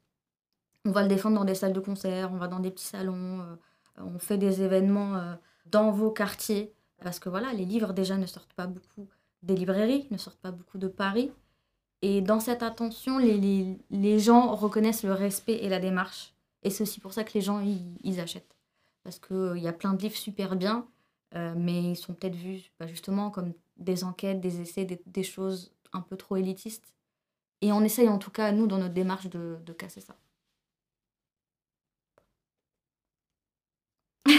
[0.85, 3.41] On va le défendre dans des salles de concert, on va dans des petits salons,
[3.41, 3.55] euh,
[3.97, 6.73] on fait des événements dans vos quartiers.
[7.01, 9.07] Parce que voilà, les livres déjà ne sortent pas beaucoup
[9.45, 11.31] des librairies, ne sortent pas beaucoup de Paris.
[12.01, 16.33] Et dans cette attention, les, les, les gens reconnaissent le respect et la démarche.
[16.63, 17.61] Et c'est aussi pour ça que les gens,
[18.03, 18.55] ils, achètent.
[19.03, 20.87] Parce qu'il y a plein de livres super bien,
[21.35, 25.23] euh, mais ils sont peut-être vus bah, justement comme des enquêtes, des essais, des, des,
[25.23, 26.93] choses un peu trop élitistes.
[27.61, 30.15] Et on essaye en tout cas, nous, dans notre démarche, de, de casser ça.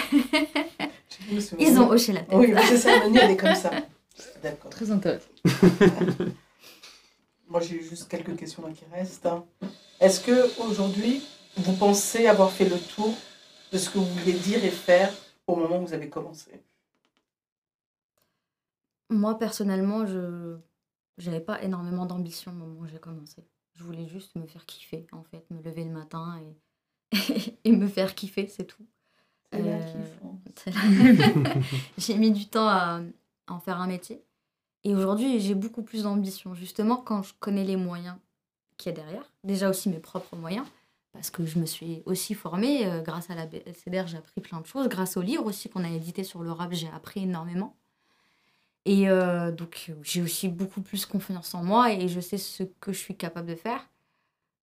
[1.58, 2.38] Ils ont hoché la tête.
[2.38, 3.70] Oui, c'est ça, Manu, elle est comme ça.
[4.42, 4.70] D'accord.
[4.70, 5.28] Très intéressant.
[7.48, 9.28] Moi, j'ai juste quelques questions là qui restent.
[10.00, 11.22] Est-ce que aujourd'hui,
[11.56, 13.14] vous pensez avoir fait le tour
[13.72, 15.12] de ce que vous vouliez dire et faire
[15.46, 16.62] au moment où vous avez commencé?
[19.10, 20.58] Moi, personnellement, je
[21.24, 23.44] n'avais pas énormément d'ambition au moment où j'ai commencé.
[23.74, 26.40] Je voulais juste me faire kiffer, en fait, me lever le matin
[27.12, 28.86] et, et me faire kiffer, c'est tout.
[29.54, 29.80] Euh,
[31.98, 33.00] j'ai mis du temps à,
[33.48, 34.22] en faire un métier.
[34.84, 38.16] Et aujourd'hui, j'ai beaucoup plus d'ambition, justement, quand je connais les moyens
[38.76, 39.24] qu'il y a derrière.
[39.42, 40.66] Déjà aussi mes propres moyens,
[41.12, 42.86] parce que je me suis aussi formée.
[42.86, 44.88] Euh, grâce à la BLCDR, j'ai appris plein de choses.
[44.88, 47.76] Grâce au livre aussi qu'on a édité sur le rap, j'ai appris énormément.
[48.84, 52.92] Et euh, donc, j'ai aussi beaucoup plus confiance en moi et je sais ce que
[52.92, 53.88] je suis capable de faire.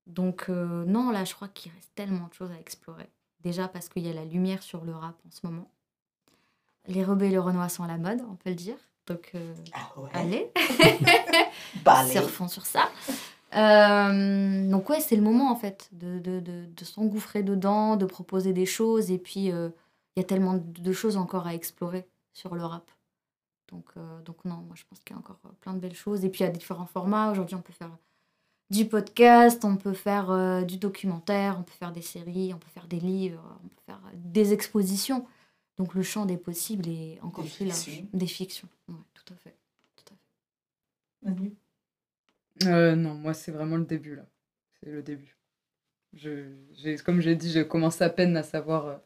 [0.08, 3.10] Donc, euh, non, là, je crois qu'il reste tellement de choses à explorer.
[3.42, 5.70] Déjà parce qu'il y a la lumière sur le rap en ce moment.
[6.88, 8.76] Les rebelles et le Renoir sont à la mode, on peut le dire.
[9.08, 10.10] Donc, euh, ah ouais.
[11.86, 12.90] allez, surfons sur ça.
[13.56, 18.06] Euh, donc, ouais, c'est le moment en fait de, de, de, de s'engouffrer dedans, de
[18.06, 19.12] proposer des choses.
[19.12, 19.70] Et puis, il euh,
[20.16, 22.90] y a tellement de choses encore à explorer sur le rap.
[23.70, 26.26] Donc, euh, donc non, moi je pense qu'il y a encore plein de belles choses.
[26.26, 27.32] Et puis, il y a différents formats.
[27.32, 27.92] Aujourd'hui, on peut faire
[28.70, 32.88] du podcast, on peut faire du documentaire, on peut faire des séries, on peut faire
[32.88, 35.28] des livres, on peut faire des expositions.
[35.78, 37.80] Donc le champ des possibles est encore Des plus large.
[37.80, 38.08] fictions.
[38.14, 39.56] Des fictions, ouais, tout à fait.
[39.96, 40.14] Tout
[41.26, 42.68] à fait.
[42.68, 44.26] Euh, non, moi, c'est vraiment le début, là.
[44.80, 45.36] C'est le début.
[46.14, 48.98] Je, j'ai, comme j'ai dit, je commence à peine à savoir euh,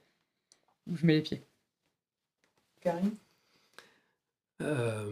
[0.87, 1.43] où je mets les pieds.
[2.81, 3.15] Karim
[4.61, 5.09] Euh,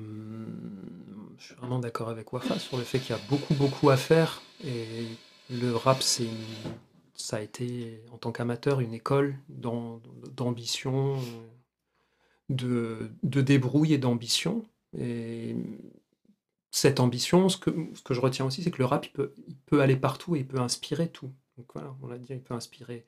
[1.38, 3.98] je suis vraiment d'accord avec Wafa sur le fait qu'il y a beaucoup, beaucoup à
[3.98, 4.42] faire.
[4.64, 5.06] Et
[5.50, 6.74] le rap, c'est une-
[7.16, 10.02] ça a été, en tant qu'amateur, une école d'am-
[10.36, 11.18] d'ambition,
[12.50, 14.66] de, de débrouille et d'ambition.
[14.98, 15.56] Et
[16.72, 19.34] cette ambition, ce que, ce que je retiens aussi, c'est que le rap, il peut,
[19.48, 21.32] il peut aller partout et il peut inspirer tout.
[21.58, 23.08] Donc voilà, on l'a dit, il peut inspirer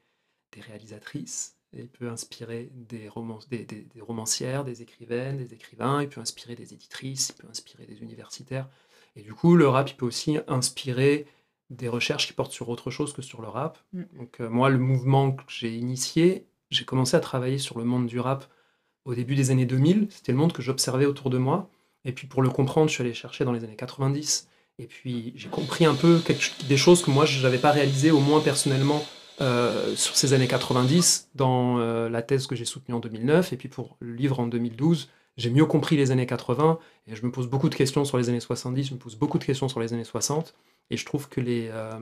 [0.54, 6.56] des réalisatrices, il peut inspirer des- des romancières, des écrivaines, des écrivains, il peut inspirer
[6.56, 8.70] des éditrices, il peut inspirer des universitaires.
[9.18, 11.28] Et du coup, le rap, il peut aussi inspirer
[11.70, 13.78] des recherches qui portent sur autre chose que sur le rap.
[13.94, 14.04] Mm.
[14.18, 18.08] Donc euh, moi, le mouvement que j'ai initié, j'ai commencé à travailler sur le monde
[18.08, 18.46] du rap
[19.06, 20.08] au début des années 2000.
[20.10, 21.70] C'était le monde que j'observais autour de moi.
[22.06, 24.48] Et puis pour le comprendre, je suis allé chercher dans les années 90.
[24.80, 28.12] Et puis j'ai compris un peu quelque- des choses que moi, je n'avais pas réalisées,
[28.12, 29.04] au moins personnellement,
[29.42, 33.58] euh, sur ces années 90 dans euh, la thèse que j'ai soutenue en 2009 et
[33.58, 37.32] puis pour le livre en 2012 j'ai mieux compris les années 80 et je me
[37.32, 39.80] pose beaucoup de questions sur les années 70 je me pose beaucoup de questions sur
[39.80, 40.56] les années 60
[40.90, 42.00] et je trouve que les euh,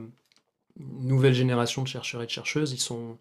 [0.76, 3.18] nouvelles générations de chercheurs et de chercheuses ils sont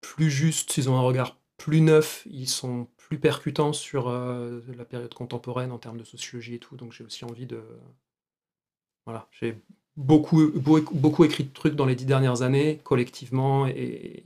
[0.00, 4.84] plus justes ils ont un regard plus neuf ils sont plus percutants sur euh, la
[4.84, 7.62] période contemporaine en termes de sociologie et tout donc j'ai aussi envie de
[9.06, 9.56] voilà j'ai
[9.98, 14.24] beaucoup, beaucoup, écrit de trucs dans les dix dernières années, collectivement et,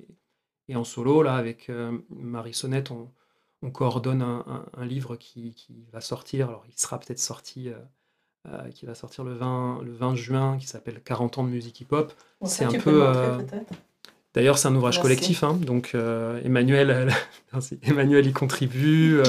[0.69, 1.23] et en solo.
[1.23, 3.09] Là, avec euh, Marie Sonnette, on,
[3.63, 6.49] on coordonne un, un- un livre qui, qui va sortir.
[6.49, 7.75] Alors, il sera peut-être sorti, euh,
[8.49, 11.81] euh, qui va sortir le 20, le 20 juin, qui s'appelle 40 ans de musique
[11.81, 12.13] hip-hop.
[12.41, 13.07] Bon, C'est un peu.
[13.07, 13.39] euh,
[14.35, 15.03] D'ailleurs, c'est un ouvrage Merci.
[15.03, 17.13] collectif, hein, donc euh, Emmanuel.
[17.83, 19.21] Emmanuel y contribue,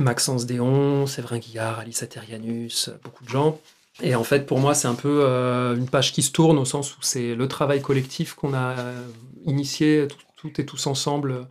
[0.00, 3.60] Maxence Déon, Séverin Guillard, Alice Aterianus, beaucoup de gens.
[4.02, 6.64] Et en fait, pour moi, c'est un peu euh, une page qui se tourne au
[6.66, 9.06] sens où c'est le travail collectif qu'on a euh,
[9.46, 11.46] initié tout- toutes et tous ensemble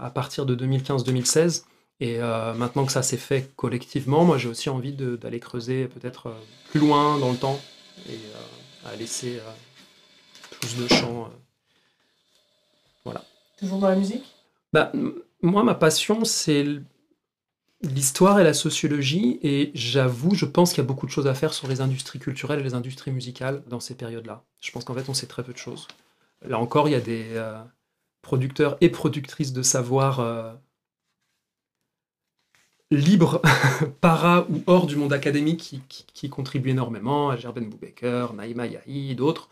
[0.00, 1.64] à partir de 2015-2016.
[2.00, 6.28] Et euh, maintenant que ça s'est fait collectivement, moi j'ai aussi envie d'aller creuser peut-être
[6.28, 6.34] euh,
[6.70, 7.60] plus loin dans le temps
[8.08, 9.40] et euh, à laisser
[10.60, 11.28] plus de champs.
[13.04, 13.24] voilà.
[13.58, 14.24] Toujours dans la musique?
[14.72, 14.92] Bah,
[15.42, 16.64] Moi, ma passion, c'est
[17.82, 21.34] l'histoire et la sociologie, et j'avoue, je pense qu'il y a beaucoup de choses à
[21.34, 24.44] faire sur les industries culturelles et les industries musicales dans ces périodes-là.
[24.60, 25.86] Je pense qu'en fait, on sait très peu de choses.
[26.42, 27.58] Là encore, il y a des euh,
[28.22, 30.52] producteurs et productrices de savoir euh,
[32.90, 33.42] libres,
[34.00, 39.14] para ou hors du monde académique, qui, qui, qui contribuent énormément, Gerben Boubaker, Naïma Yahi,
[39.14, 39.50] d'autres.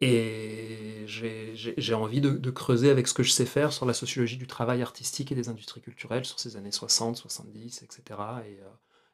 [0.00, 4.46] Et j'ai envie de, creuser avec ce que je sais faire sur la sociologie du
[4.46, 8.02] travail artistique et des industries culturelles sur ces années 60, 70, etc.
[8.46, 8.68] Et euh,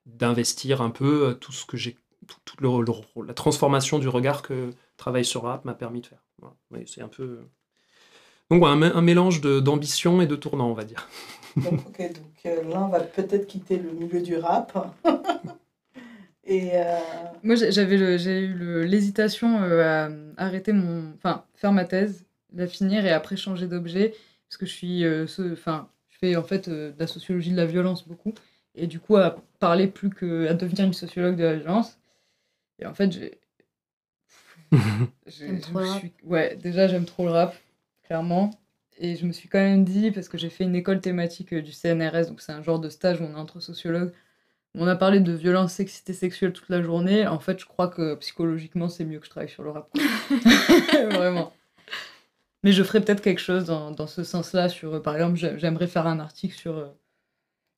[0.04, 1.96] d'investir un peu euh, tout ce que j'ai,
[2.44, 6.22] toute la transformation du regard que Travail sur rap m'a permis de faire.
[6.86, 7.40] C'est un peu.
[8.50, 11.08] Donc, ouais, un, un, mélange d'ambition et de tournant, on va dire.
[11.56, 14.94] Donc, ok, donc euh, l'un va peut-être quitter le milieu du rap.
[16.46, 16.98] Et euh...
[17.42, 19.82] Moi, j'avais j'ai eu l'hésitation euh,
[20.36, 24.14] à arrêter mon, enfin, faire ma thèse, la finir et après changer d'objet
[24.48, 27.56] parce que je suis, euh, enfin, je fais en fait euh, de la sociologie de
[27.56, 28.34] la violence beaucoup
[28.74, 31.98] et du coup à parler plus que à devenir une sociologue de la violence.
[32.78, 33.40] Et en fait, j'ai,
[35.26, 37.56] je me suis, ouais, déjà j'aime trop le rap,
[38.04, 38.50] clairement.
[38.98, 41.72] Et je me suis quand même dit, parce que j'ai fait une école thématique du
[41.72, 44.12] CNRS, donc c'est un genre de stage où on est entre sociologues,
[44.76, 47.26] on a parlé de violence sexiste et sexuelle toute la journée.
[47.26, 49.88] En fait, je crois que psychologiquement, c'est mieux que je travaille sur le rap.
[51.12, 51.52] Vraiment.
[52.64, 54.68] Mais je ferais peut-être quelque chose dans, dans ce sens-là.
[54.68, 56.88] Sur, par exemple, j'aimerais faire un article sur euh,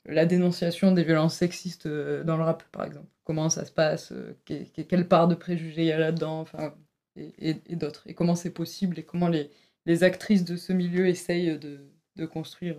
[0.06, 3.08] la dénonciation des violences sexistes euh, dans le rap, par exemple.
[3.24, 6.74] Comment ça se passe, euh, quelle part de préjugés il y a là-dedans, enfin,
[7.16, 8.04] et, et, et d'autres.
[8.06, 9.50] Et comment c'est possible et comment les,
[9.86, 12.76] les actrices de ce milieu essayent de, de construire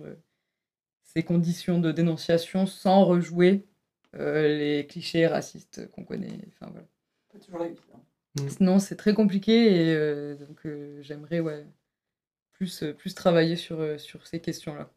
[1.02, 3.66] ces conditions de dénonciation sans rejouer
[4.14, 6.38] euh, les clichés racistes qu'on connaît.
[6.48, 6.86] Enfin, voilà.
[7.32, 8.04] Pas toujours évident.
[8.60, 11.66] Non, c'est très compliqué et euh, donc euh, j'aimerais ouais,
[12.52, 14.90] plus, plus travailler sur, sur ces questions-là.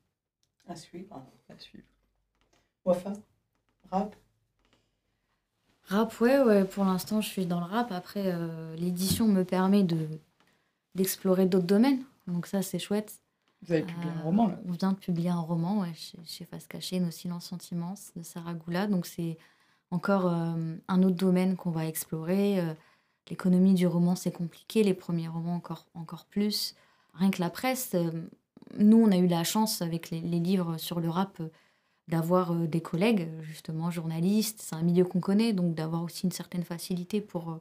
[0.67, 1.25] À suivre.
[1.49, 1.85] À suivre.
[2.85, 3.13] Wafa
[3.89, 4.15] Rap?
[5.83, 7.91] Rap, ouais, ouais, pour l'instant je suis dans le rap.
[7.91, 8.33] Après,
[8.77, 10.07] l'édition me permet de
[10.95, 12.03] d'explorer d'autres domaines.
[12.27, 13.21] Donc ça, c'est chouette.
[13.63, 16.17] Vous avez publié euh, un roman, là On vient de publier un roman, ouais, chez,
[16.25, 18.87] chez Face Cachée, Nos silences sentiments, de Sarah Goula.
[18.87, 19.37] Donc, c'est
[19.91, 22.59] encore euh, un autre domaine qu'on va explorer.
[22.59, 22.73] Euh,
[23.29, 24.83] L'économie du roman, c'est compliqué.
[24.83, 26.75] Les premiers romans, encore, encore plus.
[27.13, 27.95] Rien que la presse,
[28.77, 31.39] nous, on a eu la chance, avec les, les livres sur le rap,
[32.07, 34.59] d'avoir des collègues, justement, journalistes.
[34.61, 37.59] C'est un milieu qu'on connaît, donc d'avoir aussi une certaine facilité pour,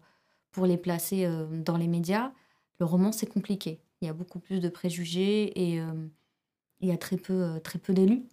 [0.51, 2.33] pour les placer dans les médias.
[2.81, 3.79] Le roman, c'est compliqué.
[4.01, 5.93] Il y a beaucoup plus de préjugés et euh,
[6.81, 8.25] il y a très peu, euh, très peu d'élus.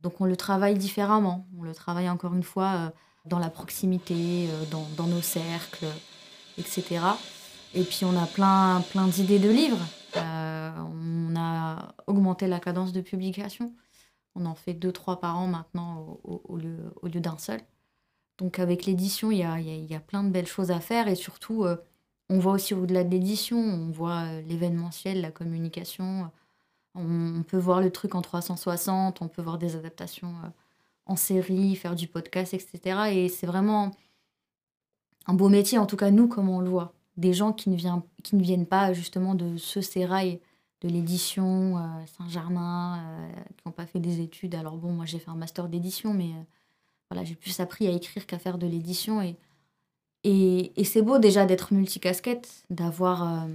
[0.00, 1.48] Donc on le travaille différemment.
[1.58, 2.90] On le travaille encore une fois euh,
[3.24, 5.86] dans la proximité, dans, nos cercles,
[6.56, 7.00] etc.
[7.74, 9.84] Et puis on a plein, plein d'idées de livres.
[10.14, 13.74] On a augmenté la cadence de publication.
[14.36, 17.60] On en fait deux, trois par an maintenant au, lieu, d'un seul.
[18.38, 21.08] Donc avec l'édition, il y a, y, y a, plein de belles choses à faire
[21.08, 21.66] et surtout,
[22.28, 26.30] on voit aussi au-delà de l'édition, on voit l'événementiel, la communication.
[26.94, 30.34] On, peut voir le truc en 360, on peut voir des adaptations
[31.06, 33.10] en série, faire du podcast, etc.
[33.12, 33.92] Et c'est vraiment
[35.26, 36.94] un beau métier, en tout cas nous, comme on le voit.
[37.16, 37.76] Des gens qui ne,
[38.42, 40.40] viennent pas justement de ce sérail
[40.80, 41.80] de l'édition euh,
[42.16, 44.54] Saint-Germain, euh, qui n'ont pas fait des études.
[44.54, 46.42] Alors bon, moi j'ai fait un master d'édition, mais euh,
[47.10, 49.20] voilà, j'ai plus appris à écrire qu'à faire de l'édition.
[49.20, 49.36] Et
[50.24, 53.46] et, c'est beau déjà d'être multicasquette, d'avoir euh,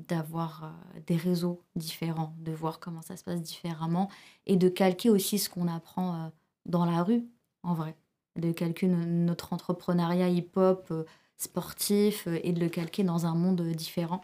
[0.00, 0.66] euh,
[1.06, 4.10] des réseaux différents, de voir comment ça se passe différemment
[4.46, 6.28] et de calquer aussi ce qu'on apprend euh,
[6.66, 7.24] dans la rue,
[7.62, 7.94] en vrai.
[8.36, 10.92] De calquer notre entrepreneuriat hip-hop
[11.36, 14.20] sportif et de le calquer dans un monde différent.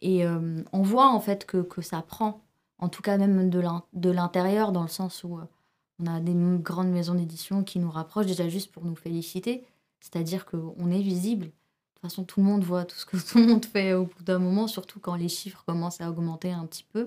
[0.00, 2.42] Et on voit en fait que, que ça prend,
[2.78, 5.38] en tout cas même de l'intérieur, dans le sens où
[5.98, 9.64] on a des grandes maisons d'édition qui nous rapprochent déjà juste pour nous féliciter
[10.00, 11.46] c'est-à-dire qu'on est visible.
[11.46, 11.50] De
[12.02, 14.22] toute façon, tout le monde voit tout ce que tout le monde fait au bout
[14.22, 17.06] d'un moment, surtout quand les chiffres commencent à augmenter un petit peu.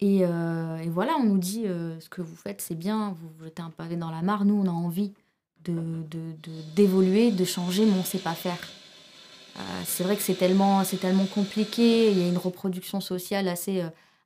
[0.00, 3.62] Et, euh, voilà, on nous dit euh, ce que vous faites, c'est bien, vous jetez
[3.62, 4.44] un pavé dans la mare.
[4.44, 5.12] Nous, on a envie
[5.64, 8.58] d'évoluer, de, de, de, changer, mais on ne sait pas faire.
[9.56, 13.82] Euh, c'est vrai que c'est tellement, tellement compliqué, il y a une reproduction sociale assez,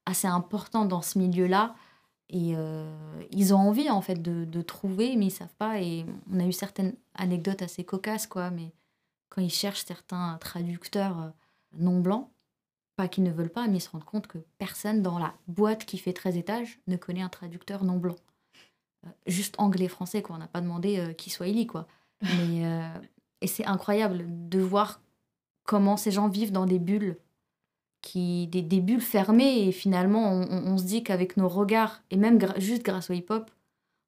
[0.06, 1.74] assez importante dans ce milieu-là.
[2.31, 5.81] Et euh, ils ont envie, en fait, de, de, trouver, mais ils savent pas.
[5.81, 8.50] Et on a eu certaines anecdotes assez cocasses, quoi.
[8.50, 8.73] Mais
[9.31, 11.28] quand ils cherchent certains traducteurs euh,
[11.73, 12.28] non blancs,
[12.97, 15.86] pas qu'ils ne veulent pas, mais ils se rendent compte que personne dans la boîte
[15.86, 18.16] qui fait 13 étages ne connaît un traducteur non blanc.
[19.07, 20.36] Euh, juste anglais-français, quoi.
[20.36, 21.86] On n'a pas demandé qui soit Eli, quoi.
[22.23, 22.65] Mais,
[23.40, 25.00] et c'est incroyable de voir
[25.62, 27.16] comment ces gens vivent dans des bulles
[28.02, 32.16] qui des, des bulles fermées et finalement on, on- se dit qu'avec nos regards et
[32.16, 33.50] même juste grâce au hip-hop,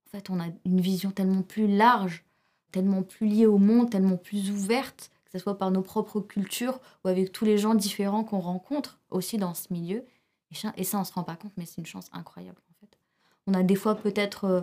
[0.06, 2.24] en fait on a une vision tellement plus large,
[2.72, 6.80] tellement plus liée au monde, tellement plus ouverte, que ce soit par nos propres cultures
[7.04, 10.04] ou avec tous les gens différents qu'on rencontre aussi dans ce milieu.
[10.52, 12.74] Et ça, et ça on se rend pas compte, mais c'est une chance incroyable en
[12.80, 12.98] fait.
[13.46, 14.60] On a des fois peut-être, euh,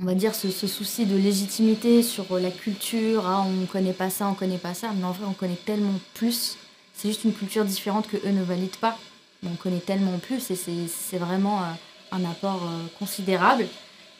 [0.00, 4.10] on va dire, ce, ce souci de légitimité sur la culture, ah, on connaît pas
[4.10, 6.58] ça, on connaît pas ça, mais en vrai on connaît tellement plus.
[6.96, 8.98] C'est juste une culture différente que eux ne valident pas.
[9.42, 11.66] Mais on connaît tellement plus et c'est vraiment euh,
[12.10, 13.66] un apport euh, considérable.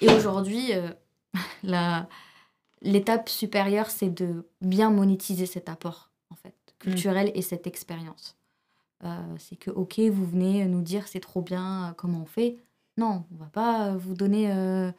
[0.02, 0.90] Et aujourd'hui, euh,
[2.82, 8.36] l'étape supérieure, c'est de bien monétiser cet apport, en fait, culturel et cette expérience.
[9.04, 12.56] Euh, c'est que, ok, vous venez nous dire c'est trop bien, comment on fait.
[12.98, 14.90] Non, on va pas vous donner, euh,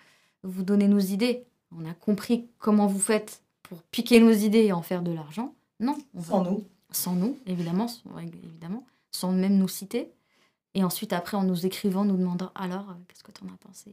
[0.44, 1.46] vous donner nos idées.
[1.76, 5.54] On a compris comment vous faites pour piquer nos idées et en faire de l'argent.
[5.80, 5.98] Non.
[6.16, 6.64] on Sans va- nous.
[6.92, 10.12] Sans nous, évidemment, sans, évidemment, sans même nous citer.
[10.74, 13.58] Et ensuite, après, en nous écrivant, nous demandant alors, euh, qu'est-ce que tu en as
[13.58, 13.92] pensé?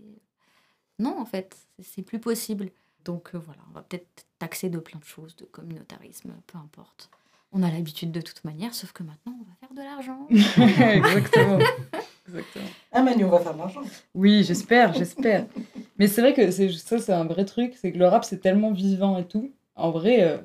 [0.98, 2.70] Non, en fait, c'est- plus possible.
[3.04, 7.10] Donc euh, voilà, on va peut-être taxer de plein de choses, de communautarisme, peu importe.
[7.52, 10.26] On a l'habitude de toute manière, sauf que maintenant, on va faire de l'argent.
[10.30, 11.58] Exactement.
[12.26, 12.64] Exactement.
[12.92, 13.82] Ah, Manu, on va faire de l'argent.
[14.14, 15.46] Oui, j'espère, j'espère.
[15.98, 18.38] Mais c'est vrai que c'est ça, c'est un vrai truc, c'est que le rap c'est
[18.40, 19.52] tellement vivant et tout.
[19.76, 20.38] En vrai, euh,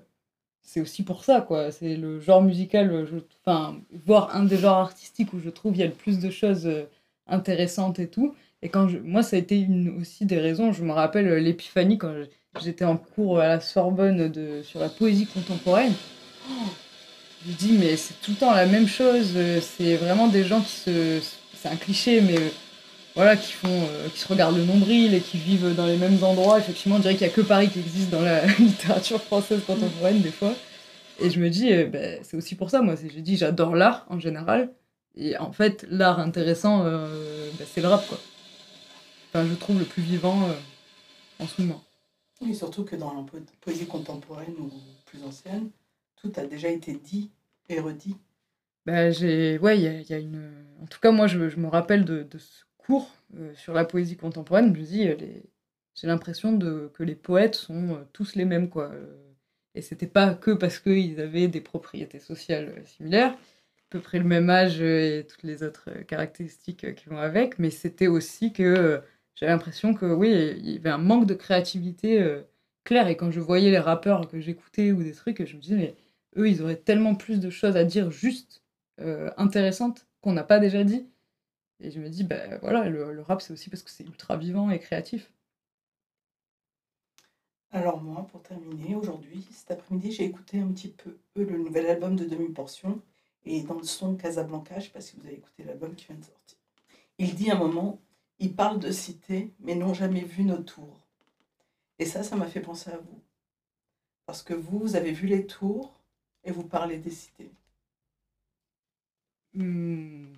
[0.61, 1.71] c'est aussi pour ça, quoi.
[1.71, 3.05] C'est le genre musical, euh,
[3.43, 6.29] enfin, voire un des genres artistiques où je trouve il y a le plus de
[6.29, 6.83] choses euh,
[7.27, 8.35] intéressantes et tout.
[8.61, 9.67] Et quand moi, ça a été
[9.99, 10.71] aussi des raisons.
[10.71, 12.13] Je me rappelle euh, l'épiphanie quand
[12.61, 14.31] j'étais en cours à la Sorbonne
[14.63, 15.93] sur la poésie contemporaine.
[16.49, 16.69] Oh,
[17.47, 19.38] je dis, mais c'est tout le temps la même chose.
[19.61, 21.19] C'est vraiment des gens qui se.
[21.55, 22.38] C'est un cliché, mais
[23.15, 26.23] voilà, qui font, euh, qui se regardent le nombril et qui vivent dans les mêmes
[26.23, 26.59] endroits.
[26.59, 30.21] Effectivement, on dirait qu'il n'y a que Paris qui existe dans la littérature française contemporaine
[30.21, 30.53] des fois.
[31.19, 34.05] Et je me dis, euh, ben, c'est aussi pour ça, moi, j'ai dit, j'adore l'art
[34.09, 34.71] en général.
[35.15, 38.19] Et en fait, l'art intéressant, euh, ben, c'est le rap, quoi.
[39.33, 40.53] Enfin, je trouve le plus vivant euh,
[41.43, 41.83] en ce moment.
[42.41, 44.71] Oui, surtout que dans la po- poésie contemporaine ou
[45.05, 45.71] plus ancienne,
[46.17, 47.31] tout a déjà été dit
[47.69, 48.17] et redit.
[48.85, 49.57] Bah, j'ai...
[49.59, 50.65] Ouais, il y a, il y a une...
[50.81, 52.63] En tout cas, moi, je, je me rappelle de, de ce
[53.35, 54.75] euh, sur la poésie contemporaine.
[54.75, 55.15] Je dis, euh,
[55.95, 58.91] j'ai l'impression que les poètes sont euh, tous les mêmes, quoi.
[59.75, 63.37] Et c'était pas que parce qu'ils avaient des propriétés sociales similaires, à
[63.89, 68.07] peu près le même âge et toutes les autres caractéristiques qui vont avec, mais c'était
[68.07, 69.01] aussi que
[69.35, 72.41] j'avais l'impression que, oui, il y avait un manque de créativité euh,
[72.83, 73.07] clair.
[73.07, 75.95] Et quand je voyais les rappeurs que j'écoutais ou des trucs, je me disais, mais
[76.37, 78.63] eux, ils auraient tellement plus de choses à dire juste
[79.37, 81.07] intéressantes qu'on n'a pas déjà dit.
[81.82, 84.38] Et je me dis, bah voilà, le, le rap, c'est aussi parce que c'est ultra
[84.38, 85.32] vivant et créatif.
[87.72, 91.88] Alors moi, pour terminer, aujourd'hui, cet après-midi, j'ai écouté un petit peu euh, le nouvel
[91.88, 93.01] album de Demi Portion.
[93.45, 96.06] Et dans le son Casablanca, je ne sais pas si vous avez écouté l'album qui
[96.06, 96.58] vient de sortir.
[97.19, 97.99] Il dit à un moment,
[98.40, 101.08] ils parlent de cités, mais n'ont jamais vu nos tours.
[101.99, 103.22] Et ça, ça m'a fait penser à vous.
[104.25, 106.01] Parce que vous, vous avez vu les tours
[106.45, 107.51] et vous parlez des cités.
[109.53, 110.33] Hmm,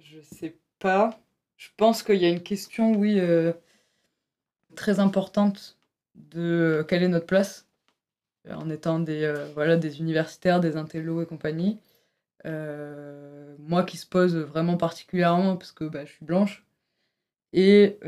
[0.00, 1.20] je sais pas.
[1.56, 3.52] Je pense qu'il y a une question, oui, euh,
[4.76, 5.78] très importante
[6.14, 7.66] de quelle est notre place
[8.48, 11.78] euh, en étant des, euh, des universitaires, des intellos et compagnie.
[12.44, 16.64] Moi qui se pose vraiment particulièrement parce que bah, je suis blanche.
[17.52, 17.98] Et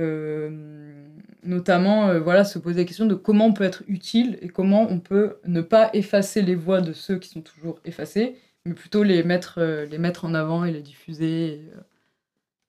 [1.43, 5.01] notamment, voilà, se poser la question de comment on peut être utile et comment on
[5.01, 9.23] peut ne pas effacer les voix de ceux qui sont toujours effacés, mais plutôt les
[9.23, 11.63] mettre, euh, les mettre en avant et les diffuser.
[11.75, 11.81] euh,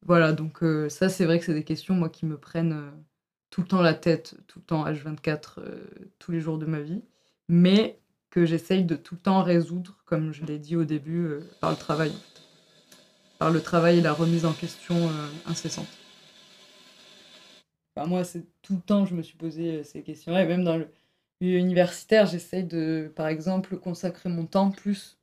[0.03, 2.91] voilà, donc euh, ça, c'est vrai que c'est des questions, moi, qui me prennent
[3.51, 5.85] tout le temps la tête, tout le temps H24, euh,
[6.19, 7.03] tous les jours de ma vie,
[7.49, 11.29] mais que j'essaye de tout le temps résoudre, comme je l'ai dit au début,
[11.59, 12.13] par le travail.
[13.39, 15.09] Par le travail et la remise en question
[15.45, 15.87] incessante.
[17.95, 20.77] Enfin, moi, c'est tout le temps, je me suis posé ces questions-là, et même dans
[20.77, 20.87] le
[21.41, 25.17] universitaire, j'essaye de, par exemple, consacrer mon temps plus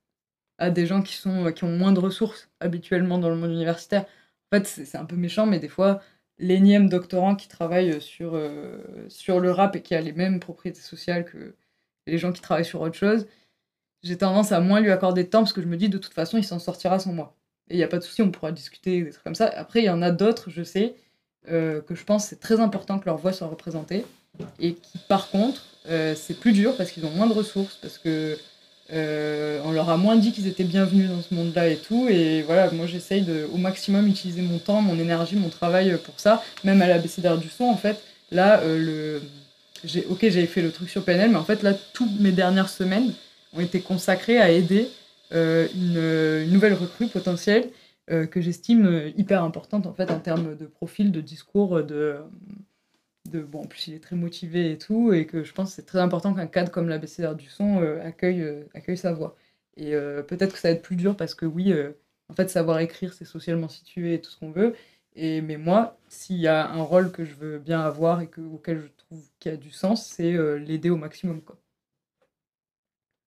[0.59, 3.53] à des gens qui, sont, euh, qui ont moins de ressources habituellement dans le monde
[3.53, 4.05] universitaire.
[4.53, 6.01] En fait, c'est un peu méchant, mais des fois,
[6.39, 10.81] l'énième doctorant qui travaille sur, euh, sur le rap et qui a les mêmes propriétés
[10.81, 11.55] sociales que
[12.07, 13.27] les gens qui travaillent sur autre chose,
[14.03, 16.15] j'ai tendance à moins lui accorder de temps parce que je me dis de toute
[16.15, 17.37] façon, il s'en sortira sans moi.
[17.69, 19.47] Et il n'y a pas de souci, on pourra discuter, des trucs comme ça.
[19.49, 20.95] Après, il y en a d'autres, je sais,
[21.51, 24.05] euh, que je pense c'est très important que leur voix soit représentée
[24.59, 27.99] et qui, par contre, euh, c'est plus dur parce qu'ils ont moins de ressources, parce
[27.99, 28.37] que
[28.93, 32.09] euh, on leur a moins dit qu'ils étaient bienvenus dans ce monde-là et tout.
[32.09, 36.19] Et voilà, moi j'essaye de au maximum utiliser mon temps, mon énergie, mon travail pour
[36.19, 36.43] ça.
[36.65, 39.23] Même à l'ABCDR du son, en fait, là, euh, le...
[39.85, 42.71] j'ai, ok, j'avais fait le truc sur PNL, mais en fait, là, toutes mes dernières
[42.71, 43.13] semaines
[43.55, 44.89] ont été consacrées à aider
[45.33, 47.69] euh, une, une nouvelle recrue potentielle
[48.11, 52.17] euh, que j'estime euh, hyper importante en fait en termes de profil, de discours, de,
[53.29, 55.77] de bon en plus il est très motivé et tout et que je pense que
[55.77, 59.37] c'est très important qu'un cadre comme l'ABCDR du son euh, accueille, euh, accueille sa voix.
[59.77, 61.73] Et euh, peut-être que ça va être plus dur parce que oui,
[62.29, 64.75] en fait savoir écrire c'est socialement situé et tout ce qu'on veut.
[65.15, 68.41] Et, mais moi, s'il y a un rôle que je veux bien avoir et que,
[68.41, 71.43] auquel je trouve qu'il y a du sens, c'est l'aider au maximum.
[71.43, 71.57] Quoi.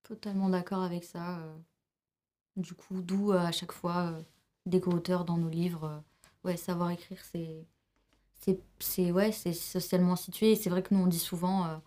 [0.04, 1.40] Totalement d'accord avec ça.
[2.56, 4.14] Du coup, d'où à chaque fois
[4.66, 6.04] des co-auteurs dans nos livres.
[6.44, 7.66] ouais, savoir écrire, c'est.
[8.44, 10.52] C'est, c'est, ouais, c'est socialement situé.
[10.52, 11.78] Et c'est vrai que nous, on dit souvent euh,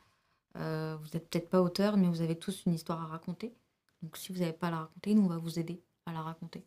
[0.57, 3.53] euh, vous n'êtes peut-être pas auteur, mais vous avez tous une histoire à raconter.
[4.03, 6.23] Donc, si vous n'avez pas à la raconter, nous, on va vous aider à la
[6.23, 6.65] raconter.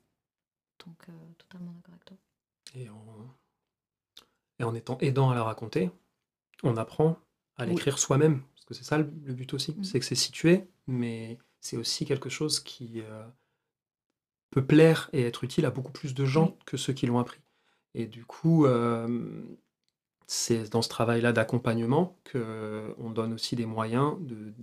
[0.86, 2.18] Donc, euh, totalement d'accord avec toi.
[2.76, 3.36] Et en,
[4.60, 5.90] et en étant aidant à la raconter,
[6.64, 7.18] on apprend
[7.56, 7.70] à Oui.
[7.70, 8.44] l'écrire soi-même.
[8.56, 9.74] Parce que c'est ça le, but aussi.
[9.74, 9.84] Mhm.
[9.84, 13.02] C'est que c'est situé, mais c'est aussi quelque chose qui
[14.50, 16.66] peut plaire et être utile à beaucoup plus de gens Oui.
[16.66, 17.40] que ceux qui l'ont appris.
[17.94, 19.44] Et du coup, euh,
[20.28, 24.54] c'est dans ce travail-là d'accompagnement qu'on donne aussi des moyens de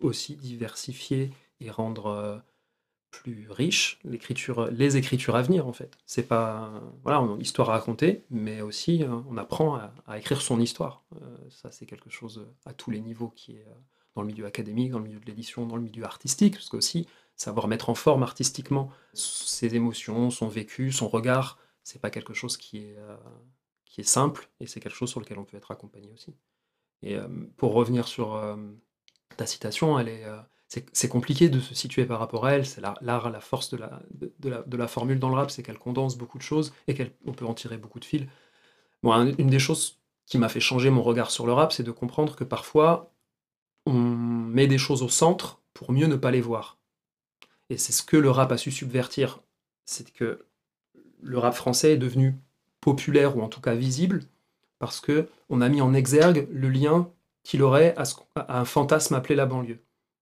[0.00, 2.38] aussi diversifier et rendre euh,
[3.10, 5.98] plus riche l'écriture, les écritures à venir en fait.
[6.06, 6.70] C'est pas
[7.02, 10.60] voilà, on a une histoire à raconter, mais aussi euh, on apprend à, écrire son
[10.60, 11.02] histoire.
[11.20, 13.74] Euh, ça c'est quelque chose à tous les niveaux qui est euh,
[14.14, 16.76] dans le milieu académique, dans le milieu de l'édition, dans le milieu artistique, parce que
[16.76, 17.06] aussi
[17.36, 22.56] savoir mettre en forme artistiquement ses émotions, son vécu, son regard, c'est pas quelque chose
[22.56, 23.16] qui est euh,
[24.02, 26.34] simple et c'est quelque chose sur lequel on peut être accompagné aussi.
[27.02, 28.56] Et euh, pour revenir sur euh,
[29.36, 30.38] ta citation, elle est euh,
[30.92, 32.66] c'est compliqué de se situer par rapport à elle.
[32.66, 35.50] C'est la- l'art, la, force de la, de, la, de la formule dans le rap,
[35.50, 38.26] c'est qu'elle condense beaucoup de choses et qu'on peut en tirer beaucoup de fils.
[39.02, 41.84] Bon, un- une des choses qui m'a fait changer mon regard sur le rap, c'est
[41.84, 43.12] de comprendre que parfois,
[43.86, 46.78] on met des choses au centre pour mieux ne pas les voir.
[47.70, 49.40] Et c'est ce que le rap a su subvertir.
[49.84, 50.46] C'est que
[51.22, 52.36] le rap français est devenu
[52.80, 54.22] populaire ou en tout cas visible
[54.78, 57.10] parce que on a mis en exergue le lien
[57.42, 58.04] qu'il aurait à,
[58.48, 59.80] un fantasme appelé la banlieue.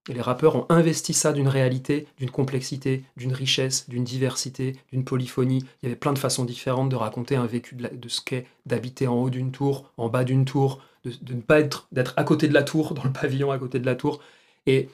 [0.09, 5.05] Et les rappeurs ont investi ça d'une réalité, d'une complexité, d'une richesse, d'une diversité, d'une
[5.05, 5.65] polyphonie.
[5.83, 9.09] Il y avait plein de façons différentes de raconter un vécu de, ce qu'est d'habiter
[9.09, 12.23] en haut d'une tour, en bas d'une tour, de, de ne pas être d'être à
[12.23, 14.20] côté de la tour, dans le pavillon à côté de la tour.
[14.67, 14.89] Et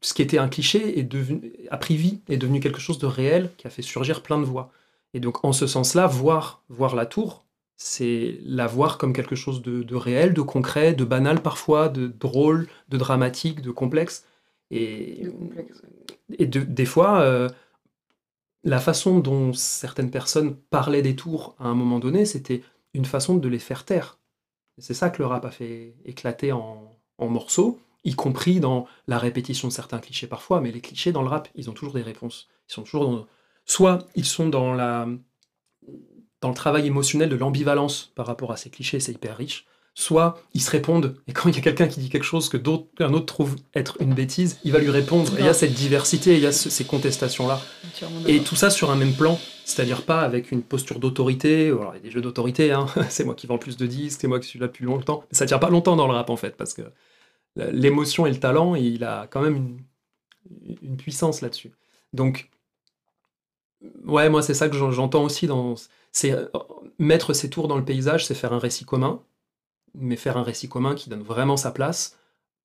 [0.00, 3.06] ce qui était un cliché est devenu, a pris vie, est devenu quelque chose de
[3.06, 4.70] réel qui a fait surgir plein de voix.
[5.14, 9.62] Et donc en ce sens-là, voir, voir la tour, c'est la voir comme quelque chose
[9.62, 14.26] de, de réel, de concret, de banal parfois, de drôle, de dramatique, de complexe.
[14.70, 15.26] Et,
[16.38, 17.48] et de- des fois, euh,
[18.64, 22.62] la façon dont certaines personnes parlaient des tours à un moment donné, c'était
[22.94, 24.18] une façon de les faire taire.
[24.78, 29.18] C'est ça que le rap a fait éclater en, en morceaux, y compris dans la
[29.18, 32.02] répétition de certains clichés parfois, mais les clichés dans le rap, ils ont toujours des
[32.02, 32.48] réponses.
[32.68, 33.26] Ils sont toujours dans...
[33.66, 35.06] Soit ils sont dans, la,
[36.40, 40.42] dans le travail émotionnel de l'ambivalence par rapport à ces clichés, c'est hyper riche, soit
[40.54, 43.12] ils se répondent, et quand il y a quelqu'un qui dit quelque chose que qu'un
[43.14, 45.32] autre trouve être une bêtise, il va lui répondre.
[45.36, 47.60] Et il y a cette diversité, il y a ce- ces contestations-là.
[48.26, 51.68] Et tout ça sur un même plan, c'est-à-dire pas avec une posture d'autorité.
[51.68, 52.86] Alors, il y a des jeux d'autorité, hein.
[53.08, 55.24] c'est moi qui vends le plus de disques, c'est moi qui suis là depuis longtemps.
[55.30, 56.82] Mais ça tient pas longtemps dans le rap en fait, parce que
[57.56, 61.70] l'émotion et le talent, il a quand même une, une puissance là-dessus.
[62.12, 62.50] Donc,
[64.04, 65.74] ouais, moi c'est ça que j'en- j'entends aussi dans.
[66.12, 66.46] C'est euh,
[66.98, 69.22] mettre ses tours dans le paysage, c'est faire un récit commun,
[69.94, 72.16] mais faire un récit commun qui donne vraiment sa place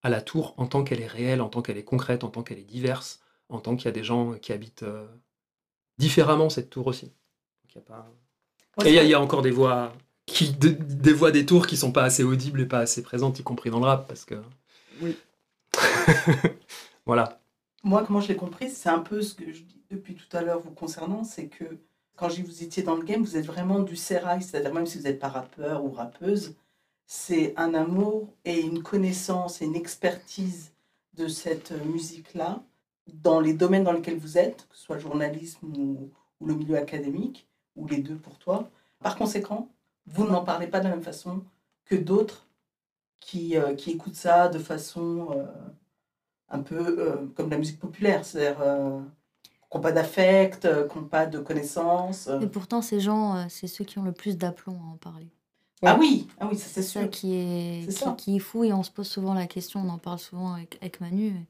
[0.03, 2.43] à la tour en tant qu'elle est réelle, en tant qu'elle est concrète, en tant
[2.43, 5.05] qu'elle est diverse, en tant qu'il y a des gens qui habitent euh,
[5.97, 7.07] différemment cette tour aussi.
[7.07, 8.11] Donc, il y a pas...
[8.85, 9.93] Et il y, a- il y a encore des voix
[10.25, 13.39] qui de- des voix des tours qui sont pas assez audibles et pas assez présentes,
[13.39, 14.35] y compris dans le rap, parce que
[15.01, 15.17] Oui.
[17.05, 17.41] voilà.
[17.83, 20.41] Moi, comment je l'ai compris, c'est un peu ce que je dis depuis tout à
[20.41, 21.79] l'heure vous concernant, c'est que
[22.15, 24.97] quand j'ai vous étiez dans le game, vous êtes vraiment du sérail, c'est-à-dire même si
[24.97, 26.55] vous n'êtes pas rappeur ou rappeuse,
[27.05, 30.73] c'est un amour et une connaissance et une expertise
[31.13, 32.61] de cette musique-là
[33.07, 36.11] dans les domaines dans lesquels vous êtes, que ce soit le journalisme ou,
[36.45, 38.69] le milieu académique, ou les deux pour toi.
[38.99, 39.69] Par conséquent,
[40.05, 41.43] vous n'en parlez pas de la même façon
[41.85, 42.47] que d'autres
[43.19, 45.45] qui, euh, qui écoutent ça de façon euh,
[46.49, 48.61] un peu euh, comme la musique populaire, c'est-à-dire
[49.71, 52.27] qui n'ont pas d'affect, euh, qui n'ont pas de connaissances.
[52.27, 52.39] euh.
[52.41, 55.29] Et pourtant, ces gens, euh, c'est ceux qui ont le plus d'aplomb à en parler.
[55.83, 57.09] Ah oui, ah oui, c'est ça sûr.
[57.09, 58.11] qui est, C'est qui, ça.
[58.17, 60.77] qui est fou et on se pose souvent la question, on en parle souvent avec,
[60.81, 61.45] avec Manu.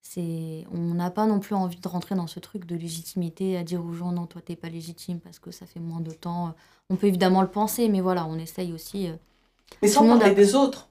[0.00, 3.64] C'est, on n'a pas non plus envie de rentrer dans ce truc de légitimité, à
[3.64, 6.54] dire aux gens non, toi t'es pas légitime parce que ça fait moins de temps.
[6.90, 9.08] On peut évidemment le penser, mais voilà, on essaye aussi.
[9.82, 10.90] Mais sans parler a- des autres,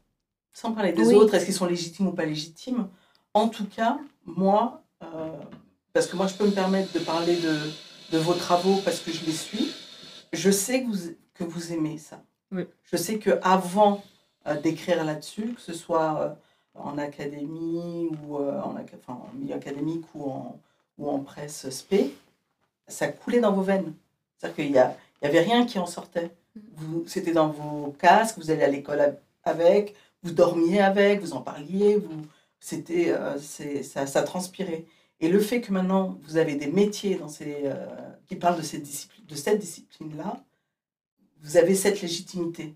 [0.52, 1.14] sans parler des Oui.
[1.16, 2.88] autres, est-ce qu'ils sont légitimes ou pas légitimes?
[3.36, 5.38] En tout cas, moi, euh,
[5.94, 7.58] parce que moi je peux me permettre de parler de,
[8.12, 9.72] de vos travaux parce que je les suis,
[10.34, 12.22] je sais que vous, que vous aimez ça.
[12.52, 12.66] Oui.
[12.84, 14.04] Je sais qu'avant
[14.48, 16.30] euh, d'écrire là-dessus, que ce soit euh,
[16.76, 20.60] en académie ou euh, en, ac- enfin, en milieu académique ou en,
[20.98, 22.14] ou en presse spé,
[22.88, 23.94] ça coulait dans vos veines.
[24.38, 26.32] C'est-à-dire qu'il n'y y avait rien qui en sortait.
[27.08, 31.96] C'était dans vos casques, vous alliez à l'école avec, vous dormiez avec, vous en parliez,
[31.96, 32.22] vous,
[32.60, 33.16] c'était,
[33.84, 34.86] ça, ça transpirait.
[35.24, 37.88] Et le fait que maintenant vous avez des métiers dans ces, euh,
[38.26, 38.84] qui parlent de, cette
[39.58, 40.44] discipline-là,
[41.40, 42.76] vous avez cette légitimité.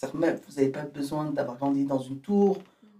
[0.00, 2.58] Vous n'avez pas besoin d'avoir grandi dans une tour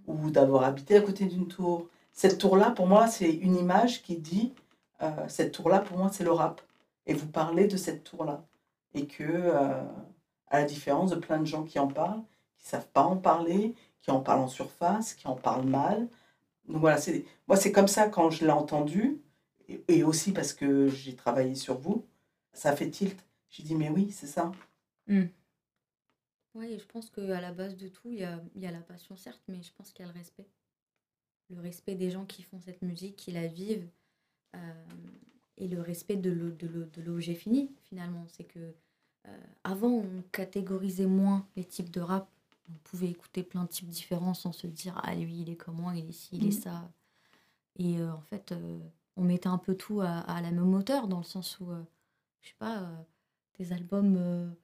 [0.08, 1.86] ou d'avoir habité à côté d'une tour.
[2.12, 4.54] Cette tour-là, pour moi, c'est une image qui dit
[5.02, 6.60] euh, cette tour-là, pour moi, c'est le rap.
[7.06, 8.44] Et vous parlez de cette tour-là.
[8.94, 9.84] Et que, euh,
[10.48, 12.24] à la différence de plein de gens qui en parlent,
[12.58, 16.08] qui ne savent pas en parler, qui en parlent en surface, qui en parlent mal.
[16.68, 19.20] Donc voilà, c'est, moi, c'est comme ça quand je l'ai entendu,
[19.68, 22.04] et, et aussi parce que j'ai travaillé sur vous,
[22.52, 23.16] ça fait tilt.
[23.48, 24.52] J'ai dit, mais oui, c'est ça.
[26.54, 28.80] Oui, je pense qu'à la base de tout, il y a, il y a la
[28.80, 30.46] passion, certes, mais je pense qu'il y a le respect.
[31.50, 33.88] Le respect des gens qui font cette musique, qui la vivent,
[34.54, 34.84] euh,
[35.58, 36.30] et le respect de
[37.02, 38.24] l'objet fini, finalement.
[38.28, 38.74] C'est que
[39.28, 42.28] euh, avant, on catégorisait moins les types de rap.
[42.68, 45.90] On pouvait écouter plein de types différents sans se dire, ah lui, il est comment,
[45.92, 46.62] il est ci, il est Mhm.
[46.62, 46.90] ça.
[47.78, 48.78] Et euh, en fait, euh,
[49.16, 51.82] on mettait un peu tout à, à la même hauteur, dans le sens où, euh,
[52.40, 52.96] je sais pas, euh,
[53.58, 54.54] des albums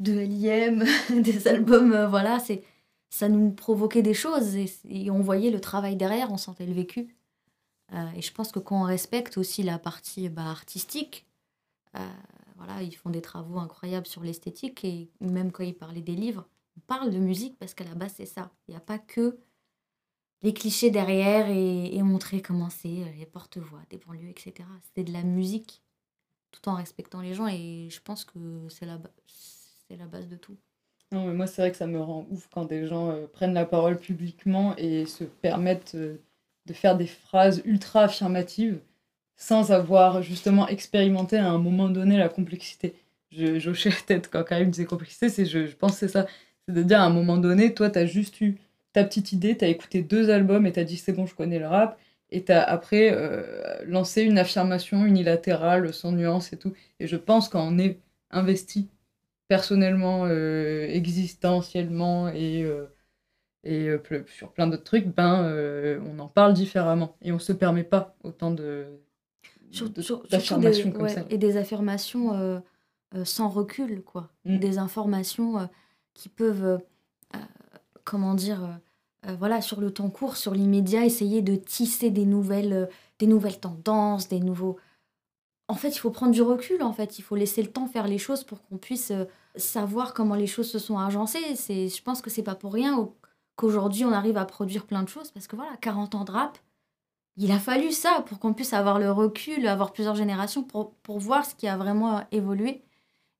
[0.00, 0.84] de L.I.M.,
[1.22, 2.62] des albums, voilà, c'est
[3.10, 6.74] ça nous provoquait des choses et, et on voyait le travail derrière, on sentait le
[6.74, 7.16] vécu.
[8.14, 11.26] Et je pense que quand on respecte aussi la partie bah, artistique,
[12.56, 16.46] voilà, ils font des travaux incroyables sur l'esthétique et même quand ils parlaient des livres,
[16.78, 18.50] parle de musique parce qu'à la base c'est ça.
[18.66, 19.38] Il n'y a pas que
[20.42, 24.68] les clichés derrière et, montrer comment c'est, euh, les porte-voix, des banlieues, etc.
[24.82, 25.82] C'était de la musique
[26.52, 30.36] tout en respectant les gens et je pense que c'est la, c'est la base de
[30.36, 30.56] tout.
[31.10, 33.54] Non, mais moi, c'est vrai que ça me rend ouf quand des gens euh, prennent
[33.54, 36.18] la parole publiquement et se permettent euh,
[36.66, 38.80] de faire des phrases ultra affirmatives
[39.36, 42.94] sans avoir justement expérimenté à un moment donné la complexité.
[43.30, 46.26] Je, hochais la tête quand Karim disait complexité, c'est, je, je pense c'est ça.
[46.68, 48.58] C'est de dire à un moment donné, toi, t'as juste eu
[48.92, 51.66] ta petite idée, t'as écouté deux albums et t'as dit c'est bon, je connais le
[51.66, 51.98] rap.
[52.30, 56.74] Et t'as après euh, lancé une affirmation unilatérale, sans nuance et tout.
[57.00, 58.90] Et je pense qu'on est investi
[59.48, 62.84] personnellement, euh, existentiellement et, euh,
[63.64, 63.88] et
[64.26, 67.16] sur plein d'autres trucs, ben, on en parle différemment.
[67.22, 68.88] Et on se permet pas autant de,
[70.30, 71.24] d'affirmations comme ouais, ça.
[71.30, 72.62] Et des affirmations
[73.24, 74.30] sans recul, quoi.
[74.44, 74.58] Mm.
[74.58, 75.66] Des informations
[76.18, 76.78] qui peuvent, euh,
[77.36, 77.38] euh,
[78.04, 78.80] comment dire,
[79.26, 82.88] euh, voilà, sur le temps court, sur l'immédiat, essayer de tisser des nouvelles,
[83.18, 84.78] des nouvelles tendances, des nouveaux...
[85.68, 87.18] En fait, il faut prendre du recul, en fait.
[87.18, 89.12] Il faut laisser le temps faire les choses pour qu'on puisse
[89.56, 91.56] savoir comment les choses se sont agencées.
[91.56, 93.16] C'est, je pense que c'est pas pour rien au-
[93.56, 96.58] qu'aujourd'hui, on arrive à produire plein de choses, parce que voilà, 40 ans de rap,
[97.36, 101.18] il a fallu ça pour qu'on puisse avoir le recul, avoir plusieurs générations pour, pour
[101.20, 102.82] voir ce qui a vraiment évolué.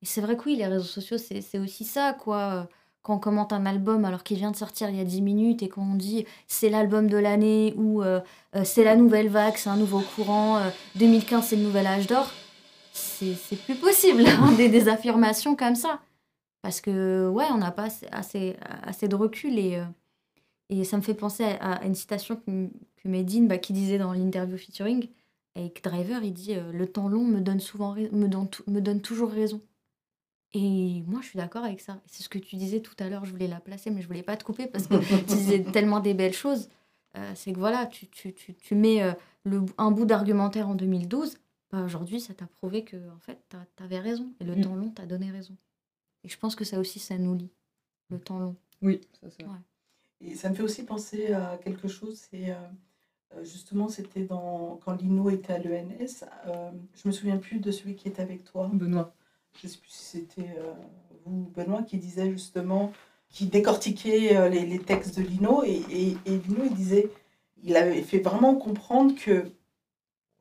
[0.01, 2.67] C'est vrai que oui, les réseaux sociaux, c'est aussi ça, quoi.
[3.01, 5.63] Quand on commente un album alors qu'il vient de sortir il y a 10 minutes
[5.63, 8.19] et qu'on dit c'est l'album de l'année ou euh,
[8.57, 12.07] euh, c'est la nouvelle vague, c'est un nouveau courant, euh, 2015 c'est le nouvel âge
[12.07, 12.29] d'or,
[12.93, 16.01] c'est plus possible, hein, des, affirmations comme ça.
[16.61, 18.55] Parce que, ouais, on n'a pas assez,
[19.07, 19.85] de recul et, euh,
[20.69, 24.13] et ça me fait penser à, une citation que, que Medine, bah, qui disait dans
[24.13, 25.07] l'interview featuring
[25.55, 29.61] avec Driver, il dit euh, Le temps long me donne, souvent, me donne toujours raison.
[30.53, 32.01] Et moi, je suis d'accord avec ça.
[32.07, 34.23] C'est ce que tu disais tout à l'heure, je voulais la placer, mais je voulais
[34.23, 34.95] pas te couper parce que
[35.27, 36.69] tu disais tellement des belles choses.
[37.15, 39.13] Euh, c'est que voilà, tu, tu, tu, tu mets euh,
[39.43, 41.37] le, un bout d'argumentaire en 2012,
[41.71, 44.31] bah, aujourd'hui, ça t'a prouvé que en fait, tu avais raison.
[44.39, 44.61] Et le Mm.
[44.61, 45.55] temps long t'a donné raison.
[46.23, 47.51] Et je pense que ça aussi, ça nous lie,
[48.09, 48.55] le temps long.
[48.81, 49.51] Oui, ça c'est Ouais.
[50.21, 54.93] Et ça me fait aussi penser à quelque chose, c'est euh, justement, c'était dans, quand
[55.01, 58.69] Lino était à l'ENS, euh, je me souviens plus de celui qui était avec toi.
[58.73, 59.13] Benoît.
[59.55, 60.73] Je sais plus si c'était euh,
[61.25, 62.91] vous, Benoît, qui disait justement,
[63.29, 67.09] qui décortiquait euh, les, les textes de Lino, et, et, et Lino, il disait,
[67.63, 69.51] il avait fait vraiment comprendre que,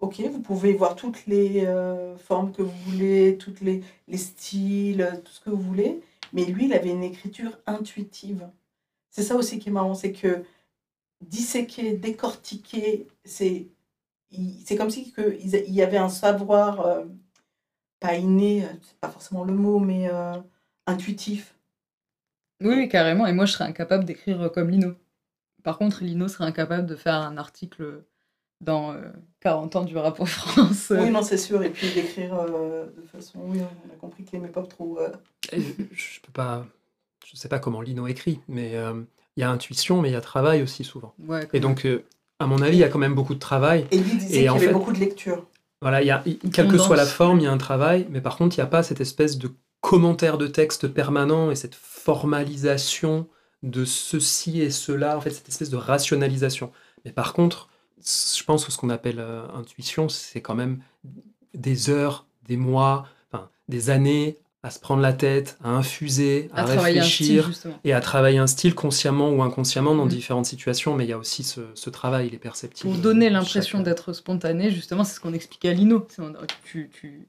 [0.00, 5.20] ok, vous pouvez voir toutes les euh, formes que vous voulez, toutes les, les styles,
[5.24, 6.00] tout ce que vous voulez,
[6.32, 8.48] mais lui, il avait une écriture intuitive.
[9.10, 10.44] C'est ça aussi qui est marrant, c'est que
[11.20, 13.66] disséquer, décortiquer, c'est
[14.76, 17.02] comme si que il y avait un savoir
[18.00, 20.34] pas inné, euh, c'est pas forcément le mot, mais euh,
[20.86, 21.54] intuitif.
[22.60, 23.26] Oui, oui, carrément.
[23.26, 24.94] Et moi, je serais incapable d'écrire comme Lino.
[25.62, 28.02] Par contre, Lino serait incapable de faire un article
[28.60, 29.10] dans euh,
[29.40, 30.90] 40 ans du rap en France.
[30.90, 31.62] Oui, non, c'est sûr.
[31.62, 33.40] Et puis d'écrire euh, de façon.
[33.44, 34.98] Oui, on a compris qu'il n'aimait pas trop.
[34.98, 35.10] euh,
[35.52, 36.66] Et je, je peux pas,
[37.26, 39.02] je sais pas comment Lino écrit, mais euh,
[39.36, 41.14] il y a intuition, mais il y a travail aussi souvent.
[41.20, 42.04] Ouais, Et donc, euh,
[42.40, 43.86] à mon avis, il y a quand même beaucoup de travail.
[43.92, 45.46] Et lui disait qu'il y avait fait- beaucoup de lecture.
[45.80, 48.20] Voilà, il y a, quelle que soit la forme, il y a un travail, mais
[48.20, 49.50] par contre, il n'y a pas cette espèce de
[49.80, 53.28] commentaire de texte permanent et cette formalisation
[53.62, 56.72] de ceci et cela, en fait, cette espèce de rationalisation.
[57.04, 57.68] Mais par contre,
[58.04, 60.80] je pense que ce qu'on appelle euh, intuition, c'est quand même
[61.54, 66.66] des heures, des mois, enfin, des années à se prendre la tête, à infuser, à,
[66.66, 67.50] style, réfléchir
[67.84, 70.08] et à travailler un style consciemment ou inconsciemment dans Mm.
[70.08, 72.90] différentes situations, mais il y a aussi ce, ce travail, il est perceptible.
[72.90, 76.06] Pour donner l'impression d'être spontané, justement, c'est ce qu'on expliquait à Lino.
[76.64, 77.28] Tu, tu,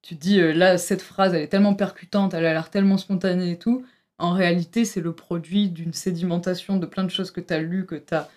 [0.00, 3.50] tu dis, euh, là, cette phrase, elle est tellement percutante, elle a l'air tellement spontanée
[3.52, 3.84] et tout.
[4.18, 7.84] En réalité, c'est le produit d'une sédimentation de plein de choses que tu as lues,
[7.86, 8.28] que tu as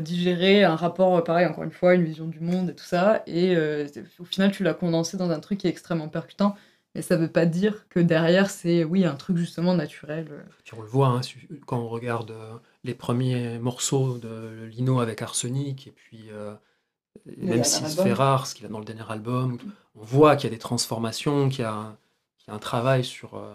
[0.00, 3.22] digéré, un rapport, euh, pareil, encore une fois, une vision du monde et tout ça.
[3.26, 3.86] Et euh,
[4.18, 6.56] au final, tu l'as condensé dans un truc qui est extrêmement percutant.
[6.94, 10.28] Mais ça veut pas dire que derrière, c'est, oui, un truc justement naturel.
[10.30, 10.42] euh.
[10.64, 11.20] Puis on le voit hein,
[11.66, 16.54] quand on regarde euh, les premiers morceaux de Lino avec Arsenic, et puis euh,
[17.36, 18.04] même s'il se album.
[18.06, 19.58] fait rare, ce qu'il a dans le dernier album,
[19.96, 21.96] on voit qu'il y a des transformations, qu'il y a, un-
[22.38, 23.54] qu'il y a un travail sur, euh,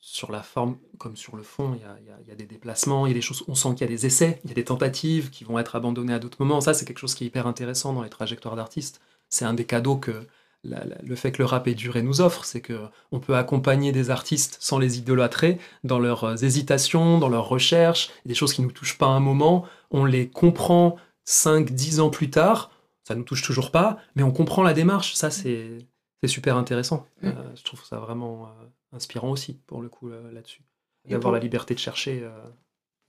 [0.00, 1.74] sur la forme comme sur le fond.
[1.74, 3.20] Il y, a, il y a- il y a des déplacements, il y a des
[3.22, 5.58] choses, on sent qu'il y a des essais, il y a des tentatives qui vont
[5.58, 6.60] être abandonnées à d'autres moments.
[6.60, 9.00] Ça, c'est quelque chose qui est hyper intéressant dans les trajectoires d'artistes.
[9.28, 10.26] C'est un des cadeaux que
[10.64, 12.78] la- la- le fait que le rap est duré nous offre, c'est que
[13.10, 18.10] on peut accompagner des artistes sans les idolâtrer dans leurs euh, hésitations, dans leurs recherches,
[18.26, 22.10] des choses qui nous touchent pas à un moment, on les comprend 5 10 ans
[22.10, 22.70] plus tard,
[23.04, 25.78] ça nous touche toujours pas, mais on comprend la démarche, ça c'est
[26.26, 27.06] super intéressant.
[27.22, 27.28] Mm.
[27.28, 28.64] Euh, je trouve ça vraiment euh,
[28.96, 30.62] inspirant aussi pour le coup là-dessus.
[31.04, 32.30] D'avoir pour- la liberté de chercher euh,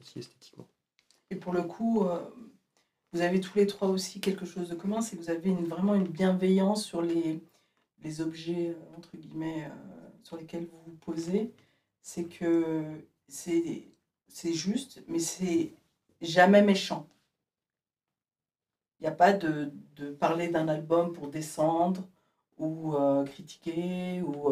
[0.01, 0.67] aussi esthétiquement.
[1.29, 2.07] Et pour le coup,
[3.13, 5.93] vous avez tous les trois aussi quelque chose de commun, c'est que vous avez vraiment
[5.93, 7.41] une bienveillance sur les,
[8.19, 11.53] objets, euh, entre guillemets, euh, sur lesquels vous vous posez.
[12.01, 12.83] C'est que
[13.27, 15.73] c'est juste, mais c'est
[16.21, 17.07] jamais méchant.
[18.99, 19.71] Il n'y a pas de,
[20.19, 22.07] parler d'un album pour descendre
[22.57, 24.21] ou euh, critiquer.
[24.21, 24.49] Ou,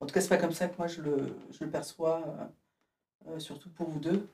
[0.00, 2.22] en tout cas, c'est pas comme ça que moi je le, perçois,
[3.38, 4.28] surtout pour vous deux,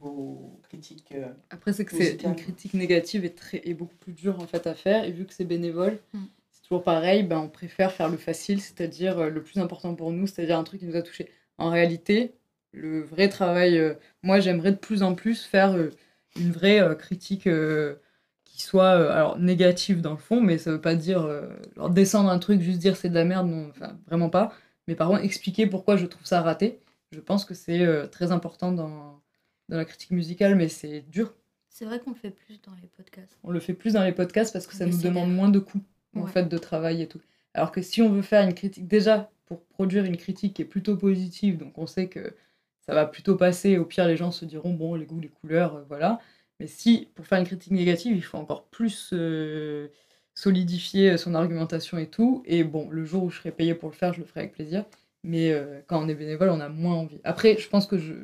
[0.00, 1.12] vos critiques.
[1.12, 4.46] euh, Après, c'est que c'est une critique négative est, très, est beaucoup plus dure en
[4.46, 5.04] fait à faire.
[5.04, 6.24] Et vu que c'est bénévole, Mm.
[6.52, 7.22] c'est toujours pareil.
[7.22, 10.64] Ben, on préfère faire le facile, c'est-à-dire euh, le plus important pour nous, c'est-à-dire un
[10.64, 11.30] truc qui nous a touché.
[11.58, 12.34] En réalité,
[12.72, 15.90] le vrai travail, euh, moi j'aimerais de plus en plus faire euh,
[16.38, 17.96] une vraie euh, critique euh,
[18.44, 21.90] qui soit euh, alors négative dans le fond, mais ça veut pas dire euh, genre
[21.90, 24.52] descendre un truc, juste dire c'est de la merde, non, enfin vraiment pas.
[24.86, 26.80] Mais par contre, expliquer pourquoi je trouve ça raté,
[27.12, 29.20] je pense que c'est euh, très important dans,
[29.68, 31.34] dans la critique musicale, mais c'est dur.
[31.68, 33.38] C'est vrai qu'on le fait plus dans les podcasts.
[33.44, 35.82] On le fait plus dans les podcasts parce que ça nous demande moins de coûts
[36.16, 37.20] en fait de travail et tout.
[37.54, 40.66] Alors que si on veut faire une critique déjà pour produire une critique qui est
[40.66, 42.34] plutôt positive, donc on sait que
[42.80, 43.78] ça va plutôt passer.
[43.78, 46.20] Au pire, les gens se diront bon, les goûts, les couleurs, euh, voilà.
[46.60, 49.88] Mais si pour faire une critique négative, il faut encore plus euh,
[50.34, 52.42] solidifier son argumentation et tout.
[52.46, 54.52] Et bon, le jour où je serai payé pour le faire, je le ferai avec
[54.52, 54.84] plaisir.
[55.22, 57.20] Mais euh, quand on est bénévole, on a moins envie.
[57.24, 58.14] Après, je pense que je,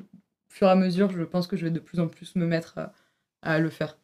[0.55, 2.79] fur et à mesure, je pense que je vais de plus en plus me mettre
[2.79, 2.93] à,
[3.43, 3.99] à le faire.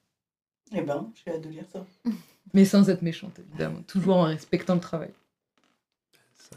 [0.72, 1.84] Eh ben, j'ai hâte de lire ça.
[2.54, 3.82] Mais sans être méchante, évidemment.
[3.86, 5.10] Toujours en respectant le travail.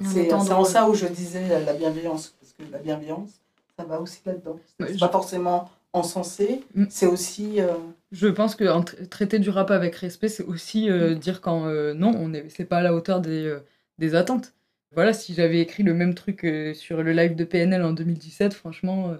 [0.01, 3.39] C'est en ça où je disais la, la bienveillance, parce que la bienveillance,
[3.77, 4.59] ça va aussi là-dedans.
[4.79, 6.85] C'est Ouais, pas forcément encensé, Mm.
[6.89, 7.61] c'est aussi.
[7.61, 7.75] euh,
[8.11, 11.67] Je pense que en tra- traiter du rap avec respect, c'est aussi euh, dire quand
[11.67, 13.59] euh, non, on est, c'est pas à la hauteur des, euh,
[13.99, 14.53] des attentes.
[14.95, 18.53] Voilà, si j'avais écrit le même truc euh, sur le live de PNL en 2017,
[18.55, 19.17] franchement, euh,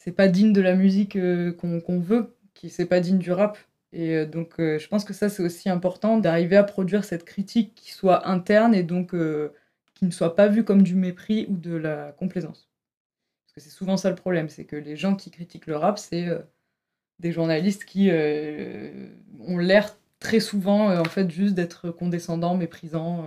[0.00, 3.58] c'est pas digne de la musique euh, qu'on veut, qui c'est pas digne du rap.
[3.92, 7.24] Et euh, donc, euh, je pense que ça, c'est aussi important d'arriver à produire cette
[7.24, 9.14] critique qui soit interne et donc
[9.94, 12.70] qui ne soit pas vue comme du mépris ou de la complaisance.
[13.44, 15.98] Parce que c'est souvent ça le problème, c'est que les gens qui critiquent le rap,
[15.98, 16.28] c'est
[17.18, 23.26] des journalistes qui ont l'air très souvent, en fait, juste d'être condescendants, méprisants.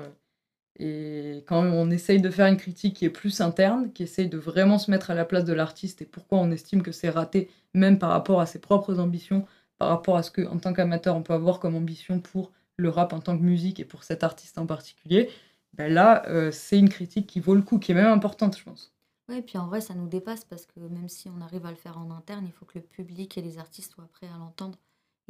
[0.79, 4.37] Et quand on essaye de faire une critique qui est plus interne, qui essaye de
[4.37, 7.49] vraiment se mettre à la place de l'artiste et pourquoi on estime que c'est raté,
[7.73, 9.45] même par rapport à ses propres ambitions,
[9.77, 12.89] par rapport à ce que, en tant qu'amateur, on peut avoir comme ambition pour le
[12.89, 15.29] rap en tant que musique et pour cet artiste en particulier,
[15.73, 18.63] ben là, euh, c'est une critique qui vaut le coup, qui est même importante, je
[18.63, 18.93] pense.
[19.29, 21.75] Ouais, puis en vrai, ça nous dépasse parce que même si on arrive à le
[21.77, 24.77] faire en interne, il faut que le public et les artistes soient prêts à l'entendre.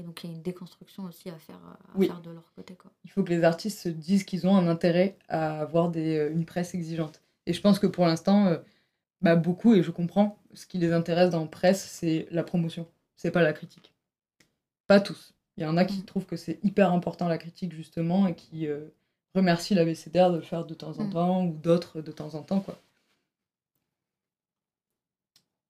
[0.03, 2.07] Et donc, il y a une déconstruction aussi à faire, à Oui.
[2.07, 2.75] faire de leur côté.
[2.75, 2.91] Quoi.
[3.05, 6.29] il faut que les artistes se disent qu'ils ont un intérêt à avoir des, euh,
[6.31, 7.21] une presse exigeante.
[7.45, 8.57] Et je pense que pour l'instant, euh,
[9.21, 12.85] bah, beaucoup, et je comprends, ce qui les intéresse dans la presse, c'est la promotion,
[13.15, 13.93] c'est pas la critique.
[14.87, 15.33] Pas tous.
[15.55, 16.05] Il y en a qui Mm.
[16.05, 18.89] trouvent que c'est hyper important la critique, justement, et qui euh,
[19.35, 21.09] remercient l'ABCDR de le faire de temps en Mm.
[21.11, 22.77] temps, ou d'autres de temps en temps, quoi.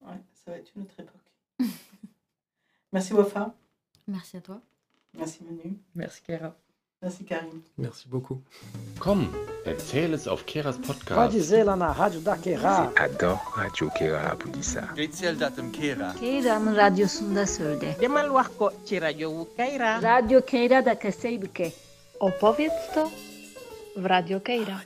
[0.02, 1.22] Ouais, ça va être une autre époque.
[2.92, 3.54] Merci Wafa.
[4.08, 4.62] Merci à toi.
[5.18, 5.78] Merci Manu.
[5.96, 6.54] Merci, Kera.
[7.02, 7.64] Merci Karim.
[7.78, 8.40] Merci beaucoup.
[9.00, 9.28] Komm,
[9.66, 11.32] erzähl es auf Keras Pode Podcast.
[11.34, 12.92] dizer lá na rádio da Queira.
[12.96, 14.88] Adore Radio Kera Pulisa.
[14.98, 16.14] Ritseldatum Kera.
[16.20, 17.96] Keira'nın radyosunda söyle.
[18.02, 20.02] Demal wax ko ci rajo Kayra.
[20.02, 21.72] Radyo Keira da Kaseybuke.
[22.20, 23.12] Opowiedz to
[23.96, 24.78] w Radio Keira.